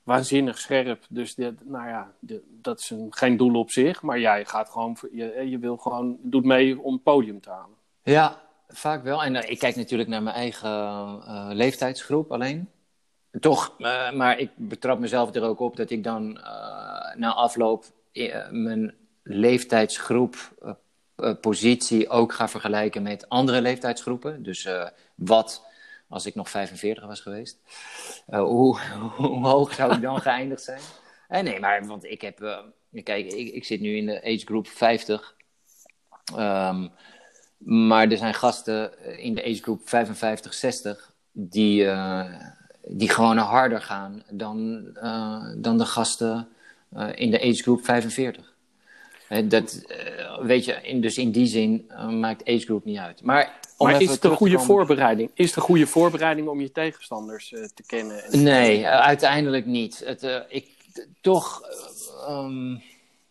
waanzinnig 0.03 0.59
scherp, 0.59 1.05
dus 1.09 1.35
dit, 1.35 1.69
nou 1.69 1.89
ja, 1.89 2.13
de- 2.19 2.43
dat 2.61 2.79
is 2.79 2.91
een, 2.91 3.07
geen 3.11 3.37
doel 3.37 3.55
op 3.55 3.71
zich, 3.71 4.03
maar 4.03 4.19
jij 4.21 4.45
gaat 4.45 4.69
gewoon, 4.71 4.97
je, 5.13 5.47
je 5.51 5.59
wil 5.59 5.77
gewoon, 5.77 6.17
doet 6.23 6.45
mee 6.45 6.81
om 6.81 6.93
het 6.93 7.03
podium 7.03 7.41
te 7.41 7.51
halen. 7.51 7.76
Ja, 8.07 8.43
vaak 8.69 9.03
wel. 9.03 9.23
En 9.25 9.37
eh, 9.37 9.51
ik 9.51 9.59
kijk 9.59 9.77
natuurlijk 9.77 10.09
naar 10.09 10.23
mijn 10.23 10.37
eigen 10.37 10.71
eh, 10.71 11.49
leeftijdsgroep 11.53 12.33
alleen. 12.33 12.71
Toch, 13.41 13.75
eh, 13.79 14.13
maar 14.13 14.39
ik 14.39 14.51
betrap 14.57 14.99
mezelf 14.99 15.35
er 15.35 15.43
ook 15.43 15.61
op 15.61 15.77
dat 15.77 15.91
ik 15.91 16.05
dan 16.05 16.39
eh, 16.39 17.15
na 17.17 17.35
afloop 17.35 17.85
eh, 18.13 18.49
mijn 18.51 18.95
leeftijdsgroep, 19.23 20.37
eh, 20.63 20.71
eh, 21.17 21.35
positie 21.41 22.09
ook 22.09 22.33
ga 22.33 22.49
vergelijken 22.49 23.03
met 23.03 23.29
andere 23.29 23.61
leeftijdsgroepen. 23.61 24.43
Dus 24.43 24.65
eh, 24.65 24.89
wat 25.15 25.65
als 26.09 26.27
ik 26.27 26.35
nog 26.35 26.51
45 26.51 27.07
was 27.07 27.21
geweest? 27.21 27.59
Eh, 28.27 28.41
hoe, 28.41 28.81
hoe 29.17 29.47
hoog 29.47 29.75
zou 29.75 29.95
ik 29.95 30.03
dan 30.03 30.21
geëindigd 30.21 30.63
zijn? 30.63 30.81
Eh, 31.29 31.43
nee, 31.43 31.61
maar 31.61 31.87
want 31.87 32.05
ik 32.05 32.21
heb, 32.21 32.41
eh, 32.41 32.59
kijk, 33.03 33.33
ik, 33.33 33.65
zit 33.65 33.81
nu 33.81 33.97
in 33.97 34.07
de 34.07 34.23
age 34.25 34.45
group 34.45 34.69
50. 34.69 35.35
Ehm, 36.37 36.89
maar 37.59 38.11
er 38.11 38.17
zijn 38.17 38.35
gasten 38.35 38.91
in 39.19 39.35
de 39.35 39.43
age 39.45 39.63
group 39.63 39.89
55, 39.89 40.55
60 40.55 41.13
die, 41.33 41.87
eh, 41.87 42.25
die 42.89 43.09
gewoon 43.11 43.37
harder 43.39 43.81
gaan 43.81 44.23
dan, 44.31 44.89
eh, 44.95 45.45
dan 45.57 45.79
de 45.79 45.85
gasten 45.87 46.49
eh, 46.97 47.09
in 47.15 47.31
de 47.31 47.41
age 47.41 47.63
group 47.63 47.85
45. 47.85 48.55
Hè, 49.29 49.47
dat, 49.47 49.83
eh, 49.87 50.39
weet 50.41 50.65
je, 50.65 50.73
in, 50.83 51.01
dus 51.01 51.17
in 51.19 51.31
die 51.31 51.47
zin 51.47 51.85
eh, 51.89 52.09
maakt 52.09 52.49
age 52.49 52.59
group 52.59 52.85
niet 52.85 52.99
uit. 52.99 53.23
Maar, 53.23 53.61
om 53.77 53.87
Maar 53.87 54.03
is 54.03 54.11
het 54.11 54.25
een 54.25 54.31
goede 54.37 54.53
komen- 54.53 54.67
voorbereiding? 54.67 55.31
Is 55.35 55.47
het 55.47 55.57
een 55.57 55.63
goede 55.63 55.87
voorbereiding 55.87 56.49
om 56.49 56.61
je 56.61 56.73
tegenstanders 56.73 57.53
eh, 57.53 57.65
te 57.75 57.83
kennen? 57.87 58.25
En- 58.25 58.43
Nee, 58.43 58.85
eh, 58.85 59.01
uiteindelijk 59.01 59.67
niet. 59.67 60.03
Het, 60.05 60.23
eh, 60.23 60.41
ik, 60.49 60.67
toch, 61.21 61.63
eh, 61.63 62.29
ehm, 62.29 62.77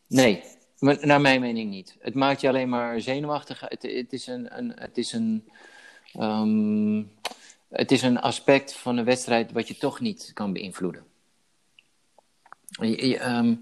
nee, 0.07 0.43
Naar 0.85 1.21
mijn 1.21 1.41
mening 1.41 1.69
niet. 1.69 1.95
Het 1.99 2.13
maakt 2.13 2.41
je 2.41 2.47
alleen 2.47 2.69
maar 2.69 3.01
zenuwachtig. 3.01 3.59
Het, 3.59 4.13
is 4.13 4.27
een, 4.27 4.57
een, 4.57 4.71
het 4.75 4.97
is 4.97 5.13
een, 5.13 5.49
ehm, 6.13 7.03
het 7.69 7.91
is 7.91 8.01
een 8.01 8.19
aspect 8.19 8.73
van 8.73 8.97
een 8.97 9.05
wedstrijd 9.05 9.51
wat 9.51 9.67
je 9.67 9.77
toch 9.77 9.99
niet 9.99 10.31
kan 10.33 10.53
beïnvloeden. 10.53 11.05
Ehm, 12.79 13.55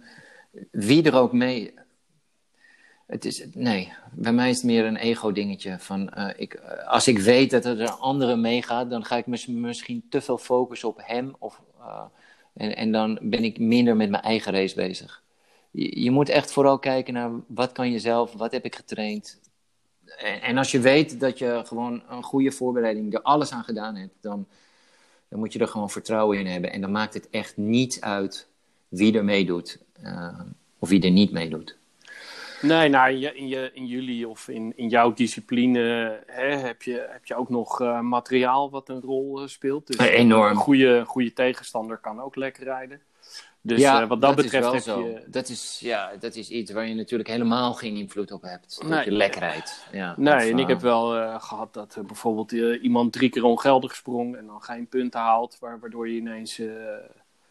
wie 0.71 1.03
er 1.03 1.15
ook 1.15 1.33
mee. 1.33 1.73
Het 3.07 3.25
is, 3.25 3.45
nee, 3.53 3.93
bij 4.11 4.33
mij 4.33 4.49
is 4.49 4.55
het 4.55 4.65
meer 4.65 4.85
een 4.85 4.95
ego-dingetje. 4.95 5.79
Van, 5.79 6.09
eh, 6.09 6.29
ik, 6.35 6.55
als 6.85 7.07
ik 7.07 7.19
weet 7.19 7.51
dat 7.51 7.65
er 7.65 7.81
een 7.81 7.87
andere 7.89 8.35
meegaat, 8.35 8.89
dan 8.89 9.05
ga 9.05 9.17
ik 9.17 9.25
mis- 9.25 9.47
misschien 9.47 10.05
te 10.09 10.21
veel 10.21 10.37
focussen 10.37 10.89
op 10.89 10.99
hem. 11.03 11.35
Of, 11.39 11.61
eh, 11.79 12.79
en 12.79 12.91
dan 12.91 13.19
ben 13.21 13.43
ik 13.43 13.59
minder 13.59 13.95
met 13.95 14.09
mijn 14.09 14.23
eigen 14.23 14.51
race 14.53 14.75
bezig. 14.75 15.22
Je, 15.73 16.01
je 16.01 16.11
moet 16.11 16.29
echt 16.29 16.51
vooral 16.51 16.79
kijken 16.79 17.13
naar 17.13 17.31
wat 17.47 17.71
kan 17.71 17.91
je 17.91 17.99
zelf, 17.99 18.33
wat 18.33 18.51
heb 18.51 18.65
ik 18.65 18.75
getraind. 18.75 19.39
En, 20.17 20.41
en 20.41 20.57
als 20.57 20.71
je 20.71 20.79
weet 20.79 21.19
dat 21.19 21.37
je 21.37 21.61
gewoon 21.65 22.03
een 22.09 22.23
goede 22.23 22.51
voorbereiding 22.51 23.13
er 23.13 23.21
alles 23.21 23.51
aan 23.51 23.63
gedaan 23.63 23.95
hebt, 23.95 24.13
dan, 24.21 24.47
dan 25.29 25.39
moet 25.39 25.53
je 25.53 25.59
er 25.59 25.67
gewoon 25.67 25.89
vertrouwen 25.89 26.39
in 26.39 26.47
hebben. 26.47 26.71
En 26.71 26.81
dan 26.81 26.91
maakt 26.91 27.13
het 27.13 27.29
echt 27.29 27.57
niet 27.57 27.97
uit 28.01 28.47
wie 28.87 29.17
er 29.17 29.23
meedoet 29.23 29.79
eh, 30.01 30.39
of 30.79 30.89
wie 30.89 31.01
er 31.01 31.11
niet 31.11 31.31
meedoet. 31.31 31.77
Nee, 32.61 32.89
nou, 32.89 33.11
in, 33.11 33.19
je, 33.19 33.35
in, 33.35 33.47
je, 33.47 33.71
in 33.73 33.85
jullie 33.85 34.27
of 34.27 34.47
in, 34.47 34.73
in 34.75 34.89
jouw 34.89 35.13
discipline 35.13 35.79
hè, 36.25 36.55
heb, 36.55 36.81
je, 36.81 37.07
heb 37.09 37.25
je 37.25 37.35
ook 37.35 37.49
nog 37.49 37.81
eh, 37.81 37.99
materiaal 37.99 38.69
wat 38.69 38.89
een 38.89 39.01
rol 39.01 39.41
eh, 39.41 39.47
speelt. 39.47 39.87
Dus 39.87 39.97
enorm. 39.97 40.49
Een 40.49 40.55
goede, 40.55 41.03
goede 41.05 41.33
tegenstander 41.33 41.97
kan 41.97 42.21
ook 42.21 42.35
lekker 42.35 42.63
rijden. 42.63 43.01
Dus 43.65 43.79
ja, 43.79 44.01
eh, 44.01 44.07
wat 44.07 44.21
dat, 44.21 44.35
betreft 44.35 44.63
wel 44.63 44.73
heb 44.73 44.81
zo. 44.81 45.07
je... 45.07 45.23
Dat 45.27 45.49
is, 45.49 45.79
ja, 45.79 46.11
dat 46.19 46.35
is 46.35 46.49
iets 46.49 46.71
waar 46.71 46.87
je 46.87 46.95
natuurlijk 46.95 47.29
helemaal 47.29 47.73
geen 47.73 47.95
invloed 47.95 48.31
op 48.31 48.41
hebt. 48.41 48.77
Dat 48.81 48.89
Nee. 48.89 49.05
je 49.05 49.11
lek 49.11 49.35
rijdt. 49.35 49.87
Ja, 49.91 50.13
Nee, 50.17 50.35
Of, 50.35 50.41
en 50.41 50.59
ik 50.59 50.67
heb 50.67 50.81
wel 50.81 51.15
eh, 51.17 51.41
gehad 51.43 51.73
dat 51.73 51.95
eh, 51.95 52.03
bijvoorbeeld 52.03 52.51
iemand 52.81 53.13
drie 53.13 53.29
keer 53.29 53.43
ongeldig 53.43 53.95
sprong 53.95 54.35
en 54.35 54.45
dan 54.45 54.61
geen 54.63 54.87
punten 54.87 55.19
haalt, 55.19 55.57
wa- 55.59 55.79
waardoor 55.79 56.09
je 56.09 56.15
ineens 56.15 56.61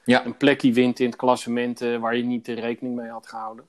ja. 0.04 0.24
een 0.26 0.36
plekje 0.36 0.72
wint 0.72 1.00
in 1.00 1.06
het 1.06 1.16
klassement 1.16 1.78
waar 1.78 2.16
je 2.16 2.24
niet 2.24 2.48
rekening 2.48 2.94
mee 2.96 3.10
had 3.10 3.26
gehouden. 3.28 3.66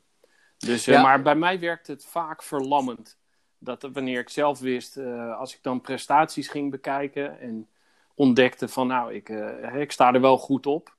Dus, 0.58 0.86
Ja. 0.86 1.02
Maar 1.02 1.22
bij 1.22 1.36
mij 1.36 1.60
werkt 1.60 1.88
het 1.88 2.06
vaak 2.06 2.44
verlammend. 2.44 3.18
Dat 3.58 3.90
wanneer 3.94 4.20
ik 4.20 4.30
zelf 4.30 4.60
wist, 4.60 4.98
als 5.38 5.54
ik 5.56 5.60
dan 5.62 5.82
prestaties 5.82 6.48
ging 6.48 6.72
bekijken 6.72 7.40
en 7.40 7.68
ontdekte 8.16 8.68
van 8.68 8.88
nou, 8.88 9.14
ik, 9.14 9.30
ik 9.76 9.92
sta 9.92 10.14
er 10.14 10.22
wel 10.22 10.38
goed 10.38 10.66
op 10.66 10.96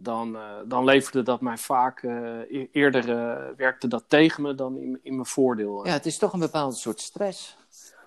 dan, 0.00 0.36
uh, 0.36 0.42
dan 0.66 0.84
leverde 0.84 1.22
dat 1.22 1.40
mij 1.40 1.56
vaak 1.56 2.02
uh, 2.02 2.38
eerder 2.72 3.08
uh, 3.08 3.56
werkte 3.56 3.88
dat 3.88 4.04
tegen 4.06 4.42
me 4.42 4.54
dan 4.54 4.76
in, 4.76 5.00
in 5.02 5.14
mijn 5.14 5.26
voordeel. 5.26 5.86
Ja, 5.86 5.92
het 5.92 6.06
is 6.06 6.18
toch 6.18 6.32
een 6.32 6.40
bepaald 6.40 6.76
soort 6.76 7.00
stress. 7.00 7.56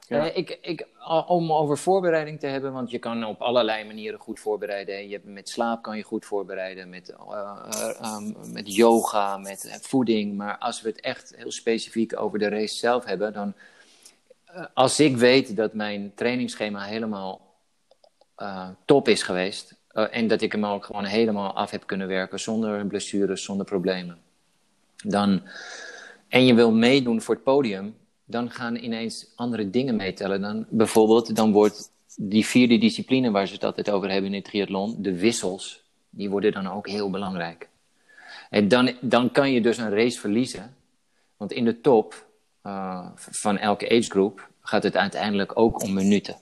Ja. 0.07 0.23
ik, 0.23 0.59
ik, 0.61 0.88
om 1.27 1.51
over 1.51 1.77
voorbereiding 1.77 2.39
te 2.39 2.47
hebben, 2.47 2.73
want 2.73 2.91
je 2.91 2.99
kan 2.99 3.26
op 3.26 3.41
allerlei 3.41 3.85
manieren 3.85 4.19
goed 4.19 4.39
voorbereiden. 4.39 5.07
Je 5.07 5.13
hebt, 5.13 5.26
met 5.26 5.49
slaap 5.49 5.81
kan 5.81 5.97
je 5.97 6.03
goed 6.03 6.26
voorbereiden, 6.26 6.89
met, 6.89 7.15
um, 8.03 8.35
met 8.53 8.76
yoga, 8.76 9.38
met 9.38 9.80
voeding. 9.81 10.38
Maar 10.38 10.57
als 10.57 10.81
we 10.81 10.89
het 10.89 10.99
echt 10.99 11.34
heel 11.35 11.51
specifiek 11.51 12.19
over 12.19 12.39
de 12.39 12.49
race 12.49 12.76
zelf 12.76 13.05
hebben, 13.05 13.34
dan 13.34 13.53
als 14.73 14.99
ik 14.99 15.18
weet 15.18 15.55
dat 15.55 15.73
mijn 15.73 16.11
trainingsschema 16.15 16.84
helemaal 16.84 17.55
top 18.85 19.07
is 19.07 19.23
geweest, 19.23 19.80
uh, 19.93 20.05
en 20.11 20.27
dat 20.27 20.41
ik 20.41 20.51
hem 20.51 20.65
ook 20.65 20.85
gewoon 20.85 21.05
helemaal 21.05 21.53
af 21.53 21.72
heb 21.72 21.85
kunnen 21.85 22.07
werken 22.07 22.39
zonder 22.39 22.85
blessures, 22.85 23.43
zonder 23.43 23.65
problemen. 23.65 24.18
Dan, 25.03 25.41
en 26.27 26.45
je 26.45 26.53
wil 26.53 26.72
meedoen 26.72 27.22
voor 27.22 27.35
het 27.35 27.43
podium, 27.43 27.95
dan 28.26 28.51
gaan 28.51 28.76
ineens 28.76 29.31
andere 29.35 29.69
dingen 29.69 29.95
meetellen. 29.95 30.41
Dan, 30.41 30.65
bijvoorbeeld, 30.69 31.35
dan 31.35 31.51
wordt 31.51 31.91
die 32.18 32.45
vierde 32.45 32.77
discipline 32.77 33.31
waar 33.31 33.47
ze 33.47 33.53
het 33.53 33.63
altijd 33.63 33.89
over 33.89 34.09
hebben 34.09 34.30
in 34.30 34.35
het 34.35 34.45
triathlon, 34.45 34.95
de 34.97 35.19
wissels, 35.19 35.84
die 36.09 36.30
worden 36.30 36.51
dan 36.51 36.68
ook 36.68 36.88
heel 36.88 37.09
belangrijk. 37.09 37.69
En 38.49 38.68
dan, 38.68 38.91
dan 39.01 39.31
kan 39.31 39.51
je 39.51 39.61
dus 39.61 39.77
een 39.77 39.95
race 39.95 40.19
verliezen, 40.19 40.76
want 41.38 41.51
in 41.51 41.65
de 41.65 41.81
top 41.81 42.26
uh, 42.65 43.07
van 43.15 43.57
elke 43.57 43.89
age 43.89 44.09
group 44.09 44.49
gaat 44.61 44.84
het 44.84 44.97
uiteindelijk 44.97 45.59
ook 45.59 45.84
om 45.84 45.93
minuten. 45.93 46.35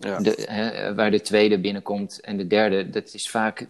Ja. 0.00 0.18
De, 0.18 0.46
hè, 0.50 0.94
waar 0.94 1.10
de 1.10 1.20
tweede 1.20 1.58
binnenkomt 1.58 2.20
en 2.20 2.36
de 2.36 2.46
derde, 2.46 2.90
dat 2.90 3.14
is 3.14 3.30
vaak. 3.30 3.60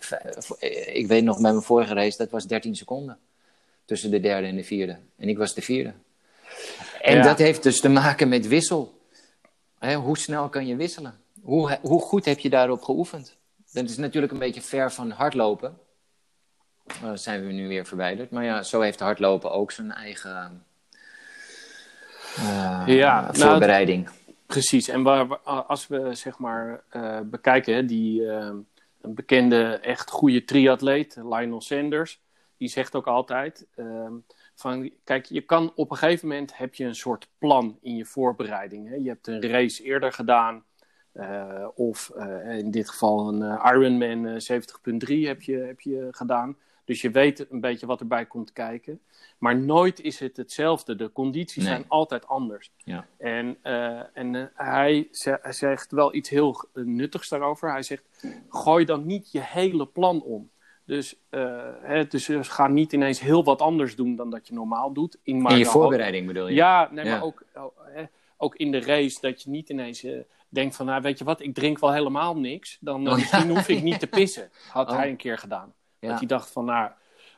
Ik 0.92 1.06
weet 1.06 1.24
nog 1.24 1.40
bij 1.40 1.50
mijn 1.50 1.62
vorige 1.62 1.94
race, 1.94 2.16
dat 2.16 2.30
was 2.30 2.46
13 2.46 2.76
seconden. 2.76 3.18
Tussen 3.84 4.10
de 4.10 4.20
derde 4.20 4.46
en 4.46 4.56
de 4.56 4.64
vierde. 4.64 4.96
En 5.16 5.28
ik 5.28 5.38
was 5.38 5.54
de 5.54 5.62
vierde. 5.62 5.92
En 7.02 7.16
ja. 7.16 7.22
dat 7.22 7.38
heeft 7.38 7.62
dus 7.62 7.80
te 7.80 7.88
maken 7.88 8.28
met 8.28 8.48
wissel. 8.48 8.98
Hè, 9.78 9.94
hoe 9.94 10.18
snel 10.18 10.48
kan 10.48 10.66
je 10.66 10.76
wisselen? 10.76 11.20
Hoe, 11.42 11.78
hoe 11.82 12.00
goed 12.00 12.24
heb 12.24 12.38
je 12.38 12.50
daarop 12.50 12.82
geoefend? 12.82 13.36
Dat 13.72 13.88
is 13.88 13.96
natuurlijk 13.96 14.32
een 14.32 14.38
beetje 14.38 14.62
ver 14.62 14.92
van 14.92 15.10
hardlopen. 15.10 15.78
Uh, 17.04 17.10
zijn 17.14 17.46
we 17.46 17.52
nu 17.52 17.68
weer 17.68 17.86
verwijderd. 17.86 18.30
Maar 18.30 18.44
ja, 18.44 18.62
zo 18.62 18.80
heeft 18.80 19.00
hardlopen 19.00 19.52
ook 19.52 19.72
zijn 19.72 19.92
eigen 19.92 20.64
uh, 22.38 22.82
ja, 22.86 23.28
voorbereiding. 23.32 24.04
Nou, 24.04 24.16
Precies, 24.50 24.88
en 24.88 25.02
waar, 25.02 25.38
als 25.42 25.86
we 25.86 26.14
zeg 26.14 26.38
maar 26.38 26.82
uh, 26.92 27.20
bekijken, 27.20 27.86
die 27.86 28.20
uh, 28.20 28.50
een 29.00 29.14
bekende, 29.14 29.64
echt 29.64 30.10
goede 30.10 30.44
triatleet, 30.44 31.16
Lionel 31.16 31.60
Sanders, 31.60 32.22
die 32.56 32.68
zegt 32.68 32.94
ook 32.94 33.06
altijd 33.06 33.66
uh, 33.76 34.06
van, 34.54 34.90
kijk, 35.04 35.24
je 35.24 35.40
kan 35.40 35.72
op 35.74 35.90
een 35.90 35.96
gegeven 35.96 36.28
moment 36.28 36.56
heb 36.56 36.74
je 36.74 36.84
een 36.84 36.94
soort 36.94 37.28
plan 37.38 37.78
in 37.80 37.96
je 37.96 38.04
voorbereiding. 38.04 38.88
Hè. 38.88 38.94
Je 38.94 39.08
hebt 39.08 39.26
een 39.26 39.42
race 39.42 39.82
eerder 39.82 40.12
gedaan, 40.12 40.64
uh, 41.14 41.66
of 41.74 42.12
in 42.48 42.70
dit 42.70 42.88
geval 42.88 43.28
een 43.28 43.58
Ironman 43.74 44.26
70.3 44.26 45.26
heb 45.26 45.42
je, 45.42 45.56
heb 45.56 45.80
je 45.80 46.08
gedaan. 46.10 46.56
Dus 46.90 47.00
je 47.00 47.10
weet 47.10 47.46
een 47.50 47.60
beetje 47.60 47.86
wat 47.86 48.00
erbij 48.00 48.26
komt 48.26 48.52
kijken. 48.52 49.00
Maar 49.38 49.56
nooit 49.58 50.00
is 50.00 50.18
het 50.18 50.36
hetzelfde. 50.36 50.96
De 50.96 51.12
condities 51.12 51.56
Nee. 51.62 51.66
zijn 51.72 51.84
altijd 51.88 52.26
anders. 52.26 52.70
Ja. 52.76 53.06
En, 53.18 53.56
eh, 53.62 54.00
en 54.16 54.34
eh, 54.34 54.44
hij, 54.54 55.08
ze- 55.10 55.38
hij 55.42 55.52
zegt 55.52 55.90
wel 55.92 56.14
iets 56.14 56.28
heel 56.28 56.64
nuttigs 56.74 57.28
daarover. 57.28 57.70
Hij 57.70 57.82
zegt: 57.82 58.04
gooi 58.48 58.84
dan 58.84 59.06
niet 59.06 59.32
je 59.32 59.40
hele 59.42 59.86
plan 59.86 60.22
om. 60.22 60.50
Dus, 60.84 61.16
eh, 61.28 61.68
hè, 61.80 62.06
dus 62.06 62.28
ga 62.40 62.66
niet 62.68 62.92
ineens 62.92 63.20
heel 63.20 63.44
wat 63.44 63.60
anders 63.60 63.96
doen 63.96 64.16
dan 64.16 64.30
dat 64.30 64.48
je 64.48 64.54
normaal 64.54 64.92
doet. 64.92 65.18
In, 65.22 65.46
In 65.46 65.58
je 65.58 65.64
voorbereiding 65.64 66.26
bedoel 66.26 66.48
je? 66.48 66.54
ja, 66.54 66.88
nee, 66.92 67.04
Ja. 67.04 67.10
maar 67.10 67.22
ook, 67.22 67.42
oh, 67.54 67.76
hè, 67.94 68.04
ook 68.36 68.56
in 68.56 68.70
de 68.70 68.80
race 68.80 69.18
dat 69.20 69.42
je 69.42 69.50
niet 69.50 69.68
ineens 69.68 70.06
denkt 70.48 70.76
van, 70.76 70.86
nou, 70.86 71.02
weet 71.02 71.18
je 71.18 71.24
wat, 71.24 71.40
ik 71.42 71.54
drink 71.54 71.78
wel 71.78 71.92
helemaal 71.92 72.36
niks. 72.36 72.78
Dan 72.80 73.08
Oh, 73.10 73.18
ja. 73.18 73.46
hoef 73.46 73.68
ik 73.68 73.82
niet 73.82 74.00
te 74.00 74.06
pissen. 74.06 74.50
Had 74.72 74.90
Oh. 74.90 74.96
hij 74.96 75.08
een 75.08 75.16
keer 75.16 75.38
gedaan. 75.38 75.74
Ja. 76.00 76.08
Dat 76.08 76.18
hij 76.18 76.26
dacht 76.28 76.50
van, 76.50 76.64
nou, 76.64 76.90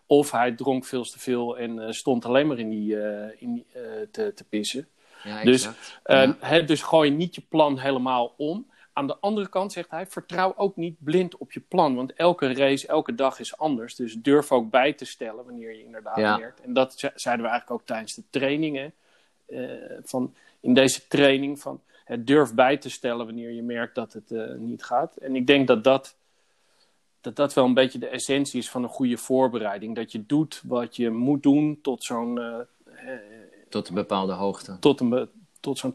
of 0.07 0.31
hij 0.31 0.53
dronk 0.53 0.85
veel 0.85 1.05
te 1.05 1.19
veel 1.19 1.59
en 1.59 1.79
eh, 1.79 1.91
stond 1.93 2.25
alleen 2.25 2.47
maar 2.47 2.59
in 2.59 2.71
die, 2.71 3.01
eh, 3.01 3.43
in 3.43 3.65
eh, 3.73 3.83
te, 4.11 4.33
te 4.35 4.45
pissen. 4.45 4.89
Ja, 5.25 5.45
Dus, 5.45 5.69
Ja. 6.05 6.37
hè, 6.41 6.65
dus 6.65 6.83
gooi 6.83 7.11
niet 7.11 7.35
je 7.35 7.43
plan 7.49 7.79
helemaal 7.79 8.35
om. 8.37 8.71
Aan 8.93 9.07
de 9.07 9.17
andere 9.21 9.49
kant 9.49 9.73
zegt 9.73 9.91
hij, 9.91 10.07
vertrouw 10.07 10.55
ook 10.57 10.77
niet 10.77 10.97
blind 10.99 11.37
op 11.37 11.53
je 11.53 11.61
plan. 11.61 11.95
Want 11.95 12.13
elke 12.13 12.55
race, 12.55 12.87
elke 12.87 13.15
dag 13.15 13.39
is 13.39 13.57
anders. 13.57 13.95
Dus 13.95 14.15
durf 14.15 14.53
ook 14.53 14.71
bij 14.71 14.93
te 14.93 15.05
stellen 15.05 15.45
wanneer 15.45 15.73
je 15.77 15.85
inderdaad 15.85 16.17
Ja. 16.17 16.37
leert. 16.37 16.61
En 16.61 16.73
dat 16.73 16.99
ze- 16.99 17.13
zeiden 17.15 17.45
we 17.45 17.51
eigenlijk 17.51 17.81
ook 17.81 17.87
tijdens 17.87 18.15
de 18.15 18.23
trainingen. 18.31 18.93
van 20.05 20.35
in 20.61 20.75
deze 20.75 21.07
training 21.09 21.61
van 21.61 21.81
durf 22.19 22.55
bij 22.55 22.77
te 22.77 22.91
stellen 22.91 23.27
wanneer 23.27 23.51
je 23.51 23.63
merkt 23.63 23.95
dat 23.95 24.13
het 24.13 24.59
niet 24.59 24.85
gaat. 24.85 25.17
En 25.17 25.37
ik 25.37 25.47
denk 25.47 25.67
dat 25.67 25.85
dat, 25.85 26.17
dat 27.23 27.37
dat 27.37 27.55
wel 27.55 27.65
een 27.65 27.75
beetje 27.75 27.99
de 27.99 28.07
essentie 28.09 28.59
is 28.59 28.71
van 28.71 28.83
een 28.83 28.89
goede 28.89 29.17
voorbereiding. 29.17 29.95
Dat 29.97 30.13
je 30.13 30.27
doet 30.27 30.63
wat 30.67 30.97
je 30.97 31.11
moet 31.11 31.43
doen 31.43 31.79
tot 31.83 32.05
zo'n 32.05 32.39
eh, 32.41 32.55
Tot 33.69 33.89
een 33.89 33.95
bepaalde 33.95 34.33
hoogte. 34.33 34.77
tot, 34.81 35.01
een, 35.01 35.29
tot 35.61 35.79
zo'n 35.79 35.95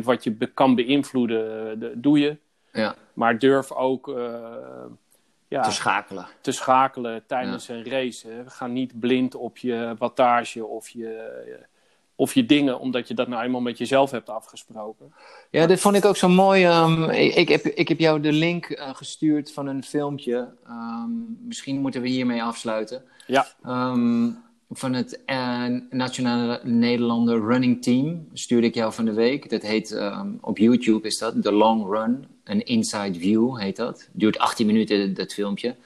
80% 0.00 0.04
wat 0.04 0.24
je 0.24 0.30
be- 0.30 0.46
kan 0.46 0.74
beïnvloeden, 0.74 1.78
de- 1.80 1.92
doe 2.00 2.18
je. 2.18 2.36
Ja, 2.72 2.94
Maar 3.12 3.38
durf 3.38 3.72
ook 3.72 4.08
eh, 4.08 4.84
ja, 5.48 5.62
te 5.62 5.70
schakelen. 5.72 6.26
te 6.40 6.52
schakelen 6.52 7.22
tijdens 7.26 7.68
een 7.68 7.84
race. 7.84 8.28
Hè. 8.28 8.50
Ga 8.50 8.66
niet 8.66 9.00
blind 9.00 9.34
op 9.34 9.58
je 9.58 9.94
wattage 9.98 10.66
of 10.66 10.88
je, 10.88 11.06
of 12.20 12.34
je 12.34 12.46
dingen, 12.46 12.80
omdat 12.80 13.08
je 13.08 13.14
dat 13.14 13.28
nou 13.28 13.42
eenmaal 13.44 13.60
met 13.60 13.78
jezelf 13.78 14.10
hebt 14.10 14.28
afgesproken. 14.28 15.12
Ja, 15.50 15.66
dit 15.66 15.80
vond 15.80 15.96
ik 15.96 16.04
ook 16.04 16.16
zo 16.16 16.28
mooi. 16.28 16.64
ehm, 16.64 17.02
ik, 17.10 17.34
ik, 17.34 17.48
heb, 17.48 17.64
ik 17.64 17.88
heb 17.88 17.98
jou 17.98 18.20
de 18.20 18.32
link 18.32 18.64
eh, 18.66 18.94
gestuurd 18.94 19.52
van 19.52 19.66
een 19.66 19.84
filmpje. 19.84 20.48
Ehm, 20.66 21.10
misschien 21.46 21.80
moeten 21.80 22.02
we 22.02 22.08
hiermee 22.08 22.42
afsluiten. 22.42 23.02
Ja, 23.26 23.46
Ehm, 23.62 24.30
van 24.70 24.92
het 24.92 25.20
eh, 25.24 25.64
Nationale 25.90 26.60
Nederlander 26.64 27.44
Running 27.46 27.82
Team 27.82 28.28
stuurde 28.32 28.66
ik 28.66 28.74
jou 28.74 28.92
van 28.92 29.04
de 29.04 29.12
week. 29.12 29.50
Dat 29.50 29.62
heet 29.62 30.00
op 30.40 30.58
YouTube 30.58 31.06
is 31.06 31.18
dat 31.18 31.42
The 31.42 31.52
Long 31.52 31.88
Run, 31.92 32.26
een 32.44 32.64
Inside 32.64 33.18
View 33.18 33.58
heet 33.58 33.76
dat. 33.76 34.08
Duurt 34.12 34.38
18 34.38 34.66
minuten 34.66 35.14
dat 35.14 35.32
filmpje. 35.32 35.76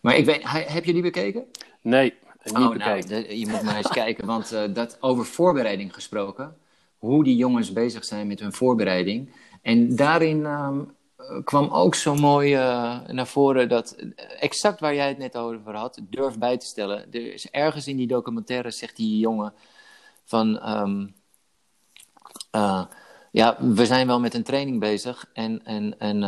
Maar 0.00 0.16
ik 0.16 0.24
weet, 0.24 0.42
he- 0.42 0.64
heb 0.72 0.84
je 0.84 0.92
die 0.92 1.02
bekeken? 1.02 1.44
nee, 1.82 2.14
niet 2.44 2.54
Oh, 2.54 2.60
nou, 2.60 2.72
bekeken. 2.78 3.08
de- 3.08 3.38
je 3.38 3.46
moet 3.46 3.62
maar 3.62 3.76
eens 3.76 3.88
kijken, 4.02 4.26
want 4.26 4.52
eh, 4.52 4.62
dat 4.74 4.96
over 5.00 5.24
voorbereiding 5.26 5.94
gesproken, 5.94 6.56
hoe 6.98 7.24
die 7.24 7.36
jongens 7.36 7.72
bezig 7.72 8.04
zijn 8.04 8.26
met 8.26 8.40
hun 8.40 8.52
voorbereiding. 8.52 9.32
En 9.62 9.96
daarin 9.96 10.46
ehm, 10.46 10.80
eh, 11.16 11.44
kwam 11.44 11.68
ook 11.68 11.94
zo 11.94 12.14
mooi 12.14 12.54
eh, 12.54 13.00
naar 13.08 13.26
voren 13.26 13.68
dat 13.68 13.92
eh, 13.92 14.06
exact 14.40 14.80
waar 14.80 14.94
jij 14.94 15.08
het 15.08 15.18
net 15.18 15.36
over 15.36 15.74
had, 15.76 16.00
durf 16.10 16.38
bij 16.38 16.56
te 16.58 16.66
stellen. 16.66 16.98
Er 17.12 17.32
is 17.32 17.50
ergens 17.50 17.86
in 17.86 17.96
die 17.96 18.06
documentaire 18.06 18.70
zegt 18.70 18.96
die 18.96 19.18
jongen 19.18 19.52
van, 20.24 20.58
ehm, 20.60 21.06
eh, 22.50 22.84
ja, 23.32 23.56
we 23.60 23.86
zijn 23.86 24.06
wel 24.06 24.20
met 24.20 24.34
een 24.34 24.42
training 24.42 24.80
bezig 24.80 25.30
en, 25.32 25.64
en, 25.64 25.98
en 25.98 26.22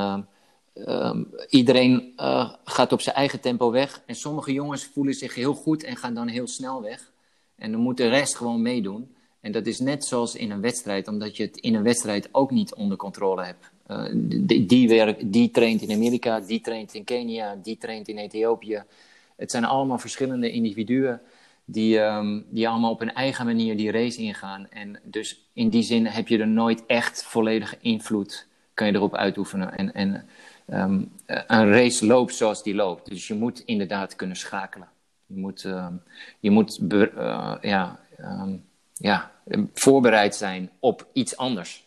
ehm, 0.75 1.23
iedereen 1.49 2.13
eh, 2.17 2.53
gaat 2.65 2.93
op 2.93 3.01
zijn 3.01 3.17
eigen 3.17 3.41
tempo 3.41 3.71
weg. 3.71 4.03
En 4.07 4.15
sommige 4.15 4.53
jongens 4.53 4.85
voelen 4.85 5.15
zich 5.15 5.35
heel 5.35 5.55
goed 5.55 5.85
en 5.85 5.97
gaan 5.97 6.15
dan 6.15 6.29
heel 6.29 6.47
snel 6.47 6.83
weg. 6.83 7.13
En 7.57 7.73
dan 7.73 7.81
moet 7.81 7.97
de 7.97 8.09
rest 8.09 8.37
gewoon 8.37 8.63
meedoen. 8.63 9.15
En 9.41 9.53
dat 9.53 9.67
is 9.67 9.79
net 9.79 10.05
zoals 10.05 10.35
in 10.35 10.51
een 10.51 10.61
wedstrijd, 10.61 11.09
omdat 11.09 11.37
je 11.37 11.43
het 11.43 11.57
in 11.57 11.75
een 11.75 11.83
wedstrijd 11.83 12.29
ook 12.33 12.51
niet 12.51 12.75
onder 12.75 12.97
controle 12.97 13.45
hebt. 13.45 13.71
Eh, 13.87 14.05
die, 14.67 15.27
die 15.27 15.51
traint 15.51 15.83
in 15.83 15.95
Amerika, 15.95 16.41
die 16.41 16.61
traint 16.61 16.95
in 16.95 17.05
Kenia, 17.05 17.59
die 17.63 17.77
traint 17.77 18.09
in 18.09 18.19
Ethiopië. 18.19 18.85
Het 19.37 19.51
zijn 19.51 19.65
allemaal 19.65 19.99
verschillende 19.99 20.51
individuen 20.51 21.21
die, 21.65 22.01
ehm, 22.01 22.41
die 22.49 22.69
allemaal 22.69 22.91
op 22.91 22.99
hun 22.99 23.15
eigen 23.15 23.47
manier 23.47 23.77
die 23.77 23.91
race 23.91 24.21
ingaan. 24.21 24.69
En 24.71 25.01
dus 25.03 25.49
in 25.53 25.69
die 25.69 25.83
zin 25.83 26.07
heb 26.07 26.29
je 26.29 26.39
er 26.39 26.49
nooit 26.49 26.87
echt 26.87 27.23
volledige 27.23 27.77
invloed, 27.81 28.47
kan 28.75 28.87
je 28.87 28.93
erop 28.95 29.15
uitoefenen. 29.15 29.77
En, 29.77 29.95
en 29.95 30.29
ehm, 30.67 31.03
een 31.27 31.71
race 31.73 32.07
loopt 32.07 32.35
zoals 32.35 32.63
die 32.63 32.75
loopt. 32.75 33.09
Dus 33.09 33.27
je 33.27 33.35
moet 33.35 33.61
inderdaad 33.61 34.17
kunnen 34.17 34.37
schakelen. 34.37 34.89
Je 35.27 35.37
moet, 35.37 35.65
ehm, 35.65 35.95
je 36.41 36.51
moet 36.51 36.79
eh, 36.89 37.55
ja, 37.61 38.01
ehm, 38.17 38.57
ja, 38.93 39.33
voorbereid 39.75 40.35
zijn 40.35 40.71
op 40.81 41.07
iets 41.13 41.37
anders. 41.37 41.83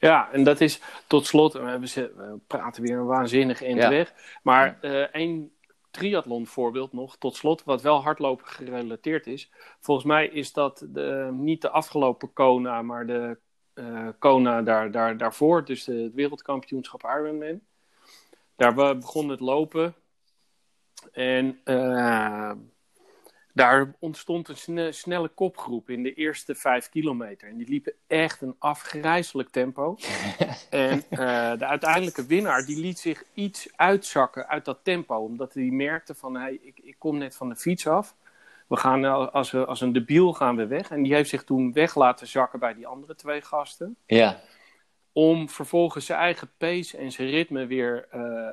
Ja, 0.00 0.32
en 0.32 0.44
dat 0.44 0.60
is 0.60 0.80
tot 1.06 1.26
slot, 1.26 1.52
we, 1.52 1.58
hebben 1.60 1.88
ze- 1.88 2.12
we 2.16 2.38
praten 2.46 2.82
weer 2.82 2.98
een 2.98 3.06
waanzinnig 3.06 3.62
eind 3.62 3.78
Ja. 3.78 3.88
weg. 3.88 4.14
Maar 4.42 4.78
eh 4.80 5.00
één 5.14 5.52
triathlon 5.90 6.46
voorbeeld 6.46 6.92
nog, 6.92 7.16
tot 7.16 7.36
slot, 7.36 7.64
wat 7.64 7.82
wel 7.82 8.02
hardlopen 8.02 8.46
gerelateerd 8.46 9.26
is. 9.26 9.50
Volgens 9.80 10.06
mij 10.06 10.26
is 10.26 10.52
dat 10.52 10.86
de, 10.88 11.28
niet 11.32 11.60
de 11.62 11.70
afgelopen 11.70 12.32
Kona, 12.32 12.82
maar 12.82 13.06
de 13.06 13.38
uh, 13.74 14.08
Kona 14.18 14.62
daar, 14.62 14.90
daar, 14.90 15.16
daarvoor, 15.16 15.64
dus 15.64 15.84
de, 15.84 15.94
het 15.94 16.14
wereldkampioenschap 16.14 17.02
Ironman. 17.02 17.60
Daar 18.56 18.74
begon 18.74 19.28
het 19.28 19.40
lopen. 19.40 19.94
En 21.12 21.60
uh, 21.64 22.52
daar 23.52 23.94
ontstond 23.98 24.48
een 24.48 24.94
snelle 24.94 25.28
kopgroep 25.28 25.90
in 25.90 26.02
de 26.02 26.14
eerste 26.14 26.54
vijf 26.54 26.88
kilometer. 26.88 27.48
En 27.48 27.56
die 27.56 27.68
liepen 27.68 27.92
echt 28.06 28.40
een 28.40 28.56
afgrijzelijk 28.58 29.48
tempo. 29.48 29.96
en 30.70 31.02
uh, 31.10 31.18
de 31.58 31.66
uiteindelijke 31.66 32.26
winnaar 32.26 32.64
die 32.64 32.80
liet 32.80 32.98
zich 32.98 33.24
iets 33.34 33.68
uitzakken 33.76 34.48
uit 34.48 34.64
dat 34.64 34.78
tempo. 34.82 35.16
Omdat 35.16 35.54
hij 35.54 35.62
merkte 35.70 36.14
van, 36.14 36.36
hey, 36.36 36.58
ik, 36.62 36.78
ik 36.82 36.94
kom 36.98 37.18
net 37.18 37.36
van 37.36 37.48
de 37.48 37.56
fiets 37.56 37.86
af. 37.86 38.14
We 38.66 38.76
gaan 38.76 39.32
als, 39.32 39.50
we, 39.50 39.66
als 39.66 39.80
een 39.80 39.92
debiel 39.92 40.32
gaan 40.32 40.56
we 40.56 40.66
weg. 40.66 40.90
En 40.90 41.02
die 41.02 41.14
heeft 41.14 41.30
zich 41.30 41.44
toen 41.44 41.72
weg 41.72 41.94
laten 41.94 42.26
zakken 42.26 42.58
bij 42.58 42.74
die 42.74 42.86
andere 42.86 43.14
twee 43.14 43.42
gasten. 43.42 43.96
Ja. 44.06 44.40
Om 45.12 45.48
vervolgens 45.48 46.06
zijn 46.06 46.18
eigen 46.18 46.50
pace 46.56 46.96
en 46.96 47.12
zijn 47.12 47.28
ritme 47.28 47.66
weer 47.66 48.08
uh, 48.14 48.48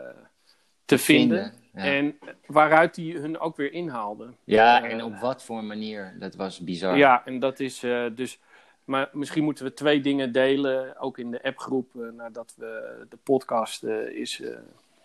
te, 0.86 0.98
vinden. 0.98 1.54
En 1.74 2.20
waaruit 2.46 2.96
hij 2.96 3.06
hun 3.06 3.40
ook 3.40 3.58
weer 3.58 3.74
inhaalde. 3.74 4.28
Ja, 4.44 4.84
en 4.84 5.04
op 5.04 5.16
wat 5.16 5.44
voor 5.44 5.64
manier. 5.64 6.16
Dat 6.20 6.36
was 6.36 6.60
bizar. 6.60 6.98
Ja, 6.98 7.26
en 7.26 7.40
dat 7.40 7.60
is 7.60 7.84
uh, 7.84 8.06
dus. 8.16 8.40
Maar 8.84 9.10
misschien 9.12 9.44
moeten 9.44 9.66
we 9.66 9.74
twee 9.74 10.02
dingen 10.02 10.32
delen, 10.32 11.00
ook 11.00 11.18
in 11.18 11.32
de 11.32 11.44
appgroep, 11.44 11.94
nadat 12.18 12.54
we 12.58 13.06
de 13.10 13.18
podcast 13.24 13.84
is 14.14 14.40
een 14.40 14.58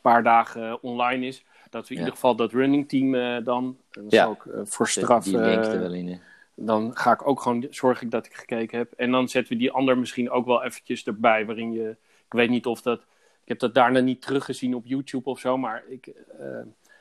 paar 0.03 0.23
dagen 0.23 0.83
online 0.83 1.27
is. 1.27 1.45
Dat 1.71 1.89
we 1.89 1.95
in 1.95 2.01
ieder 2.01 2.15
geval 2.15 2.37
dat 2.37 2.53
running 2.53 2.89
team 2.89 3.45
dan, 3.45 3.77
en 3.91 4.05
ja. 4.09 4.25
ook 4.27 4.47
voor 4.63 4.89
straf. 4.89 5.25
Die 5.25 5.39
er 5.39 5.81
wel 5.81 5.93
in. 5.93 6.21
Dan 6.55 6.97
ga 6.97 7.13
ik 7.13 7.27
ook 7.27 7.41
gewoon 7.41 7.67
zorgen 7.71 8.09
dat 8.09 8.27
ik 8.27 8.35
gekeken 8.35 8.79
heb. 8.79 8.93
En 8.93 9.11
dan 9.11 9.29
zetten 9.29 9.53
we 9.53 9.59
die 9.59 9.73
ander 9.73 9.99
misschien 9.99 10.31
ook 10.31 10.47
wel 10.47 10.63
eventjes 10.63 11.05
erbij, 11.05 11.47
waarin 11.47 11.73
je, 11.73 11.91
ik 12.27 12.33
weet 12.33 12.51
niet 12.51 12.67
of 12.67 12.83
dat 12.83 13.01
ik 13.45 13.51
heb 13.51 13.59
dat 13.59 13.75
daarna 13.75 14.01
niet 14.01 14.23
teruggezien 14.23 14.75
op 14.75 14.87
YouTube 14.87 15.31
of 15.31 15.41
zo, 15.41 15.59
maar 15.59 15.85
ik, 15.89 16.07
uh, 16.07 16.15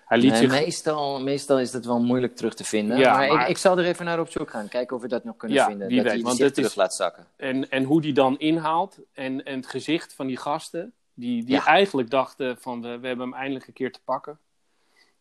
hij 0.05 0.17
liet 0.17 0.31
nee, 0.31 0.39
zich... 0.39 0.51
meestal, 0.51 1.21
meestal 1.21 1.59
is 1.59 1.71
dat 1.71 1.85
wel 1.85 2.03
moeilijk 2.03 2.35
terug 2.35 2.53
te 2.53 2.63
vinden. 2.63 2.97
Ja, 2.97 3.17
maar, 3.17 3.27
maar... 3.33 3.43
Ik, 3.43 3.47
ik, 3.47 3.57
zal 3.57 3.77
er 3.77 3.85
even 3.85 4.05
naar 4.05 4.19
op 4.19 4.29
zoek 4.29 4.49
gaan. 4.49 4.67
Kijken 4.67 4.95
of 4.95 5.01
we 5.01 5.07
dat 5.07 5.23
nog 5.23 5.37
kunnen 5.37 5.57
ja, 5.57 5.65
vinden. 5.65 5.89
Dat 5.89 5.97
weet, 5.97 6.11
hij 6.11 6.21
want 6.21 6.39
het 6.39 6.53
terug 6.53 6.69
is... 6.69 6.75
laat 6.75 6.95
zakken. 6.95 7.25
En, 7.35 7.69
en 7.69 7.83
hoe 7.83 8.01
die 8.01 8.13
dan 8.13 8.39
inhaalt 8.39 8.99
en, 9.13 9.45
en 9.45 9.55
het 9.55 9.67
gezicht 9.67 10.13
van 10.13 10.27
die 10.27 10.37
gasten, 10.37 10.93
die, 11.13 11.43
die 11.43 11.55
Ja. 11.55 11.65
eigenlijk 11.65 12.09
dachten 12.09 12.57
van 12.59 12.81
we, 12.81 12.99
we 12.99 13.07
hebben 13.07 13.25
hem 13.25 13.33
eindelijk 13.33 13.67
een 13.67 13.73
keer 13.73 13.91
te 13.91 14.01
pakken. 14.03 14.39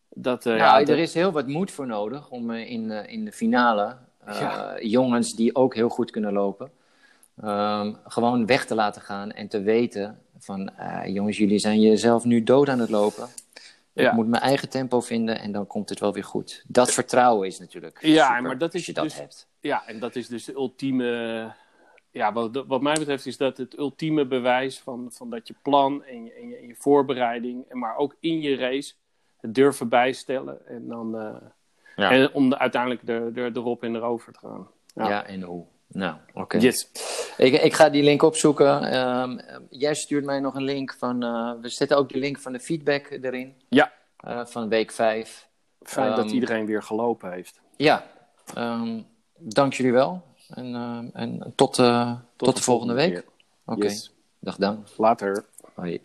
Dat, 0.09 0.45
eh, 0.45 0.55
Nou, 0.55 0.85
ja, 0.85 0.91
er 0.93 0.99
is 0.99 1.13
heel 1.13 1.31
wat 1.31 1.47
moed 1.47 1.71
voor 1.71 1.87
nodig 1.87 2.29
om 2.29 2.51
eh, 2.51 2.71
in, 2.71 2.91
eh, 2.91 3.13
in 3.13 3.25
de 3.25 3.31
finale 3.31 3.83
eh, 3.83 3.95
Ja. 4.25 4.81
jongens 4.81 5.35
die 5.35 5.55
ook 5.55 5.75
heel 5.75 5.89
goed 5.89 6.11
kunnen 6.11 6.33
lopen, 6.33 6.71
ehm, 7.41 7.93
gewoon 8.03 8.45
weg 8.45 8.65
te 8.65 8.75
laten 8.75 9.01
gaan 9.01 9.31
en 9.31 9.47
te 9.47 9.61
weten 9.61 10.19
van 10.37 10.69
eh, 10.77 11.13
jongens, 11.13 11.37
jullie 11.37 11.59
zijn 11.59 11.81
jezelf 11.81 12.25
nu 12.25 12.43
dood 12.43 12.69
aan 12.69 12.79
het 12.79 12.89
lopen. 12.89 13.27
Ik 13.93 14.11
moet 14.11 14.27
mijn 14.27 14.43
eigen 14.43 14.69
tempo 14.69 15.01
vinden 15.01 15.39
en 15.39 15.51
dan 15.51 15.67
komt 15.67 15.89
het 15.89 15.99
wel 15.99 16.13
weer 16.13 16.23
goed. 16.23 16.63
Dat 16.67 16.91
vertrouwen 16.91 17.47
is 17.47 17.59
natuurlijk 17.59 18.01
Ja, 18.01 18.27
super, 18.27 18.41
maar 18.41 18.57
dat 18.57 18.73
is 18.73 18.85
je 18.85 18.93
dat 18.93 19.03
dus- 19.03 19.17
hebt. 19.17 19.47
Ja, 19.59 19.87
en 19.87 19.99
dat 19.99 20.15
is 20.15 20.27
dus 20.27 20.45
de 20.45 20.53
ultieme. 20.53 21.51
Ja, 22.11 22.33
wat, 22.33 22.63
wat 22.67 22.81
mij 22.81 22.93
betreft 22.93 23.25
is 23.25 23.37
dat 23.37 23.57
het 23.57 23.77
ultieme 23.77 24.25
bewijs 24.25 24.79
van, 24.79 25.07
van 25.11 25.29
dat 25.29 25.47
je 25.47 25.55
plan 25.61 26.03
en 26.03 26.23
je, 26.23 26.33
en, 26.33 26.47
je, 26.47 26.55
en 26.55 26.67
je 26.67 26.75
voorbereiding, 26.75 27.65
en 27.69 27.79
maar 27.79 27.95
ook 27.97 28.15
in 28.19 28.41
je 28.41 28.55
race, 28.55 28.93
het 29.39 29.55
durven 29.55 29.89
bijstellen. 29.89 30.67
En 30.67 30.87
dan 30.87 31.17
eh, 31.17 31.35
Ja. 31.95 32.11
en 32.11 32.33
om 32.33 32.49
de, 32.49 32.57
uiteindelijk 32.59 33.01
er, 33.07 33.37
er, 33.37 33.51
erop 33.57 33.83
en 33.83 33.95
erover 33.95 34.33
te 34.33 34.39
gaan. 34.39 34.67
Ja. 34.95 35.09
Ja. 35.09 35.25
en 35.25 35.41
hoe. 35.41 35.65
Nou, 35.87 36.15
oké. 36.33 36.57
Yes. 36.57 36.89
Ik, 37.37 37.53
ik 37.61 37.73
ga 37.73 37.89
die 37.89 38.03
link 38.03 38.21
opzoeken. 38.21 38.83
Ehm, 38.91 39.39
jij 39.69 39.93
stuurt 39.93 40.25
mij 40.25 40.39
nog 40.39 40.55
een 40.55 40.63
link 40.63 40.93
van. 40.93 41.23
eh, 41.23 41.51
we 41.61 41.69
zetten 41.69 41.97
ook 41.97 42.09
de 42.09 42.17
link 42.19 42.39
van 42.39 42.51
de 42.53 42.59
feedback 42.59 43.09
erin. 43.21 43.55
Ja. 43.69 43.91
eh, 44.17 44.45
van 44.45 44.69
week 44.69 44.91
5. 44.91 45.47
Fijn 45.81 46.09
dat 46.15 46.25
Ehm, 46.25 46.33
iedereen 46.33 46.65
weer 46.65 46.83
gelopen 46.83 47.31
heeft. 47.31 47.61
Ja, 47.77 48.05
ehm, 48.53 49.01
dank 49.37 49.73
jullie 49.73 49.91
wel. 49.91 50.21
En, 50.49 51.09
en 51.13 51.53
tot, 51.55 51.79
eh, 51.79 52.15
tot, 52.35 52.55
de 52.55 52.61
volgende 52.63 52.93
week. 52.93 53.25
Oké, 53.65 53.83
Yes. 53.85 54.13
dag 54.39 54.55
dan. 54.55 54.85
Later. 54.97 55.45
Hoi. 55.73 56.01